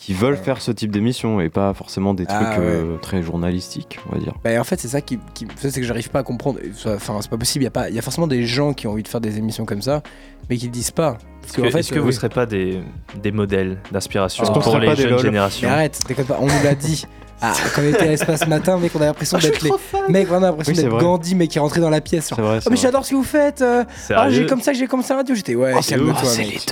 qui 0.01 0.13
veulent 0.15 0.33
Ouais. 0.33 0.39
faire 0.39 0.61
ce 0.61 0.71
type 0.71 0.89
d'émission 0.89 1.39
et 1.41 1.49
pas 1.49 1.75
forcément 1.75 2.15
des 2.15 2.25
Ah, 2.27 2.43
trucs 2.55 2.59
euh, 2.65 2.97
très 2.97 3.21
journalistiques, 3.21 3.99
on 4.09 4.15
va 4.15 4.19
dire. 4.19 4.33
Bah, 4.43 4.59
en 4.59 4.63
fait, 4.63 4.79
c'est 4.79 4.87
ça 4.87 4.99
qui, 4.99 5.19
qui 5.35 5.45
c'est 5.57 5.71
que 5.79 5.85
j'arrive 5.85 6.09
pas 6.09 6.19
à 6.19 6.23
comprendre. 6.23 6.59
Enfin, 6.87 7.19
c'est 7.21 7.29
pas 7.29 7.37
possible. 7.37 7.61
Il 7.61 7.65
y 7.65 7.67
a 7.67 7.71
pas, 7.71 7.87
il 7.87 7.95
y 7.95 7.99
a 7.99 8.01
forcément 8.01 8.25
des 8.25 8.43
gens 8.43 8.73
qui 8.73 8.87
ont 8.87 8.91
envie 8.93 9.03
de 9.03 9.07
faire 9.07 9.21
des 9.21 9.37
émissions 9.37 9.63
comme 9.65 9.83
ça, 9.83 10.01
mais 10.49 10.57
qui 10.57 10.65
le 10.65 10.71
disent 10.71 10.89
pas. 10.89 11.17
Parce 11.41 11.53
Est-ce 11.53 11.61
que, 11.61 11.69
fait, 11.69 11.79
est-ce 11.79 11.91
que 11.93 11.99
euh, 11.99 12.01
vous 12.01 12.07
oui. 12.07 12.13
serez 12.13 12.29
pas 12.29 12.47
des, 12.47 12.81
des 13.21 13.31
modèles 13.31 13.77
d'inspiration 13.91 14.43
pour 14.43 14.79
les 14.79 14.95
jeunes 14.95 15.19
générations? 15.19 15.67
Mais 15.69 15.73
arrête, 15.75 15.99
pas. 16.27 16.37
On 16.41 16.47
nous 16.47 16.63
l'a 16.63 16.73
dit. 16.75 17.05
Ah, 17.41 17.53
quand 17.75 17.81
on 17.81 17.85
était 17.89 18.01
à 18.03 18.05
l'espace 18.05 18.47
matin, 18.47 18.77
mec, 18.77 18.91
on 18.95 19.01
a 19.01 19.05
l'impression 19.05 19.37
Ah, 19.39 19.43
d'être 19.43 19.61
les. 19.63 19.71
Mec, 20.09 20.27
on 20.31 20.35
a 20.37 20.39
l'impression 20.41 20.71
Oui, 20.73 20.75
c'est 20.75 20.83
d'être. 20.83 20.97
Gandhi, 20.99 21.35
mais 21.35 21.47
qui 21.47 21.57
est 21.57 21.61
rentré 21.61 21.81
dans 21.81 21.89
la 21.89 22.01
pièce. 22.01 22.29
genre, 22.29 22.35
C'est 22.37 22.41
vrai. 22.43 22.55
Oh, 22.57 22.61
c'est 22.63 22.69
mais 22.69 22.75
j'adore 22.77 23.03
ce 23.05 23.11
que 23.11 23.15
vous 23.15 23.23
faites. 23.23 23.61
euh, 23.61 23.83
Ah, 24.11 24.29
j'ai 24.29 24.45
comme 24.45 24.61
ça 24.61 24.71
que 24.73 24.77
j'ai 24.77 24.87
commencé 24.87 25.09
la 25.09 25.17
radio. 25.17 25.33
J'étais 25.35 25.55
ouais, 25.55 25.73
Oh, 25.75 25.79
c'est 25.81 25.97
mec. 25.97 26.11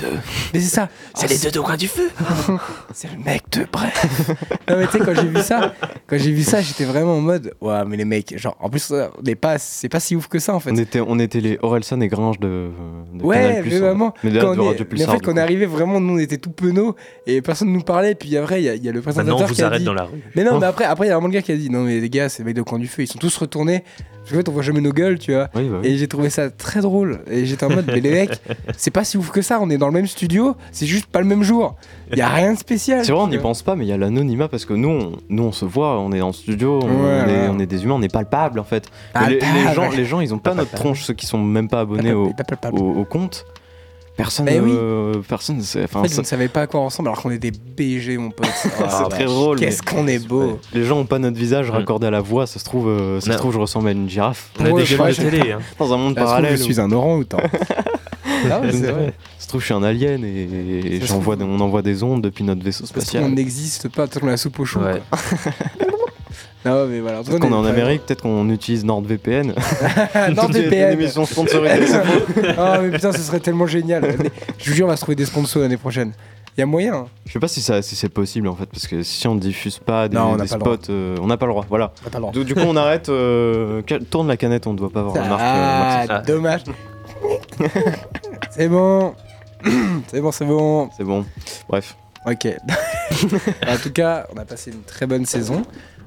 deux. 0.00 0.06
Mais 0.54 0.60
c'est 0.60 0.74
ça. 0.74 0.88
C'est 1.14 1.26
Oh, 1.26 1.28
les 1.30 1.38
deux 1.38 1.50
de 1.50 1.60
coin 1.60 1.76
du 1.76 1.88
feu. 1.88 2.08
C'est 2.94 3.08
le 3.12 3.18
mec 3.22 3.42
de 3.52 3.66
bref. 3.72 4.30
non 4.68 4.76
mais 4.78 4.86
tu 4.86 4.92
sais 4.92 4.98
quand 5.04 5.14
j'ai 5.14 5.26
vu 5.28 5.40
ça, 5.42 5.72
quand 6.06 6.18
j'ai 6.18 6.32
vu 6.32 6.42
ça, 6.42 6.60
j'étais 6.60 6.84
vraiment 6.84 7.14
en 7.16 7.20
mode 7.20 7.52
ouais 7.60 7.84
mais 7.86 7.96
les 7.96 8.04
mecs, 8.04 8.36
genre 8.38 8.56
en 8.60 8.68
plus 8.68 8.90
euh, 8.90 9.06
on 9.20 9.24
est 9.26 9.34
pas 9.34 9.58
c'est 9.58 9.88
pas 9.88 10.00
si 10.00 10.16
ouf 10.16 10.28
que 10.28 10.38
ça 10.38 10.54
en 10.54 10.60
fait. 10.60 10.70
On 10.72 10.76
était, 10.76 11.00
on 11.00 11.18
était 11.18 11.40
les 11.40 11.58
Orelsan 11.62 12.00
et 12.00 12.08
Gringe 12.08 12.38
de, 12.40 12.68
de 13.14 13.22
Ouais, 13.24 13.36
Canal+, 13.36 13.64
mais 13.66 13.74
hein. 13.76 13.80
vraiment, 13.80 14.14
Mais 14.24 14.38
en 14.42 14.54
fait 15.12 15.20
quand 15.20 15.32
on 15.32 15.36
est 15.36 15.40
arrivé 15.40 15.66
vraiment 15.66 16.00
nous 16.00 16.14
on 16.14 16.18
était 16.18 16.38
tout 16.38 16.50
penauds 16.50 16.96
et 17.26 17.40
personne 17.42 17.72
nous 17.72 17.82
parlait 17.82 18.14
puis 18.14 18.36
après 18.36 18.60
il 18.60 18.64
y, 18.64 18.68
a- 18.68 18.74
il 18.74 18.84
y 18.84 18.88
a 18.88 18.92
le 18.92 19.00
présentateur 19.00 19.38
on 19.40 19.44
vous 19.44 19.54
qui 19.54 19.62
arrête 19.62 19.84
dans 19.84 19.94
la 19.94 20.04
rue. 20.04 20.20
mais 20.34 20.44
non. 20.44 20.59
Mais 20.60 20.66
après 20.66 20.84
après 20.84 21.06
il 21.06 21.10
y 21.10 21.12
a 21.12 21.20
le 21.20 21.28
gars 21.28 21.42
qui 21.42 21.52
a 21.52 21.56
dit 21.56 21.70
non 21.70 21.82
mais 21.82 22.00
les 22.00 22.10
gars 22.10 22.28
c'est 22.28 22.42
les 22.42 22.46
mecs 22.48 22.56
de 22.56 22.62
coin 22.62 22.78
du 22.78 22.86
feu 22.86 23.02
ils 23.02 23.06
sont 23.06 23.18
tous 23.18 23.36
retournés 23.36 23.82
parce 24.20 24.30
qu'en 24.32 24.36
fait 24.36 24.48
on 24.48 24.52
voit 24.52 24.62
jamais 24.62 24.80
nos 24.80 24.92
gueules 24.92 25.18
tu 25.18 25.32
vois 25.32 25.48
Oui, 25.54 25.68
bah 25.68 25.78
oui. 25.82 25.88
et 25.88 25.96
j'ai 25.96 26.06
trouvé 26.08 26.30
ça 26.30 26.50
très 26.50 26.80
drôle 26.80 27.20
et 27.30 27.44
j'étais 27.46 27.64
en 27.64 27.70
mode 27.70 27.86
mais 27.86 28.00
les 28.00 28.10
mecs 28.10 28.40
c'est 28.76 28.90
pas 28.90 29.04
si 29.04 29.16
ouf 29.16 29.30
que 29.30 29.42
ça 29.42 29.58
on 29.60 29.70
est 29.70 29.78
dans 29.78 29.86
le 29.88 29.92
même 29.94 30.06
studio 30.06 30.56
c'est 30.72 30.86
juste 30.86 31.06
pas 31.06 31.20
le 31.20 31.26
même 31.26 31.42
jour 31.42 31.76
il 32.12 32.18
y 32.18 32.22
a 32.22 32.28
rien 32.28 32.52
de 32.54 32.58
spécial 32.58 33.04
C'est 33.04 33.12
vrai, 33.12 33.22
on 33.22 33.28
n'y 33.28 33.38
pense 33.38 33.62
pas, 33.62 33.76
mais 33.76 33.84
il 33.84 33.88
y 33.88 33.92
a 33.92 33.96
l'anonymat 33.96 34.48
parce 34.48 34.64
que 34.64 34.72
nous, 34.74 34.88
on, 34.88 35.12
nous, 35.28 35.44
on 35.44 35.52
se 35.52 35.64
voit, 35.64 36.00
on 36.00 36.10
est 36.10 36.20
en 36.20 36.32
studio, 36.32 36.80
on, 36.82 36.86
Ouais, 36.88 36.92
on 37.24 37.28
est, 37.28 37.32
ouais. 37.32 37.48
on 37.52 37.58
est 37.60 37.66
des 37.66 37.84
humains, 37.84 37.94
on 37.94 38.02
est 38.02 38.12
palpables 38.12 38.58
en 38.58 38.64
fait. 38.64 38.88
Mais 39.14 39.38
les, 39.38 39.74
gens, 39.74 39.90
les 39.90 40.04
gens, 40.04 40.20
ils 40.20 40.34
ont 40.34 40.38
pas 40.40 40.54
notre 40.54 40.72
tronche, 40.72 41.04
ceux 41.04 41.14
qui 41.14 41.26
sont 41.26 41.38
même 41.38 41.68
pas 41.68 41.80
abonnés 41.82 42.12
au, 42.12 42.32
Palpable. 42.32 42.76
au, 42.76 42.94
au 43.00 43.04
compte. 43.04 43.44
Personne, 44.16 44.46
oui. 44.48 44.72
euh, 44.76 45.14
personne, 45.26 45.62
c'est, 45.62 45.84
enfin, 45.84 46.00
En 46.00 46.02
fait, 46.02 46.08
ça- 46.10 46.16
vous 46.16 46.20
ne 46.22 46.26
savez 46.26 46.48
pas 46.48 46.62
à 46.62 46.66
quoi 46.66 46.80
on 46.80 46.84
ressemble 46.86 47.08
alors 47.08 47.22
qu'on 47.22 47.30
est 47.30 47.38
des 47.38 47.52
BG, 47.52 48.18
mon 48.18 48.30
pote. 48.30 48.46
c'est 48.62 48.68
Ah, 48.78 49.06
très 49.08 49.24
bah, 49.24 49.30
drôle. 49.30 49.58
Qu'est-ce 49.58 49.82
qu'on 49.82 50.06
est 50.06 50.18
beau. 50.26 50.58
Les 50.74 50.84
gens 50.84 50.98
ont 50.98 51.06
pas 51.06 51.18
notre 51.18 51.38
visage 51.38 51.68
Mm. 51.70 51.74
raccordé 51.74 52.06
à 52.06 52.10
la 52.10 52.20
voix, 52.20 52.46
ça 52.46 52.58
se 52.58 52.64
trouve, 52.64 52.88
euh, 52.88 53.18
ça 53.20 53.32
se 53.32 53.38
trouve, 53.38 53.52
je 53.54 53.58
ressemble 53.58 53.88
à 53.88 53.92
une 53.92 54.08
girafe 54.10 54.50
On 54.60 54.64
a 54.66 54.70
Ouais, 54.70 54.82
des 54.84 54.96
de 54.96 55.30
télé. 55.30 55.52
hein. 55.52 55.60
dans 55.78 55.94
un 55.94 55.96
monde 55.96 56.14
Ça 56.14 56.20
se 56.20 56.24
trouve, 56.26 56.26
parallèle. 56.26 56.56
je 56.58 56.62
suis 56.62 56.80
un 56.80 56.90
orang-outan. 56.92 57.38
Ah 58.50 58.58
ouais, 58.60 58.72
Donc, 58.72 58.80
c'est 58.80 58.90
vrai. 58.92 59.12
Ça 59.38 59.44
se 59.44 59.48
trouve, 59.48 59.60
je 59.60 59.66
suis 59.66 59.74
un 59.74 59.82
alien 59.82 60.24
et, 60.24 60.98
j'envoie 61.04 61.36
on 61.38 61.60
envoie 61.60 61.82
des 61.82 62.02
ondes 62.02 62.22
depuis 62.22 62.42
notre 62.42 62.62
vaisseau 62.64 62.84
Parce 62.84 62.92
qu'on 62.92 63.00
spatial. 63.10 63.30
n'existe 63.32 63.88
pas, 63.90 64.04
a 64.04 64.26
la 64.26 64.36
soupe 64.38 64.58
au 64.60 64.64
chou. 64.64 64.78
Ouais. 64.80 65.02
Non, 66.64 66.86
mais 66.86 67.00
voilà. 67.00 67.22
Peut-être 67.22 67.38
qu'on 67.40 67.50
est 67.50 67.54
en 67.54 67.64
Amérique, 67.64 68.04
peut-être 68.06 68.22
qu'on 68.22 68.48
utilise 68.50 68.84
NordVPN. 68.84 69.54
NordVPN. 70.34 70.92
Émission 70.92 71.24
sponsorisée. 71.24 71.96
Ah, 72.58 72.78
mais 72.82 72.90
putain, 72.90 73.12
ce 73.12 73.20
serait 73.20 73.40
tellement 73.40 73.66
génial. 73.66 74.02
Mais 74.02 74.30
Je 74.58 74.70
vous 74.70 74.76
jure, 74.76 74.86
on 74.86 74.90
va 74.90 74.96
se 74.96 75.02
trouver 75.02 75.16
des 75.16 75.24
sponsors 75.24 75.62
l'année 75.62 75.76
prochaine. 75.78 76.12
Il 76.56 76.60
y 76.60 76.62
a 76.62 76.66
moyen. 76.66 76.94
hein. 76.94 77.06
Je 77.26 77.32
sais 77.32 77.38
pas 77.38 77.48
si, 77.48 77.62
ça, 77.62 77.80
si 77.80 77.94
c'est 77.96 78.08
possible 78.08 78.48
en 78.48 78.54
fait, 78.56 78.66
parce 78.66 78.86
que 78.86 79.02
si 79.02 79.26
on 79.28 79.36
diffuse 79.36 79.78
pas 79.78 80.08
des, 80.08 80.16
Non, 80.16 80.36
pas 80.36 80.46
spots, 80.46 80.90
euh, 80.90 81.16
on 81.22 81.28
n'a 81.28 81.36
pas 81.36 81.46
le 81.46 81.52
droit. 81.52 81.64
Voilà. 81.68 81.88
Pas 82.10 82.10
le 82.12 82.20
droit. 82.20 82.32
Du, 82.32 82.44
du 82.44 82.54
coup, 82.54 82.60
on 82.66 82.76
arrête. 82.76 83.08
euh, 83.08 83.80
tourne 84.10 84.28
la 84.28 84.36
canette, 84.36 84.66
on 84.66 84.72
ne 84.72 84.78
doit 84.78 84.90
pas 84.90 85.00
avoir 85.00 85.14
la 85.14 85.28
marque. 85.28 85.40
euh, 85.40 85.44
Ah, 85.46 86.06
Ah. 86.10 86.18
dommage. 86.22 86.62
c'est 88.50 88.68
bon. 88.68 89.14
c'est 90.08 90.20
bon, 90.20 90.32
c'est 90.32 90.44
bon. 90.44 90.90
c'est 90.96 91.04
bon. 91.04 91.24
Bref. 91.68 91.96
Ok. 92.26 92.46
en 93.68 93.76
tout 93.82 93.90
cas, 93.92 94.26
on 94.34 94.38
a 94.38 94.44
passé 94.44 94.70
une 94.72 94.82
très 94.82 95.06
bonne 95.06 95.24
saison. 95.26 95.62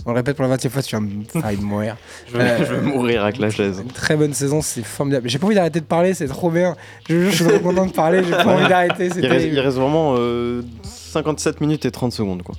On 0.06 0.12
le 0.12 0.18
répète 0.18 0.36
pour 0.36 0.44
la 0.44 0.50
20 0.50 0.66
e 0.66 0.70
fois, 0.70 0.82
tu 0.82 0.96
vas 0.96 1.02
me 1.02 1.24
faire 1.24 1.62
mourir. 1.62 1.96
Je 2.32 2.38
vais, 2.38 2.44
Euh, 2.44 2.58
je 2.68 2.74
vais 2.76 2.82
mourir 2.82 3.24
avec 3.24 3.38
la 3.40 3.50
chaise. 3.50 3.80
Une 3.84 3.92
très 3.92 4.16
bonne 4.16 4.34
saison, 4.34 4.62
c'est 4.62 4.84
formidable. 4.84 5.30
J'ai 5.30 5.40
pas 5.40 5.46
envie 5.48 5.56
d'arrêter 5.56 5.80
de 5.80 5.86
parler, 5.86 6.14
c'est 6.14 6.28
trop 6.28 6.52
bien. 6.52 6.76
Je, 7.10 7.30
je 7.30 7.36
suis 7.36 7.46
trop 7.46 7.60
content 7.60 7.86
de 7.86 7.92
parler, 7.94 8.22
j'ai 8.24 8.32
pas 8.32 8.46
envie 8.46 8.68
d'arrêter, 8.68 9.06
Il 9.06 9.08
reste, 9.08 9.16
il 9.18 9.22
terrible. 9.22 9.60
reste 9.60 9.78
vraiment 9.78 10.16
euh, 10.18 10.62
57 10.84 11.62
minutes 11.62 11.86
et 11.86 11.92
30 11.92 12.12
secondes 12.12 12.44
quoi. 12.44 12.56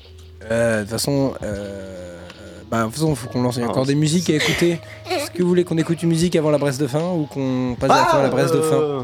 Euh, 0.51 0.79
De 0.79 0.83
toute 0.83 0.91
façon, 0.93 1.35
euh, 1.43 2.19
bah, 2.71 2.81
de 2.81 2.85
toute 2.87 2.95
façon, 2.95 3.15
faut 3.15 3.29
qu'on 3.29 3.43
lance. 3.43 3.57
Il 3.57 3.61
y 3.61 3.63
a 3.63 3.67
Ah, 3.67 3.71
encore 3.71 3.87
des 3.87 3.95
musiques 3.95 4.31
à 4.31 4.35
écouter. 4.35 4.81
Est-ce 5.11 5.31
que 5.31 5.43
vous 5.43 5.49
voulez 5.49 5.65
qu'on 5.65 5.79
écoute 5.79 6.03
une 6.03 6.09
musique 6.09 6.35
avant 6.37 6.51
la 6.51 6.59
Bresse 6.59 6.79
de 6.79 6.87
fin 6.87 7.13
ou 7.13 7.27
qu'on 7.27 7.77
passe 7.79 7.91
directement 7.91 8.21
à 8.21 8.25
la 8.25 8.31
Bresse 8.31 8.53
de 8.53 8.61
fin? 8.63 8.77
Euh, 8.77 9.03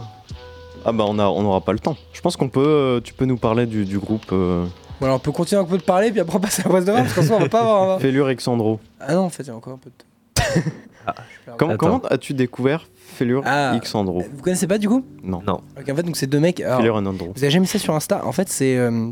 Ah 0.84 0.92
bah 0.92 1.04
on 1.06 1.18
a, 1.18 1.26
on 1.26 1.44
aura 1.44 1.60
pas 1.60 1.72
le 1.72 1.78
temps. 1.78 1.96
Je 2.12 2.20
pense 2.20 2.36
qu'on 2.36 2.48
peut, 2.48 2.64
euh, 2.66 3.00
tu 3.00 3.12
peux 3.12 3.24
nous 3.26 3.36
parler 3.36 3.66
du, 3.66 3.84
du 3.84 3.98
groupe 3.98 4.26
euh, 4.32 4.64
Bon, 5.00 5.06
alors 5.06 5.16
on 5.16 5.20
peut 5.20 5.32
continuer 5.32 5.60
un 5.60 5.64
peu 5.64 5.76
de 5.78 5.82
parler, 5.82 6.10
puis 6.10 6.20
après 6.20 6.36
on 6.36 6.40
passe 6.40 6.60
à 6.60 6.62
la 6.64 6.68
Bresse 6.70 6.84
de 6.84 6.92
fin, 6.92 7.02
parce 7.02 7.14
qu'en 7.14 7.22
soi, 7.22 7.36
on 7.36 7.40
va 7.40 7.48
pas 7.48 7.60
avoir. 7.60 7.96
un- 7.96 7.98
Félure 7.98 8.32
Xandro. 8.34 8.80
Ah 9.00 9.14
non, 9.14 9.22
en 9.22 9.28
fait, 9.30 9.42
il 9.44 9.48
y 9.48 9.50
a 9.50 9.54
encore 9.56 9.74
un 9.74 9.78
peu 9.78 9.90
de 9.90 9.94
temps. 10.64 10.70
Ah. 11.06 11.14
Comment, 11.56 11.76
comment 11.76 12.00
as-tu 12.10 12.34
découvert 12.34 12.86
Félure 12.96 13.42
Ah. 13.46 13.78
Xandro? 13.82 14.22
Vous 14.34 14.42
connaissez 14.42 14.66
pas 14.66 14.78
du 14.78 14.88
coup? 14.88 15.04
Non. 15.22 15.42
Non. 15.46 15.60
Ok, 15.78 15.88
en 15.90 15.94
fait, 15.96 16.02
donc 16.02 16.16
c'est 16.16 16.26
deux 16.26 16.40
mecs. 16.40 16.60
alors, 16.60 16.78
Félure 16.78 16.96
Andro. 16.96 17.32
Vous 17.34 17.42
avez 17.42 17.50
jamais 17.50 17.62
mis 17.62 17.66
ça 17.66 17.78
sur 17.78 17.94
Insta? 17.94 18.24
En 18.26 18.32
fait, 18.32 18.48
c'est 18.48 18.76
euh, 18.76 19.08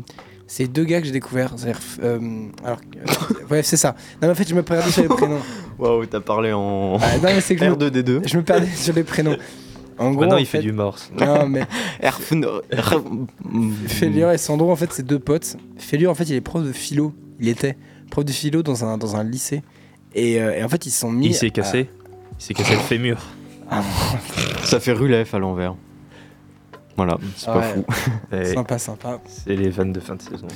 c'est 0.47 0.67
deux 0.67 0.83
gars 0.85 0.99
que 1.01 1.05
j'ai 1.07 1.11
découvert. 1.11 1.53
C'est-à-dire, 1.55 1.79
euh, 2.03 2.19
alors, 2.63 2.77
euh, 2.95 3.33
bref, 3.47 3.65
c'est 3.65 3.77
ça. 3.77 3.89
Non, 4.21 4.27
mais 4.27 4.29
en 4.29 4.35
fait, 4.35 4.47
je 4.47 4.55
me 4.55 4.63
perdais 4.63 4.89
sur 4.91 5.01
les 5.03 5.07
prénoms. 5.09 5.39
Waouh, 5.77 6.05
t'as 6.05 6.19
parlé 6.21 6.51
en 6.53 6.97
Ah, 7.01 7.17
non, 7.17 7.23
mais 7.23 7.41
c'est 7.41 7.55
que 7.55 7.63
je 7.65 7.69
me, 7.69 7.75
R2D2. 7.75 8.27
je 8.27 8.37
me 8.37 8.43
perdais 8.43 8.67
sur 8.67 8.93
les 8.93 9.03
prénoms. 9.03 9.37
En 9.99 10.11
gros, 10.11 10.21
Maintenant, 10.21 10.35
en 10.37 10.39
il 10.39 10.45
fait 10.45 10.57
fait- 10.59 10.63
du 10.63 10.71
morse. 10.71 11.11
Non, 11.19 11.45
mais. 11.47 11.63
Félure 13.87 14.31
et 14.31 14.37
Sandro, 14.37 14.71
en 14.71 14.75
fait, 14.75 14.91
c'est 14.91 15.05
deux 15.05 15.19
potes. 15.19 15.57
Félure, 15.77 16.11
en 16.11 16.15
fait, 16.15 16.23
il 16.29 16.35
est 16.35 16.41
prof 16.41 16.63
de 16.63 16.71
philo. 16.71 17.13
Il 17.39 17.47
était 17.49 17.77
prof 18.09 18.25
de 18.25 18.31
philo 18.31 18.63
dans 18.63 18.85
un, 18.85 18.97
dans 18.97 19.15
un 19.15 19.23
lycée. 19.23 19.61
Et, 20.15 20.41
euh, 20.41 20.55
et 20.57 20.63
en 20.63 20.69
fait, 20.69 20.85
ils 20.85 20.91
se 20.91 20.99
sont 21.01 21.11
mis. 21.11 21.27
Il 21.27 21.35
s'est 21.35 21.47
à- 21.47 21.49
cassé. 21.51 21.89
Il 22.39 22.43
s'est 22.43 22.53
cassé 22.53 22.73
le 22.73 22.79
fémur. 22.79 23.17
Ça 24.63 24.79
fait 24.79 24.93
Rulef 24.93 25.33
à 25.33 25.39
l'envers. 25.39 25.75
Voilà, 26.95 27.17
c'est 27.37 27.45
pas 27.45 27.59
Ouais. 27.59 27.73
fou. 27.73 27.85
Et 28.35 28.45
Sympa, 28.45 28.77
sympa. 28.79 29.21
C'est 29.25 29.55
les 29.55 29.69
vannes 29.69 29.93
de 29.93 29.99
fin 29.99 30.15
de 30.15 30.21
saison. 30.21 30.47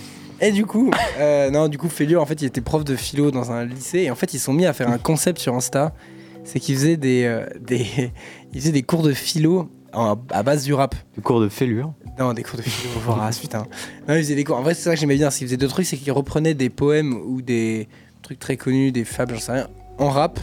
Et 0.41 0.51
du 0.51 0.65
coup, 0.65 0.91
euh, 1.19 1.49
non, 1.51 1.67
du 1.69 1.77
coup, 1.77 1.87
Félure, 1.87 2.21
en 2.21 2.25
fait, 2.25 2.41
il 2.41 2.45
était 2.45 2.59
prof 2.59 2.83
de 2.83 2.95
philo 2.95 3.31
dans 3.31 3.51
un 3.51 3.63
lycée. 3.65 3.99
Et 3.99 4.11
en 4.11 4.15
fait, 4.15 4.33
ils 4.33 4.39
se 4.39 4.45
sont 4.45 4.53
mis 4.53 4.65
à 4.65 4.73
faire 4.73 4.89
un 4.89 4.97
concept 4.97 5.39
sur 5.39 5.53
Insta. 5.55 5.93
C'est 6.43 6.59
qu'ils 6.59 6.75
faisaient 6.75 6.97
des, 6.97 7.23
euh, 7.23 7.45
des, 7.61 7.85
ils 8.53 8.59
faisaient 8.61 8.71
des 8.71 8.83
cours 8.83 9.03
de 9.03 9.13
philo 9.13 9.69
en- 9.93 10.17
à 10.31 10.43
base 10.43 10.63
du 10.63 10.73
rap. 10.73 10.95
Le 11.15 11.21
cours 11.21 11.39
de 11.41 11.49
Félure. 11.49 11.93
Non, 12.19 12.33
des 12.33 12.43
cours 12.43 12.57
de 12.57 12.61
philo, 12.63 12.93
vorace, 12.99 13.39
putain. 13.39 13.65
Non, 14.07 14.15
ils 14.15 14.19
faisaient 14.23 14.35
des 14.35 14.43
cours. 14.43 14.57
En 14.57 14.61
vrai, 14.61 14.73
c'est 14.73 14.83
ça 14.83 14.93
que 14.93 14.99
j'aimais 14.99 15.15
bien. 15.15 15.29
Ils 15.29 15.45
faisaient 15.47 15.57
deux 15.57 15.67
trucs, 15.67 15.85
c'est 15.85 15.97
qu'ils 15.97 16.11
reprenaient 16.11 16.53
des 16.53 16.69
poèmes 16.69 17.13
ou 17.13 17.41
des 17.41 17.87
trucs 18.21 18.39
très 18.39 18.55
connus, 18.57 18.91
des 18.91 19.03
fables, 19.03 19.33
j'en 19.35 19.39
sais 19.39 19.51
rien, 19.53 19.67
en 19.97 20.09
rap. 20.09 20.39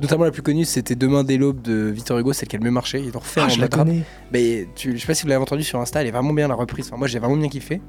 Notamment 0.00 0.24
la 0.24 0.30
plus 0.30 0.40
connue, 0.42 0.64
c'était 0.64 0.94
Demain 0.94 1.24
dès 1.24 1.36
l'aube 1.36 1.60
de 1.60 1.74
Victor 1.90 2.18
Hugo, 2.18 2.32
celle 2.32 2.48
qui 2.48 2.56
a 2.56 2.58
le 2.58 2.64
mieux 2.64 2.70
marché. 2.70 3.00
Ils 3.00 3.12
l'ont 3.12 3.18
refait 3.20 3.40
en 3.40 3.44
mode 3.60 3.74
rap. 3.74 3.86
Mais 4.32 4.66
tu, 4.74 4.92
je 4.96 4.98
sais 5.00 5.06
pas 5.06 5.14
si 5.14 5.22
vous 5.24 5.28
l'avez 5.28 5.42
entendu 5.42 5.62
sur 5.62 5.78
Insta, 5.78 6.00
elle 6.00 6.06
est 6.06 6.10
vraiment 6.10 6.32
bien 6.32 6.48
la 6.48 6.54
reprise. 6.54 6.86
Enfin, 6.88 6.96
moi, 6.96 7.06
j'ai 7.06 7.18
vraiment 7.18 7.36
bien 7.36 7.48
kiffé. 7.50 7.82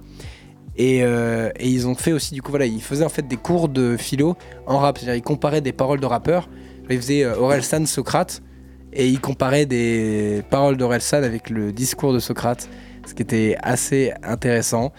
Et, 0.77 1.03
euh, 1.03 1.49
et 1.57 1.69
ils 1.69 1.87
ont 1.87 1.95
fait 1.95 2.11
aussi, 2.13 2.33
du 2.33 2.41
coup, 2.41 2.49
voilà, 2.51 2.65
ils 2.65 2.81
faisaient 2.81 3.05
en 3.05 3.09
fait 3.09 3.27
des 3.27 3.37
cours 3.37 3.69
de 3.69 3.95
philo 3.97 4.35
en 4.67 4.77
rap. 4.79 4.97
C'est-à-dire, 4.97 5.15
ils 5.15 5.21
comparaient 5.21 5.61
des 5.61 5.73
paroles 5.73 5.99
de 6.01 6.05
rappeurs. 6.05 6.49
Ils 6.89 6.97
faisaient 6.97 7.23
euh, 7.23 7.37
Orelsan, 7.37 7.85
Socrate. 7.85 8.41
Et 8.93 9.07
ils 9.07 9.19
comparaient 9.21 9.65
des 9.65 10.43
paroles 10.49 10.77
d'Orelsan 10.77 11.23
avec 11.23 11.49
le 11.49 11.71
discours 11.71 12.13
de 12.13 12.19
Socrate. 12.19 12.69
Ce 13.05 13.13
qui 13.13 13.21
était 13.21 13.57
assez 13.61 14.13
intéressant. 14.23 14.91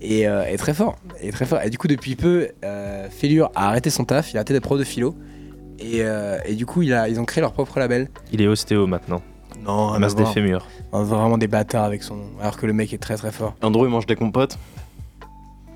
Et, 0.00 0.26
euh, 0.28 0.44
et 0.44 0.56
très 0.56 0.74
fort. 0.74 0.96
Et 1.20 1.30
très 1.30 1.46
fort. 1.46 1.60
Et 1.62 1.70
du 1.70 1.78
coup, 1.78 1.88
depuis 1.88 2.16
peu, 2.16 2.48
euh, 2.64 3.08
Félure 3.10 3.50
a 3.54 3.68
arrêté 3.68 3.90
son 3.90 4.04
taf. 4.04 4.32
Il 4.32 4.36
a 4.36 4.40
arrêté 4.40 4.52
d'être 4.54 4.64
pro 4.64 4.78
de 4.78 4.84
philo. 4.84 5.14
Et, 5.78 6.02
euh, 6.02 6.38
et 6.46 6.54
du 6.54 6.66
coup, 6.66 6.82
il 6.82 6.92
a, 6.92 7.08
ils 7.08 7.20
ont 7.20 7.24
créé 7.24 7.40
leur 7.40 7.52
propre 7.52 7.78
label. 7.78 8.08
Il 8.32 8.40
est 8.42 8.46
ostéo 8.46 8.86
maintenant. 8.86 9.22
Non, 9.62 9.92
Un 9.94 9.98
masse 9.98 10.14
des 10.14 10.26
fémurs. 10.26 10.66
Vraiment 10.92 11.38
des 11.38 11.46
bâtards 11.46 11.84
avec 11.84 12.02
son 12.02 12.16
nom. 12.16 12.26
Alors 12.40 12.56
que 12.56 12.66
le 12.66 12.72
mec 12.72 12.92
est 12.92 12.98
très 12.98 13.16
très 13.16 13.32
fort. 13.32 13.54
Andrew, 13.62 13.84
il 13.84 13.90
mange 13.90 14.06
des 14.06 14.16
compotes. 14.16 14.58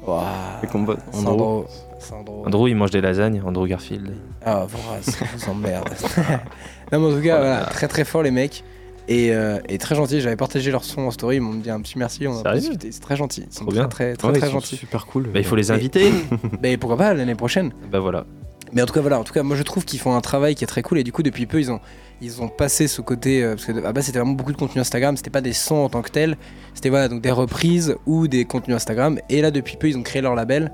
Waouh. 0.09 0.25
Des 0.63 0.67
compotes. 0.69 0.99
Andrew. 1.13 1.23
Sandro. 1.25 1.67
Sandro. 1.99 2.43
Andrew, 2.47 2.69
il 2.69 2.77
mange 2.77 2.91
des 2.91 3.01
lasagnes. 3.01 3.43
Andrew 3.45 3.67
Garfield. 3.67 4.13
Ah, 4.45 4.67
voilà, 4.69 5.03
ça 5.03 5.25
vous 5.37 5.51
emmerde. 5.51 5.89
non, 6.93 7.01
mais 7.01 7.07
en 7.13 7.17
tout 7.17 7.23
cas, 7.23 7.39
voilà, 7.39 7.65
très 7.67 7.89
très 7.89 8.05
fort 8.05 8.23
les 8.23 8.31
mecs. 8.31 8.63
Et, 9.11 9.33
euh, 9.33 9.59
et 9.71 9.79
très 9.79 9.95
gentil, 9.95 10.21
j'avais 10.21 10.37
partagé 10.37 10.71
leur 10.71 10.85
son 10.85 11.01
en 11.07 11.11
story, 11.11 11.37
ils 11.37 11.41
m'ont 11.41 11.55
dit 11.55 11.71
un 11.71 11.81
petit 11.81 11.97
merci, 11.99 12.27
on 12.27 12.43
a 12.45 12.55
discuté, 12.55 12.93
c'est 12.93 13.01
très 13.01 13.17
gentil, 13.17 13.47
ils 13.51 13.55
sont 13.55 13.65
Trop 13.65 13.71
très 13.71 13.81
bien. 13.81 13.89
très 13.89 14.17
très, 14.17 14.29
Ouais, 14.29 14.51
gentils. 14.51 14.77
super 14.77 15.07
cool. 15.07 15.29
Bah, 15.33 15.39
il 15.39 15.47
faut 15.47 15.57
les 15.57 15.71
inviter. 15.71 16.13
Mais 16.63 16.77
pourquoi 16.77 16.99
pas 16.99 17.15
l'année 17.15 17.35
prochaine 17.35 17.73
bah 17.91 18.01
voilà. 18.01 18.27
Mais 18.73 18.83
en 18.83 18.87
tout 18.87 18.93
cas, 18.93 19.01
voilà, 19.01 19.19
en 19.19 19.25
tout 19.25 19.33
cas, 19.33 19.43
moi 19.43 19.57
je 19.57 19.63
trouve 19.63 19.85
qu'ils 19.85 20.01
font 20.01 20.15
un 20.15 20.21
travail 20.21 20.55
qui 20.55 20.65
est 20.65 20.67
très 20.67 20.83
cool 20.83 20.99
et 20.99 21.05
du 21.05 21.13
coup, 21.13 21.23
depuis 21.23 21.47
peu, 21.47 21.59
ils 21.61 21.71
ont, 21.71 21.81
ils 22.21 22.43
ont 22.43 22.49
passé 22.49 22.89
ce 22.89 23.01
côté. 23.01 23.43
euh, 23.43 23.55
parce 23.55 23.67
que 23.67 23.85
à 23.85 23.93
base, 23.93 24.07
c'était 24.07 24.19
vraiment 24.19 24.35
beaucoup 24.35 24.53
de 24.53 24.57
contenu 24.57 24.81
Instagram, 24.81 25.17
c'était 25.17 25.31
pas 25.31 25.41
des 25.41 25.53
sons 25.53 25.77
en 25.77 25.89
tant 25.89 26.03
que 26.03 26.11
tels, 26.11 26.37
c'était 26.75 26.89
voilà, 26.89 27.09
donc 27.09 27.23
des 27.23 27.31
reprises 27.31 27.97
ou 28.07 28.29
des 28.29 28.45
contenus 28.45 28.77
Instagram. 28.77 29.19
Et 29.29 29.41
là, 29.41 29.51
depuis 29.51 29.77
peu, 29.77 29.89
ils 29.89 29.97
ont 29.97 30.03
créé 30.03 30.23
leur 30.23 30.35
label 30.35 30.73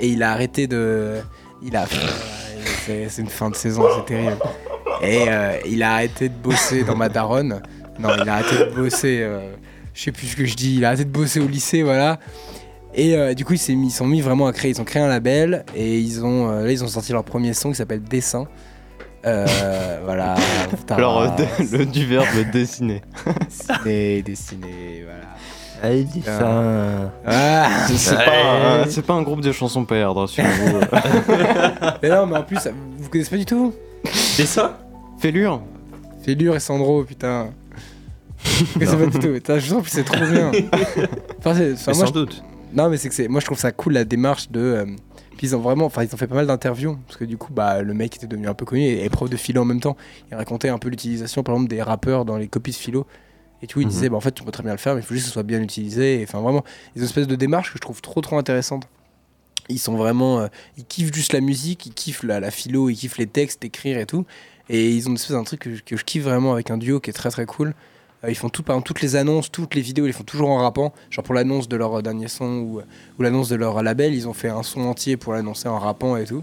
et 0.00 0.08
il 0.08 0.22
a 0.22 0.32
arrêté 0.32 0.66
de. 0.66 1.16
Il 1.62 1.76
a. 1.76 1.86
c'est 2.86 3.18
une 3.18 3.28
fin 3.28 3.50
de 3.50 3.56
saison, 3.56 3.84
c'est 3.96 4.06
terrible. 4.06 4.36
Et 5.02 5.26
euh, 5.28 5.58
il 5.66 5.82
a 5.82 5.94
arrêté 5.94 6.28
de 6.28 6.34
bosser 6.34 6.82
dans 6.84 6.96
ma 6.96 7.08
daronne. 7.08 7.62
Non, 7.98 8.10
il 8.20 8.28
a 8.28 8.34
arrêté 8.34 8.56
de 8.64 8.74
bosser. 8.74 9.20
euh, 9.22 9.52
je 9.94 10.04
sais 10.04 10.12
plus 10.12 10.28
ce 10.28 10.36
que 10.36 10.44
je 10.44 10.54
dis, 10.54 10.76
il 10.76 10.84
a 10.84 10.88
arrêté 10.88 11.04
de 11.04 11.10
bosser 11.10 11.40
au 11.40 11.48
lycée, 11.48 11.82
voilà. 11.82 12.20
Et 13.00 13.14
euh, 13.16 13.32
du 13.32 13.44
coup, 13.44 13.52
ils 13.52 13.58
s'est 13.58 13.74
mis- 13.76 13.86
ils 13.86 13.90
sont 13.92 14.06
mis 14.06 14.20
vraiment 14.20 14.46
à 14.48 14.52
créer. 14.52 14.72
Ils 14.72 14.80
ont 14.80 14.84
créé 14.84 15.00
un 15.00 15.06
label 15.08 15.64
et 15.76 15.98
ils 15.98 16.24
ont 16.24 16.50
euh, 16.50 16.64
là, 16.64 16.72
ils 16.72 16.82
ont 16.82 16.88
sorti 16.88 17.12
leur 17.12 17.22
premier 17.24 17.54
son 17.54 17.70
qui 17.70 17.76
s'appelle 17.76 18.02
Dessin. 18.02 18.46
Euh, 19.24 19.46
voilà. 20.04 20.34
Alors, 20.90 21.22
euh, 21.22 21.28
le, 21.72 21.86
du 21.86 22.04
verbe 22.06 22.26
dessiner. 22.52 23.02
dessiner, 23.84 24.22
dessiner, 24.22 25.04
voilà. 25.04 25.20
Allez, 25.80 26.02
dis 26.04 26.24
Ah. 26.26 26.38
ça. 26.40 27.12
Ah 27.24 27.68
C'est 27.86 28.16
Ouais. 28.16 28.24
pas, 28.24 28.32
un- 28.82 28.86
c'est 28.90 29.02
pas 29.06 29.14
un 29.14 29.22
groupe 29.22 29.42
de 29.42 29.52
chansons 29.52 29.84
perdre 29.84 30.26
sur 30.26 30.42
vous. 30.44 30.80
mais 32.02 32.08
non, 32.08 32.26
mais 32.26 32.36
en 32.38 32.42
plus, 32.42 32.58
vous 32.98 33.08
connaissez 33.08 33.30
pas 33.30 33.36
du 33.36 33.46
tout 33.46 33.72
C'est 34.12 34.46
ça 34.46 34.76
Fêlure 35.20 35.62
Félure 36.24 36.56
et 36.56 36.60
Sandro, 36.60 37.04
putain. 37.04 37.50
Vous 38.44 38.78
connaissez 38.80 38.96
pas 38.96 39.06
du 39.06 39.18
tout. 39.20 39.32
Putain, 39.34 39.58
je 39.60 39.70
trouve 39.70 39.82
que 39.84 39.90
c'est 39.90 40.02
trop 40.04 40.16
bien. 40.26 40.50
Enfin, 41.38 41.54
c'est- 41.54 41.72
enfin, 41.74 41.92
Mais 41.92 41.96
moi, 41.96 42.06
Sans 42.06 42.10
doute. 42.12 42.42
Non, 42.72 42.88
mais 42.90 42.96
c'est 42.96 43.08
que 43.08 43.14
c'est. 43.14 43.28
Moi, 43.28 43.40
je 43.40 43.46
trouve 43.46 43.58
ça 43.58 43.72
cool 43.72 43.94
la 43.94 44.04
démarche 44.04 44.50
de. 44.50 44.60
euh, 44.60 44.86
Puis 45.36 45.48
ils 45.48 45.56
ont 45.56 45.60
vraiment. 45.60 45.86
Enfin, 45.86 46.04
ils 46.04 46.12
ont 46.14 46.18
fait 46.18 46.26
pas 46.26 46.34
mal 46.34 46.46
d'interviews. 46.46 46.98
Parce 47.06 47.16
que 47.18 47.24
du 47.24 47.36
coup, 47.38 47.52
bah, 47.52 47.82
le 47.82 47.94
mec 47.94 48.16
était 48.16 48.26
devenu 48.26 48.46
un 48.48 48.54
peu 48.54 48.64
connu 48.64 48.82
et, 48.82 49.04
et 49.04 49.08
prof 49.10 49.28
de 49.30 49.36
philo 49.36 49.62
en 49.62 49.64
même 49.64 49.80
temps. 49.80 49.96
Il 50.30 50.34
racontait 50.36 50.68
un 50.68 50.78
peu 50.78 50.88
l'utilisation, 50.88 51.42
par 51.42 51.54
exemple, 51.54 51.70
des 51.70 51.82
rappeurs 51.82 52.24
dans 52.24 52.36
les 52.36 52.48
copies 52.48 52.72
de 52.72 52.76
philo. 52.76 53.06
Et 53.62 53.66
vois, 53.74 53.82
il 53.82 53.86
Mhm. 53.86 53.90
disait, 53.92 54.08
bah, 54.08 54.16
en 54.16 54.20
fait, 54.20 54.32
tu 54.32 54.44
peux 54.44 54.52
très 54.52 54.62
bien 54.62 54.72
le 54.72 54.78
faire, 54.78 54.94
mais 54.94 55.00
il 55.00 55.04
faut 55.04 55.14
juste 55.14 55.24
que 55.24 55.28
ce 55.30 55.32
soit 55.34 55.42
bien 55.42 55.60
utilisé. 55.60 56.20
Et, 56.20 56.24
Enfin, 56.24 56.40
vraiment, 56.40 56.62
ils 56.94 56.98
ont 56.98 57.02
une 57.02 57.08
espèce 57.08 57.26
de 57.26 57.34
démarche 57.36 57.72
que 57.72 57.78
je 57.78 57.80
trouve 57.82 58.00
trop, 58.00 58.20
trop 58.20 58.38
intéressante. 58.38 58.84
Ils 59.70 59.78
sont 59.78 59.96
vraiment. 59.96 60.40
euh, 60.40 60.46
ils 60.76 60.84
kiffent 60.84 61.12
juste 61.14 61.32
la 61.32 61.40
musique, 61.40 61.86
ils 61.86 61.92
kiffent 61.94 62.22
la, 62.22 62.38
la 62.40 62.50
philo, 62.50 62.88
ils 62.90 62.96
kiffent 62.96 63.18
les 63.18 63.26
textes, 63.26 63.64
écrire 63.64 63.98
et 63.98 64.06
tout. 64.06 64.24
Et 64.70 64.90
ils 64.92 65.06
ont 65.06 65.10
une 65.10 65.16
espèce 65.16 65.32
d'un 65.32 65.44
truc 65.44 65.60
que, 65.60 65.74
je- 65.74 65.82
que 65.82 65.96
je 65.96 66.04
kiffe 66.04 66.22
vraiment 66.24 66.52
avec 66.52 66.70
un 66.70 66.78
duo 66.78 67.00
qui 67.00 67.10
est 67.10 67.14
très, 67.14 67.30
très 67.30 67.46
cool. 67.46 67.74
Euh, 68.24 68.30
ils 68.30 68.34
font 68.34 68.48
tout, 68.48 68.62
par 68.62 68.74
exemple, 68.74 68.88
toutes 68.88 69.00
les 69.02 69.16
annonces, 69.16 69.50
toutes 69.50 69.74
les 69.74 69.80
vidéos, 69.80 70.04
ils 70.04 70.08
les 70.08 70.12
font 70.12 70.24
toujours 70.24 70.50
en 70.50 70.58
rappant. 70.58 70.92
Genre 71.10 71.24
pour 71.24 71.34
l'annonce 71.34 71.68
de 71.68 71.76
leur 71.76 71.98
euh, 71.98 72.02
dernier 72.02 72.28
son 72.28 72.46
ou, 72.58 72.80
ou 73.18 73.22
l'annonce 73.22 73.48
de 73.48 73.56
leur 73.56 73.82
label, 73.82 74.14
ils 74.14 74.26
ont 74.28 74.32
fait 74.32 74.48
un 74.48 74.62
son 74.62 74.80
entier 74.82 75.16
pour 75.16 75.32
l'annoncer 75.32 75.68
en 75.68 75.78
rappant 75.78 76.16
et 76.16 76.24
tout. 76.24 76.42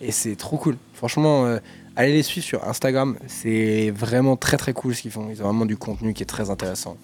Et 0.00 0.12
c'est 0.12 0.36
trop 0.36 0.56
cool. 0.58 0.76
Franchement, 0.94 1.44
euh, 1.46 1.58
allez 1.96 2.12
les 2.12 2.22
suivre 2.22 2.46
sur 2.46 2.64
Instagram. 2.68 3.16
C'est 3.26 3.90
vraiment 3.90 4.36
très 4.36 4.56
très 4.56 4.72
cool 4.72 4.94
ce 4.94 5.02
qu'ils 5.02 5.10
font. 5.10 5.26
Ils 5.30 5.40
ont 5.42 5.46
vraiment 5.46 5.66
du 5.66 5.76
contenu 5.76 6.14
qui 6.14 6.22
est 6.22 6.26
très 6.26 6.50
intéressant. 6.50 6.96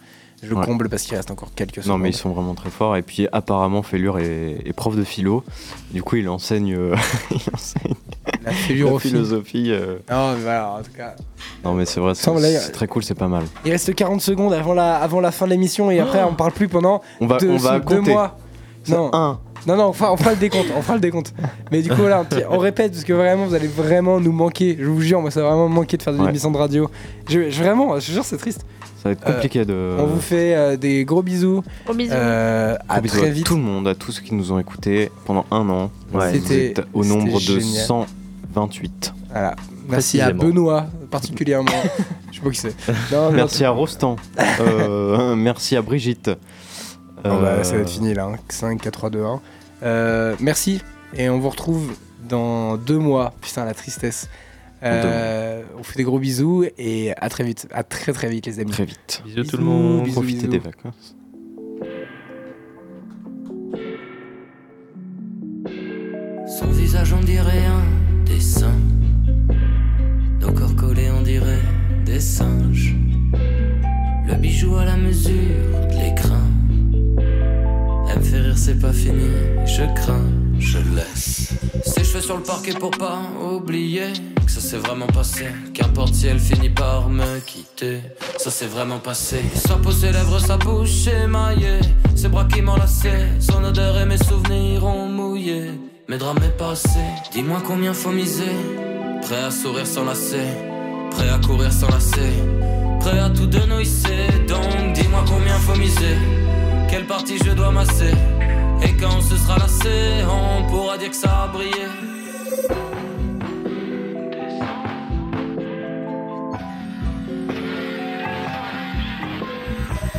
Je 0.42 0.52
Ouais. 0.54 0.64
comble 0.66 0.88
parce 0.90 1.04
qu'il 1.04 1.16
reste 1.16 1.30
encore 1.30 1.54
quelques 1.54 1.78
Non, 1.78 1.82
secondes. 1.84 2.02
mais 2.02 2.10
ils 2.10 2.14
sont 2.16 2.30
vraiment 2.30 2.54
très 2.54 2.68
forts. 2.68 2.96
Et 2.98 3.02
puis, 3.02 3.26
apparemment, 3.32 3.82
Fêlure 3.82 4.18
est, 4.18 4.58
est 4.64 4.72
prof 4.74 4.94
de 4.94 5.02
philo. 5.02 5.42
Du 5.90 6.02
coup, 6.02 6.16
il 6.16 6.28
enseigne, 6.28 6.74
euh, 6.76 6.94
il 7.30 7.40
enseigne 7.54 7.94
La 8.44 8.52
philosophie. 8.52 9.70
euh. 9.70 9.96
Non, 10.10 10.32
mais 10.34 10.42
voilà, 10.42 10.70
en 10.78 10.82
tout 10.82 10.90
cas. 10.96 11.14
Non, 11.64 11.74
mais 11.74 11.84
c'est 11.84 12.00
vrai, 12.00 12.14
c'est 12.14 12.72
très 12.72 12.86
cool, 12.86 13.02
c'est 13.02 13.14
pas 13.14 13.28
mal. 13.28 13.44
Il 13.64 13.70
reste 13.72 13.94
40 13.94 14.20
secondes 14.20 14.52
avant 14.52 14.74
la, 14.74 14.96
avant 14.96 15.20
la 15.20 15.30
fin 15.30 15.46
de 15.46 15.50
l'émission 15.50 15.90
et 15.90 16.00
après 16.00 16.22
on 16.24 16.34
parle 16.34 16.52
plus 16.52 16.68
pendant 16.68 17.00
On 17.20 17.26
va, 17.26 17.38
deux, 17.38 17.50
on 17.50 17.56
va 17.56 17.78
deux 17.80 17.96
compter. 17.98 18.12
mois. 18.12 18.36
C'est 18.82 18.92
Non. 18.94 19.10
un. 19.14 19.38
Non, 19.66 19.76
non, 19.76 19.88
on 19.88 19.92
fera, 19.94 20.12
on 20.12 20.18
fera 20.18 20.32
le 20.32 20.36
décompte, 20.36 20.66
on 20.76 20.82
fera 20.82 20.94
le 20.94 21.00
décompte. 21.00 21.32
Mais 21.72 21.80
du 21.80 21.88
coup, 21.88 21.96
voilà, 22.02 22.26
on 22.50 22.58
répète 22.58 22.92
parce 22.92 23.04
que 23.04 23.14
vraiment, 23.14 23.46
vous 23.46 23.54
allez 23.54 23.66
vraiment 23.66 24.20
nous 24.20 24.32
manquer. 24.32 24.76
Je 24.78 24.84
vous 24.84 25.00
jure, 25.00 25.22
moi, 25.22 25.30
ça 25.30 25.40
va 25.40 25.48
vraiment 25.48 25.70
me 25.70 25.74
manquer 25.74 25.96
de 25.96 26.02
faire 26.02 26.12
des 26.12 26.18
Ouais. 26.20 26.28
émissions 26.28 26.50
de 26.50 26.58
radio. 26.58 26.90
Je, 27.30 27.48
je- 27.48 27.62
vraiment, 27.62 27.98
je 27.98 28.12
jure, 28.12 28.24
c'est 28.26 28.36
triste. 28.36 28.66
Ça 29.02 29.08
va 29.08 29.12
être 29.12 29.24
compliqué 29.24 29.64
de. 29.64 29.96
On 29.98 30.04
vous 30.04 30.20
fait 30.20 30.54
euh, 30.54 30.76
des 30.76 31.06
gros 31.06 31.22
bisous. 31.22 31.62
Gros 31.86 31.94
bisous. 31.94 32.12
Euh, 32.12 32.76
à 32.90 32.94
Gros 32.96 33.02
bisous 33.04 33.16
très 33.18 33.26
à 33.28 33.30
vite. 33.30 33.46
tout 33.46 33.56
le 33.56 33.62
monde, 33.62 33.88
à 33.88 33.94
tous 33.94 34.12
ceux 34.12 34.22
qui 34.22 34.34
nous 34.34 34.52
ont 34.52 34.58
écoutés 34.58 35.10
pendant 35.24 35.46
un 35.50 35.66
an. 35.70 35.90
Ouais. 36.12 36.30
Vous 36.32 36.34
C'était- 36.46 36.66
êtes 36.70 36.82
au 36.92 37.02
nombre 37.02 37.32
de 37.34 37.38
génial. 37.38 37.86
128. 38.54 39.14
Voilà. 39.30 39.56
Merci 39.88 40.20
à. 40.20 40.32
Benoît, 40.32 40.86
particulièrement. 41.10 41.70
je 42.32 42.36
sais 42.38 42.42
pas 42.42 42.50
qui 42.50 42.56
c'est. 42.56 42.74
Non, 43.12 43.30
Merci 43.32 43.64
à 43.64 43.70
Rostand. 43.70 44.16
Euh, 44.60 45.34
merci 45.36 45.76
à 45.76 45.82
Brigitte. 45.82 46.30
Bon, 47.24 47.40
bah, 47.40 47.48
Euh, 47.48 47.62
ça 47.64 47.74
va 47.74 47.82
être 47.82 47.90
fini 47.90 48.14
là, 48.14 48.26
hein. 48.26 48.36
5, 48.48 48.80
4, 48.80 48.92
3, 48.92 49.10
2, 49.10 49.24
1. 49.24 49.40
Euh, 49.82 50.36
merci 50.40 50.80
et 51.16 51.28
on 51.28 51.38
vous 51.40 51.50
retrouve 51.50 51.92
dans 52.28 52.76
deux 52.76 52.98
mois. 52.98 53.34
Putain, 53.40 53.64
la 53.64 53.74
tristesse. 53.74 54.28
Euh, 54.82 55.62
on 55.78 55.82
fait 55.82 55.96
des 55.96 56.04
gros 56.04 56.18
bisous 56.18 56.64
et 56.78 57.12
à 57.16 57.28
très 57.30 57.42
vite. 57.44 57.66
À 57.72 57.82
très 57.82 58.12
très 58.12 58.28
vite, 58.28 58.46
les 58.46 58.60
amis. 58.60 58.70
Très 58.70 58.84
vite. 58.84 59.22
Bisous, 59.24 59.36
tout 59.36 59.42
Bisous, 59.44 59.56
le 59.56 59.64
monde. 59.64 60.02
bisous. 60.04 60.20
Profitez 60.20 60.46
des 60.46 60.58
vacances. 60.58 61.16
Son 66.46 66.66
visage 66.68 67.12
on 67.12 67.20
dirait 67.24 67.64
un 67.66 67.82
dessin 68.24 68.74
Nos 70.40 70.52
corps 70.52 70.74
collés 70.76 71.10
on 71.10 71.22
dirait 71.22 71.62
des 72.04 72.20
singes. 72.20 72.94
Le 74.26 74.34
bijou 74.34 74.76
à 74.76 74.84
la 74.84 74.96
mesure 74.96 75.32
de 75.90 75.94
l'écran 76.02 76.40
Elle 78.10 78.18
me 78.18 78.22
fait 78.22 78.40
rire 78.40 78.58
c'est 78.58 78.78
pas 78.78 78.92
fini 78.92 79.28
Je 79.66 79.82
crains, 79.94 80.30
je 80.58 80.78
laisse. 80.78 81.52
Ses 81.84 82.04
cheveux 82.04 82.20
sur 82.20 82.36
le 82.36 82.42
parquet 82.42 82.72
pour 82.72 82.90
pas 82.90 83.20
oublier 83.52 84.12
Que 84.44 84.50
ça 84.50 84.60
s'est 84.60 84.78
vraiment 84.78 85.06
passé. 85.06 85.46
Qu'importe 85.74 86.14
si 86.14 86.26
elle 86.26 86.40
finit 86.40 86.70
par 86.70 87.08
me 87.10 87.38
quitter 87.40 88.00
Ça 88.38 88.50
s'est 88.50 88.66
vraiment 88.66 88.98
passé. 88.98 89.42
Sa 89.54 89.76
peau, 89.76 89.90
ses 89.90 90.12
lèvres, 90.12 90.38
sa 90.38 90.56
bouche 90.56 91.06
émaillée 91.06 91.80
Ses 92.14 92.28
bras 92.28 92.46
qui 92.46 92.62
m'enlaçaient 92.62 93.28
Son 93.40 93.62
odeur 93.64 93.98
et 94.00 94.06
mes 94.06 94.18
souvenirs 94.18 94.84
ont 94.84 95.08
mouillé 95.08 95.72
Mes 96.06 96.18
drames 96.18 96.42
est 96.44 96.58
passé 96.58 97.00
Dis-moi 97.32 97.62
combien 97.66 97.94
faut 97.94 98.10
miser. 98.10 98.52
Prêt 99.22 99.42
à 99.42 99.50
sourire 99.50 99.86
sans 99.86 100.04
lasser 100.04 100.46
Prêt 101.10 101.30
à 101.30 101.38
courir 101.38 101.72
sans 101.72 101.88
lasser 101.88 102.30
Prêt 103.00 103.18
à 103.18 103.30
tout 103.30 103.46
dénoisser 103.46 104.28
Donc 104.46 104.92
dis-moi 104.92 105.24
combien 105.26 105.54
faut 105.60 105.76
miser. 105.78 106.16
Quelle 106.90 107.06
partie 107.06 107.38
je 107.38 107.52
dois 107.52 107.70
masser 107.70 108.12
Et 108.82 108.92
quand 109.00 109.22
ce 109.22 109.36
sera 109.36 109.58
lassé 109.58 110.24
On 110.28 110.68
pourra 110.68 110.98
dire 110.98 111.08
que 111.08 111.16
ça 111.16 111.44
a 111.44 111.48
brillé. 111.48 111.86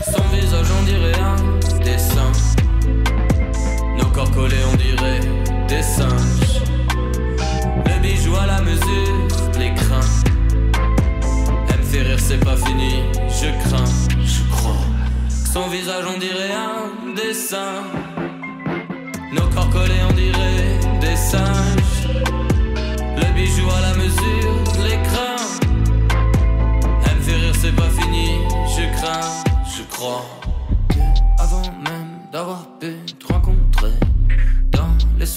Son 0.03 0.23
visage 0.36 0.67
on 0.79 0.83
dirait 0.83 1.19
un 1.19 1.83
dessin. 1.83 2.31
Nos 3.99 4.07
corps 4.07 4.31
collés 4.31 4.57
on 4.73 4.75
dirait 4.77 5.45
des 5.68 5.82
singes. 5.82 6.61
Le 7.86 8.01
bijou 8.01 8.36
à 8.36 8.45
la 8.45 8.61
mesure 8.61 9.28
de 9.53 9.59
l'écran 9.59 10.01
Elle 11.70 11.80
me 11.80 11.84
fait 11.84 12.01
rire 12.01 12.20
c'est 12.20 12.43
pas 12.43 12.55
fini 12.57 13.03
Je 13.30 13.47
crains, 13.68 13.91
je 14.24 14.43
crois. 14.51 14.84
Son 15.30 15.68
visage 15.68 16.05
on 16.13 16.20
dirait 16.20 16.53
un 16.53 17.13
dessin. 17.16 17.84
Nos 19.34 19.47
corps 19.53 19.70
collés 19.70 20.03
on 20.09 20.13
dirait 20.13 20.80
des 21.01 21.16
singes. 21.16 22.07
Le 23.18 23.34
bijou 23.34 23.68
à 23.78 23.82
la 23.82 23.93
mesure 23.95 24.78
de 24.78 24.84
l'écran 24.84 25.36
Elle 27.07 27.18
me 27.18 27.22
fait 27.22 27.36
rire 27.36 27.55
c'est 27.59 27.76
pas 27.76 27.89
fini 27.89 28.28
Je 28.68 28.97
crains, 28.97 29.43
je 29.76 29.84
crois. 29.95 30.26
Que 30.89 30.99
Avant 31.41 31.61
même 31.61 32.20
d'avoir 32.32 32.66
pu 32.80 32.97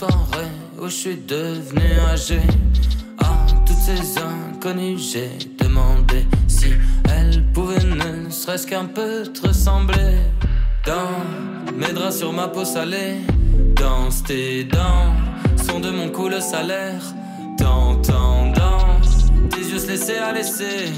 Dans 0.01 0.09
soirées 0.09 0.47
où 0.81 0.85
je 0.85 0.95
suis 0.95 1.17
devenu 1.17 1.99
âgé 2.11 2.41
À 3.19 3.47
toutes 3.67 3.77
ces 3.77 4.19
inconnues 4.19 4.99
j'ai 4.99 5.31
demandé 5.59 6.27
Si 6.47 6.73
elles 7.09 7.45
pouvaient 7.53 7.85
ne 7.85 8.31
serait-ce 8.31 8.67
qu'un 8.67 8.85
peu 8.85 9.25
te 9.25 9.49
ressembler 9.49 10.19
Dans 10.87 11.75
mes 11.75 11.93
draps 11.93 12.19
sur 12.19 12.33
ma 12.33 12.49
peau 12.49 12.65
salée 12.65 13.19
Dans 13.75 14.09
tes 14.27 14.65
dents 14.65 15.15
Sont 15.57 15.81
de 15.81 15.91
mon 15.91 16.11
cou 16.11 16.29
le 16.29 16.41
salaire 16.41 17.03
T'entendant 17.57 18.39
commencer 19.99 20.19
à 20.19 20.33
laisser 20.33 20.93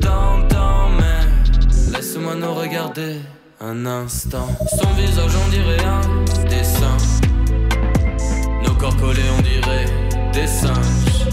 tant 0.00 0.38
de 0.38 0.48
temps, 0.48 0.88
mais 0.98 1.92
laisse-moi 1.92 2.34
nous 2.34 2.54
regarder 2.54 3.20
un 3.60 3.86
instant. 3.86 4.48
Son 4.80 4.90
visage, 4.92 5.32
on 5.44 5.50
dirait 5.50 5.84
un 5.84 6.44
dessin 6.48 7.15
corps 8.86 8.96
collés, 8.98 9.30
on 9.36 9.42
dirait 9.42 9.86
des 10.32 10.46
singes. 10.46 11.26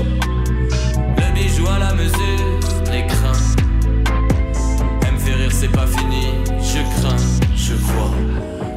Le 1.17 1.33
bijou 1.33 1.67
à 1.67 1.77
la 1.77 1.93
mesure 1.93 2.59
des 2.85 3.05
crins. 3.05 3.55
Elle 5.05 5.13
me 5.13 5.19
fait 5.19 5.35
rire, 5.35 5.51
c'est 5.51 5.71
pas 5.71 5.85
fini, 5.85 6.25
je 6.61 6.81
crains, 6.95 7.25
je 7.55 7.75
crois. 7.75 8.11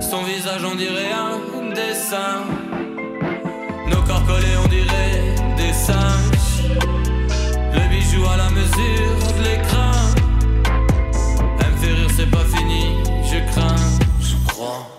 Son 0.00 0.22
visage, 0.24 0.62
on 0.70 0.74
dirait 0.74 1.12
un 1.12 1.74
dessin. 1.74 2.44
Nos 3.88 4.02
corps 4.02 4.26
collés, 4.26 4.56
on 4.62 4.68
dirait 4.68 5.34
des 5.56 5.72
singes. 5.72 6.68
Le 7.72 7.88
bijou 7.88 8.26
à 8.26 8.36
la 8.36 8.50
mesure 8.50 9.18
de 9.38 9.42
l'écran. 9.48 9.92
Elle 11.60 11.72
me 11.72 11.76
fait 11.78 11.94
rire, 11.94 12.10
c'est 12.14 12.30
pas 12.30 12.44
fini, 12.44 12.84
je 13.24 13.52
crains, 13.52 13.86
je 14.20 14.36
crois. 14.48 14.95